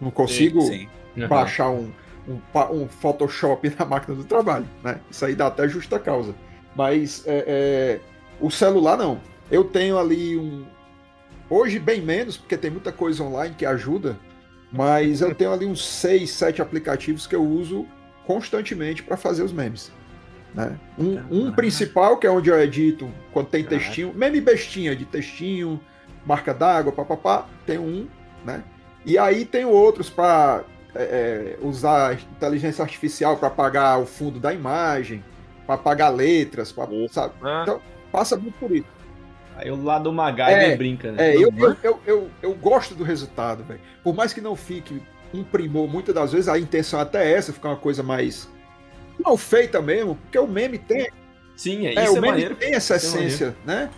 Não 0.00 0.10
consigo 0.10 0.60
sim, 0.60 0.88
sim. 1.14 1.22
Uhum. 1.22 1.28
baixar 1.28 1.70
um, 1.70 1.90
um, 2.28 2.40
um, 2.72 2.88
Photoshop 2.88 3.72
na 3.78 3.86
máquina 3.86 4.14
do 4.14 4.24
trabalho, 4.24 4.66
né? 4.84 5.00
Isso 5.10 5.24
aí 5.24 5.34
dá 5.34 5.46
até 5.46 5.66
justa 5.66 5.98
causa. 5.98 6.34
Mas 6.74 7.24
é, 7.26 7.44
é, 7.46 8.00
o 8.38 8.50
celular 8.50 8.98
não. 8.98 9.18
Eu 9.50 9.64
tenho 9.64 9.98
ali 9.98 10.36
um. 10.36 10.66
Hoje 11.48 11.78
bem 11.78 12.00
menos, 12.00 12.36
porque 12.36 12.56
tem 12.56 12.70
muita 12.70 12.90
coisa 12.90 13.22
online 13.22 13.54
que 13.56 13.64
ajuda, 13.64 14.18
mas 14.72 15.20
eu 15.20 15.34
tenho 15.34 15.52
ali 15.52 15.64
uns 15.64 15.84
6, 15.84 16.28
7 16.28 16.60
aplicativos 16.62 17.26
que 17.26 17.36
eu 17.36 17.44
uso 17.44 17.86
constantemente 18.26 19.02
para 19.02 19.16
fazer 19.16 19.44
os 19.44 19.52
memes. 19.52 19.92
Né? 20.52 20.76
Um, 20.98 21.46
um, 21.46 21.52
principal, 21.52 22.16
que 22.16 22.26
é 22.26 22.30
onde 22.30 22.50
eu 22.50 22.58
edito 22.58 23.08
quando 23.32 23.48
tem 23.48 23.62
textinho, 23.62 24.12
meme 24.14 24.40
bestinha 24.40 24.96
de 24.96 25.04
textinho, 25.04 25.80
marca 26.24 26.52
d'água, 26.52 26.92
papapá, 26.92 27.46
tem 27.64 27.78
um, 27.78 28.08
né? 28.44 28.64
E 29.04 29.16
aí 29.18 29.44
tem 29.44 29.64
outros 29.64 30.10
para 30.10 30.64
é, 30.94 31.02
é, 31.02 31.58
usar 31.64 32.14
inteligência 32.14 32.82
artificial 32.82 33.36
para 33.36 33.48
apagar 33.48 34.00
o 34.00 34.06
fundo 34.06 34.40
da 34.40 34.52
imagem, 34.52 35.22
para 35.64 35.76
apagar 35.76 36.12
letras, 36.12 36.72
pra, 36.72 36.88
sabe? 37.10 37.34
Então, 37.62 37.80
passa 38.10 38.36
muito 38.36 38.58
por 38.58 38.72
isso. 38.74 38.95
Aí 39.56 39.70
o 39.70 39.82
lado 39.82 40.12
MacGyver 40.12 40.70
é, 40.72 40.76
brinca, 40.76 41.12
né? 41.12 41.30
É, 41.30 41.36
eu, 41.36 41.52
eu, 41.56 41.76
eu, 41.82 42.00
eu, 42.06 42.30
eu 42.42 42.54
gosto 42.54 42.94
do 42.94 43.02
resultado, 43.02 43.64
velho. 43.64 43.80
Por 44.02 44.14
mais 44.14 44.32
que 44.32 44.40
não 44.40 44.54
fique 44.54 45.00
um 45.32 45.42
primor, 45.42 45.88
muitas 45.88 46.14
das 46.14 46.32
vezes 46.32 46.48
a 46.48 46.58
intenção 46.58 47.00
até 47.00 47.26
é 47.26 47.32
essa, 47.32 47.52
ficar 47.52 47.70
uma 47.70 47.76
coisa 47.76 48.02
mais 48.02 48.48
mal 49.22 49.36
feita 49.36 49.80
mesmo, 49.80 50.16
porque 50.16 50.38
o 50.38 50.46
meme 50.46 50.78
tem. 50.78 51.10
Sim, 51.56 51.86
é, 51.86 51.94
é 51.94 52.04
isso 52.04 52.12
o 52.12 52.18
é 52.18 52.20
meme 52.20 52.28
maneiro. 52.28 52.56
tem 52.56 52.74
essa 52.74 52.94
é 52.94 52.96
essência, 52.96 53.56
né? 53.64 53.90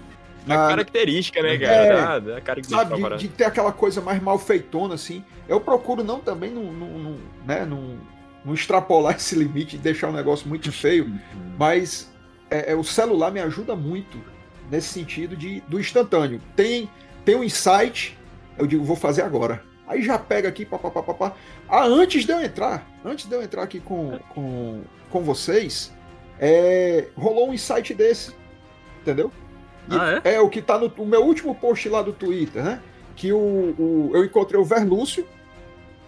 É 0.49 0.53
a 0.53 0.69
característica, 0.69 1.43
né, 1.43 1.59
cara? 1.59 1.73
É, 1.73 1.93
ah, 1.93 2.17
a 2.17 2.41
característica 2.41 2.77
sabe, 2.77 3.17
de, 3.17 3.19
de, 3.19 3.29
ter 3.29 3.45
aquela 3.45 3.73
coisa 3.73 4.01
mais 4.01 4.23
mal 4.23 4.39
feitona, 4.39 4.95
assim. 4.95 5.23
Eu 5.47 5.61
procuro 5.61 6.03
não 6.03 6.21
também 6.21 6.51
não, 6.51 6.73
não, 6.73 6.99
não, 6.99 7.17
né, 7.45 7.67
não 7.67 7.99
não 8.45 8.55
extrapolar 8.55 9.15
esse 9.17 9.35
limite 9.35 9.77
e 9.77 9.79
deixar 9.79 10.09
um 10.09 10.13
negócio 10.13 10.49
muito 10.49 10.71
feio, 10.73 11.05
uhum. 11.05 11.19
mas 11.59 12.11
é, 12.51 12.73
é, 12.73 12.75
o 12.75 12.85
celular 12.85 13.31
me 13.31 13.41
ajuda 13.41 13.77
muito 13.77 14.19
nesse 14.71 14.89
sentido 14.89 15.37
de, 15.37 15.61
do 15.63 15.81
instantâneo. 15.81 16.41
Tem, 16.55 16.91
tem 17.25 17.37
um 17.37 17.45
insight, 17.45 18.19
eu 18.57 18.67
digo, 18.67 18.85
vou 18.85 18.97
fazer 18.97 19.23
agora. 19.23 19.63
Aí 19.87 20.03
já 20.03 20.19
pega 20.19 20.49
aqui, 20.49 20.67
papapá. 20.67 21.35
Ah, 21.69 21.85
antes 21.85 22.25
de 22.25 22.33
eu 22.33 22.41
entrar, 22.41 22.87
antes 23.05 23.27
de 23.27 23.35
eu 23.35 23.43
entrar 23.43 23.63
aqui 23.63 23.81
com, 23.81 24.19
com, 24.35 24.83
com 25.11 25.23
vocês, 25.23 25.93
é, 26.39 27.09
rolou 27.17 27.49
um 27.49 27.55
insight 27.55 27.95
desse, 27.95 28.35
entendeu? 29.01 29.33
Ah, 29.91 30.21
é? 30.25 30.35
é? 30.35 30.41
o 30.41 30.51
que 30.51 30.61
tá 30.61 30.79
no 30.79 31.07
meu 31.07 31.25
último 31.25 31.55
post 31.55 31.89
lá 31.89 32.03
do 32.03 32.13
Twitter, 32.13 32.63
né? 32.63 32.83
Que 33.17 33.33
o, 33.33 33.39
o, 33.39 34.11
eu 34.13 34.25
encontrei 34.25 34.61
o 34.61 34.65
Verlúcio, 34.65 35.27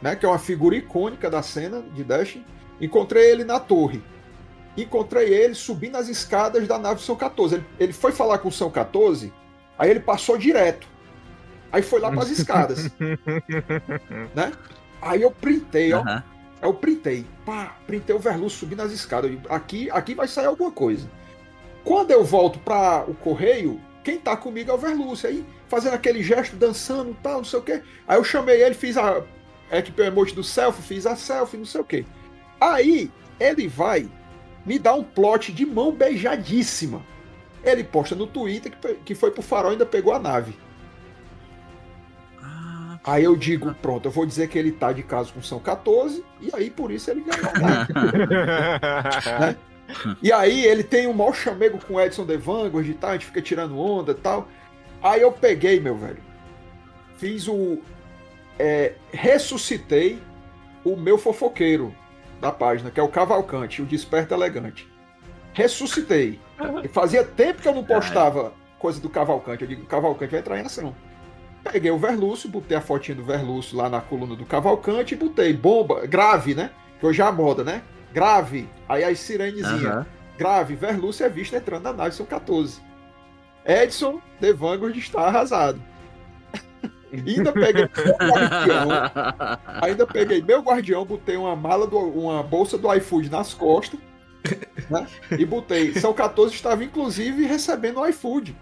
né? 0.02 0.14
Que 0.14 0.26
é 0.26 0.28
uma 0.28 0.38
figura 0.38 0.76
icônica 0.76 1.30
da 1.30 1.42
cena 1.42 1.82
de 1.94 2.04
Dash. 2.04 2.36
Encontrei 2.78 3.30
ele 3.30 3.44
na 3.44 3.58
torre. 3.58 4.02
Encontrei 4.82 5.32
ele 5.32 5.54
subindo 5.54 5.96
as 5.96 6.08
escadas 6.08 6.66
da 6.66 6.78
nave 6.78 7.02
São 7.02 7.16
14. 7.16 7.56
Ele, 7.56 7.66
ele 7.78 7.92
foi 7.92 8.12
falar 8.12 8.38
com 8.38 8.48
o 8.48 8.52
São 8.52 8.70
14, 8.70 9.32
aí 9.78 9.90
ele 9.90 10.00
passou 10.00 10.36
direto. 10.38 10.88
Aí 11.72 11.82
foi 11.82 12.00
lá 12.00 12.10
para 12.10 12.22
as 12.22 12.30
escadas. 12.36 12.90
né? 14.34 14.52
Aí 15.00 15.22
eu 15.22 15.30
printei, 15.30 15.92
ó. 15.92 16.00
Uhum. 16.00 16.06
Aí 16.06 16.22
eu 16.62 16.74
printei. 16.74 17.24
Pá, 17.44 17.76
printei 17.86 18.14
o 18.14 18.18
Verlúcio 18.18 18.58
subindo 18.58 18.80
as 18.80 18.92
escadas. 18.92 19.30
Aqui, 19.48 19.90
aqui 19.90 20.14
vai 20.14 20.28
sair 20.28 20.46
alguma 20.46 20.70
coisa. 20.70 21.08
Quando 21.84 22.10
eu 22.10 22.22
volto 22.22 22.58
para 22.58 23.04
o 23.08 23.14
correio, 23.14 23.80
quem 24.04 24.18
tá 24.18 24.36
comigo 24.36 24.70
é 24.70 24.74
o 24.74 24.78
Verlúcio. 24.78 25.28
Aí, 25.28 25.44
fazendo 25.68 25.94
aquele 25.94 26.22
gesto, 26.22 26.56
dançando 26.56 27.16
tal, 27.22 27.38
não 27.38 27.44
sei 27.44 27.58
o 27.58 27.62
quê. 27.62 27.82
Aí 28.06 28.18
eu 28.18 28.24
chamei 28.24 28.62
ele, 28.62 28.74
fiz 28.74 28.96
a. 28.96 29.22
Equipei 29.72 30.06
o 30.06 30.08
emoji 30.08 30.34
do 30.34 30.42
selfie, 30.42 30.82
fiz 30.82 31.06
a 31.06 31.14
selfie, 31.14 31.56
não 31.56 31.64
sei 31.64 31.80
o 31.80 31.84
quê. 31.84 32.04
Aí, 32.60 33.10
ele 33.38 33.68
vai 33.68 34.10
me 34.64 34.78
dar 34.78 34.94
um 34.94 35.02
plot 35.02 35.52
de 35.52 35.64
mão 35.64 35.92
beijadíssima. 35.92 37.02
Ele 37.62 37.84
posta 37.84 38.14
no 38.14 38.26
Twitter 38.26 38.72
que, 38.72 38.94
que 38.94 39.14
foi 39.14 39.30
pro 39.30 39.42
farol 39.42 39.70
e 39.70 39.72
ainda 39.72 39.86
pegou 39.86 40.12
a 40.12 40.18
nave. 40.18 40.56
Ah, 42.42 42.98
aí 43.04 43.24
eu 43.24 43.36
digo, 43.36 43.74
pronto, 43.74 44.06
eu 44.06 44.12
vou 44.12 44.24
dizer 44.24 44.48
que 44.48 44.58
ele 44.58 44.72
tá 44.72 44.92
de 44.92 45.02
caso 45.02 45.32
com 45.32 45.42
São 45.42 45.58
14, 45.58 46.24
e 46.40 46.50
aí 46.54 46.70
por 46.70 46.90
isso 46.90 47.10
ele 47.10 47.22
ganhou 47.22 47.50
a 47.50 47.58
nave. 47.58 47.92
né? 49.40 49.56
E 50.22 50.32
aí 50.32 50.64
ele 50.64 50.84
tem 50.84 51.06
um 51.06 51.12
maior 51.12 51.34
chamego 51.34 51.78
com 51.84 51.94
o 51.94 52.00
Edson 52.00 52.24
de 52.24 52.36
Vanguard 52.36 52.88
e 52.88 52.94
tal, 52.94 53.10
a 53.10 53.12
gente 53.14 53.26
fica 53.26 53.42
tirando 53.42 53.78
onda 53.78 54.12
e 54.12 54.14
tal. 54.14 54.48
Aí 55.02 55.20
eu 55.20 55.32
peguei, 55.32 55.80
meu 55.80 55.96
velho, 55.96 56.22
fiz 57.16 57.48
o. 57.48 57.78
É, 58.58 58.92
ressuscitei 59.10 60.20
o 60.84 60.94
meu 60.94 61.16
fofoqueiro 61.16 61.94
da 62.40 62.50
página, 62.50 62.90
que 62.90 62.98
é 62.98 63.02
o 63.02 63.08
Cavalcante, 63.08 63.82
o 63.82 63.86
Desperto 63.86 64.34
Elegante. 64.34 64.88
Ressuscitei. 65.52 66.40
E 66.82 66.88
fazia 66.88 67.24
tempo 67.24 67.60
que 67.60 67.68
eu 67.68 67.74
não 67.74 67.84
postava 67.84 68.52
coisa 68.78 69.00
do 69.00 69.08
Cavalcante. 69.08 69.62
Eu 69.62 69.68
digo, 69.68 69.86
Cavalcante 69.86 70.32
vai 70.32 70.40
entrar 70.40 70.58
em 70.58 70.64
ação. 70.64 70.94
Peguei 71.62 71.90
o 71.90 71.98
Verlúcio, 71.98 72.48
botei 72.48 72.76
a 72.76 72.80
fotinha 72.80 73.16
do 73.16 73.24
Verlúcio 73.24 73.76
lá 73.76 73.88
na 73.88 74.00
coluna 74.00 74.34
do 74.34 74.46
Cavalcante 74.46 75.14
e 75.14 75.16
botei 75.16 75.52
bomba, 75.52 76.06
grave, 76.06 76.54
né? 76.54 76.70
Que 76.98 77.06
hoje 77.06 77.20
é 77.20 77.24
a 77.24 77.32
moda, 77.32 77.62
né? 77.62 77.82
Grave. 78.12 78.68
Aí 78.88 79.04
as 79.04 79.18
sirenezinhas. 79.20 79.96
Uhum. 79.96 80.04
Grave. 80.38 80.74
Verlúcio 80.74 81.26
é 81.26 81.28
visto 81.28 81.54
entrando 81.54 81.82
na 81.82 81.92
nave, 81.92 82.14
são 82.14 82.24
14. 82.24 82.80
Edson 83.64 84.20
de 84.40 84.52
Vanguard 84.54 84.96
está 84.96 85.22
arrasado. 85.26 85.82
Ainda 87.12 87.52
peguei 87.52 87.88
meu 87.96 88.16
guardião. 88.16 88.88
Ainda 89.82 90.06
peguei 90.06 90.42
meu 90.42 90.60
guardião, 90.60 91.04
botei 91.04 91.36
uma 91.36 91.56
mala, 91.56 91.86
do, 91.86 91.98
uma 91.98 92.42
bolsa 92.42 92.78
do 92.78 92.92
iFood 92.94 93.30
nas 93.30 93.54
costas. 93.54 93.98
Né? 94.88 95.06
E 95.38 95.44
botei. 95.44 95.94
São 95.94 96.12
14 96.12 96.54
estava 96.54 96.82
inclusive 96.82 97.44
recebendo 97.46 98.00
o 98.00 98.06
iFood. 98.08 98.56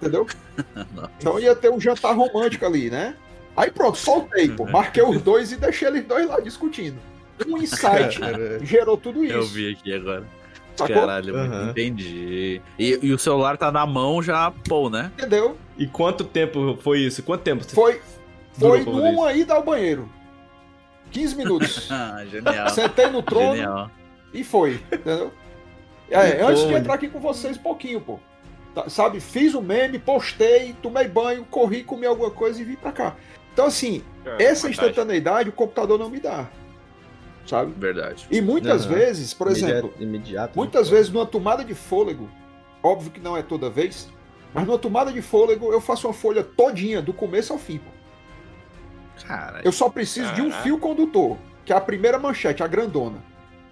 Entendeu? 0.00 0.26
Então 1.18 1.38
ia 1.38 1.54
ter 1.54 1.70
um 1.70 1.80
jantar 1.80 2.14
romântico 2.14 2.66
ali, 2.66 2.90
né? 2.90 3.16
Aí 3.56 3.70
pronto, 3.70 3.96
soltei, 3.96 4.48
pô. 4.48 4.66
Marquei 4.66 5.02
os 5.02 5.22
dois 5.22 5.52
e 5.52 5.56
deixei 5.56 5.88
eles 5.88 6.04
dois 6.04 6.28
lá 6.28 6.40
discutindo 6.40 6.98
um 7.46 7.58
insight 7.58 8.20
gerou 8.62 8.96
tudo 8.96 9.24
isso. 9.24 9.34
Eu 9.34 9.46
vi 9.46 9.72
aqui 9.72 9.92
agora. 9.92 10.24
Sacou? 10.76 10.96
Caralho, 10.96 11.34
uhum. 11.34 11.70
entendi. 11.70 12.60
E, 12.78 12.98
e, 13.02 13.12
o 13.12 13.18
celular 13.18 13.56
tá 13.56 13.70
na 13.70 13.86
mão 13.86 14.22
já, 14.22 14.50
pô, 14.68 14.90
né? 14.90 15.12
Entendeu? 15.16 15.56
E 15.78 15.86
quanto 15.86 16.24
tempo 16.24 16.76
foi 16.82 17.00
isso? 17.00 17.22
Quanto 17.22 17.42
tempo? 17.42 17.64
Foi, 17.64 18.00
foi 18.52 18.84
numa 18.84 19.32
ida 19.32 19.54
ao 19.54 19.62
banheiro. 19.62 20.08
15 21.12 21.36
minutos. 21.36 21.88
Genial. 22.30 22.70
Sentei 22.70 23.08
no 23.08 23.22
trono 23.22 23.54
Genial. 23.54 23.90
e 24.32 24.42
foi, 24.42 24.80
entendeu? 24.92 25.32
É, 26.10 26.42
antes 26.42 26.66
de 26.66 26.74
entrar 26.74 26.94
aqui 26.94 27.08
com 27.08 27.20
vocês 27.20 27.56
um 27.56 27.62
pouquinho, 27.62 28.00
pô. 28.00 28.18
Tá, 28.74 28.88
sabe, 28.88 29.20
fiz 29.20 29.54
o 29.54 29.60
um 29.60 29.62
meme, 29.62 30.00
postei, 30.00 30.74
tomei 30.82 31.06
banho, 31.06 31.44
corri, 31.44 31.84
comi 31.84 32.06
alguma 32.06 32.30
coisa 32.30 32.60
e 32.60 32.64
vim 32.64 32.74
pra 32.74 32.90
cá. 32.90 33.14
Então, 33.52 33.66
assim, 33.66 34.02
é, 34.26 34.42
essa 34.42 34.68
instantaneidade 34.68 35.48
o 35.48 35.52
computador 35.52 35.96
não 35.96 36.10
me 36.10 36.18
dá 36.18 36.48
sabe? 37.46 37.72
Verdade. 37.76 38.26
E 38.30 38.40
muitas 38.40 38.86
uhum. 38.86 38.94
vezes, 38.94 39.34
por 39.34 39.48
exemplo, 39.48 39.92
imediato, 39.98 40.48
né? 40.48 40.54
muitas 40.56 40.88
vezes 40.88 41.10
numa 41.10 41.26
tomada 41.26 41.64
de 41.64 41.74
fôlego, 41.74 42.28
óbvio 42.82 43.10
que 43.10 43.20
não 43.20 43.36
é 43.36 43.42
toda 43.42 43.68
vez, 43.70 44.08
mas 44.52 44.66
numa 44.66 44.78
tomada 44.78 45.12
de 45.12 45.20
fôlego 45.20 45.72
eu 45.72 45.80
faço 45.80 46.06
uma 46.06 46.14
folha 46.14 46.42
todinha, 46.42 47.02
do 47.02 47.12
começo 47.12 47.52
ao 47.52 47.58
fim. 47.58 47.80
Cara, 49.26 49.60
eu 49.64 49.72
só 49.72 49.88
preciso 49.88 50.32
de 50.32 50.42
um 50.42 50.50
fio 50.50 50.78
condutor, 50.78 51.36
que 51.64 51.72
é 51.72 51.76
a 51.76 51.80
primeira 51.80 52.18
manchete, 52.18 52.62
a 52.62 52.66
grandona. 52.66 53.18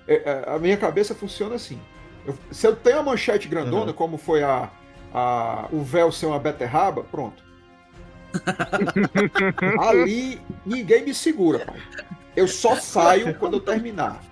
É, 0.06 0.14
é, 0.14 0.44
a 0.54 0.58
minha 0.58 0.76
cabeça 0.76 1.14
funciona 1.14 1.54
assim. 1.54 1.78
Eu, 2.24 2.36
se 2.50 2.66
eu 2.66 2.74
tenho 2.74 3.00
a 3.00 3.02
manchete 3.02 3.48
grandona, 3.48 3.86
uhum. 3.86 3.92
como 3.92 4.16
foi 4.16 4.42
a, 4.42 4.70
a, 5.12 5.66
o 5.72 5.82
véu 5.82 6.10
ser 6.12 6.26
uma 6.26 6.38
beterraba, 6.38 7.02
pronto. 7.04 7.42
Ali 9.78 10.40
ninguém 10.64 11.04
me 11.04 11.14
segura, 11.14 11.58
pai. 11.60 11.80
Eu 12.36 12.48
só 12.48 12.76
saio 12.80 13.34
quando 13.34 13.54
eu 13.54 13.60
terminar. 13.60 14.22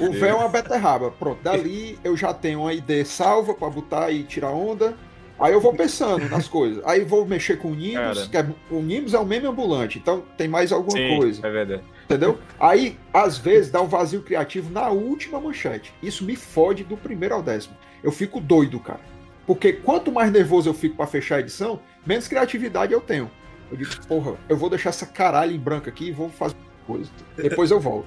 o 0.00 0.12
véu 0.12 0.36
é 0.36 0.40
uma 0.40 0.48
beterraba. 0.48 1.10
Pronto, 1.10 1.42
dali 1.42 1.98
eu 2.02 2.16
já 2.16 2.32
tenho 2.34 2.60
uma 2.60 2.72
ID 2.72 3.04
salva 3.04 3.54
para 3.54 3.68
botar 3.70 4.10
e 4.10 4.24
tirar 4.24 4.50
onda. 4.50 4.96
Aí 5.38 5.52
eu 5.52 5.60
vou 5.60 5.72
pensando 5.72 6.28
nas 6.28 6.46
coisas. 6.48 6.82
Aí 6.84 7.04
vou 7.04 7.24
mexer 7.24 7.58
com 7.58 7.68
o 7.68 7.74
Nimbus, 7.74 8.26
que 8.26 8.36
é, 8.36 8.46
o 8.70 8.80
Nimbus 8.80 9.14
é 9.14 9.18
o 9.18 9.24
meme 9.24 9.46
ambulante, 9.46 9.98
então 9.98 10.24
tem 10.36 10.48
mais 10.48 10.72
alguma 10.72 10.98
Sim, 10.98 11.16
coisa. 11.16 11.46
É 11.46 11.50
verdade. 11.50 11.82
Entendeu? 12.04 12.38
Aí, 12.58 12.98
às 13.12 13.38
vezes, 13.38 13.70
dá 13.70 13.80
um 13.80 13.86
vazio 13.86 14.22
criativo 14.22 14.72
na 14.72 14.88
última 14.88 15.38
manchete. 15.38 15.94
Isso 16.02 16.24
me 16.24 16.34
fode 16.34 16.82
do 16.82 16.96
primeiro 16.96 17.34
ao 17.34 17.42
décimo. 17.42 17.76
Eu 18.02 18.10
fico 18.10 18.40
doido, 18.40 18.80
cara. 18.80 19.00
Porque 19.46 19.72
quanto 19.72 20.10
mais 20.10 20.32
nervoso 20.32 20.68
eu 20.68 20.74
fico 20.74 20.96
para 20.96 21.06
fechar 21.06 21.36
a 21.36 21.40
edição, 21.40 21.80
menos 22.04 22.26
criatividade 22.26 22.92
eu 22.92 23.00
tenho. 23.00 23.30
Eu 23.70 23.76
digo, 23.76 23.90
porra, 24.06 24.36
eu 24.48 24.56
vou 24.56 24.70
deixar 24.70 24.88
essa 24.90 25.06
caralho 25.06 25.52
em 25.52 25.58
branco 25.58 25.88
aqui 25.88 26.08
e 26.08 26.12
vou 26.12 26.30
fazer 26.30 26.56
coisa. 26.88 27.10
Depois 27.36 27.70
eu 27.70 27.78
volto. 27.78 28.06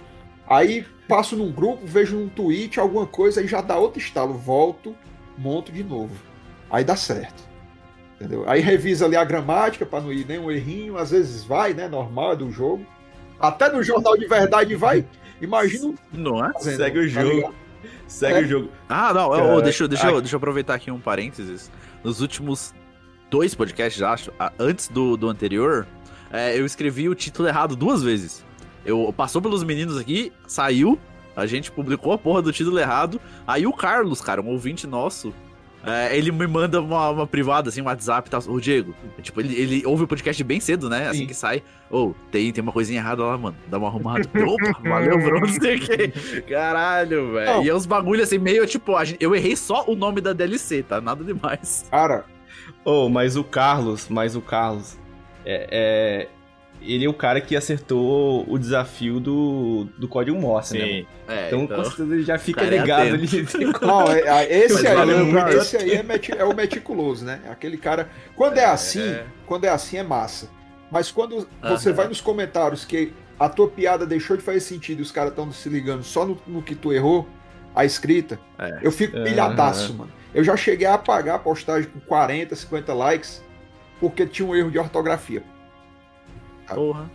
Aí 0.49 0.85
passo 1.07 1.35
num 1.35 1.51
grupo, 1.51 1.85
vejo 1.85 2.17
num 2.17 2.27
tweet 2.27 2.79
alguma 2.79 3.05
coisa, 3.05 3.39
aí 3.39 3.47
já 3.47 3.61
dá 3.61 3.77
outro 3.77 3.99
estalo. 3.99 4.33
Volto, 4.33 4.95
monto 5.37 5.71
de 5.71 5.83
novo. 5.83 6.15
Aí 6.69 6.83
dá 6.83 6.95
certo. 6.95 7.43
Entendeu? 8.15 8.43
Aí 8.47 8.59
revisa 8.59 9.05
ali 9.05 9.15
a 9.15 9.23
gramática 9.23 9.85
para 9.85 10.01
não 10.01 10.11
ir 10.11 10.25
nenhum 10.25 10.51
errinho. 10.51 10.97
Às 10.97 11.11
vezes 11.11 11.43
vai, 11.43 11.73
né? 11.73 11.87
Normal 11.87 12.33
é 12.33 12.35
do 12.35 12.51
jogo. 12.51 12.85
Até 13.39 13.71
no 13.71 13.81
jornal 13.83 14.17
de 14.17 14.27
verdade 14.27 14.75
vai. 14.75 15.05
Imagina. 15.41 15.93
Não 16.11 16.45
é? 16.45 16.53
Fazendo, 16.53 16.77
Segue 16.77 16.99
o 16.99 17.13
tá 17.13 17.21
jogo. 17.21 17.41
Tá 17.41 17.53
Segue 18.07 18.39
é. 18.39 18.41
o 18.41 18.47
jogo. 18.47 18.69
Ah, 18.89 19.13
não. 19.13 19.29
Oh, 19.55 19.61
deixa, 19.61 19.87
deixa, 19.87 20.07
eu, 20.07 20.21
deixa 20.21 20.35
eu 20.35 20.37
aproveitar 20.37 20.75
aqui 20.75 20.91
um 20.91 20.99
parênteses. 20.99 21.71
Nos 22.03 22.21
últimos 22.21 22.73
dois 23.29 23.55
podcasts, 23.55 24.01
acho, 24.01 24.31
antes 24.59 24.87
do, 24.87 25.17
do 25.17 25.27
anterior, 25.27 25.87
é, 26.31 26.57
eu 26.57 26.65
escrevi 26.65 27.09
o 27.09 27.15
título 27.15 27.47
errado 27.47 27.75
duas 27.75 28.03
vezes. 28.03 28.45
Eu 28.85 29.13
passou 29.15 29.41
pelos 29.41 29.63
meninos 29.63 29.97
aqui, 29.97 30.31
saiu, 30.47 30.97
a 31.35 31.45
gente 31.45 31.71
publicou 31.71 32.13
a 32.13 32.17
porra 32.17 32.41
do 32.41 32.51
título 32.51 32.79
errado. 32.79 33.19
Aí 33.47 33.65
o 33.65 33.73
Carlos, 33.73 34.21
cara, 34.21 34.41
um 34.41 34.49
ouvinte 34.49 34.85
nosso, 34.87 35.33
é, 35.83 36.15
ele 36.15 36.31
me 36.31 36.45
manda 36.45 36.79
uma, 36.79 37.09
uma, 37.09 37.27
privada, 37.27 37.69
assim, 37.69 37.81
um 37.81 37.85
WhatsApp 37.85 38.27
e 38.27 38.31
tal. 38.31 38.41
Ô, 38.47 38.59
Diego, 38.59 38.93
tipo, 39.21 39.39
ele, 39.39 39.55
ele 39.55 39.85
ouve 39.85 40.03
o 40.03 40.07
podcast 40.07 40.43
bem 40.43 40.59
cedo, 40.59 40.87
né? 40.89 41.07
Assim 41.07 41.19
Sim. 41.19 41.27
que 41.27 41.33
sai. 41.33 41.63
Ô, 41.89 42.07
oh, 42.07 42.15
tem, 42.31 42.51
tem 42.51 42.61
uma 42.61 42.71
coisinha 42.71 42.99
errada 42.99 43.23
lá, 43.23 43.37
mano. 43.37 43.55
Dá 43.67 43.79
uma 43.79 43.87
arrumada. 43.87 44.21
Opa, 44.29 44.79
valeu, 44.87 45.17
bro, 45.17 45.39
não 45.39 45.47
sei 45.47 45.77
o. 45.77 46.43
Caralho, 46.47 47.33
velho. 47.33 47.63
E 47.63 47.69
é 47.69 47.75
uns 47.75 47.87
bagulho 47.87 48.21
assim, 48.21 48.37
meio 48.37 48.65
tipo, 48.67 48.93
eu 49.19 49.33
errei 49.33 49.55
só 49.55 49.85
o 49.87 49.95
nome 49.95 50.21
da 50.21 50.33
DLC, 50.33 50.83
tá? 50.83 51.01
Nada 51.01 51.23
demais. 51.23 51.87
Cara. 51.89 52.25
Ô, 52.85 53.05
oh, 53.05 53.09
mas 53.09 53.35
o 53.35 53.43
Carlos, 53.43 54.07
mas 54.07 54.35
o 54.35 54.41
Carlos. 54.41 54.99
É, 55.43 55.67
é, 55.71 56.27
ele 56.81 57.05
é 57.05 57.09
o 57.09 57.13
cara 57.13 57.39
que 57.39 57.55
acertou 57.55 58.45
o 58.47 58.57
desafio 58.57 59.19
do, 59.19 59.87
do 59.97 60.07
código 60.07 60.37
Morse, 60.37 60.77
né, 60.77 60.85
Sim. 60.85 60.93
né? 60.93 61.05
É, 61.27 61.47
então, 61.47 61.61
então, 61.63 61.77
com 61.77 61.83
certeza 61.85 62.13
ele 62.13 62.23
já 62.23 62.37
fica 62.37 62.63
ligado 62.63 63.13
ali. 63.13 63.27
Não, 63.81 64.11
é, 64.11 64.21
é, 64.21 64.65
esse, 64.65 64.87
aí, 64.87 65.55
esse 65.57 65.77
aí 65.77 65.91
é, 65.93 66.03
meti, 66.03 66.31
é, 66.31 66.43
o 66.43 66.55
meticuloso, 66.55 67.23
né? 67.23 67.39
Aquele 67.49 67.77
cara. 67.77 68.09
Quando 68.35 68.57
é, 68.57 68.61
é 68.61 68.65
assim, 68.65 69.17
quando 69.45 69.65
é 69.65 69.69
assim 69.69 69.97
é 69.97 70.03
massa. 70.03 70.49
Mas 70.91 71.09
quando 71.09 71.47
você 71.61 71.93
vai 71.93 72.07
nos 72.07 72.19
comentários 72.19 72.83
que 72.83 73.13
a 73.39 73.47
tua 73.47 73.69
piada 73.69 74.05
deixou 74.05 74.35
de 74.35 74.43
fazer 74.43 74.59
sentido 74.59 74.99
e 74.99 75.01
os 75.01 75.11
caras 75.11 75.31
estão 75.31 75.51
se 75.51 75.69
ligando 75.69 76.03
só 76.03 76.25
no, 76.25 76.39
no, 76.45 76.61
que 76.61 76.75
tu 76.75 76.91
errou, 76.91 77.27
a 77.73 77.85
escrita, 77.85 78.37
é. 78.59 78.79
eu 78.81 78.91
fico 78.91 79.13
pilhadaço, 79.23 79.93
mano. 79.93 80.11
Eu 80.33 80.43
já 80.43 80.57
cheguei 80.57 80.85
a 80.85 80.95
apagar 80.95 81.35
a 81.35 81.39
postagem 81.39 81.89
com 81.89 81.99
40, 82.01 82.55
50 82.55 82.93
likes 82.93 83.41
porque 84.01 84.25
tinha 84.25 84.47
um 84.47 84.55
erro 84.55 84.71
de 84.71 84.79
ortografia. 84.79 85.43
Porra. 86.67 87.09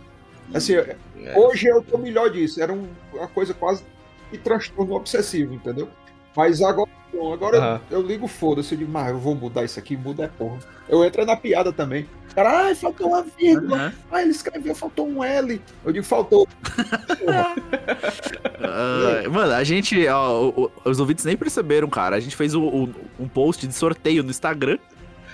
Assim, 0.53 0.75
é. 0.75 0.95
hoje 1.35 1.67
eu 1.67 1.81
tô 1.81 1.97
melhor 1.97 2.29
disso. 2.29 2.61
Era 2.61 2.71
um, 2.71 2.87
uma 3.13 3.27
coisa 3.27 3.53
quase 3.53 3.83
de 4.31 4.37
transtorno 4.37 4.95
obsessivo, 4.95 5.53
entendeu? 5.53 5.89
Mas 6.35 6.61
agora 6.61 6.89
Bom, 7.13 7.33
agora 7.33 7.59
uhum. 7.59 7.79
eu, 7.89 8.01
eu, 8.01 8.05
ligo 8.05 8.27
foda-se, 8.27 8.73
eu 8.73 8.79
digo, 8.79 8.91
mas 8.91 9.09
eu 9.09 9.17
vou 9.17 9.33
mudar 9.33 9.63
isso 9.63 9.79
aqui, 9.79 9.95
muda 9.95 10.25
é 10.25 10.27
porra. 10.27 10.59
Eu 10.87 11.03
entro 11.03 11.25
na 11.25 11.35
piada 11.35 11.71
também. 11.71 12.07
Cara, 12.35 12.65
ai, 12.65 12.75
faltou 12.75 13.07
uma 13.07 13.23
vírgula. 13.23 13.87
Uhum. 13.87 13.91
Ah, 14.11 14.21
ele 14.21 14.31
escreveu, 14.31 14.75
faltou 14.75 15.07
um 15.07 15.23
L. 15.23 15.59
Eu 15.83 15.91
digo, 15.91 16.05
faltou. 16.05 16.47
uh, 18.61 19.31
mano, 19.33 19.53
a 19.53 19.63
gente, 19.63 20.07
ó, 20.07 20.69
os 20.85 20.99
ouvintes 20.99 21.25
nem 21.25 21.35
perceberam, 21.35 21.89
cara. 21.89 22.15
A 22.15 22.19
gente 22.19 22.35
fez 22.35 22.53
o, 22.53 22.61
o, 22.61 22.93
um 23.19 23.27
post 23.27 23.65
de 23.65 23.73
sorteio 23.73 24.21
no 24.21 24.29
Instagram. 24.29 24.77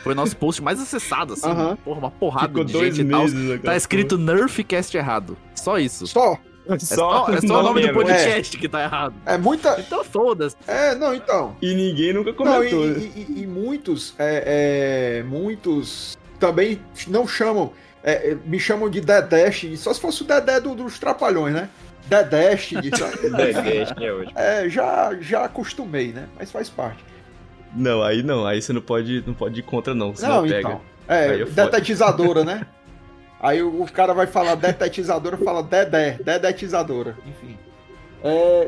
Foi 0.03 0.11
o 0.11 0.15
nosso 0.15 0.35
post 0.35 0.61
mais 0.61 0.81
acessado, 0.81 1.34
assim. 1.34 1.47
Uhum. 1.47 1.75
Porra, 1.77 1.99
uma 1.99 2.11
porrada 2.11 2.47
Ficou 2.47 2.63
de 2.65 2.73
gente 2.73 3.01
e 3.01 3.05
tal. 3.05 3.25
Tá 3.63 3.75
escrito 3.77 4.17
Nerfcast 4.17 4.95
errado. 4.97 5.38
Só 5.55 5.80
isso. 5.80 6.05
Só. 6.05 6.38
É 6.65 6.80
só, 6.80 7.27
é 7.30 7.41
só 7.41 7.59
o 7.59 7.63
nome 7.63 7.85
do 7.85 7.93
podcast 7.93 8.55
é. 8.55 8.59
que 8.59 8.69
tá 8.69 8.84
errado. 8.84 9.15
É 9.25 9.38
muita. 9.38 9.80
Então 9.80 10.03
foda-se. 10.03 10.55
É, 10.67 10.95
não, 10.95 11.13
então. 11.13 11.55
E 11.61 11.73
ninguém 11.73 12.13
nunca 12.13 12.31
comentou. 12.34 12.85
Não, 12.85 12.97
e, 12.97 13.25
e, 13.27 13.41
e, 13.41 13.47
muitos, 13.47 14.13
é, 14.17 15.19
é, 15.19 15.23
muitos 15.23 16.17
também 16.39 16.81
não 17.07 17.27
chamam, 17.27 17.73
é, 18.01 18.31
é 18.31 18.38
me 18.45 18.59
chamam 18.59 18.89
de 18.89 19.01
Dedeste, 19.01 19.75
só 19.75 19.93
se 19.93 19.99
fosse 19.99 20.21
o 20.21 20.25
Dedé 20.25 20.59
do, 20.61 20.73
dos 20.73 20.97
Trapalhões, 20.99 21.53
né? 21.53 21.69
Dedeste. 22.07 22.75
Dedeste 22.80 24.03
é 24.03 24.13
hoje. 24.13 24.31
É, 24.35 24.69
já, 24.69 25.15
já 25.19 25.45
acostumei, 25.45 26.13
né? 26.13 26.27
Mas 26.38 26.49
faz 26.49 26.69
parte. 26.69 27.03
Não, 27.76 28.04
aí 28.04 28.22
não, 28.22 28.45
aí 28.45 28.62
você 28.62 28.72
não 28.72 28.82
pode, 28.82 29.24
não 29.26 29.34
pode 29.34 29.60
ir 29.60 29.64
contra, 29.64 29.94
não. 29.94 30.16
Senão 30.16 30.41
não, 30.41 30.48
pega. 30.48 30.60
Então. 30.60 30.82
É, 31.08 31.41
é 31.41 31.45
detetizadora, 31.45 32.44
né? 32.44 32.66
Aí 33.44 33.62
o, 33.62 33.86
cara 33.91 34.14
vai 34.14 34.26
falar 34.26 34.56
detetizadora, 34.56 35.36
fala 35.36 35.62
dedé, 35.62 36.18
dedetizadora, 36.24 37.18
enfim. 37.28 37.60
É, 38.24 38.66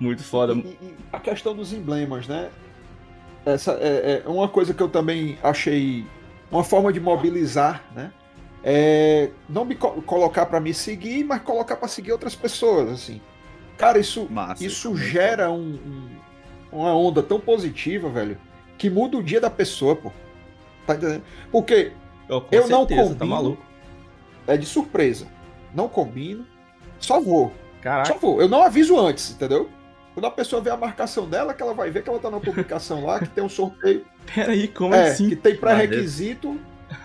Muito 0.00 0.24
foda. 0.24 0.54
E, 0.54 0.58
e, 0.80 0.94
a 1.12 1.20
questão 1.20 1.54
dos 1.54 1.70
emblemas, 1.70 2.26
né? 2.26 2.48
Essa 3.44 3.72
é, 3.72 4.22
é, 4.24 4.28
uma 4.28 4.48
coisa 4.48 4.72
que 4.72 4.82
eu 4.82 4.88
também 4.88 5.38
achei 5.42 6.06
uma 6.50 6.64
forma 6.64 6.90
de 6.90 6.98
mobilizar, 6.98 7.84
né? 7.94 8.10
É 8.64 9.28
não 9.46 9.66
me 9.66 9.74
co 9.74 10.00
colocar 10.00 10.46
para 10.46 10.60
me 10.60 10.72
seguir, 10.72 11.22
mas 11.22 11.42
colocar 11.42 11.76
para 11.76 11.86
seguir 11.86 12.12
outras 12.12 12.34
pessoas, 12.34 12.90
assim. 12.90 13.20
Cara, 13.76 13.98
isso, 13.98 14.26
Massa, 14.30 14.64
isso 14.64 14.96
gera 14.96 15.50
um, 15.50 15.74
um, 15.74 16.08
uma 16.70 16.94
onda 16.94 17.22
tão 17.22 17.40
positiva, 17.40 18.08
velho, 18.08 18.38
que 18.76 18.90
muda 18.90 19.16
o 19.16 19.22
dia 19.22 19.40
da 19.40 19.50
pessoa, 19.50 19.96
pô. 19.96 20.12
Tá 20.86 20.94
entendendo? 20.94 21.22
Porque 21.50 21.92
eu, 22.28 22.36
eu 22.36 22.62
certeza, 22.62 22.68
não 22.68 22.86
tá 22.86 22.94
combino, 22.94 23.14
tá 23.16 23.24
maluco 23.24 23.66
é 24.46 24.56
de 24.56 24.66
surpresa. 24.66 25.26
Não 25.74 25.88
combino, 25.88 26.46
só 26.98 27.20
vou. 27.20 27.52
Caraca. 27.82 28.12
Só 28.12 28.18
vou. 28.18 28.40
Eu 28.40 28.48
não 28.48 28.62
aviso 28.62 28.98
antes, 28.98 29.32
entendeu? 29.32 29.68
Quando 30.14 30.26
a 30.26 30.30
pessoa 30.30 30.62
vê 30.62 30.70
a 30.70 30.76
marcação 30.76 31.28
dela, 31.28 31.52
que 31.52 31.62
ela 31.62 31.74
vai 31.74 31.90
ver 31.90 32.02
que 32.02 32.08
ela 32.08 32.18
tá 32.18 32.30
na 32.30 32.40
publicação 32.40 33.04
lá, 33.04 33.18
que 33.18 33.28
tem 33.28 33.44
um 33.44 33.48
sorteio. 33.48 34.04
Peraí, 34.34 34.68
como 34.68 34.94
é, 34.94 35.08
assim? 35.08 35.28
Que 35.28 35.36
tem 35.36 35.56
pré-requisito 35.56 36.58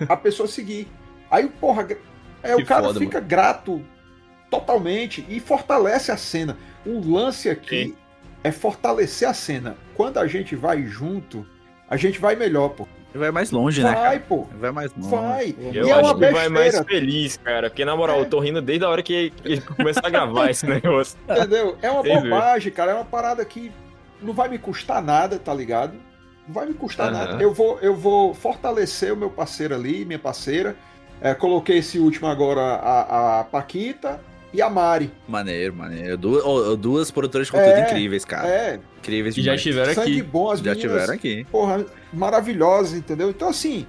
a 0.08 0.16
pessoa 0.16 0.48
seguir. 0.48 0.88
Aí, 1.30 1.48
porra, 1.48 1.88
é, 2.42 2.56
o 2.56 2.66
cara 2.66 2.84
foda, 2.84 3.00
fica 3.00 3.18
mano. 3.18 3.28
grato 3.28 3.86
totalmente 4.50 5.26
e 5.28 5.40
fortalece 5.40 6.12
a 6.12 6.18
cena. 6.18 6.58
O 6.86 7.02
lance 7.06 7.50
aqui. 7.50 7.96
É 8.44 8.52
fortalecer 8.52 9.28
a 9.28 9.34
cena. 9.34 9.76
Quando 9.96 10.18
a 10.18 10.28
gente 10.28 10.56
vai 10.56 10.84
junto, 10.84 11.46
a 11.90 11.98
gente 11.98 12.20
vai 12.20 12.36
melhor, 12.36 12.70
pô. 12.70 12.88
Vai 13.14 13.30
mais 13.30 13.52
longe, 13.52 13.82
vai, 13.82 13.92
né? 13.92 14.00
Vai, 14.00 14.20
pô. 14.20 14.48
Vai 14.58 14.72
mais 14.72 14.92
longe. 14.96 15.10
Vai. 15.10 15.56
Eu 15.60 15.86
e 15.86 15.90
é 15.90 15.94
acho 15.94 16.12
é 16.12 16.14
que 16.14 16.34
vai 16.34 16.50
mais 16.50 16.80
feliz, 16.80 17.38
cara. 17.38 17.70
Porque, 17.70 17.84
na 17.84 17.96
moral, 17.96 18.20
é. 18.20 18.22
eu 18.22 18.30
tô 18.30 18.40
rindo 18.40 18.62
desde 18.62 18.86
a 18.86 18.90
hora 18.90 19.04
que 19.04 19.34
começou 19.76 20.04
a 20.06 20.10
gravar 20.10 20.50
esse 20.50 20.66
negócio. 20.68 21.20
Entendeu? 21.30 21.78
É 21.82 21.92
uma 21.92 22.04
bobagem, 22.04 22.72
cara. 22.72 22.92
É 22.92 22.96
uma 22.96 23.06
parada 23.06 23.44
que 23.44 23.70
não 24.22 24.34
vai 24.34 24.48
me 24.48 24.58
custar 24.58 25.02
nada, 25.04 25.38
tá 25.38 25.54
ligado? 25.54 25.94
Não 26.48 26.54
vai 26.54 26.66
me 26.66 26.74
custar 26.74 27.08
uhum. 27.08 27.20
nada. 27.20 27.44
Eu 27.44 27.54
vou, 27.54 27.80
eu 27.82 27.94
vou 27.94 28.34
fortalecer 28.34 29.12
o 29.14 29.18
meu 29.18 29.30
parceiro 29.30 29.76
ali, 29.76 30.06
minha 30.06 30.20
parceira. 30.20 30.78
É, 31.20 31.34
coloquei 31.34 31.80
esse 31.80 32.00
último 32.00 32.28
agora, 32.28 32.62
a, 32.62 33.42
a 33.42 33.44
Paquita 33.44 34.22
e 34.53 34.61
a 34.61 34.69
Mari. 34.69 35.11
Maneiro, 35.28 35.73
maneiro. 35.73 36.18
Duas, 36.18 36.78
duas 36.78 37.11
produtoras 37.11 37.48
de 37.48 37.52
conteúdo 37.52 37.78
é, 37.78 37.82
incríveis, 37.82 38.26
cara. 38.26 38.48
É. 38.48 38.80
Incríveis 38.99 39.36
demais. 39.36 39.45
Já 39.45 39.56
estiveram 39.56 39.94
Sangue 39.94 40.19
aqui. 40.19 40.23
Bom, 40.23 40.52
as 40.52 40.60
já 40.60 40.73
estiveram 40.73 41.14
aqui. 41.14 41.45
Porra, 41.45 41.86
maravilhosas, 42.11 42.94
entendeu? 42.94 43.30
Então, 43.30 43.49
assim, 43.49 43.86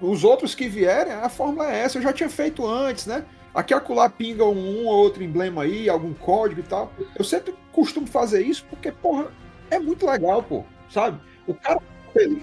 os 0.00 0.24
outros 0.24 0.54
que 0.54 0.68
vierem, 0.68 1.12
a 1.12 1.28
fórmula 1.28 1.72
é 1.72 1.80
essa. 1.80 1.98
Eu 1.98 2.02
já 2.02 2.12
tinha 2.12 2.28
feito 2.28 2.66
antes, 2.66 3.06
né? 3.06 3.24
Aqui 3.54 3.74
acolá 3.74 4.08
pinga 4.08 4.44
um, 4.44 4.82
um 4.82 4.86
ou 4.86 4.96
outro 4.96 5.22
emblema 5.22 5.62
aí, 5.62 5.88
algum 5.88 6.14
código 6.14 6.60
e 6.60 6.64
tal. 6.64 6.92
Eu 7.16 7.24
sempre 7.24 7.54
costumo 7.72 8.06
fazer 8.06 8.42
isso 8.42 8.64
porque, 8.70 8.92
porra, 8.92 9.28
é 9.70 9.78
muito 9.78 10.06
legal, 10.06 10.42
pô. 10.42 10.64
Sabe? 10.88 11.18
O 11.46 11.54
cara. 11.54 11.80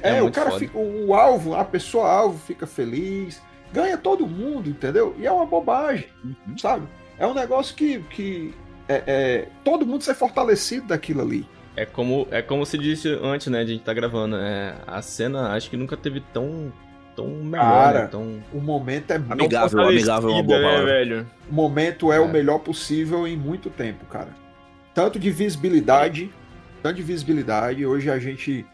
É, 0.01 0.17
é 0.17 0.21
o 0.21 0.31
cara 0.31 0.51
fica. 0.59 0.77
O, 0.77 1.07
o 1.07 1.13
alvo, 1.13 1.55
a 1.55 1.63
pessoa 1.63 2.09
alvo 2.09 2.37
fica 2.39 2.67
feliz. 2.67 3.41
Ganha 3.71 3.97
todo 3.97 4.27
mundo, 4.27 4.69
entendeu? 4.69 5.15
E 5.17 5.25
é 5.25 5.31
uma 5.31 5.45
bobagem, 5.45 6.07
uhum. 6.23 6.57
sabe? 6.57 6.87
É 7.17 7.25
um 7.25 7.33
negócio 7.33 7.75
que, 7.75 7.99
que 8.09 8.53
é, 8.87 9.03
é, 9.07 9.47
todo 9.63 9.85
mundo 9.85 10.03
ser 10.03 10.15
fortalecido 10.15 10.87
daquilo 10.87 11.21
ali. 11.21 11.47
É 11.75 11.85
como, 11.85 12.27
é 12.31 12.41
como 12.41 12.65
se 12.65 12.77
disse 12.77 13.09
antes, 13.21 13.47
né, 13.47 13.63
de 13.63 13.71
a 13.71 13.73
gente 13.73 13.83
tá 13.83 13.93
gravando. 13.93 14.37
É, 14.37 14.75
a 14.87 15.01
cena 15.01 15.51
acho 15.51 15.69
que 15.69 15.77
nunca 15.77 15.97
teve 15.97 16.21
tão 16.33 16.71
tão 17.15 17.27
melhor, 17.27 17.47
né, 17.47 17.71
Cara, 17.71 18.01
né? 18.01 18.07
Tão... 18.07 18.43
o 18.53 18.59
momento 18.59 19.11
é 19.11 19.15
amigável, 19.15 19.81
amigável 19.81 20.29
é 20.29 20.33
uma 20.33 20.43
boa 20.43 20.59
né, 20.59 20.83
velho. 20.83 21.27
O 21.49 21.53
momento 21.53 22.11
é, 22.11 22.17
é, 22.17 22.19
o 22.19 22.27
melhor 22.27 22.59
possível 22.59 23.25
em 23.25 23.37
muito 23.37 23.69
tempo, 23.69 24.05
cara. 24.05 24.29
Tanto 24.93 25.17
de 25.17 25.31
visibilidade, 25.31 26.29
tanto 26.83 26.97
de 26.97 27.03
visibilidade, 27.03 27.85
hoje 27.85 28.09
a 28.09 28.19
gente 28.19 28.65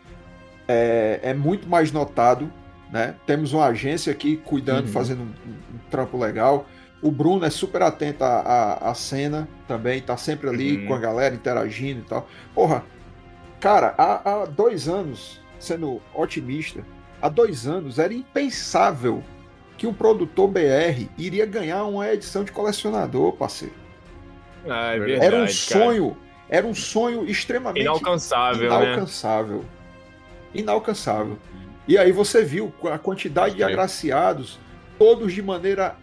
é, 0.67 1.19
é 1.21 1.33
muito 1.33 1.69
mais 1.69 1.91
notado, 1.91 2.51
né? 2.91 3.15
Temos 3.25 3.53
uma 3.53 3.65
agência 3.65 4.11
aqui 4.11 4.37
cuidando, 4.37 4.87
uhum. 4.87 4.91
fazendo 4.91 5.21
um, 5.21 5.25
um, 5.75 5.79
trampo 5.89 6.17
legal. 6.17 6.67
O 7.01 7.11
Bruno 7.11 7.45
é 7.45 7.49
super 7.49 7.81
atento 7.81 8.23
à, 8.23 8.39
à, 8.39 8.91
à 8.91 8.93
cena 8.93 9.47
também, 9.67 10.01
tá 10.01 10.15
sempre 10.17 10.47
ali 10.49 10.77
uhum. 10.77 10.87
com 10.87 10.93
a 10.93 10.99
galera 10.99 11.33
interagindo 11.33 12.01
e 12.01 12.03
tal. 12.03 12.27
Porra, 12.53 12.83
cara, 13.59 13.95
há, 13.97 14.43
há 14.43 14.45
dois 14.45 14.87
anos, 14.87 15.41
sendo 15.59 15.99
otimista, 16.13 16.85
há 17.21 17.27
dois 17.27 17.65
anos 17.65 17.97
era 17.97 18.13
impensável 18.13 19.23
que 19.77 19.87
um 19.87 19.93
produtor 19.93 20.47
BR 20.47 21.09
iria 21.17 21.45
ganhar 21.45 21.85
uma 21.85 22.07
edição 22.07 22.43
de 22.43 22.51
colecionador, 22.51 23.33
parceiro. 23.33 23.73
Ah, 24.69 24.93
é 24.93 24.99
verdade, 24.99 25.25
era 25.25 25.43
um 25.43 25.47
sonho, 25.47 26.09
cara. 26.09 26.21
era 26.49 26.67
um 26.67 26.75
sonho 26.75 27.25
extremamente 27.25 27.81
inalcançável, 27.83 28.67
inalcançável. 28.67 29.57
Né? 29.57 29.65
Inalcançável. 30.53 31.37
E 31.87 31.97
aí 31.97 32.11
você 32.11 32.43
viu 32.43 32.71
a 32.91 32.99
quantidade 32.99 33.55
de 33.55 33.63
agraciados, 33.63 34.59
todos 34.99 35.33
de 35.33 35.41
maneira 35.41 35.95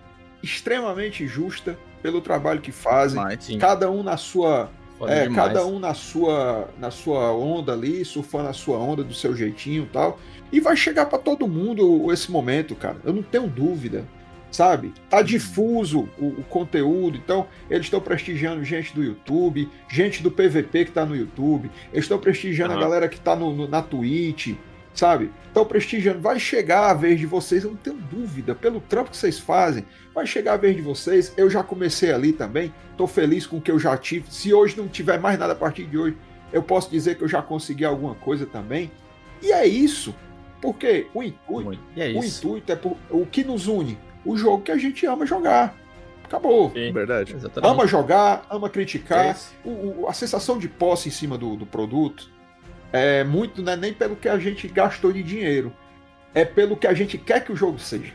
extremamente 0.42 1.26
justa 1.26 1.78
pelo 2.02 2.20
trabalho 2.20 2.60
que 2.60 2.72
fazem, 2.72 3.20
cada 3.58 3.90
um 3.90 4.02
na 4.02 4.16
sua 4.16 4.70
é, 5.06 5.28
cada 5.28 5.64
um 5.64 5.78
na 5.78 5.94
sua 5.94 6.68
na 6.78 6.90
sua 6.90 7.32
onda 7.32 7.72
ali, 7.72 8.04
surfando 8.04 8.48
a 8.48 8.52
sua 8.52 8.78
onda 8.78 9.04
do 9.04 9.14
seu 9.14 9.36
jeitinho 9.36 9.84
e 9.84 9.86
tal. 9.86 10.18
E 10.50 10.60
vai 10.60 10.76
chegar 10.76 11.06
para 11.06 11.18
todo 11.18 11.46
mundo 11.46 12.12
esse 12.12 12.30
momento, 12.30 12.74
cara. 12.74 12.96
Eu 13.04 13.12
não 13.12 13.22
tenho 13.22 13.46
dúvida. 13.46 14.04
Sabe? 14.50 14.94
Tá 15.10 15.20
difuso 15.20 16.08
o, 16.18 16.28
o 16.28 16.44
conteúdo, 16.44 17.18
então 17.18 17.46
eles 17.68 17.84
estão 17.84 18.00
prestigiando 18.00 18.64
gente 18.64 18.94
do 18.94 19.04
YouTube, 19.04 19.68
gente 19.90 20.22
do 20.22 20.30
PVP 20.30 20.86
que 20.86 20.90
tá 20.90 21.04
no 21.04 21.14
YouTube, 21.14 21.70
eles 21.92 22.06
estão 22.06 22.18
prestigiando 22.18 22.72
uhum. 22.72 22.78
a 22.78 22.82
galera 22.82 23.08
que 23.10 23.20
tá 23.20 23.36
no, 23.36 23.54
no, 23.54 23.68
na 23.68 23.82
Twitch, 23.82 24.54
sabe? 24.98 25.30
Estão 25.46 25.64
prestigiando. 25.64 26.20
Vai 26.20 26.40
chegar 26.40 26.90
a 26.90 26.94
vez 26.94 27.20
de 27.20 27.26
vocês, 27.26 27.62
eu 27.62 27.70
não 27.70 27.76
tenho 27.76 27.96
dúvida, 27.96 28.54
pelo 28.54 28.80
trampo 28.80 29.10
que 29.10 29.16
vocês 29.16 29.38
fazem, 29.38 29.84
vai 30.12 30.26
chegar 30.26 30.54
a 30.54 30.56
vez 30.56 30.74
de 30.74 30.82
vocês. 30.82 31.32
Eu 31.36 31.48
já 31.48 31.62
comecei 31.62 32.12
ali 32.12 32.32
também, 32.32 32.74
estou 32.90 33.06
feliz 33.06 33.46
com 33.46 33.58
o 33.58 33.60
que 33.60 33.70
eu 33.70 33.78
já 33.78 33.96
tive. 33.96 34.30
Se 34.30 34.52
hoje 34.52 34.76
não 34.76 34.88
tiver 34.88 35.20
mais 35.20 35.38
nada 35.38 35.52
a 35.52 35.56
partir 35.56 35.84
de 35.84 35.96
hoje, 35.96 36.16
eu 36.52 36.62
posso 36.62 36.90
dizer 36.90 37.16
que 37.16 37.22
eu 37.22 37.28
já 37.28 37.40
consegui 37.40 37.84
alguma 37.84 38.16
coisa 38.16 38.44
também. 38.44 38.90
E 39.40 39.52
é 39.52 39.64
isso, 39.64 40.14
porque 40.60 41.06
o 41.14 41.22
intuito, 41.22 41.80
é 41.96 42.08
o 42.08 42.24
intuito 42.24 42.72
é 42.72 42.76
por, 42.76 42.96
o 43.08 43.24
que 43.24 43.44
nos 43.44 43.68
une, 43.68 43.96
o 44.24 44.36
jogo 44.36 44.64
que 44.64 44.72
a 44.72 44.76
gente 44.76 45.06
ama 45.06 45.24
jogar. 45.24 45.76
Acabou. 46.24 46.70
Sim, 46.72 46.92
verdade. 46.92 47.34
Exatamente. 47.34 47.72
Ama 47.72 47.86
jogar, 47.86 48.44
ama 48.50 48.68
criticar. 48.68 49.26
É 49.26 49.36
o, 49.64 50.02
o, 50.02 50.08
a 50.08 50.12
sensação 50.12 50.58
de 50.58 50.68
posse 50.68 51.08
em 51.08 51.12
cima 51.12 51.38
do, 51.38 51.56
do 51.56 51.64
produto 51.64 52.30
é 52.92 53.24
muito 53.24 53.62
não 53.62 53.72
é 53.72 53.76
nem 53.76 53.92
pelo 53.92 54.16
que 54.16 54.28
a 54.28 54.38
gente 54.38 54.66
gastou 54.68 55.12
de 55.12 55.22
dinheiro, 55.22 55.72
é 56.34 56.44
pelo 56.44 56.76
que 56.76 56.86
a 56.86 56.94
gente 56.94 57.18
quer 57.18 57.44
que 57.44 57.52
o 57.52 57.56
jogo 57.56 57.78
seja. 57.78 58.12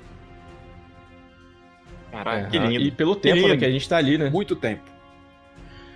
Caraca, 2.11 2.49
que 2.49 2.59
lindo. 2.59 2.83
E 2.83 2.91
pelo 2.91 3.15
tempo 3.15 3.41
que, 3.41 3.47
né, 3.47 3.57
que 3.57 3.65
a 3.65 3.71
gente 3.71 3.89
tá 3.89 3.97
ali, 3.97 4.17
né? 4.17 4.29
Muito 4.29 4.55
tempo. 4.55 4.83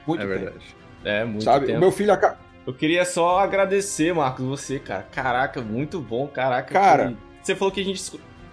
Muito 0.05 0.23
é 0.23 0.27
tempo. 0.27 0.39
verdade. 0.39 0.65
É, 1.03 1.23
muito 1.23 1.43
Sabe, 1.43 1.67
tempo. 1.67 1.77
o 1.77 1.81
meu 1.81 1.91
filho 1.91 2.11
acaba. 2.11 2.39
Eu 2.65 2.73
queria 2.73 3.05
só 3.05 3.39
agradecer, 3.39 4.13
Marcos, 4.13 4.45
você, 4.45 4.79
cara. 4.79 5.03
Caraca, 5.03 5.61
muito 5.61 6.01
bom, 6.01 6.27
caraca. 6.27 6.73
Cara, 6.73 7.09
que... 7.09 7.17
você 7.41 7.55
falou 7.55 7.71
que 7.71 7.79
a 7.79 7.83
gente 7.83 8.01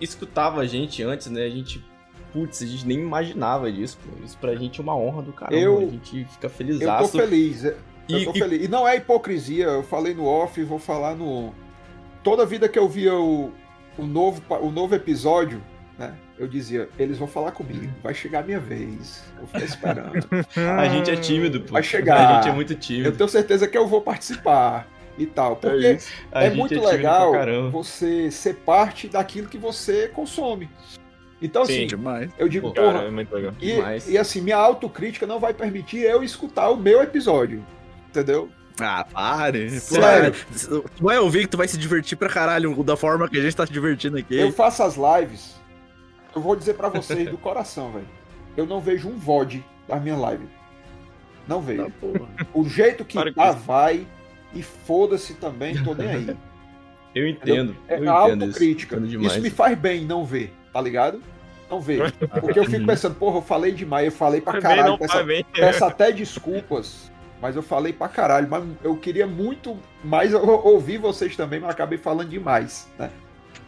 escutava 0.01 0.61
a 0.61 0.67
gente 0.67 1.03
antes, 1.03 1.29
né? 1.29 1.45
A 1.45 1.51
gente 1.51 1.83
putz, 2.33 2.63
a 2.63 2.67
gente 2.67 2.87
nem 2.87 2.99
imaginava 2.99 3.73
disso, 3.73 3.99
pô. 4.05 4.25
Isso 4.25 4.37
pra 4.39 4.55
gente 4.57 4.79
é 4.81 4.83
uma 4.83 4.95
honra 4.95 5.23
do 5.23 5.33
caramba. 5.33 5.57
Eu, 5.57 5.79
a 5.79 5.87
gente 5.87 6.25
fica 6.27 6.49
feliz. 6.49 6.81
Eu 6.81 6.99
tô 6.99 7.09
feliz. 7.09 7.65
Eu 8.09 8.19
e, 8.19 8.25
tô 8.25 8.33
e... 8.33 8.39
feliz. 8.39 8.65
E 8.65 8.69
não 8.69 8.87
é 8.87 8.97
hipocrisia, 8.97 9.67
eu 9.67 9.83
falei 9.83 10.15
no 10.15 10.27
off 10.27 10.61
e 10.61 10.65
vou 10.65 10.79
falar 10.79 11.15
no 11.15 11.27
on. 11.27 11.53
Toda 12.23 12.47
vida 12.47 12.69
que 12.69 12.79
eu 12.79 12.89
via 12.89 13.15
o, 13.15 13.53
o, 13.99 14.07
novo, 14.07 14.43
o 14.61 14.71
novo 14.71 14.95
episódio, 14.95 15.63
né? 15.99 16.15
Eu 16.37 16.49
dizia, 16.49 16.89
eles 16.99 17.19
vão 17.19 17.29
falar 17.29 17.53
comigo, 17.53 17.93
vai 18.03 18.13
chegar 18.13 18.41
a 18.41 18.43
minha 18.43 18.59
vez. 18.59 19.25
Vou 19.39 19.47
ficar 19.47 19.65
esperando. 19.65 20.29
a 20.79 20.89
gente 20.89 21.11
é 21.11 21.17
tímido, 21.17 21.61
pô. 21.61 21.75
Vai 21.75 21.83
chegar. 21.83 22.29
A 22.29 22.35
gente 22.37 22.51
é 22.51 22.53
muito 22.53 22.75
tímido. 22.75 23.09
Eu 23.09 23.17
tenho 23.17 23.29
certeza 23.29 23.69
que 23.69 23.79
eu 23.79 23.87
vou 23.87 24.01
participar 24.01 24.89
e 25.17 25.27
tal. 25.27 25.53
É 25.53 25.55
porque 25.55 25.99
é, 26.33 26.47
é 26.47 26.51
muito 26.51 26.75
é 26.75 26.81
legal 26.81 27.33
você 27.71 28.31
ser 28.31 28.55
parte 28.57 29.09
daquilo 29.09 29.49
que 29.49 29.59
você 29.59 30.09
consome. 30.09 30.69
Então, 31.41 31.65
Sim, 31.67 31.73
assim, 31.73 31.87
demais. 31.89 32.31
eu 32.39 32.49
digo, 32.49 32.69
Pô, 32.69 32.75
porra, 32.75 32.93
cara, 32.93 33.11
é 33.11 33.53
e, 33.61 34.13
e, 34.13 34.19
assim, 34.19 34.41
minha 34.41 34.57
autocrítica 34.57 35.27
não 35.27 35.39
vai 35.39 35.53
permitir 35.53 35.99
eu 35.99 36.23
escutar 36.23 36.71
o 36.71 36.77
meu 36.77 37.03
episódio, 37.03 37.63
entendeu? 38.15 38.49
Ah, 38.81 39.05
pare. 39.05 39.71
Sério. 39.81 40.35
Tu 40.97 41.03
vai 41.03 41.19
ouvir 41.19 41.43
que 41.43 41.49
tu 41.49 41.57
vai 41.57 41.69
se 41.69 41.77
divertir 41.77 42.17
pra 42.17 42.29
caralho 42.29 42.83
da 42.83 42.97
forma 42.97 43.29
que 43.29 43.39
a 43.39 43.43
gente 43.43 43.57
tá 43.57 43.67
se 43.67 43.73
divertindo 43.73 44.17
aqui. 44.17 44.37
Eu 44.37 44.53
faço 44.53 44.83
as 44.83 44.97
lives, 44.97 45.55
eu 46.35 46.41
vou 46.41 46.55
dizer 46.57 46.75
pra 46.75 46.89
vocês 46.89 47.29
do 47.29 47.39
coração, 47.39 47.93
velho. 47.93 48.09
Eu 48.57 48.67
não 48.67 48.81
vejo 48.81 49.09
um 49.09 49.19
VOD 49.19 49.65
da 49.89 49.97
minha 49.97 50.17
live. 50.17 50.47
Não 51.47 51.61
vejo. 51.61 51.85
Tá, 51.85 52.09
o 52.53 52.69
jeito 52.69 53.05
que 53.05 53.33
tá, 53.33 53.51
vai 53.53 54.07
e 54.53 54.63
foda-se 54.63 55.35
também, 55.35 55.83
tô 55.83 55.95
nem 55.95 56.09
aí. 56.09 56.37
Eu 57.15 57.29
entendo. 57.29 57.77
É 57.87 57.99
eu 57.99 58.11
a 58.11 58.13
autocrítica. 58.13 58.97
Isso 58.97 59.41
me 59.41 59.51
faz 59.51 59.79
bem 59.79 60.05
não 60.05 60.25
ver, 60.25 60.53
tá 60.73 60.81
ligado? 60.81 61.23
Não 61.71 61.81
ver. 61.81 62.13
Porque 62.41 62.59
eu 62.59 62.65
fico 62.65 62.85
pensando, 62.85 63.15
porra, 63.15 63.39
eu 63.39 63.43
falei 63.43 63.73
demais, 63.73 64.07
eu 64.07 64.13
falei 64.13 64.41
pra 64.41 64.61
caralho. 64.61 64.99
Peço, 64.99 65.45
peço 65.53 65.85
até 65.85 66.11
desculpas, 66.11 67.11
mas 67.41 67.57
eu 67.57 67.63
falei 67.63 67.93
pra 67.93 68.09
caralho. 68.09 68.49
Mas 68.49 68.65
eu 68.83 68.97
queria 68.97 69.27
muito 69.27 69.77
mais 70.03 70.33
ouvir 70.35 70.99
vocês 70.99 71.37
também, 71.37 71.61
mas 71.61 71.71
acabei 71.71 71.99
falando 71.99 72.29
demais, 72.29 72.89
né? 72.99 73.11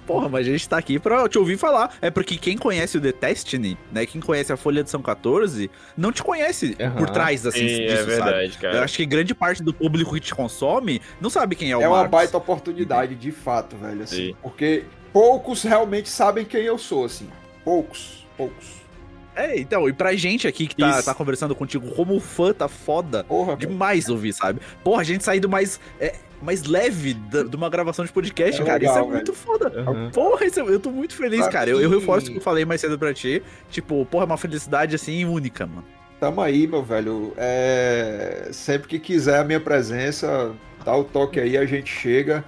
Porra, 0.06 0.28
mas 0.28 0.46
a 0.46 0.50
gente 0.50 0.68
tá 0.68 0.78
aqui 0.78 1.00
pra 1.00 1.28
te 1.28 1.36
ouvir 1.36 1.58
falar. 1.58 1.92
É 2.00 2.10
porque 2.10 2.36
quem 2.36 2.56
conhece 2.56 2.96
o 2.96 3.00
The 3.00 3.12
Destiny, 3.12 3.76
né? 3.90 4.06
Quem 4.06 4.20
conhece 4.20 4.52
a 4.52 4.56
Folha 4.56 4.84
de 4.84 4.88
São 4.88 5.02
14, 5.02 5.68
não 5.96 6.12
te 6.12 6.22
conhece 6.22 6.76
uhum. 6.78 6.90
por 6.92 7.10
trás, 7.10 7.44
assim, 7.44 7.58
Sim, 7.68 7.82
é 7.82 7.86
disso, 7.86 8.02
é 8.02 8.04
verdade, 8.04 8.52
sabe? 8.52 8.62
cara. 8.62 8.76
Eu 8.76 8.82
acho 8.84 8.96
que 8.96 9.04
grande 9.04 9.34
parte 9.34 9.62
do 9.64 9.74
público 9.74 10.14
que 10.14 10.20
te 10.20 10.34
consome 10.34 11.02
não 11.20 11.28
sabe 11.28 11.56
quem 11.56 11.72
é 11.72 11.76
o 11.76 11.80
É 11.80 11.88
Marcos. 11.88 12.02
uma 12.04 12.08
baita 12.08 12.36
oportunidade, 12.36 13.16
de 13.16 13.32
fato, 13.32 13.76
velho, 13.76 14.04
assim. 14.04 14.28
Sim. 14.28 14.36
Porque 14.40 14.84
poucos 15.12 15.64
realmente 15.64 16.08
sabem 16.08 16.44
quem 16.44 16.62
eu 16.62 16.78
sou, 16.78 17.04
assim. 17.04 17.28
Poucos, 17.64 18.24
poucos. 18.36 18.75
É, 19.36 19.58
então, 19.60 19.86
e 19.86 19.92
pra 19.92 20.14
gente 20.16 20.48
aqui 20.48 20.66
que 20.66 20.74
tá, 20.74 21.02
tá 21.02 21.14
conversando 21.14 21.54
contigo 21.54 21.94
como 21.94 22.18
fã, 22.18 22.54
tá 22.54 22.68
foda 22.68 23.22
Porra, 23.24 23.54
demais 23.54 24.08
ouvir, 24.08 24.32
sabe? 24.32 24.60
Porra, 24.82 25.02
a 25.02 25.04
gente 25.04 25.22
sair 25.22 25.40
do 25.40 25.48
mais. 25.48 25.78
É, 26.00 26.14
mais 26.40 26.64
leve 26.64 27.14
de 27.14 27.56
uma 27.56 27.68
gravação 27.68 28.04
de 28.04 28.12
podcast, 28.12 28.60
é 28.60 28.64
cara. 28.64 28.78
Legal, 28.78 28.92
isso 28.92 28.98
é 28.98 29.02
velho. 29.02 29.14
muito 29.14 29.34
foda. 29.34 29.90
Uhum. 29.90 30.10
Porra, 30.10 30.46
isso, 30.46 30.60
é, 30.60 30.62
eu 30.62 30.80
tô 30.80 30.90
muito 30.90 31.14
feliz, 31.14 31.42
pra 31.42 31.50
cara. 31.50 31.70
Eu, 31.70 31.80
eu 31.80 31.90
reforço 31.90 32.28
o 32.28 32.30
que 32.30 32.38
eu 32.38 32.42
falei 32.42 32.64
mais 32.64 32.80
cedo 32.80 32.98
pra 32.98 33.12
ti. 33.12 33.42
Tipo, 33.70 34.04
porra, 34.06 34.24
é 34.24 34.26
uma 34.26 34.36
felicidade 34.38 34.94
assim 34.94 35.24
única, 35.24 35.66
mano. 35.66 35.84
Tamo 36.18 36.40
aí, 36.40 36.66
meu 36.66 36.82
velho. 36.82 37.32
É... 37.36 38.48
Sempre 38.52 38.88
que 38.88 38.98
quiser 38.98 39.38
a 39.38 39.44
minha 39.44 39.60
presença, 39.60 40.54
dá 40.84 40.96
o 40.96 41.04
toque 41.04 41.38
aí, 41.38 41.58
a 41.58 41.66
gente 41.66 41.90
chega 41.90 42.42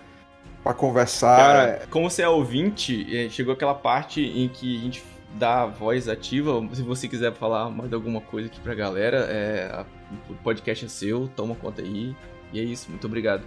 para 0.62 0.72
conversar. 0.72 1.36
Cara, 1.36 1.82
como 1.90 2.10
você 2.10 2.22
é 2.22 2.28
ouvinte, 2.28 3.06
é, 3.14 3.28
chegou 3.28 3.52
aquela 3.52 3.74
parte 3.74 4.22
em 4.22 4.48
que 4.48 4.78
a 4.78 4.80
gente 4.80 5.02
dá 5.34 5.66
voz 5.66 6.08
ativa. 6.08 6.66
Se 6.72 6.82
você 6.82 7.08
quiser 7.08 7.32
falar 7.34 7.70
mais 7.70 7.92
alguma 7.92 8.20
coisa 8.20 8.48
aqui 8.48 8.60
pra 8.60 8.74
galera, 8.74 9.26
é, 9.28 9.84
o 10.28 10.34
podcast 10.34 10.84
é 10.84 10.88
seu, 10.88 11.28
toma 11.34 11.54
conta 11.54 11.82
aí. 11.82 12.14
E 12.52 12.60
é 12.60 12.62
isso, 12.62 12.90
muito 12.90 13.06
obrigado 13.06 13.44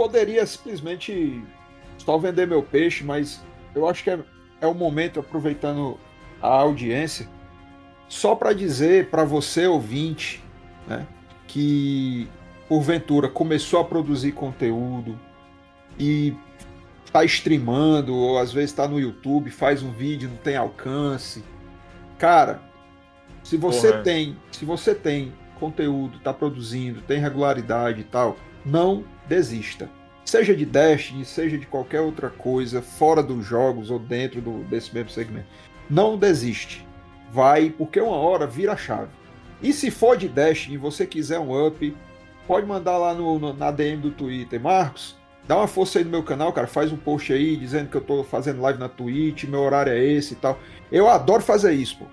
poderia 0.00 0.46
simplesmente 0.46 1.44
só 1.98 2.16
vender 2.16 2.46
meu 2.46 2.62
peixe, 2.62 3.04
mas 3.04 3.44
eu 3.74 3.86
acho 3.86 4.02
que 4.02 4.08
é, 4.08 4.18
é 4.60 4.66
o 4.66 4.74
momento, 4.74 5.20
aproveitando 5.20 5.98
a 6.40 6.48
audiência, 6.48 7.28
só 8.08 8.34
para 8.34 8.54
dizer 8.54 9.10
para 9.10 9.24
você, 9.24 9.66
ouvinte, 9.66 10.42
né, 10.88 11.06
que 11.46 12.28
porventura 12.66 13.28
começou 13.28 13.80
a 13.80 13.84
produzir 13.84 14.32
conteúdo 14.32 15.18
e 15.98 16.34
está 17.10 17.24
streamando, 17.24 18.14
ou 18.14 18.38
às 18.38 18.52
vezes 18.52 18.70
está 18.70 18.86
no 18.86 18.98
YouTube, 18.98 19.50
faz 19.50 19.82
um 19.82 19.90
vídeo, 19.90 20.28
não 20.28 20.36
tem 20.36 20.56
alcance. 20.56 21.44
Cara, 22.18 22.62
se 23.42 23.56
você 23.56 23.88
Porra. 23.88 24.02
tem, 24.02 24.36
se 24.52 24.64
você 24.64 24.94
tem 24.94 25.32
conteúdo, 25.58 26.18
está 26.18 26.32
produzindo, 26.32 27.02
tem 27.02 27.18
regularidade 27.18 28.00
e 28.00 28.04
tal, 28.04 28.36
não 28.64 29.04
desista. 29.28 29.90
Seja 30.24 30.54
de 30.54 30.64
Destiny, 30.64 31.24
seja 31.24 31.58
de 31.58 31.66
qualquer 31.66 32.00
outra 32.00 32.30
coisa, 32.30 32.80
fora 32.80 33.22
dos 33.22 33.44
jogos 33.44 33.90
ou 33.90 33.98
dentro 33.98 34.40
do, 34.40 34.62
desse 34.64 34.94
mesmo 34.94 35.10
segmento. 35.10 35.48
Não 35.88 36.16
desiste. 36.16 36.86
Vai, 37.32 37.70
porque 37.70 38.00
uma 38.00 38.16
hora 38.16 38.46
vira 38.46 38.72
a 38.72 38.76
chave. 38.76 39.10
E 39.60 39.72
se 39.72 39.90
for 39.90 40.16
de 40.16 40.28
Destiny 40.28 40.76
e 40.76 40.78
você 40.78 41.06
quiser 41.06 41.40
um 41.40 41.66
up, 41.66 41.96
pode 42.46 42.66
mandar 42.66 42.96
lá 42.98 43.12
no, 43.14 43.38
no, 43.38 43.52
na 43.52 43.70
DM 43.70 44.00
do 44.00 44.10
Twitter. 44.10 44.60
Marcos, 44.60 45.16
dá 45.50 45.56
uma 45.56 45.66
força 45.66 45.98
aí 45.98 46.04
no 46.04 46.10
meu 46.12 46.22
canal, 46.22 46.52
cara. 46.52 46.68
Faz 46.68 46.92
um 46.92 46.96
post 46.96 47.32
aí 47.32 47.56
dizendo 47.56 47.90
que 47.90 47.96
eu 47.96 48.00
tô 48.00 48.22
fazendo 48.22 48.62
live 48.62 48.78
na 48.78 48.88
Twitch, 48.88 49.44
meu 49.44 49.60
horário 49.60 49.92
é 49.92 49.98
esse 49.98 50.34
e 50.34 50.36
tal. 50.36 50.60
Eu 50.92 51.08
adoro 51.08 51.42
fazer 51.42 51.72
isso, 51.72 51.98
pô. 51.98 52.04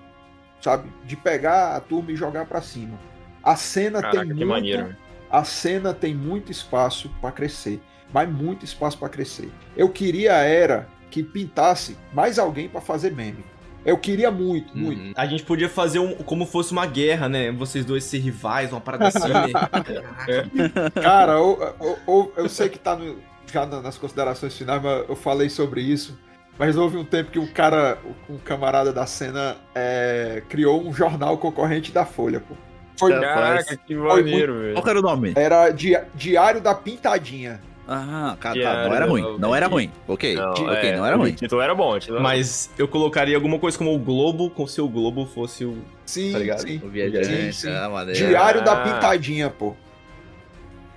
Sabe? 0.60 0.90
De 1.04 1.14
pegar 1.16 1.76
a 1.76 1.80
turma 1.80 2.10
e 2.10 2.16
jogar 2.16 2.46
para 2.46 2.60
cima. 2.60 2.98
A 3.40 3.54
cena 3.54 4.02
Caraca, 4.02 4.26
tem 4.26 4.34
muito, 4.34 4.46
maneiro 4.46 4.96
a 5.30 5.44
cena 5.44 5.92
tem 5.94 6.14
muito 6.14 6.50
espaço 6.50 7.10
para 7.20 7.30
crescer, 7.30 7.80
mas 8.12 8.28
muito 8.28 8.64
espaço 8.64 8.98
para 8.98 9.08
crescer. 9.08 9.50
Eu 9.76 9.88
queria 9.88 10.32
era 10.32 10.88
que 11.10 11.22
pintasse 11.22 11.96
mais 12.12 12.38
alguém 12.38 12.68
para 12.68 12.80
fazer 12.80 13.12
meme. 13.12 13.44
Eu 13.84 13.96
queria 13.96 14.30
muito, 14.30 14.74
uhum. 14.74 14.80
muito. 14.80 15.18
A 15.18 15.26
gente 15.26 15.44
podia 15.44 15.68
fazer 15.68 15.98
um, 15.98 16.14
como 16.16 16.44
fosse 16.44 16.72
uma 16.72 16.84
guerra, 16.84 17.28
né? 17.28 17.52
Vocês 17.52 17.84
dois 17.84 18.04
ser 18.04 18.18
rivais, 18.18 18.72
uma 18.72 18.80
parada 18.80 19.08
assim. 19.08 19.28
né? 19.28 20.90
Cara, 21.00 21.34
eu, 21.34 21.76
eu, 21.80 21.98
eu, 22.06 22.32
eu, 22.36 22.48
sei 22.48 22.68
que 22.68 22.78
tá 22.78 22.96
no, 22.96 23.16
já 23.52 23.66
nas 23.66 23.98
considerações 23.98 24.56
finais, 24.56 24.82
mas 24.82 25.08
eu 25.08 25.16
falei 25.16 25.48
sobre 25.48 25.80
isso. 25.80 26.18
Mas 26.58 26.76
houve 26.76 26.96
um 26.96 27.04
tempo 27.04 27.30
que 27.30 27.38
um 27.38 27.46
cara, 27.46 27.98
um 28.28 28.36
camarada 28.36 28.92
da 28.92 29.06
cena, 29.06 29.56
é, 29.74 30.42
criou 30.48 30.84
um 30.84 30.92
jornal 30.92 31.38
concorrente 31.38 31.92
da 31.92 32.04
Folha, 32.04 32.40
pô. 32.40 32.54
Foi, 32.98 33.12
Caraca, 33.12 33.76
que 33.76 33.94
maneiro, 33.94 34.58
velho. 34.58 34.74
Qual 34.74 34.88
era 34.88 34.98
o 34.98 35.02
nome? 35.02 35.32
Era 35.36 35.70
Di 35.70 35.96
Diário 36.16 36.60
da 36.60 36.74
Pintadinha. 36.74 37.60
Ah, 37.86 38.36
cara, 38.38 38.60
tá, 38.60 38.84
não 38.88 38.94
era 38.94 39.06
ruim. 39.06 39.38
Não 39.38 39.56
era 39.56 39.66
ruim. 39.66 39.90
Ok, 40.06 40.34
não, 40.34 40.50
ok, 40.50 40.90
é, 40.90 40.96
não 40.96 41.06
era 41.06 41.16
ruim. 41.16 41.34
Então 41.40 41.62
era 41.62 41.74
bom. 41.74 41.98
Título 41.98 42.20
Mas 42.20 42.70
eu 42.76 42.86
colocaria 42.86 43.34
alguma 43.34 43.58
coisa 43.58 43.78
como 43.78 43.94
o 43.94 43.98
Globo, 43.98 44.50
como 44.50 44.68
se 44.68 44.80
o 44.80 44.88
Globo 44.88 45.24
fosse 45.24 45.64
o. 45.64 45.78
Sim, 46.04 46.32
tá 46.46 46.58
sim. 46.58 46.80
O 46.84 46.88
viajante. 46.88 47.26
Sim, 47.26 47.52
sim. 47.52 47.70
Ah, 47.70 48.04
Diário 48.12 48.60
ah. 48.60 48.64
da 48.64 48.76
Pintadinha, 48.76 49.48
pô. 49.48 49.74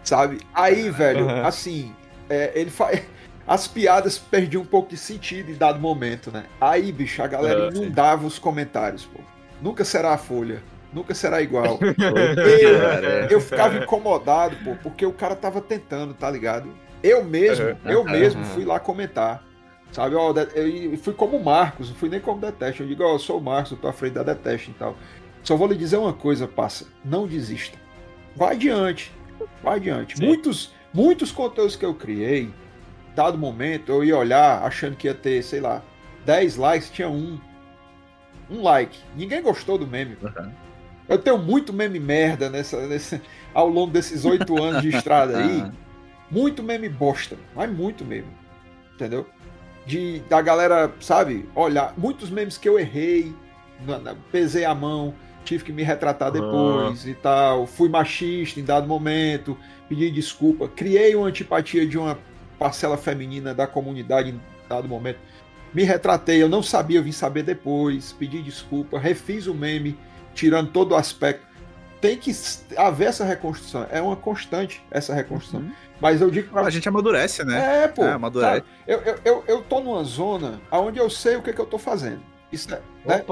Sabe? 0.04 0.40
Aí, 0.54 0.90
velho, 0.90 1.28
uhum. 1.28 1.46
assim, 1.46 1.94
é, 2.32 2.52
ele 2.56 2.70
faz. 2.70 3.02
As 3.48 3.68
piadas 3.68 4.18
perdiam 4.18 4.62
um 4.62 4.66
pouco 4.66 4.90
de 4.90 4.98
sentido 4.98 5.52
em 5.52 5.56
dado 5.56 5.80
momento, 5.80 6.32
né? 6.32 6.46
Aí, 6.62 6.92
bicho, 6.92 7.22
a 7.24 7.28
galera 7.28 7.66
uhum, 7.66 7.84
inundava 7.84 8.22
sim. 8.22 8.28
os 8.28 8.40
comentários, 8.40 9.06
pô. 9.06 9.20
Nunca 9.62 9.84
será 9.84 10.14
a 10.14 10.18
Folha 10.18 10.62
nunca 10.94 11.14
será 11.14 11.42
igual. 11.42 11.80
eu, 13.30 13.30
eu 13.32 13.42
ficava 13.42 13.78
incomodado, 13.78 14.56
pô, 14.64 14.76
porque 14.84 15.06
o 15.06 15.14
cara 15.14 15.36
tava 15.36 15.62
tentando, 15.62 16.14
tá 16.14 16.30
ligado? 16.30 16.70
Eu 17.02 17.24
mesmo, 17.24 17.66
uhum. 17.66 17.78
eu 17.86 18.04
mesmo 18.04 18.44
fui 18.46 18.66
lá 18.66 18.80
comentar. 18.80 19.44
Sabe, 19.92 20.16
ó, 20.16 20.34
eu 20.56 20.98
fui 20.98 21.14
como 21.14 21.36
o 21.36 21.44
Marcos, 21.44 21.90
não 21.90 21.96
fui 21.96 22.08
nem 22.08 22.20
como 22.20 22.40
Deteste. 22.40 22.82
Eu 22.82 22.88
digo, 22.88 23.04
ó, 23.04 23.14
eu 23.14 23.20
sou 23.20 23.40
o 23.40 23.42
Marcos, 23.42 23.74
eu 23.74 23.78
tô 23.78 23.88
à 23.90 23.94
frente 23.94 24.14
da 24.14 24.24
Deteste 24.24 24.72
e 24.72 24.74
tal. 24.74 24.96
Só 25.44 25.58
vou 25.58 25.68
lhe 25.68 25.76
dizer 25.76 25.98
uma 25.98 26.14
coisa, 26.14 26.48
passa. 26.48 26.86
Não 27.04 27.28
desista. 27.28 27.78
Vai 28.36 28.56
adiante. 28.56 29.12
Vai 29.62 29.78
adiante. 29.78 30.22
Muitos, 30.22 30.74
muitos 30.94 31.32
conteúdos 31.32 31.76
que 31.76 31.86
eu 31.86 31.94
criei, 31.94 32.50
dado 33.16 33.38
momento, 33.38 33.92
eu 33.92 34.04
ia 34.04 34.18
olhar 34.18 34.64
achando 34.64 34.96
que 34.96 35.08
ia 35.08 35.14
ter, 35.14 35.44
sei 35.44 35.60
lá, 35.60 35.82
10 36.26 36.58
likes, 36.58 36.90
tinha 36.90 37.10
um. 37.10 37.40
Um 38.50 38.62
like. 38.62 39.00
Ninguém 39.16 39.42
gostou 39.42 39.78
do 39.78 39.88
meme. 39.88 40.18
Uhum. 40.22 40.52
Eu 41.08 41.18
tenho 41.18 41.38
muito 41.38 41.74
meme 41.74 42.00
merda 42.00 42.50
nessa, 42.50 42.88
nessa, 42.88 43.22
ao 43.54 43.68
longo 43.68 43.92
desses 43.92 44.26
oito 44.26 44.62
anos 44.62 44.82
de 44.82 44.90
estrada 44.90 45.38
aí. 45.38 45.72
Muito 46.30 46.64
meme 46.64 46.88
bosta, 46.88 47.38
mas 47.56 47.70
muito 47.70 48.06
mesmo. 48.06 48.32
Entendeu? 48.96 49.28
De, 49.86 50.20
da 50.30 50.42
galera, 50.42 50.92
sabe, 51.00 51.50
olhar, 51.56 51.94
muitos 51.98 52.30
memes 52.30 52.58
que 52.58 52.70
eu 52.70 52.80
errei, 52.80 53.34
pesei 54.32 54.64
a 54.64 54.76
mão, 54.76 55.14
tive 55.44 55.64
que 55.64 55.74
me 55.74 55.84
retratar 55.84 56.32
depois 56.32 57.06
e 57.06 57.14
tal. 57.16 57.66
Fui 57.66 57.90
machista 57.90 58.60
em 58.60 58.64
dado 58.64 58.88
momento, 58.88 59.58
pedi 59.92 60.10
desculpa. 60.10 60.70
Criei 60.70 61.14
uma 61.16 61.28
antipatia 61.28 61.86
de 61.86 61.98
uma 61.98 62.18
parcela 62.58 62.96
feminina 62.96 63.54
da 63.54 63.68
comunidade 63.68 64.30
em 64.30 64.40
dado 64.70 64.88
momento. 64.88 65.20
Me 65.74 65.84
retratei, 65.84 66.42
eu 66.42 66.48
não 66.48 66.64
sabia, 66.64 67.00
eu 67.00 67.04
vim 67.04 67.12
saber 67.12 67.44
depois, 67.44 68.14
pedi 68.14 68.42
desculpa, 68.42 68.98
refiz 68.98 69.48
o 69.48 69.54
meme, 69.54 69.98
tirando 70.34 70.72
todo 70.72 70.94
o 70.94 70.96
aspecto. 70.96 71.46
Tem 72.00 72.18
que 72.18 72.32
haver 72.78 73.10
essa 73.10 73.26
reconstrução, 73.26 73.86
é 73.92 74.02
uma 74.02 74.16
constante 74.16 74.82
essa 74.90 75.14
reconstrução. 75.14 75.60
Uhum. 75.60 75.72
Mas 76.00 76.22
eu 76.22 76.32
digo 76.32 76.50
pra... 76.50 76.62
A 76.62 76.70
gente 76.70 76.88
amadurece, 76.88 77.44
né? 77.44 77.84
É, 77.84 77.88
pô. 77.88 78.04
É, 78.04 78.14
amadurece. 78.14 78.64
Eu, 78.88 79.00
eu, 79.02 79.16
eu, 79.24 79.44
eu 79.48 79.62
tô 79.62 79.82
numa 79.82 80.04
zona 80.04 80.60
onde 80.72 81.00
eu 81.00 81.10
sei 81.10 81.36
o 81.36 81.42
que, 81.42 81.54
que 81.54 81.60
eu 81.62 81.66
tô 81.66 81.78
fazendo. 81.78 82.22
Isso 82.52 82.74
é, 82.74 82.82
né? 83.06 83.24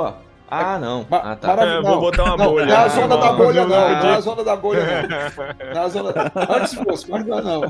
Opa! 0.49 0.73
Ah, 0.73 0.79
não. 0.79 1.05
ah, 1.11 1.35
tá. 1.35 1.53
É, 1.63 1.79
vou 1.79 2.01
botar 2.01 2.23
uma 2.23 2.37
não, 2.37 2.51
bolha. 2.51 2.65
Não 2.65 2.73
é 2.73 2.77
a 2.77 2.87
zona 2.87 3.17
da 3.17 3.33
bolha, 3.33 3.61
não. 3.61 3.69
Não 3.69 4.09
é 4.09 4.15
a 4.15 4.19
zona 4.19 4.43
da 4.43 4.55
bolha, 4.55 4.83
não. 4.83 5.73
Não 5.73 5.81
é 5.81 5.85
a 5.85 5.87
zona... 5.89 6.31
Antes 6.49 6.73
fosse, 6.73 7.09
mas 7.09 7.25
não 7.25 7.37
é 7.37 7.41
não. 7.43 7.61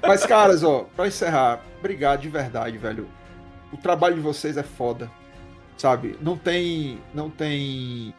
Mas, 0.00 0.24
caras, 0.24 0.64
ó, 0.64 0.86
pra 0.96 1.06
encerrar, 1.06 1.60
obrigado 1.78 2.20
de 2.20 2.30
verdade, 2.30 2.78
velho. 2.78 3.06
O 3.70 3.76
trabalho 3.76 4.14
de 4.14 4.22
vocês 4.22 4.56
é 4.56 4.62
foda, 4.62 5.10
sabe? 5.76 6.18
Não 6.22 6.38
tem, 6.38 6.98
não 7.12 7.28
tem 7.28 8.14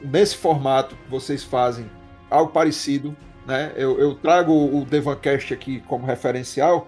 nesse 0.00 0.36
formato 0.36 0.94
que 0.94 1.10
vocês 1.10 1.42
fazem 1.42 1.90
algo 2.30 2.52
parecido, 2.52 3.16
né? 3.44 3.72
Eu, 3.74 3.98
eu 3.98 4.14
trago 4.14 4.52
o 4.52 4.84
Devancast 4.84 5.52
aqui 5.52 5.80
como 5.88 6.06
referencial, 6.06 6.86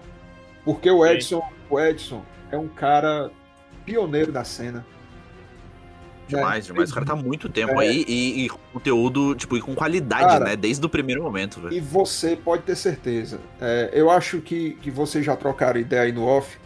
porque 0.63 0.89
o 0.89 1.05
Edson, 1.05 1.41
o 1.69 1.79
Edson 1.79 2.21
é 2.51 2.57
um 2.57 2.69
cara 2.69 3.31
pioneiro 3.85 4.31
da 4.31 4.43
cena. 4.43 4.85
Demais, 6.27 6.65
é, 6.65 6.67
demais. 6.71 6.91
O 6.91 6.93
cara 6.93 7.05
tá 7.05 7.13
há 7.13 7.15
muito 7.15 7.49
tempo 7.49 7.81
é. 7.81 7.87
aí 7.87 8.05
e, 8.07 8.45
e, 8.45 8.49
conteúdo, 8.49 9.35
tipo, 9.35 9.57
e 9.57 9.61
com 9.61 9.75
qualidade, 9.75 10.25
cara, 10.25 10.45
né? 10.45 10.55
Desde 10.55 10.85
o 10.85 10.89
primeiro 10.89 11.23
momento, 11.23 11.59
velho. 11.61 11.73
E 11.73 11.79
você 11.79 12.35
pode 12.35 12.63
ter 12.63 12.75
certeza. 12.75 13.39
É, 13.59 13.91
eu 13.93 14.09
acho 14.09 14.41
que, 14.41 14.71
que 14.81 14.89
vocês 14.89 15.25
já 15.25 15.35
trocaram 15.35 15.79
ideia 15.79 16.03
aí 16.03 16.11
no 16.11 16.25
off. 16.25 16.57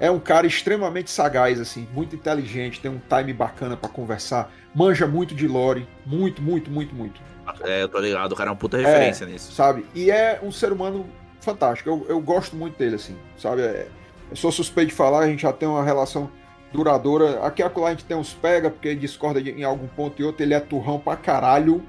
É 0.00 0.10
um 0.10 0.18
cara 0.18 0.46
extremamente 0.46 1.10
sagaz, 1.10 1.60
assim, 1.60 1.86
muito 1.92 2.16
inteligente, 2.16 2.80
tem 2.80 2.90
um 2.90 3.00
time 3.08 3.32
bacana 3.32 3.76
para 3.76 3.88
conversar, 3.88 4.52
manja 4.74 5.06
muito 5.06 5.32
de 5.32 5.46
lore, 5.46 5.86
muito, 6.04 6.42
muito, 6.42 6.70
muito, 6.70 6.92
muito. 6.92 7.20
É, 7.62 7.82
eu 7.82 7.88
tô 7.88 8.00
ligado, 8.00 8.32
o 8.32 8.34
cara 8.34 8.48
é 8.48 8.52
uma 8.52 8.58
puta 8.58 8.78
referência 8.78 9.24
é, 9.24 9.28
nisso. 9.28 9.52
Sabe? 9.52 9.86
E 9.94 10.10
é 10.10 10.40
um 10.42 10.50
ser 10.50 10.72
humano 10.72 11.06
fantástico, 11.40 11.88
eu, 11.88 12.06
eu 12.08 12.20
gosto 12.20 12.56
muito 12.56 12.76
dele, 12.76 12.96
assim, 12.96 13.16
sabe? 13.38 13.62
É, 13.62 13.86
eu 14.30 14.36
sou 14.36 14.50
suspeito 14.50 14.88
de 14.88 14.94
falar, 14.94 15.20
a 15.20 15.26
gente 15.28 15.42
já 15.42 15.52
tem 15.52 15.68
uma 15.68 15.84
relação 15.84 16.30
duradoura. 16.72 17.44
Aqui 17.44 17.62
acolá 17.62 17.88
a 17.88 17.90
gente 17.90 18.04
tem 18.04 18.16
uns 18.16 18.32
pega, 18.32 18.70
porque 18.70 18.88
ele 18.88 19.00
discorda 19.00 19.42
de, 19.42 19.50
em 19.50 19.64
algum 19.64 19.86
ponto 19.86 20.20
e 20.20 20.24
outro, 20.24 20.42
ele 20.42 20.54
é 20.54 20.60
turrão 20.60 20.98
pra 20.98 21.16
caralho. 21.16 21.82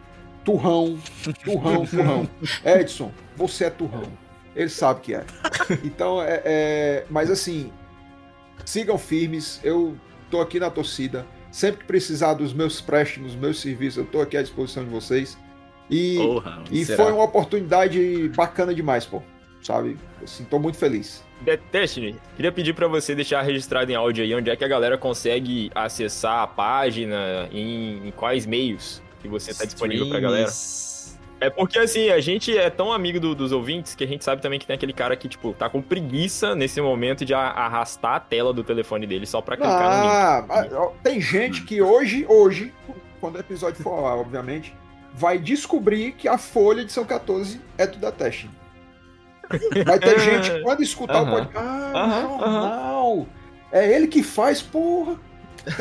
Turrão, 0.44 1.00
turrão, 1.44 1.86
turrão. 1.88 2.30
Edson, 2.66 3.12
você 3.36 3.66
é 3.66 3.70
turrão. 3.70 4.04
Ele 4.56 4.70
sabe 4.70 5.02
que 5.02 5.16
é. 5.16 5.26
Então, 5.84 6.22
é, 6.22 6.42
é, 6.46 7.06
Mas 7.10 7.32
assim, 7.32 7.72
sigam 8.66 8.98
firmes. 8.98 9.60
Eu 9.64 9.96
tô 10.30 10.42
aqui 10.42 10.60
na 10.60 10.70
torcida. 10.70 11.26
Sempre 11.52 11.82
que 11.82 11.86
precisar 11.86 12.34
dos 12.34 12.52
meus 12.52 12.82
préstimos, 12.82 13.36
meus 13.36 13.62
serviços, 13.62 13.98
eu 13.98 14.06
tô 14.06 14.20
aqui 14.20 14.36
à 14.36 14.42
disposição 14.42 14.84
de 14.84 14.90
vocês. 14.90 15.38
E, 15.90 16.18
Porra, 16.18 16.64
e 16.72 16.84
foi 16.84 17.12
uma 17.12 17.24
oportunidade 17.24 18.30
bacana 18.36 18.74
demais, 18.74 19.06
pô. 19.06 19.22
Sabe? 19.62 19.98
Assim, 20.22 20.44
tô 20.44 20.58
muito 20.58 20.78
feliz. 20.78 21.24
Destiny, 21.72 22.16
queria 22.36 22.52
pedir 22.52 22.74
para 22.74 22.88
você 22.88 23.14
deixar 23.14 23.42
registrado 23.42 23.92
em 23.92 23.96
áudio 23.96 24.24
aí 24.24 24.34
onde 24.34 24.50
é 24.50 24.56
que 24.56 24.64
a 24.64 24.68
galera 24.68 24.98
consegue 24.98 25.72
acessar 25.76 26.44
a 26.44 26.48
página, 26.48 27.50
em, 27.52 28.08
em 28.08 28.12
quais 28.12 28.46
meios 28.46 29.02
que 29.22 29.28
você 29.28 29.54
tá 29.54 29.66
disponível 29.66 30.10
pra 30.10 30.20
galera. 30.20 30.50
É 31.40 31.50
porque, 31.50 31.78
assim, 31.78 32.10
a 32.10 32.22
gente 32.22 32.58
é 32.58 32.70
tão 32.70 32.94
amigo 32.94 33.20
do, 33.20 33.36
dos 33.36 33.52
ouvintes 33.52 33.96
que 33.96 34.04
a 34.06 34.08
gente 34.08 34.24
sabe 34.24 34.42
também 34.42 34.58
que 34.58 34.66
tem 34.66 34.76
aquele 34.76 34.94
cara 34.94 35.14
que, 35.16 35.28
tipo, 35.28 35.52
tá 35.52 35.70
com 35.70 35.82
preguiça 35.82 36.56
nesse 36.56 36.80
momento 36.80 37.26
de 37.26 37.34
arrastar 37.34 38.16
a 38.16 38.20
tela 38.20 38.54
do 38.54 38.64
telefone 38.64 39.06
dele 39.06 39.26
só 39.26 39.42
pra 39.42 39.58
clicar 39.58 39.82
ah, 39.82 40.46
no 40.48 40.64
link. 40.64 40.74
Ah, 40.74 40.92
tem 41.04 41.20
gente 41.20 41.64
que 41.64 41.82
hoje, 41.82 42.26
hoje, 42.30 42.74
quando 43.20 43.36
o 43.36 43.40
episódio 43.40 43.84
for 43.84 44.00
lá, 44.00 44.16
obviamente, 44.16 44.74
vai 45.14 45.38
descobrir 45.38 46.14
que 46.14 46.30
a 46.30 46.38
folha 46.38 46.86
de 46.86 46.94
São 46.94 47.04
14 47.04 47.60
é 47.78 47.86
do 47.86 47.98
Datesh. 47.98 48.48
Vai 49.86 50.00
ter 50.00 50.20
gente 50.20 50.52
que 50.52 50.60
quando 50.62 50.82
escutar 50.82 51.22
o 51.22 51.30
podcast. 51.30 51.68
Ah, 51.94 52.22
jornal! 52.22 53.28
É 53.72 53.92
ele 53.92 54.08
que 54.08 54.22
faz, 54.22 54.62
porra! 54.62 55.20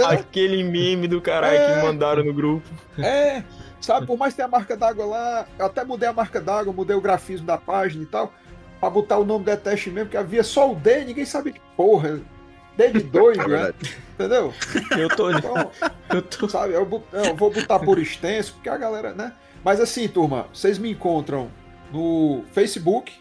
Aquele 0.07 0.63
meme 0.63 1.09
do 1.09 1.21
caralho 1.21 1.57
é, 1.57 1.75
que 1.75 1.87
mandaram 1.87 2.25
no 2.25 2.33
grupo. 2.33 2.69
É, 2.99 3.43
sabe, 3.81 4.07
por 4.07 4.17
mais 4.17 4.33
que 4.33 4.37
tenha 4.37 4.47
a 4.47 4.51
marca 4.51 4.77
d'água 4.77 5.05
lá, 5.05 5.47
eu 5.59 5.67
até 5.67 5.85
mudei 5.85 6.09
a 6.09 6.13
marca 6.13 6.41
d'água, 6.41 6.73
mudei 6.73 6.97
o 6.97 7.01
grafismo 7.01 7.47
da 7.47 7.59
página 7.59 8.03
e 8.03 8.07
tal, 8.07 8.33
pra 8.79 8.89
botar 8.89 9.19
o 9.19 9.25
nome 9.25 9.45
da 9.45 9.57
teste 9.57 9.91
mesmo, 9.91 10.07
porque 10.07 10.17
havia 10.17 10.45
só 10.45 10.71
o 10.71 10.77
D, 10.77 11.05
ninguém 11.05 11.25
sabe 11.25 11.53
que 11.53 11.61
porra. 11.77 12.21
D 12.77 12.91
de 12.91 13.01
dois, 13.05 13.39
é 13.39 13.47
né? 13.47 13.73
Entendeu? 14.15 14.55
Eu 14.97 15.09
tô. 15.09 15.31
Então, 15.31 15.71
eu 16.11 16.23
tô. 16.23 16.49
Sabe, 16.49 16.75
eu, 16.75 17.05
eu 17.13 17.37
vou 17.37 17.51
botar 17.51 17.79
por 17.81 17.99
extenso, 17.99 18.55
porque 18.55 18.69
a 18.69 18.77
galera, 18.77 19.13
né? 19.13 19.33
Mas 19.65 19.81
assim, 19.81 20.09
turma, 20.09 20.47
vocês 20.53 20.79
me 20.79 20.91
encontram 20.91 21.51
no 21.93 22.45
Facebook, 22.53 23.13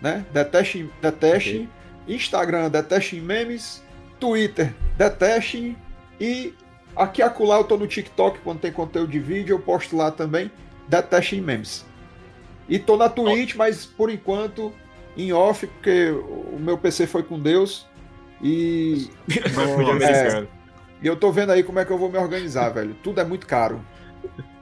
né? 0.00 0.24
Deteste, 0.32 0.90
deteste. 1.00 1.68
Okay. 2.06 2.16
Instagram, 2.16 2.70
deteste 2.70 3.20
memes. 3.20 3.82
Twitter, 4.18 4.74
deteste. 4.96 5.76
E 6.20 6.54
aqui 6.96 7.22
acolá 7.22 7.58
eu 7.58 7.64
tô 7.64 7.76
no 7.76 7.86
TikTok 7.86 8.40
quando 8.40 8.60
tem 8.60 8.72
conteúdo 8.72 9.10
de 9.10 9.20
vídeo, 9.20 9.54
eu 9.54 9.60
posto 9.60 9.96
lá 9.96 10.10
também. 10.10 10.50
Deteste 10.88 11.40
memes. 11.40 11.86
E 12.68 12.78
tô 12.78 12.96
na 12.96 13.08
Twitch, 13.08 13.54
mas 13.54 13.86
por 13.86 14.10
enquanto 14.10 14.72
em 15.16 15.32
off, 15.32 15.66
porque 15.66 16.10
o 16.10 16.58
meu 16.58 16.76
PC 16.76 17.06
foi 17.06 17.22
com 17.22 17.38
Deus. 17.38 17.86
E. 18.42 19.10
é, 20.02 20.46
e 21.02 21.06
eu 21.06 21.16
tô 21.16 21.32
vendo 21.32 21.50
aí 21.50 21.62
como 21.62 21.78
é 21.78 21.84
que 21.84 21.90
eu 21.90 21.98
vou 21.98 22.10
me 22.10 22.18
organizar, 22.18 22.68
velho. 22.70 22.94
Tudo 23.02 23.20
é 23.20 23.24
muito 23.24 23.46
caro. 23.46 23.80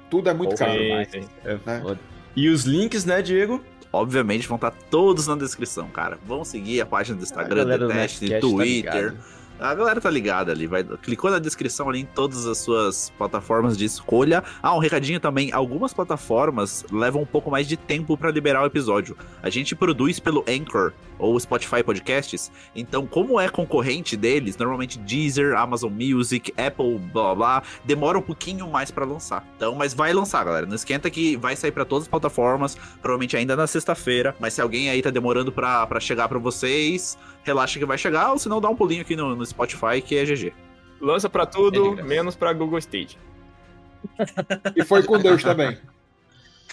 Tudo 0.08 0.30
é 0.30 0.34
muito 0.34 0.56
caro. 0.56 0.72
É 0.72 1.58
né? 1.64 1.98
E 2.34 2.48
os 2.48 2.64
links, 2.64 3.04
né, 3.04 3.20
Diego? 3.20 3.62
Obviamente 3.92 4.48
vão 4.48 4.56
estar 4.56 4.70
todos 4.90 5.26
na 5.26 5.36
descrição, 5.36 5.88
cara. 5.88 6.18
Vão 6.26 6.44
seguir 6.44 6.80
a 6.80 6.86
página 6.86 7.16
do 7.18 7.22
Instagram, 7.22 7.78
do 7.78 7.88
Teste, 7.88 8.28
tá 8.28 8.40
Twitter. 8.40 9.12
Tá 9.12 9.18
a 9.58 9.74
galera 9.74 10.00
tá 10.00 10.10
ligada 10.10 10.52
ali, 10.52 10.66
vai, 10.66 10.84
clicou 10.84 11.30
na 11.30 11.38
descrição 11.38 11.88
ali 11.88 12.00
em 12.00 12.04
todas 12.04 12.46
as 12.46 12.58
suas 12.58 13.10
plataformas 13.16 13.76
de 13.76 13.84
escolha. 13.84 14.42
Ah, 14.62 14.74
um 14.74 14.78
recadinho 14.78 15.18
também, 15.18 15.52
algumas 15.52 15.92
plataformas 15.92 16.84
levam 16.90 17.22
um 17.22 17.26
pouco 17.26 17.50
mais 17.50 17.66
de 17.66 17.76
tempo 17.76 18.16
para 18.16 18.30
liberar 18.30 18.62
o 18.62 18.66
episódio. 18.66 19.16
A 19.42 19.50
gente 19.50 19.74
produz 19.74 20.20
pelo 20.20 20.44
Anchor 20.48 20.92
ou 21.18 21.38
Spotify 21.40 21.82
Podcasts, 21.82 22.52
então 22.74 23.06
como 23.06 23.40
é 23.40 23.48
concorrente 23.48 24.16
deles, 24.16 24.56
normalmente 24.56 24.98
Deezer, 24.98 25.56
Amazon 25.56 25.92
Music, 25.92 26.52
Apple, 26.56 26.98
blá 26.98 27.34
blá, 27.34 27.62
demora 27.84 28.18
um 28.18 28.22
pouquinho 28.22 28.68
mais 28.68 28.90
para 28.90 29.04
lançar. 29.04 29.46
Então, 29.56 29.74
mas 29.74 29.94
vai 29.94 30.12
lançar, 30.12 30.44
galera. 30.44 30.66
Não 30.66 30.74
esquenta 30.74 31.08
que 31.08 31.36
vai 31.36 31.56
sair 31.56 31.72
para 31.72 31.84
todas 31.84 32.04
as 32.04 32.08
plataformas, 32.08 32.76
provavelmente 33.00 33.36
ainda 33.36 33.56
na 33.56 33.66
sexta-feira, 33.66 34.36
mas 34.38 34.54
se 34.54 34.60
alguém 34.60 34.90
aí 34.90 35.00
tá 35.00 35.10
demorando 35.10 35.50
para 35.50 36.00
chegar 36.00 36.28
para 36.28 36.38
vocês, 36.38 37.16
relaxa 37.46 37.78
que 37.78 37.86
vai 37.86 37.96
chegar, 37.96 38.32
ou 38.32 38.38
se 38.38 38.48
não 38.48 38.60
dá 38.60 38.68
um 38.68 38.76
pulinho 38.76 39.02
aqui 39.02 39.14
no, 39.14 39.36
no 39.36 39.46
Spotify, 39.46 40.02
que 40.04 40.16
é 40.16 40.24
GG. 40.24 40.52
Lança 41.00 41.30
pra 41.30 41.46
tudo, 41.46 41.98
é 41.98 42.02
menos 42.02 42.34
pra 42.34 42.52
Google 42.52 42.78
Stage. 42.78 43.16
e 44.74 44.84
foi 44.84 45.02
com 45.04 45.18
Deus 45.18 45.42
também. 45.42 45.78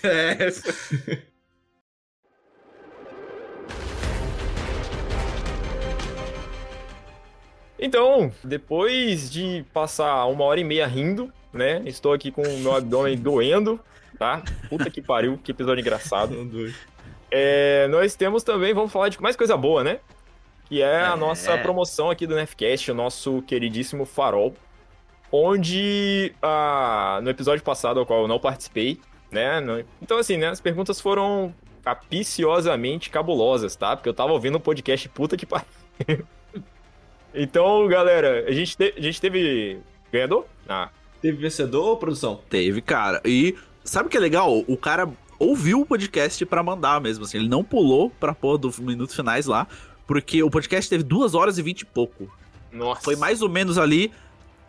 É. 0.05 0.49
Então, 7.79 8.29
depois 8.43 9.31
de 9.31 9.63
passar 9.73 10.25
uma 10.25 10.43
hora 10.43 10.59
e 10.59 10.63
meia 10.65 10.85
rindo, 10.85 11.31
né? 11.53 11.81
Estou 11.85 12.11
aqui 12.11 12.31
com 12.31 12.41
o 12.41 12.59
meu 12.59 12.75
abdômen 12.75 13.15
doendo, 13.19 13.79
tá? 14.19 14.43
Puta 14.67 14.89
que 14.89 15.01
pariu, 15.01 15.39
que 15.41 15.51
episódio 15.51 15.79
engraçado. 15.79 16.35
É, 17.31 17.87
nós 17.87 18.13
temos 18.13 18.43
também, 18.43 18.73
vamos 18.73 18.91
falar 18.91 19.07
de 19.07 19.21
mais 19.21 19.37
coisa 19.37 19.55
boa, 19.55 19.85
né? 19.85 19.99
Que 20.73 20.81
é 20.81 21.03
a 21.03 21.15
nossa 21.15 21.51
é. 21.51 21.57
promoção 21.57 22.09
aqui 22.09 22.25
do 22.25 22.33
Nefcast, 22.33 22.89
o 22.89 22.95
nosso 22.95 23.43
queridíssimo 23.43 24.05
Farol, 24.05 24.55
onde 25.31 26.33
ah, 26.41 27.19
no 27.21 27.29
episódio 27.29 27.63
passado, 27.63 27.99
ao 27.99 28.07
qual 28.07 28.23
eu 28.23 28.27
não 28.27 28.39
participei, 28.39 28.99
né? 29.29 29.61
Então, 30.01 30.17
assim, 30.17 30.35
né? 30.35 30.47
As 30.47 30.59
perguntas 30.59 30.99
foram 30.99 31.53
capiciosamente 31.83 33.11
cabulosas, 33.11 33.75
tá? 33.75 33.95
Porque 33.95 34.09
eu 34.09 34.15
tava 34.15 34.33
ouvindo 34.33 34.57
um 34.57 34.59
podcast 34.59 35.07
puta 35.09 35.37
que 35.37 35.45
pariu. 35.45 35.67
então, 37.35 37.87
galera, 37.87 38.43
a 38.47 38.51
gente, 38.51 38.75
te... 38.75 38.95
a 38.97 39.01
gente 39.01 39.21
teve 39.21 39.79
ganhador? 40.11 40.43
Ah. 40.67 40.89
Teve 41.21 41.37
vencedor, 41.37 41.97
produção? 41.97 42.41
Teve, 42.49 42.81
cara. 42.81 43.21
E 43.23 43.55
sabe 43.83 44.07
o 44.07 44.09
que 44.09 44.17
é 44.17 44.19
legal? 44.19 44.63
O 44.67 44.75
cara 44.75 45.07
ouviu 45.37 45.81
o 45.81 45.85
podcast 45.85 46.43
para 46.47 46.63
mandar 46.63 46.99
mesmo, 46.99 47.25
assim. 47.25 47.37
Ele 47.37 47.47
não 47.47 47.63
pulou 47.63 48.09
pra 48.09 48.33
pôr 48.33 48.57
do 48.57 48.73
minuto 48.81 49.13
finais 49.13 49.45
lá. 49.45 49.67
Porque 50.05 50.43
o 50.43 50.49
podcast 50.49 50.89
teve 50.89 51.03
duas 51.03 51.33
horas 51.33 51.57
e 51.57 51.61
vinte 51.61 51.81
e 51.81 51.85
pouco. 51.85 52.29
Nossa. 52.71 53.01
Foi 53.01 53.15
mais 53.15 53.41
ou 53.41 53.49
menos 53.49 53.77
ali 53.77 54.11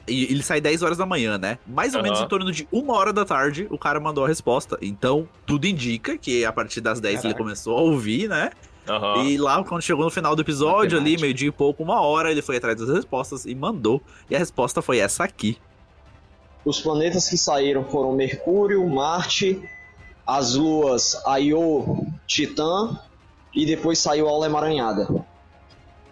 E 0.06 0.24
ele 0.24 0.42
sai 0.42 0.60
10 0.60 0.82
horas 0.82 0.98
da 0.98 1.06
manhã, 1.06 1.38
né? 1.38 1.58
Mais 1.66 1.94
ou 1.94 1.98
uhum. 1.98 2.04
menos 2.04 2.20
em 2.20 2.28
torno 2.28 2.52
de 2.52 2.68
uma 2.70 2.94
hora 2.94 3.12
da 3.12 3.24
tarde, 3.24 3.66
o 3.70 3.78
cara 3.78 3.98
mandou 3.98 4.24
a 4.24 4.28
resposta. 4.28 4.76
Então, 4.82 5.26
tudo 5.46 5.66
indica 5.66 6.18
que 6.18 6.44
a 6.44 6.52
partir 6.52 6.80
das 6.82 7.00
10 7.00 7.14
Caraca. 7.14 7.28
ele 7.28 7.34
começou 7.34 7.78
a 7.78 7.80
ouvir, 7.80 8.28
né? 8.28 8.50
Uhum. 8.86 9.24
E 9.24 9.38
lá, 9.38 9.64
quando 9.64 9.80
chegou 9.80 10.04
no 10.04 10.10
final 10.10 10.36
do 10.36 10.42
episódio, 10.42 10.98
ali, 10.98 11.18
meio 11.18 11.32
dia 11.32 11.48
e 11.48 11.52
pouco, 11.52 11.82
uma 11.82 12.02
hora, 12.02 12.30
ele 12.30 12.42
foi 12.42 12.58
atrás 12.58 12.76
das 12.76 12.88
respostas 12.88 13.46
e 13.46 13.54
mandou. 13.54 14.02
E 14.28 14.36
a 14.36 14.38
resposta 14.38 14.82
foi 14.82 14.98
essa 14.98 15.24
aqui. 15.24 15.56
Os 16.64 16.80
planetas 16.80 17.28
que 17.28 17.38
saíram 17.38 17.84
foram 17.84 18.12
Mercúrio, 18.14 18.86
Marte, 18.86 19.62
as 20.26 20.54
luas 20.54 21.14
Aiô, 21.26 22.04
Titã 22.26 22.98
e 23.54 23.64
depois 23.64 23.98
saiu 23.98 24.28
Aula 24.28 24.46
Emaranhada. 24.46 25.06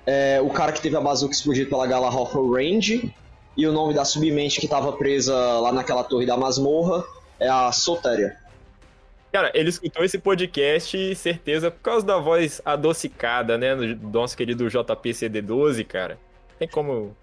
É, 0.07 0.41
o 0.43 0.51
cara 0.51 0.73
que 0.73 0.81
teve 0.81 0.97
a 0.97 1.01
bazuca 1.01 1.33
explodida 1.33 1.69
pela 1.69 1.87
Galahofa 1.87 2.39
Range 2.39 3.13
e 3.57 3.67
o 3.67 3.73
nome 3.73 3.95
da 3.95 4.05
submente 4.05 4.59
que 4.59 4.67
estava 4.67 4.93
presa 4.93 5.35
lá 5.61 5.73
naquela 5.73 6.03
torre 6.03 6.27
da 6.27 6.37
masmorra 6.37 7.05
é 7.39 7.49
a 7.49 7.71
Sotéria. 7.73 8.37
Cara, 9.33 9.51
ele 9.55 9.71
escutou 9.71 10.05
esse 10.05 10.19
podcast, 10.19 11.15
certeza, 11.15 11.71
por 11.71 11.81
causa 11.81 12.05
da 12.05 12.19
voz 12.19 12.61
adocicada, 12.65 13.57
né, 13.57 13.75
do 13.75 14.19
nosso 14.19 14.37
querido 14.37 14.67
JPCD12, 14.67 15.87
cara. 15.87 16.19
Tem 16.63 16.69
como 16.69 17.17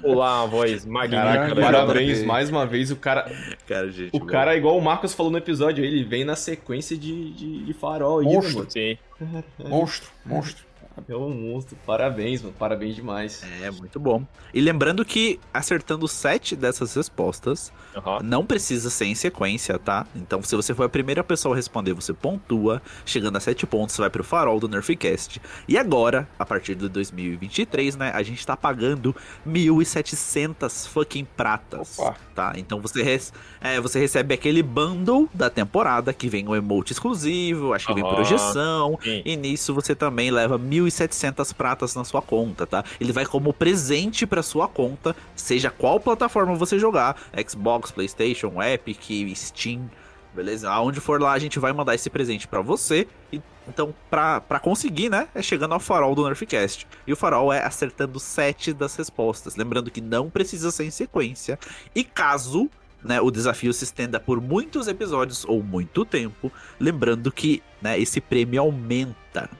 pular 0.00 0.42
uma 0.42 0.46
voz 0.46 0.86
magnífica. 0.86 1.24
Caraca, 1.24 1.60
parabéns, 1.60 2.22
mais 2.22 2.48
uma 2.48 2.64
vez, 2.64 2.92
o 2.92 2.96
cara... 2.96 3.28
cara 3.66 3.90
gente, 3.90 4.16
o 4.16 4.20
cara, 4.24 4.56
igual 4.56 4.78
o 4.78 4.80
Marcos 4.80 5.12
falou 5.12 5.32
no 5.32 5.38
episódio, 5.38 5.84
ele 5.84 6.04
vem 6.04 6.24
na 6.24 6.36
sequência 6.36 6.96
de, 6.96 7.32
de, 7.32 7.64
de 7.64 7.72
farol. 7.72 8.22
Monstro. 8.22 8.68
Aí, 8.76 8.96
Sim. 9.18 9.42
Monstro, 9.58 10.08
monstro. 10.24 10.64
É 11.08 11.16
um 11.16 11.30
monstro. 11.30 11.76
Parabéns, 11.84 12.42
mano. 12.42 12.54
Parabéns 12.58 12.94
demais. 12.94 13.42
É, 13.60 13.70
muito 13.70 14.00
bom. 14.00 14.24
E 14.52 14.60
lembrando 14.60 15.04
que 15.04 15.38
acertando 15.52 16.06
sete 16.08 16.56
dessas 16.56 16.94
respostas, 16.94 17.72
uhum. 17.94 18.20
não 18.22 18.46
precisa 18.46 18.88
ser 18.90 19.06
em 19.06 19.14
sequência, 19.14 19.78
tá? 19.78 20.06
Então, 20.14 20.42
se 20.42 20.54
você 20.56 20.74
for 20.74 20.84
a 20.84 20.88
primeira 20.88 21.22
pessoa 21.22 21.54
a 21.54 21.56
responder, 21.56 21.92
você 21.92 22.12
pontua. 22.12 22.80
Chegando 23.04 23.36
a 23.36 23.40
sete 23.40 23.66
pontos, 23.66 23.94
você 23.94 24.02
vai 24.02 24.10
pro 24.10 24.24
farol 24.24 24.58
do 24.58 24.68
Nerfcast. 24.68 25.40
E 25.68 25.76
agora, 25.76 26.28
a 26.38 26.46
partir 26.46 26.74
de 26.74 26.88
2023, 26.88 27.96
né? 27.96 28.10
A 28.14 28.22
gente 28.22 28.46
tá 28.46 28.56
pagando 28.56 29.14
1.700 29.46 30.88
fucking 30.88 31.26
pratas. 31.36 31.98
Opa. 31.98 32.16
Tá? 32.34 32.52
Então 32.56 32.80
você, 32.80 33.02
res... 33.02 33.32
é, 33.60 33.80
você 33.80 33.98
recebe 33.98 34.34
aquele 34.34 34.62
bundle 34.62 35.28
da 35.32 35.48
temporada 35.48 36.12
que 36.12 36.28
vem 36.28 36.48
um 36.48 36.54
emote 36.54 36.92
exclusivo, 36.92 37.72
acho 37.72 37.86
que 37.86 37.92
uhum. 37.92 38.02
vem 38.02 38.14
projeção. 38.14 38.98
Sim. 39.02 39.22
E 39.24 39.36
nisso 39.36 39.72
você 39.72 39.94
também 39.94 40.30
leva 40.30 40.58
1.000 40.58 40.83
1.700 40.84 41.52
pratas 41.54 41.94
na 41.94 42.04
sua 42.04 42.22
conta, 42.22 42.66
tá? 42.66 42.84
Ele 43.00 43.12
vai 43.12 43.26
como 43.26 43.52
presente 43.52 44.26
para 44.26 44.42
sua 44.42 44.68
conta, 44.68 45.14
seja 45.34 45.70
qual 45.70 45.98
plataforma 46.00 46.54
você 46.54 46.78
jogar, 46.78 47.16
Xbox, 47.46 47.90
PlayStation, 47.90 48.62
Epic, 48.62 49.36
Steam, 49.36 49.90
beleza? 50.34 50.70
Aonde 50.70 51.00
for 51.00 51.20
lá 51.20 51.32
a 51.32 51.38
gente 51.38 51.58
vai 51.58 51.72
mandar 51.72 51.94
esse 51.94 52.10
presente 52.10 52.48
para 52.48 52.60
você. 52.60 53.06
E, 53.32 53.40
então, 53.66 53.94
pra 54.10 54.60
conseguir, 54.60 55.08
né, 55.08 55.28
é 55.34 55.40
chegando 55.40 55.72
ao 55.72 55.80
farol 55.80 56.14
do 56.14 56.24
Nerfcast. 56.24 56.86
E 57.06 57.12
o 57.12 57.16
farol 57.16 57.52
é 57.52 57.64
acertando 57.64 58.18
7 58.18 58.72
das 58.72 58.94
respostas. 58.96 59.56
Lembrando 59.56 59.90
que 59.90 60.00
não 60.00 60.28
precisa 60.28 60.70
ser 60.70 60.84
em 60.84 60.90
sequência. 60.90 61.58
E 61.94 62.04
caso 62.04 62.68
né, 63.04 63.20
o 63.20 63.30
desafio 63.30 63.72
se 63.72 63.84
estenda 63.84 64.18
por 64.18 64.40
muitos 64.40 64.88
episódios 64.88 65.44
ou 65.44 65.62
muito 65.62 66.04
tempo, 66.04 66.50
lembrando 66.80 67.30
que 67.30 67.62
né, 67.80 67.98
esse 67.98 68.20
prêmio 68.20 68.60
aumenta 68.60 69.50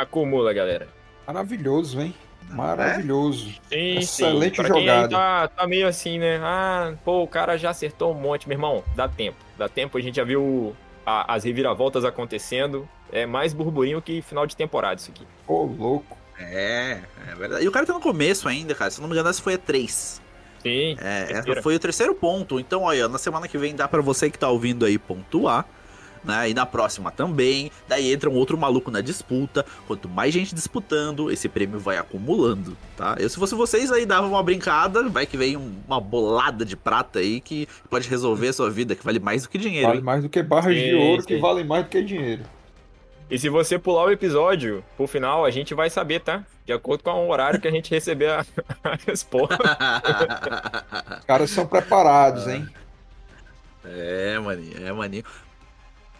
acumula, 0.00 0.52
galera. 0.52 0.88
Maravilhoso, 1.26 2.00
hein? 2.00 2.14
Maravilhoso. 2.50 3.50
Sim, 3.68 3.98
Excelente 3.98 4.56
sim. 4.56 4.62
Pra 4.62 4.68
jogada. 4.68 5.08
Tá, 5.08 5.48
tá 5.48 5.66
meio 5.66 5.86
assim, 5.86 6.18
né? 6.18 6.40
Ah, 6.42 6.94
pô, 7.04 7.22
o 7.22 7.28
cara 7.28 7.56
já 7.56 7.70
acertou 7.70 8.12
um 8.12 8.18
monte. 8.18 8.48
Meu 8.48 8.56
irmão, 8.56 8.82
dá 8.94 9.08
tempo. 9.08 9.36
Dá 9.56 9.68
tempo, 9.68 9.98
a 9.98 10.00
gente 10.00 10.16
já 10.16 10.24
viu 10.24 10.74
a, 11.04 11.34
as 11.34 11.44
reviravoltas 11.44 12.04
acontecendo. 12.04 12.88
É 13.12 13.26
mais 13.26 13.52
burburinho 13.52 14.00
que 14.00 14.22
final 14.22 14.46
de 14.46 14.56
temporada 14.56 15.00
isso 15.00 15.10
aqui. 15.10 15.26
Ô, 15.46 15.64
louco. 15.64 16.16
É, 16.38 17.00
é 17.30 17.34
verdade. 17.34 17.64
E 17.64 17.68
o 17.68 17.72
cara 17.72 17.84
tá 17.84 17.92
no 17.92 18.00
começo 18.00 18.48
ainda, 18.48 18.74
cara. 18.74 18.90
Se 18.90 19.00
não 19.00 19.08
me 19.08 19.14
engano, 19.14 19.28
essa 19.28 19.42
foi 19.42 19.54
a 19.54 19.58
3. 19.58 20.22
Sim. 20.62 20.96
É, 21.00 21.32
essa 21.32 21.62
foi 21.62 21.74
o 21.74 21.78
terceiro 21.78 22.14
ponto. 22.14 22.58
Então, 22.60 22.82
olha, 22.82 23.08
na 23.08 23.18
semana 23.18 23.48
que 23.48 23.58
vem 23.58 23.74
dá 23.74 23.88
para 23.88 24.00
você 24.00 24.30
que 24.30 24.38
tá 24.38 24.48
ouvindo 24.48 24.84
aí 24.84 24.98
pontuar 24.98 25.66
né? 26.28 26.50
E 26.50 26.54
na 26.54 26.66
próxima 26.66 27.10
também. 27.10 27.72
Daí 27.88 28.12
entra 28.12 28.28
um 28.28 28.34
outro 28.34 28.58
maluco 28.58 28.90
na 28.90 29.00
disputa. 29.00 29.64
Quanto 29.86 30.08
mais 30.08 30.32
gente 30.32 30.54
disputando, 30.54 31.30
esse 31.30 31.48
prêmio 31.48 31.80
vai 31.80 31.96
acumulando, 31.96 32.76
tá? 32.96 33.16
Eu, 33.18 33.28
se 33.30 33.36
fosse 33.36 33.54
vocês, 33.54 33.90
aí 33.90 34.04
dava 34.04 34.26
uma 34.26 34.42
brincada. 34.42 35.08
Vai 35.08 35.26
que 35.26 35.36
vem 35.36 35.56
uma 35.56 35.98
bolada 35.98 36.64
de 36.64 36.76
prata 36.76 37.18
aí 37.18 37.40
que 37.40 37.66
pode 37.88 38.08
resolver 38.08 38.48
a 38.48 38.52
sua 38.52 38.70
vida, 38.70 38.94
que 38.94 39.04
vale 39.04 39.18
mais 39.18 39.42
do 39.42 39.48
que 39.48 39.56
dinheiro. 39.56 39.88
Vale 39.88 39.98
hein? 39.98 40.04
mais 40.04 40.22
do 40.22 40.28
que 40.28 40.42
barras 40.42 40.76
sim, 40.76 40.84
de 40.84 40.94
ouro, 40.94 41.22
sim. 41.22 41.28
que 41.28 41.38
valem 41.38 41.64
mais 41.64 41.84
do 41.84 41.88
que 41.88 42.02
dinheiro. 42.02 42.42
E 43.30 43.38
se 43.38 43.48
você 43.48 43.78
pular 43.78 44.04
o 44.04 44.10
episódio 44.10 44.82
pro 44.96 45.06
final, 45.06 45.44
a 45.44 45.50
gente 45.50 45.74
vai 45.74 45.90
saber, 45.90 46.20
tá? 46.20 46.44
De 46.64 46.72
acordo 46.72 47.04
com 47.04 47.10
o 47.10 47.30
horário 47.30 47.60
que 47.60 47.68
a 47.68 47.70
gente 47.70 47.90
receber 47.90 48.30
a, 48.30 48.44
a 48.84 48.98
resposta. 49.06 49.58
Os 51.18 51.24
caras 51.24 51.50
são 51.50 51.66
preparados, 51.66 52.46
hein? 52.48 52.66
É, 53.84 54.38
maninho, 54.38 54.86
é, 54.86 54.92
maninho. 54.92 55.24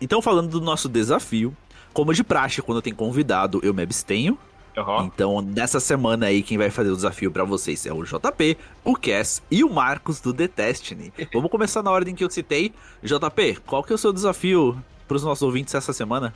Então, 0.00 0.22
falando 0.22 0.48
do 0.48 0.60
nosso 0.60 0.88
desafio, 0.88 1.56
como 1.92 2.14
de 2.14 2.22
praxe, 2.22 2.62
quando 2.62 2.82
tem 2.82 2.94
convidado, 2.94 3.60
eu 3.62 3.74
me 3.74 3.82
abstenho. 3.82 4.38
Uhum. 4.76 5.06
Então, 5.06 5.40
nessa 5.40 5.80
semana 5.80 6.26
aí, 6.26 6.42
quem 6.42 6.56
vai 6.56 6.70
fazer 6.70 6.90
o 6.90 6.96
desafio 6.96 7.32
para 7.32 7.42
vocês 7.42 7.84
é 7.84 7.92
o 7.92 8.04
JP, 8.04 8.56
o 8.84 8.94
Cass 8.94 9.42
e 9.50 9.64
o 9.64 9.70
Marcos 9.70 10.20
do 10.20 10.32
The 10.32 10.48
Destiny. 10.48 11.12
Vamos 11.34 11.50
começar 11.50 11.82
na 11.82 11.90
ordem 11.90 12.14
que 12.14 12.22
eu 12.22 12.30
citei. 12.30 12.72
JP, 13.02 13.58
qual 13.66 13.82
que 13.82 13.92
é 13.92 13.96
o 13.96 13.98
seu 13.98 14.12
desafio 14.12 14.80
para 15.08 15.16
os 15.16 15.24
nossos 15.24 15.42
ouvintes 15.42 15.74
essa 15.74 15.92
semana? 15.92 16.32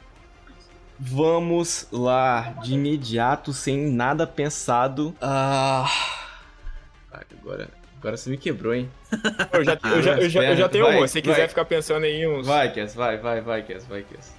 Vamos 0.98 1.86
lá, 1.92 2.54
de 2.62 2.74
imediato, 2.74 3.52
sem 3.52 3.90
nada 3.90 4.26
pensado. 4.26 5.14
Ah. 5.20 5.88
Agora, 7.12 7.68
agora 8.02 8.16
você 8.16 8.28
me 8.28 8.36
quebrou, 8.36 8.74
hein? 8.74 8.90
Eu 9.52 9.64
já, 9.64 9.78
eu 9.84 10.02
já, 10.02 10.14
eu 10.18 10.28
já, 10.28 10.42
eu 10.42 10.56
já 10.56 10.68
tenho 10.68 10.84
vai, 10.84 10.96
uma. 10.96 11.06
Se 11.06 11.22
quiser 11.22 11.48
ficar 11.48 11.64
pensando 11.64 12.04
em 12.04 12.26
uns. 12.26 12.48
Vai, 12.48 12.72
Kess, 12.72 12.96
vai, 12.96 13.16
vai, 13.16 13.40
vai, 13.40 13.62
Kess, 13.62 13.86
vai, 13.86 14.02
Kess. 14.02 14.34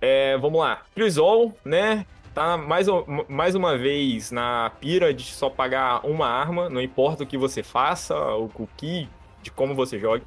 É, 0.00 0.36
vamos 0.36 0.58
lá. 0.60 0.82
Crisol, 0.94 1.56
né? 1.64 2.04
Tá 2.34 2.56
mais, 2.56 2.88
mais 3.28 3.54
uma 3.54 3.78
vez 3.78 4.32
na 4.32 4.72
pira 4.80 5.14
de 5.14 5.24
só 5.24 5.48
pagar 5.48 6.04
uma 6.04 6.26
arma, 6.26 6.68
não 6.68 6.80
importa 6.80 7.22
o 7.22 7.26
que 7.26 7.38
você 7.38 7.62
faça, 7.62 8.16
o 8.16 8.68
que, 8.76 9.08
de 9.42 9.50
como 9.52 9.74
você 9.74 9.98
joga. 9.98 10.24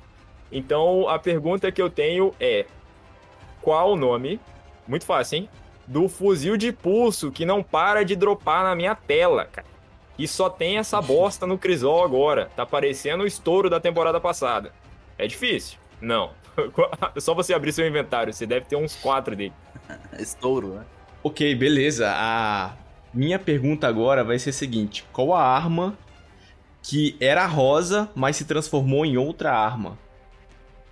Então 0.50 1.10
a 1.10 1.20
pergunta 1.20 1.72
que 1.72 1.82
eu 1.82 1.90
tenho 1.90 2.34
é: 2.40 2.66
qual 3.62 3.92
o 3.92 3.96
nome? 3.98 4.40
Muito 4.88 5.06
fácil, 5.06 5.40
hein? 5.40 5.50
Do 5.86 6.08
fuzil 6.08 6.56
de 6.56 6.72
pulso 6.72 7.32
que 7.32 7.46
não 7.46 7.62
para 7.62 8.04
de 8.04 8.16
dropar 8.16 8.64
na 8.64 8.76
minha 8.76 8.96
tela, 8.96 9.46
cara. 9.46 9.71
E 10.22 10.28
só 10.28 10.52
tem 10.52 10.78
essa 10.78 11.02
bosta 11.02 11.48
no 11.48 11.58
Crisol 11.58 12.04
agora. 12.04 12.52
Tá 12.56 12.64
parecendo 12.64 13.24
o 13.24 13.28
estouro 13.28 13.72
da 13.72 13.80
temporada 13.80 14.22
passada. 14.22 14.72
É 15.18 15.26
difícil? 15.26 15.80
Não. 16.00 16.30
É 17.16 17.18
só 17.20 17.34
você 17.34 17.56
abrir 17.56 17.74
seu 17.74 17.88
inventário, 17.88 18.32
você 18.32 18.46
deve 18.46 18.68
ter 18.68 18.76
uns 18.76 18.96
quatro 18.96 19.36
dele. 19.36 19.54
estouro, 20.20 20.76
né? 20.76 20.86
Ok, 21.24 21.56
beleza. 21.56 22.14
A 22.16 22.76
minha 23.12 23.40
pergunta 23.40 23.88
agora 23.88 24.24
vai 24.24 24.38
ser 24.38 24.52
a 24.52 24.54
seguinte: 24.54 25.04
qual 25.12 25.34
a 25.34 25.42
arma 25.42 25.98
que 26.84 27.18
era 27.20 27.48
rosa, 27.48 28.08
mas 28.14 28.36
se 28.36 28.46
transformou 28.46 29.04
em 29.04 29.18
outra 29.18 29.52
arma? 29.52 29.98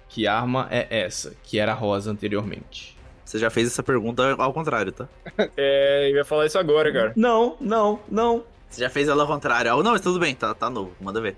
Que 0.08 0.26
arma 0.26 0.68
é 0.72 0.88
essa, 0.90 1.36
que 1.44 1.60
era 1.60 1.76
rosa 1.76 2.10
anteriormente? 2.10 2.98
Você 3.24 3.38
já 3.38 3.52
fez 3.52 3.68
essa 3.68 3.84
pergunta 3.84 4.36
ao 4.40 4.52
contrário, 4.52 4.92
tá? 4.92 5.08
É, 5.56 6.10
eu 6.10 6.16
ia 6.16 6.26
falar 6.26 6.48
isso 6.48 6.58
agora, 6.58 6.92
cara. 6.92 7.14
Não, 7.16 7.56
não, 7.62 8.00
não. 8.10 8.44
Você 8.70 8.82
já 8.82 8.90
fez 8.90 9.08
ela 9.08 9.24
ao 9.24 9.28
contrário. 9.28 9.76
Oh, 9.76 9.84
não, 9.84 9.92
mas 9.92 10.02
tudo 10.02 10.20
bem, 10.20 10.36
tá, 10.36 10.54
tá 10.54 10.70
novo. 10.70 10.94
Manda 11.02 11.20
ver. 11.20 11.36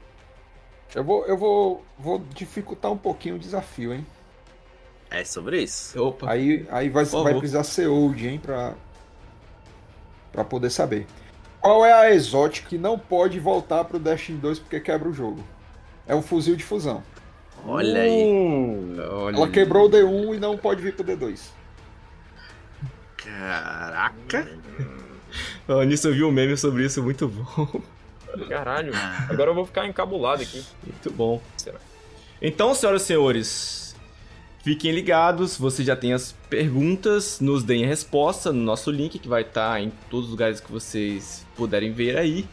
Eu 0.93 1.03
vou, 1.03 1.25
eu 1.25 1.37
vou, 1.37 1.85
vou 1.97 2.19
dificultar 2.33 2.91
um 2.91 2.97
pouquinho 2.97 3.35
o 3.35 3.39
desafio, 3.39 3.93
hein? 3.93 4.05
É 5.09 5.23
sobre 5.23 5.61
isso. 5.61 6.01
Opa. 6.01 6.29
Aí, 6.29 6.67
aí 6.69 6.89
vai, 6.89 7.05
vai 7.05 7.33
precisar 7.33 7.63
ser 7.63 7.87
old, 7.87 8.27
hein, 8.27 8.39
pra, 8.39 8.73
pra 10.31 10.43
poder 10.43 10.69
saber. 10.69 11.07
Qual 11.61 11.85
é 11.85 11.93
a 11.93 12.11
exótica 12.11 12.69
que 12.69 12.77
não 12.77 12.97
pode 12.97 13.39
voltar 13.39 13.85
pro 13.85 13.99
Destiny 13.99 14.37
2 14.39 14.59
porque 14.59 14.79
quebra 14.79 15.07
o 15.07 15.13
jogo? 15.13 15.43
É 16.07 16.15
um 16.15 16.21
fuzil 16.21 16.55
de 16.55 16.63
fusão. 16.63 17.03
Olha 17.65 18.01
aí. 18.01 18.23
Uh, 18.23 19.13
olha 19.13 19.35
Ela 19.35 19.49
quebrou 19.49 19.85
o 19.85 19.89
D1 19.89 20.35
e 20.35 20.39
não 20.39 20.57
pode 20.57 20.81
vir 20.81 20.95
pro 20.95 21.05
D2. 21.05 21.39
Caraca. 23.17 24.47
Falando 25.67 25.87
nisso, 25.87 26.07
eu 26.07 26.13
vi 26.13 26.23
um 26.23 26.31
meme 26.31 26.57
sobre 26.57 26.85
isso 26.85 27.01
muito 27.01 27.27
bom. 27.27 27.81
Caralho, 28.47 28.93
agora 29.29 29.51
eu 29.51 29.55
vou 29.55 29.65
ficar 29.65 29.87
encabulado 29.87 30.41
aqui. 30.41 30.63
Muito 30.83 31.11
bom. 31.11 31.41
Será? 31.57 31.79
Então, 32.41 32.73
senhoras 32.73 33.03
e 33.03 33.05
senhores, 33.05 33.95
fiquem 34.63 34.91
ligados, 34.91 35.57
você 35.57 35.83
já 35.83 35.95
tem 35.95 36.13
as 36.13 36.31
perguntas, 36.49 37.39
nos 37.39 37.63
deem 37.63 37.83
a 37.83 37.87
resposta 37.87 38.51
no 38.51 38.61
nosso 38.61 38.89
link, 38.89 39.19
que 39.19 39.27
vai 39.27 39.43
estar 39.43 39.81
em 39.81 39.91
todos 40.09 40.25
os 40.25 40.31
lugares 40.31 40.59
que 40.59 40.71
vocês 40.71 41.45
puderem 41.55 41.91
ver 41.91 42.17
aí. 42.17 42.47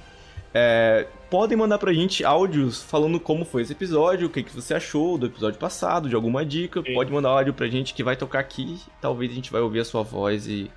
É, 0.52 1.06
podem 1.30 1.56
mandar 1.56 1.78
pra 1.78 1.92
gente 1.92 2.24
áudios 2.24 2.82
falando 2.82 3.20
como 3.20 3.44
foi 3.44 3.62
esse 3.62 3.72
episódio, 3.72 4.26
o 4.26 4.30
que, 4.30 4.42
que 4.42 4.54
você 4.54 4.74
achou 4.74 5.16
do 5.16 5.26
episódio 5.26 5.58
passado, 5.58 6.08
de 6.08 6.14
alguma 6.14 6.44
dica. 6.44 6.82
Sim. 6.82 6.94
Pode 6.94 7.12
mandar 7.12 7.30
áudio 7.30 7.54
pra 7.54 7.66
gente 7.68 7.94
que 7.94 8.02
vai 8.02 8.16
tocar 8.16 8.40
aqui. 8.40 8.78
Talvez 9.00 9.30
a 9.30 9.34
gente 9.34 9.52
vai 9.52 9.60
ouvir 9.60 9.80
a 9.80 9.84
sua 9.84 10.02
voz 10.02 10.46
e 10.46 10.70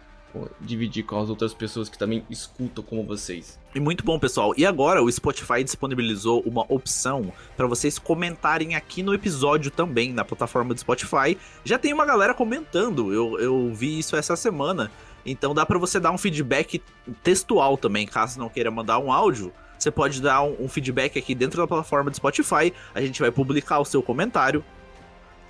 dividir 0.60 1.04
com 1.04 1.20
as 1.20 1.30
outras 1.30 1.54
pessoas 1.54 1.90
que 1.90 1.98
também 1.98 2.26
escutam 2.30 2.84
como 2.84 3.04
vocês. 3.04 3.60
E 3.74 3.80
muito 3.80 4.04
bom, 4.04 4.20
pessoal. 4.20 4.54
E 4.58 4.66
agora 4.66 5.02
o 5.02 5.12
Spotify 5.12 5.64
disponibilizou 5.64 6.42
uma 6.46 6.66
opção 6.68 7.32
para 7.56 7.68
vocês 7.68 7.98
comentarem 7.98 8.76
aqui 8.76 9.02
no 9.04 9.14
episódio 9.14 9.72
também, 9.72 10.12
na 10.14 10.26
plataforma 10.26 10.74
do 10.74 10.80
Spotify. 10.80 11.38
Já 11.64 11.78
tem 11.78 11.94
uma 11.94 12.06
galera 12.06 12.34
comentando, 12.34 13.14
eu, 13.14 13.40
eu 13.40 13.74
vi 13.74 14.00
isso 14.00 14.16
essa 14.16 14.36
semana. 14.36 14.92
Então 15.26 15.54
dá 15.54 15.66
para 15.66 15.78
você 15.78 16.00
dar 16.00 16.12
um 16.12 16.18
feedback 16.18 16.82
textual 17.24 17.78
também, 17.78 18.08
caso 18.08 18.40
não 18.40 18.50
queira 18.50 18.72
mandar 18.72 19.00
um 19.00 19.12
áudio. 19.12 19.54
Você 19.78 19.90
pode 19.90 20.22
dar 20.22 20.44
um, 20.44 20.66
um 20.66 20.68
feedback 20.68 21.18
aqui 21.18 21.34
dentro 21.34 21.60
da 21.60 21.68
plataforma 21.68 22.12
do 22.12 22.16
Spotify. 22.16 22.72
A 22.94 23.02
gente 23.02 23.20
vai 23.20 23.32
publicar 23.32 23.80
o 23.80 23.86
seu 23.86 24.04
comentário. 24.04 24.64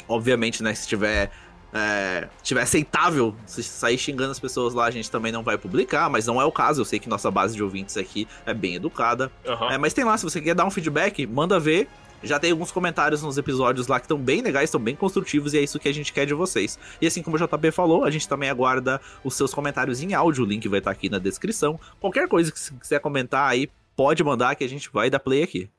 Obviamente, 0.08 0.64
né? 0.64 0.74
Se 0.74 0.88
tiver 0.88 1.32
é, 1.73 2.27
tiver 2.43 2.61
aceitável 2.61 3.35
se 3.45 3.64
sair 3.64 3.98
xingando 3.98 4.31
as 4.31 4.39
pessoas 4.39 4.73
lá, 4.73 4.85
a 4.85 4.91
gente 4.91 5.10
também 5.10 5.31
não 5.31 5.43
vai 5.43 5.57
publicar, 5.57 6.10
mas 6.10 6.27
não 6.27 6.41
é 6.41 6.45
o 6.45 6.52
caso. 6.52 6.81
Eu 6.81 6.85
sei 6.85 6.99
que 6.99 7.10
nossa 7.10 7.31
base 7.31 7.56
de 7.56 7.64
ouvintes 7.64 7.98
aqui 7.98 8.27
é 8.45 8.53
bem 8.53 8.76
educada. 8.76 9.31
Uhum. 9.45 9.72
É, 9.72 9.77
mas 9.77 9.93
tem 9.93 10.03
lá, 10.03 10.18
se 10.18 10.23
você 10.23 10.41
quer 10.41 10.56
dar 10.56 10.65
um 10.65 10.72
feedback, 10.72 11.26
manda 11.26 11.60
ver. 11.60 11.88
Já 12.23 12.38
tem 12.39 12.52
alguns 12.52 12.72
comentários 12.72 13.23
nos 13.23 13.38
episódios 13.38 13.88
lá 13.88 13.99
que 13.99 14.06
estão 14.06 14.18
bem 14.18 14.41
legais, 14.41 14.65
estão 14.65 14.80
bem 14.80 14.95
construtivos, 14.95 15.53
e 15.53 15.57
é 15.57 15.61
isso 15.61 15.80
que 15.80 15.89
a 15.89 15.93
gente 15.93 16.14
quer 16.14 16.26
de 16.26 16.35
vocês. 16.35 16.77
E 17.02 17.07
assim 17.07 17.23
como 17.23 17.35
o 17.35 17.39
JP 17.39 17.72
falou, 17.72 18.03
a 18.03 18.11
gente 18.11 18.27
também 18.27 18.48
aguarda 18.48 19.02
os 19.23 19.34
seus 19.34 19.53
comentários 19.53 20.02
em 20.03 20.14
áudio, 20.14 20.43
o 20.43 20.48
link 20.48 20.68
vai 20.68 20.80
estar 20.80 20.91
aqui 20.91 21.10
na 21.10 21.18
descrição. 21.18 21.80
Qualquer 21.99 22.27
coisa 22.27 22.52
que 22.52 22.60
você 22.60 22.73
quiser 22.80 22.99
comentar 22.99 23.49
aí, 23.49 23.68
pode 23.95 24.23
mandar 24.23 24.56
que 24.56 24.64
a 24.64 24.69
gente 24.69 24.89
vai 24.91 25.10
dar 25.10 25.19
play 25.19 25.41
aqui. 25.41 25.69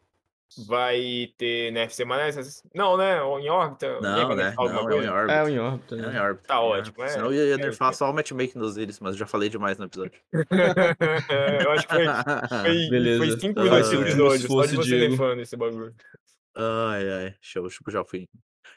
Vai 0.67 1.33
ter 1.39 1.73
nerf 1.73 1.95
semanais? 1.95 2.63
Não, 2.75 2.97
né? 2.97 3.19
Em 3.19 3.49
órbita? 3.49 4.01
Não, 4.01 4.35
né? 4.35 4.55
Não, 4.57 4.91
é 4.91 5.05
em 5.05 5.09
órbita. 5.09 5.33
É 5.33 5.51
em 5.51 5.59
órbita. 5.59 5.97
Né? 5.97 6.09
É 6.09 6.17
em 6.17 6.21
órbita. 6.21 6.49
Tá 6.49 6.61
ótimo. 6.61 7.03
É. 7.05 7.09
Senão 7.09 7.33
eu 7.33 7.49
ia 7.49 7.57
nerfar 7.57 7.91
é, 7.91 7.93
só 7.93 8.11
o 8.11 8.15
matchmaking 8.15 8.59
dos 8.59 8.77
íris, 8.77 9.01
mas 9.01 9.15
eu 9.15 9.19
já 9.21 9.27
falei 9.27 9.49
demais 9.49 9.79
no 9.79 9.87
episódio. 9.87 10.21
eu 11.65 11.71
acho 11.73 11.89
que 11.89 11.95
foi, 11.95 12.07
foi, 12.49 12.91
Beleza. 12.91 13.19
foi 13.19 13.41
cinco 13.41 13.61
minutos 13.61 13.91
de 13.91 13.97
episódio, 13.97 14.49
só 14.49 14.67
de 14.67 14.77
você 14.77 15.09
nerfando 15.09 15.41
esse 15.41 15.57
bagulho. 15.57 15.95
Ai, 16.55 17.11
ai. 17.11 17.35
Show, 17.41 17.69
já 17.89 18.05
fui. 18.05 18.29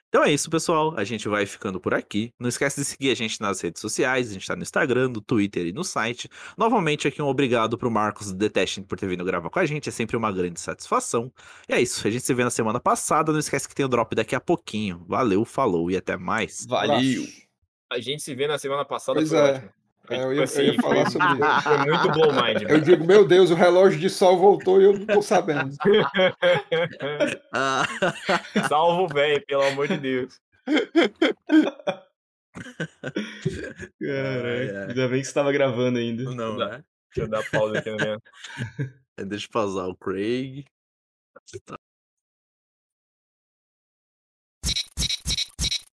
Então 0.10 0.24
é 0.24 0.32
isso, 0.32 0.49
pessoal. 0.49 0.98
A 0.98 1.03
gente 1.03 1.28
vai 1.28 1.45
ficando 1.45 1.80
por 1.80 1.94
aqui. 1.94 2.32
Não 2.40 2.48
esquece 2.48 2.80
de 2.80 2.86
seguir 2.86 3.12
a 3.12 3.16
gente 3.16 3.41
nas 3.41 3.60
redes 3.60 3.82
sociais. 3.82 4.30
A 4.30 4.34
gente 4.34 4.48
tá 4.48 4.56
no 4.56 4.64
Instagram, 4.64 5.10
no 5.10 5.22
Twitter 5.22 5.68
e 5.68 5.74
no 5.74 5.84
site. 5.84 6.30
Novamente, 6.57 7.07
aqui 7.07 7.22
um 7.22 7.28
obrigado 7.28 7.78
pro 7.78 7.91
Marcos 7.91 8.32
do 8.32 8.38
Detesting 8.38 8.84
por 8.84 8.98
ter 8.98 9.07
vindo 9.07 9.26
gravar 9.26 9.49
com 9.49 9.60
a 9.60 9.66
gente. 9.66 9.90
É 9.90 9.91
sempre 9.91 10.16
uma 10.16 10.32
grande 10.32 10.60
satisfação. 10.60 11.32
E 11.68 11.74
é 11.74 11.82
isso. 11.82 12.07
A 12.07 12.12
gente 12.12 12.26
se 12.26 12.34
vê 12.34 12.44
na 12.44 12.49
semana 12.49 12.80
passada. 12.80 13.32
Não 13.32 13.40
esquece 13.40 13.68
que 13.68 13.76
tem 13.76 13.86
o 13.86 13.90
drop 13.90 14.16
daqui 14.16 14.36
a 14.36 14.40
pouquinho. 14.40 15.03
Valeu, 15.07 15.44
falou 15.44 15.91
e 15.91 15.98
até 15.98 16.16
mais. 16.16 16.66
Valeu. 16.68 17.26
A 17.91 17.99
gente 17.99 18.24
se 18.24 18.34
vê 18.34 18.48
na 18.48 18.57
semana 18.57 18.86
passada. 18.86 19.20
Pois 19.20 19.34
é. 19.34 19.56
Ótimo. 19.56 19.85
É, 20.10 20.23
eu, 20.23 20.34
ia, 20.34 20.44
assim, 20.44 20.61
eu 20.61 20.73
ia 20.73 20.82
falar 20.82 21.10
sobre 21.10 21.27
isso. 21.27 21.61
Foi 21.61 21.77
muito 21.77 22.11
blow 22.11 22.34
mind. 22.34 22.64
Eu 22.68 22.82
digo, 22.82 23.06
meu 23.06 23.27
Deus, 23.27 23.52
o 23.52 23.56
relógio 23.56 23.99
de 23.99 24.10
sol 24.10 24.38
voltou 24.38 24.82
e 24.82 24.86
eu 24.86 24.94
não 24.94 25.06
tô 25.06 25.22
sabendo. 25.22 25.76
Salvo 28.68 29.03
o 29.03 29.07
velho, 29.07 29.45
pelo 29.45 29.64
amor 29.64 29.88
de 29.88 29.98
Deus. 29.98 30.40
Caraca, 33.99 34.88
ainda 34.88 35.07
bem 35.07 35.22
que 35.22 35.27
você 35.27 35.34
tava 35.34 35.52
gravando 35.52 35.99
ainda. 35.99 36.23
Não, 36.23 36.57
né? 36.57 36.84
Deixa 37.14 37.22
eu 37.22 37.30
dar 37.30 37.48
pausa 37.49 37.80
aqui 37.80 37.91
no 37.91 37.98
meu. 37.98 38.22
Deixa 39.27 39.48
eu 39.48 39.52
pausar 39.52 39.88
o 39.88 39.95
Craig. 39.95 40.65
Tá. 41.65 41.77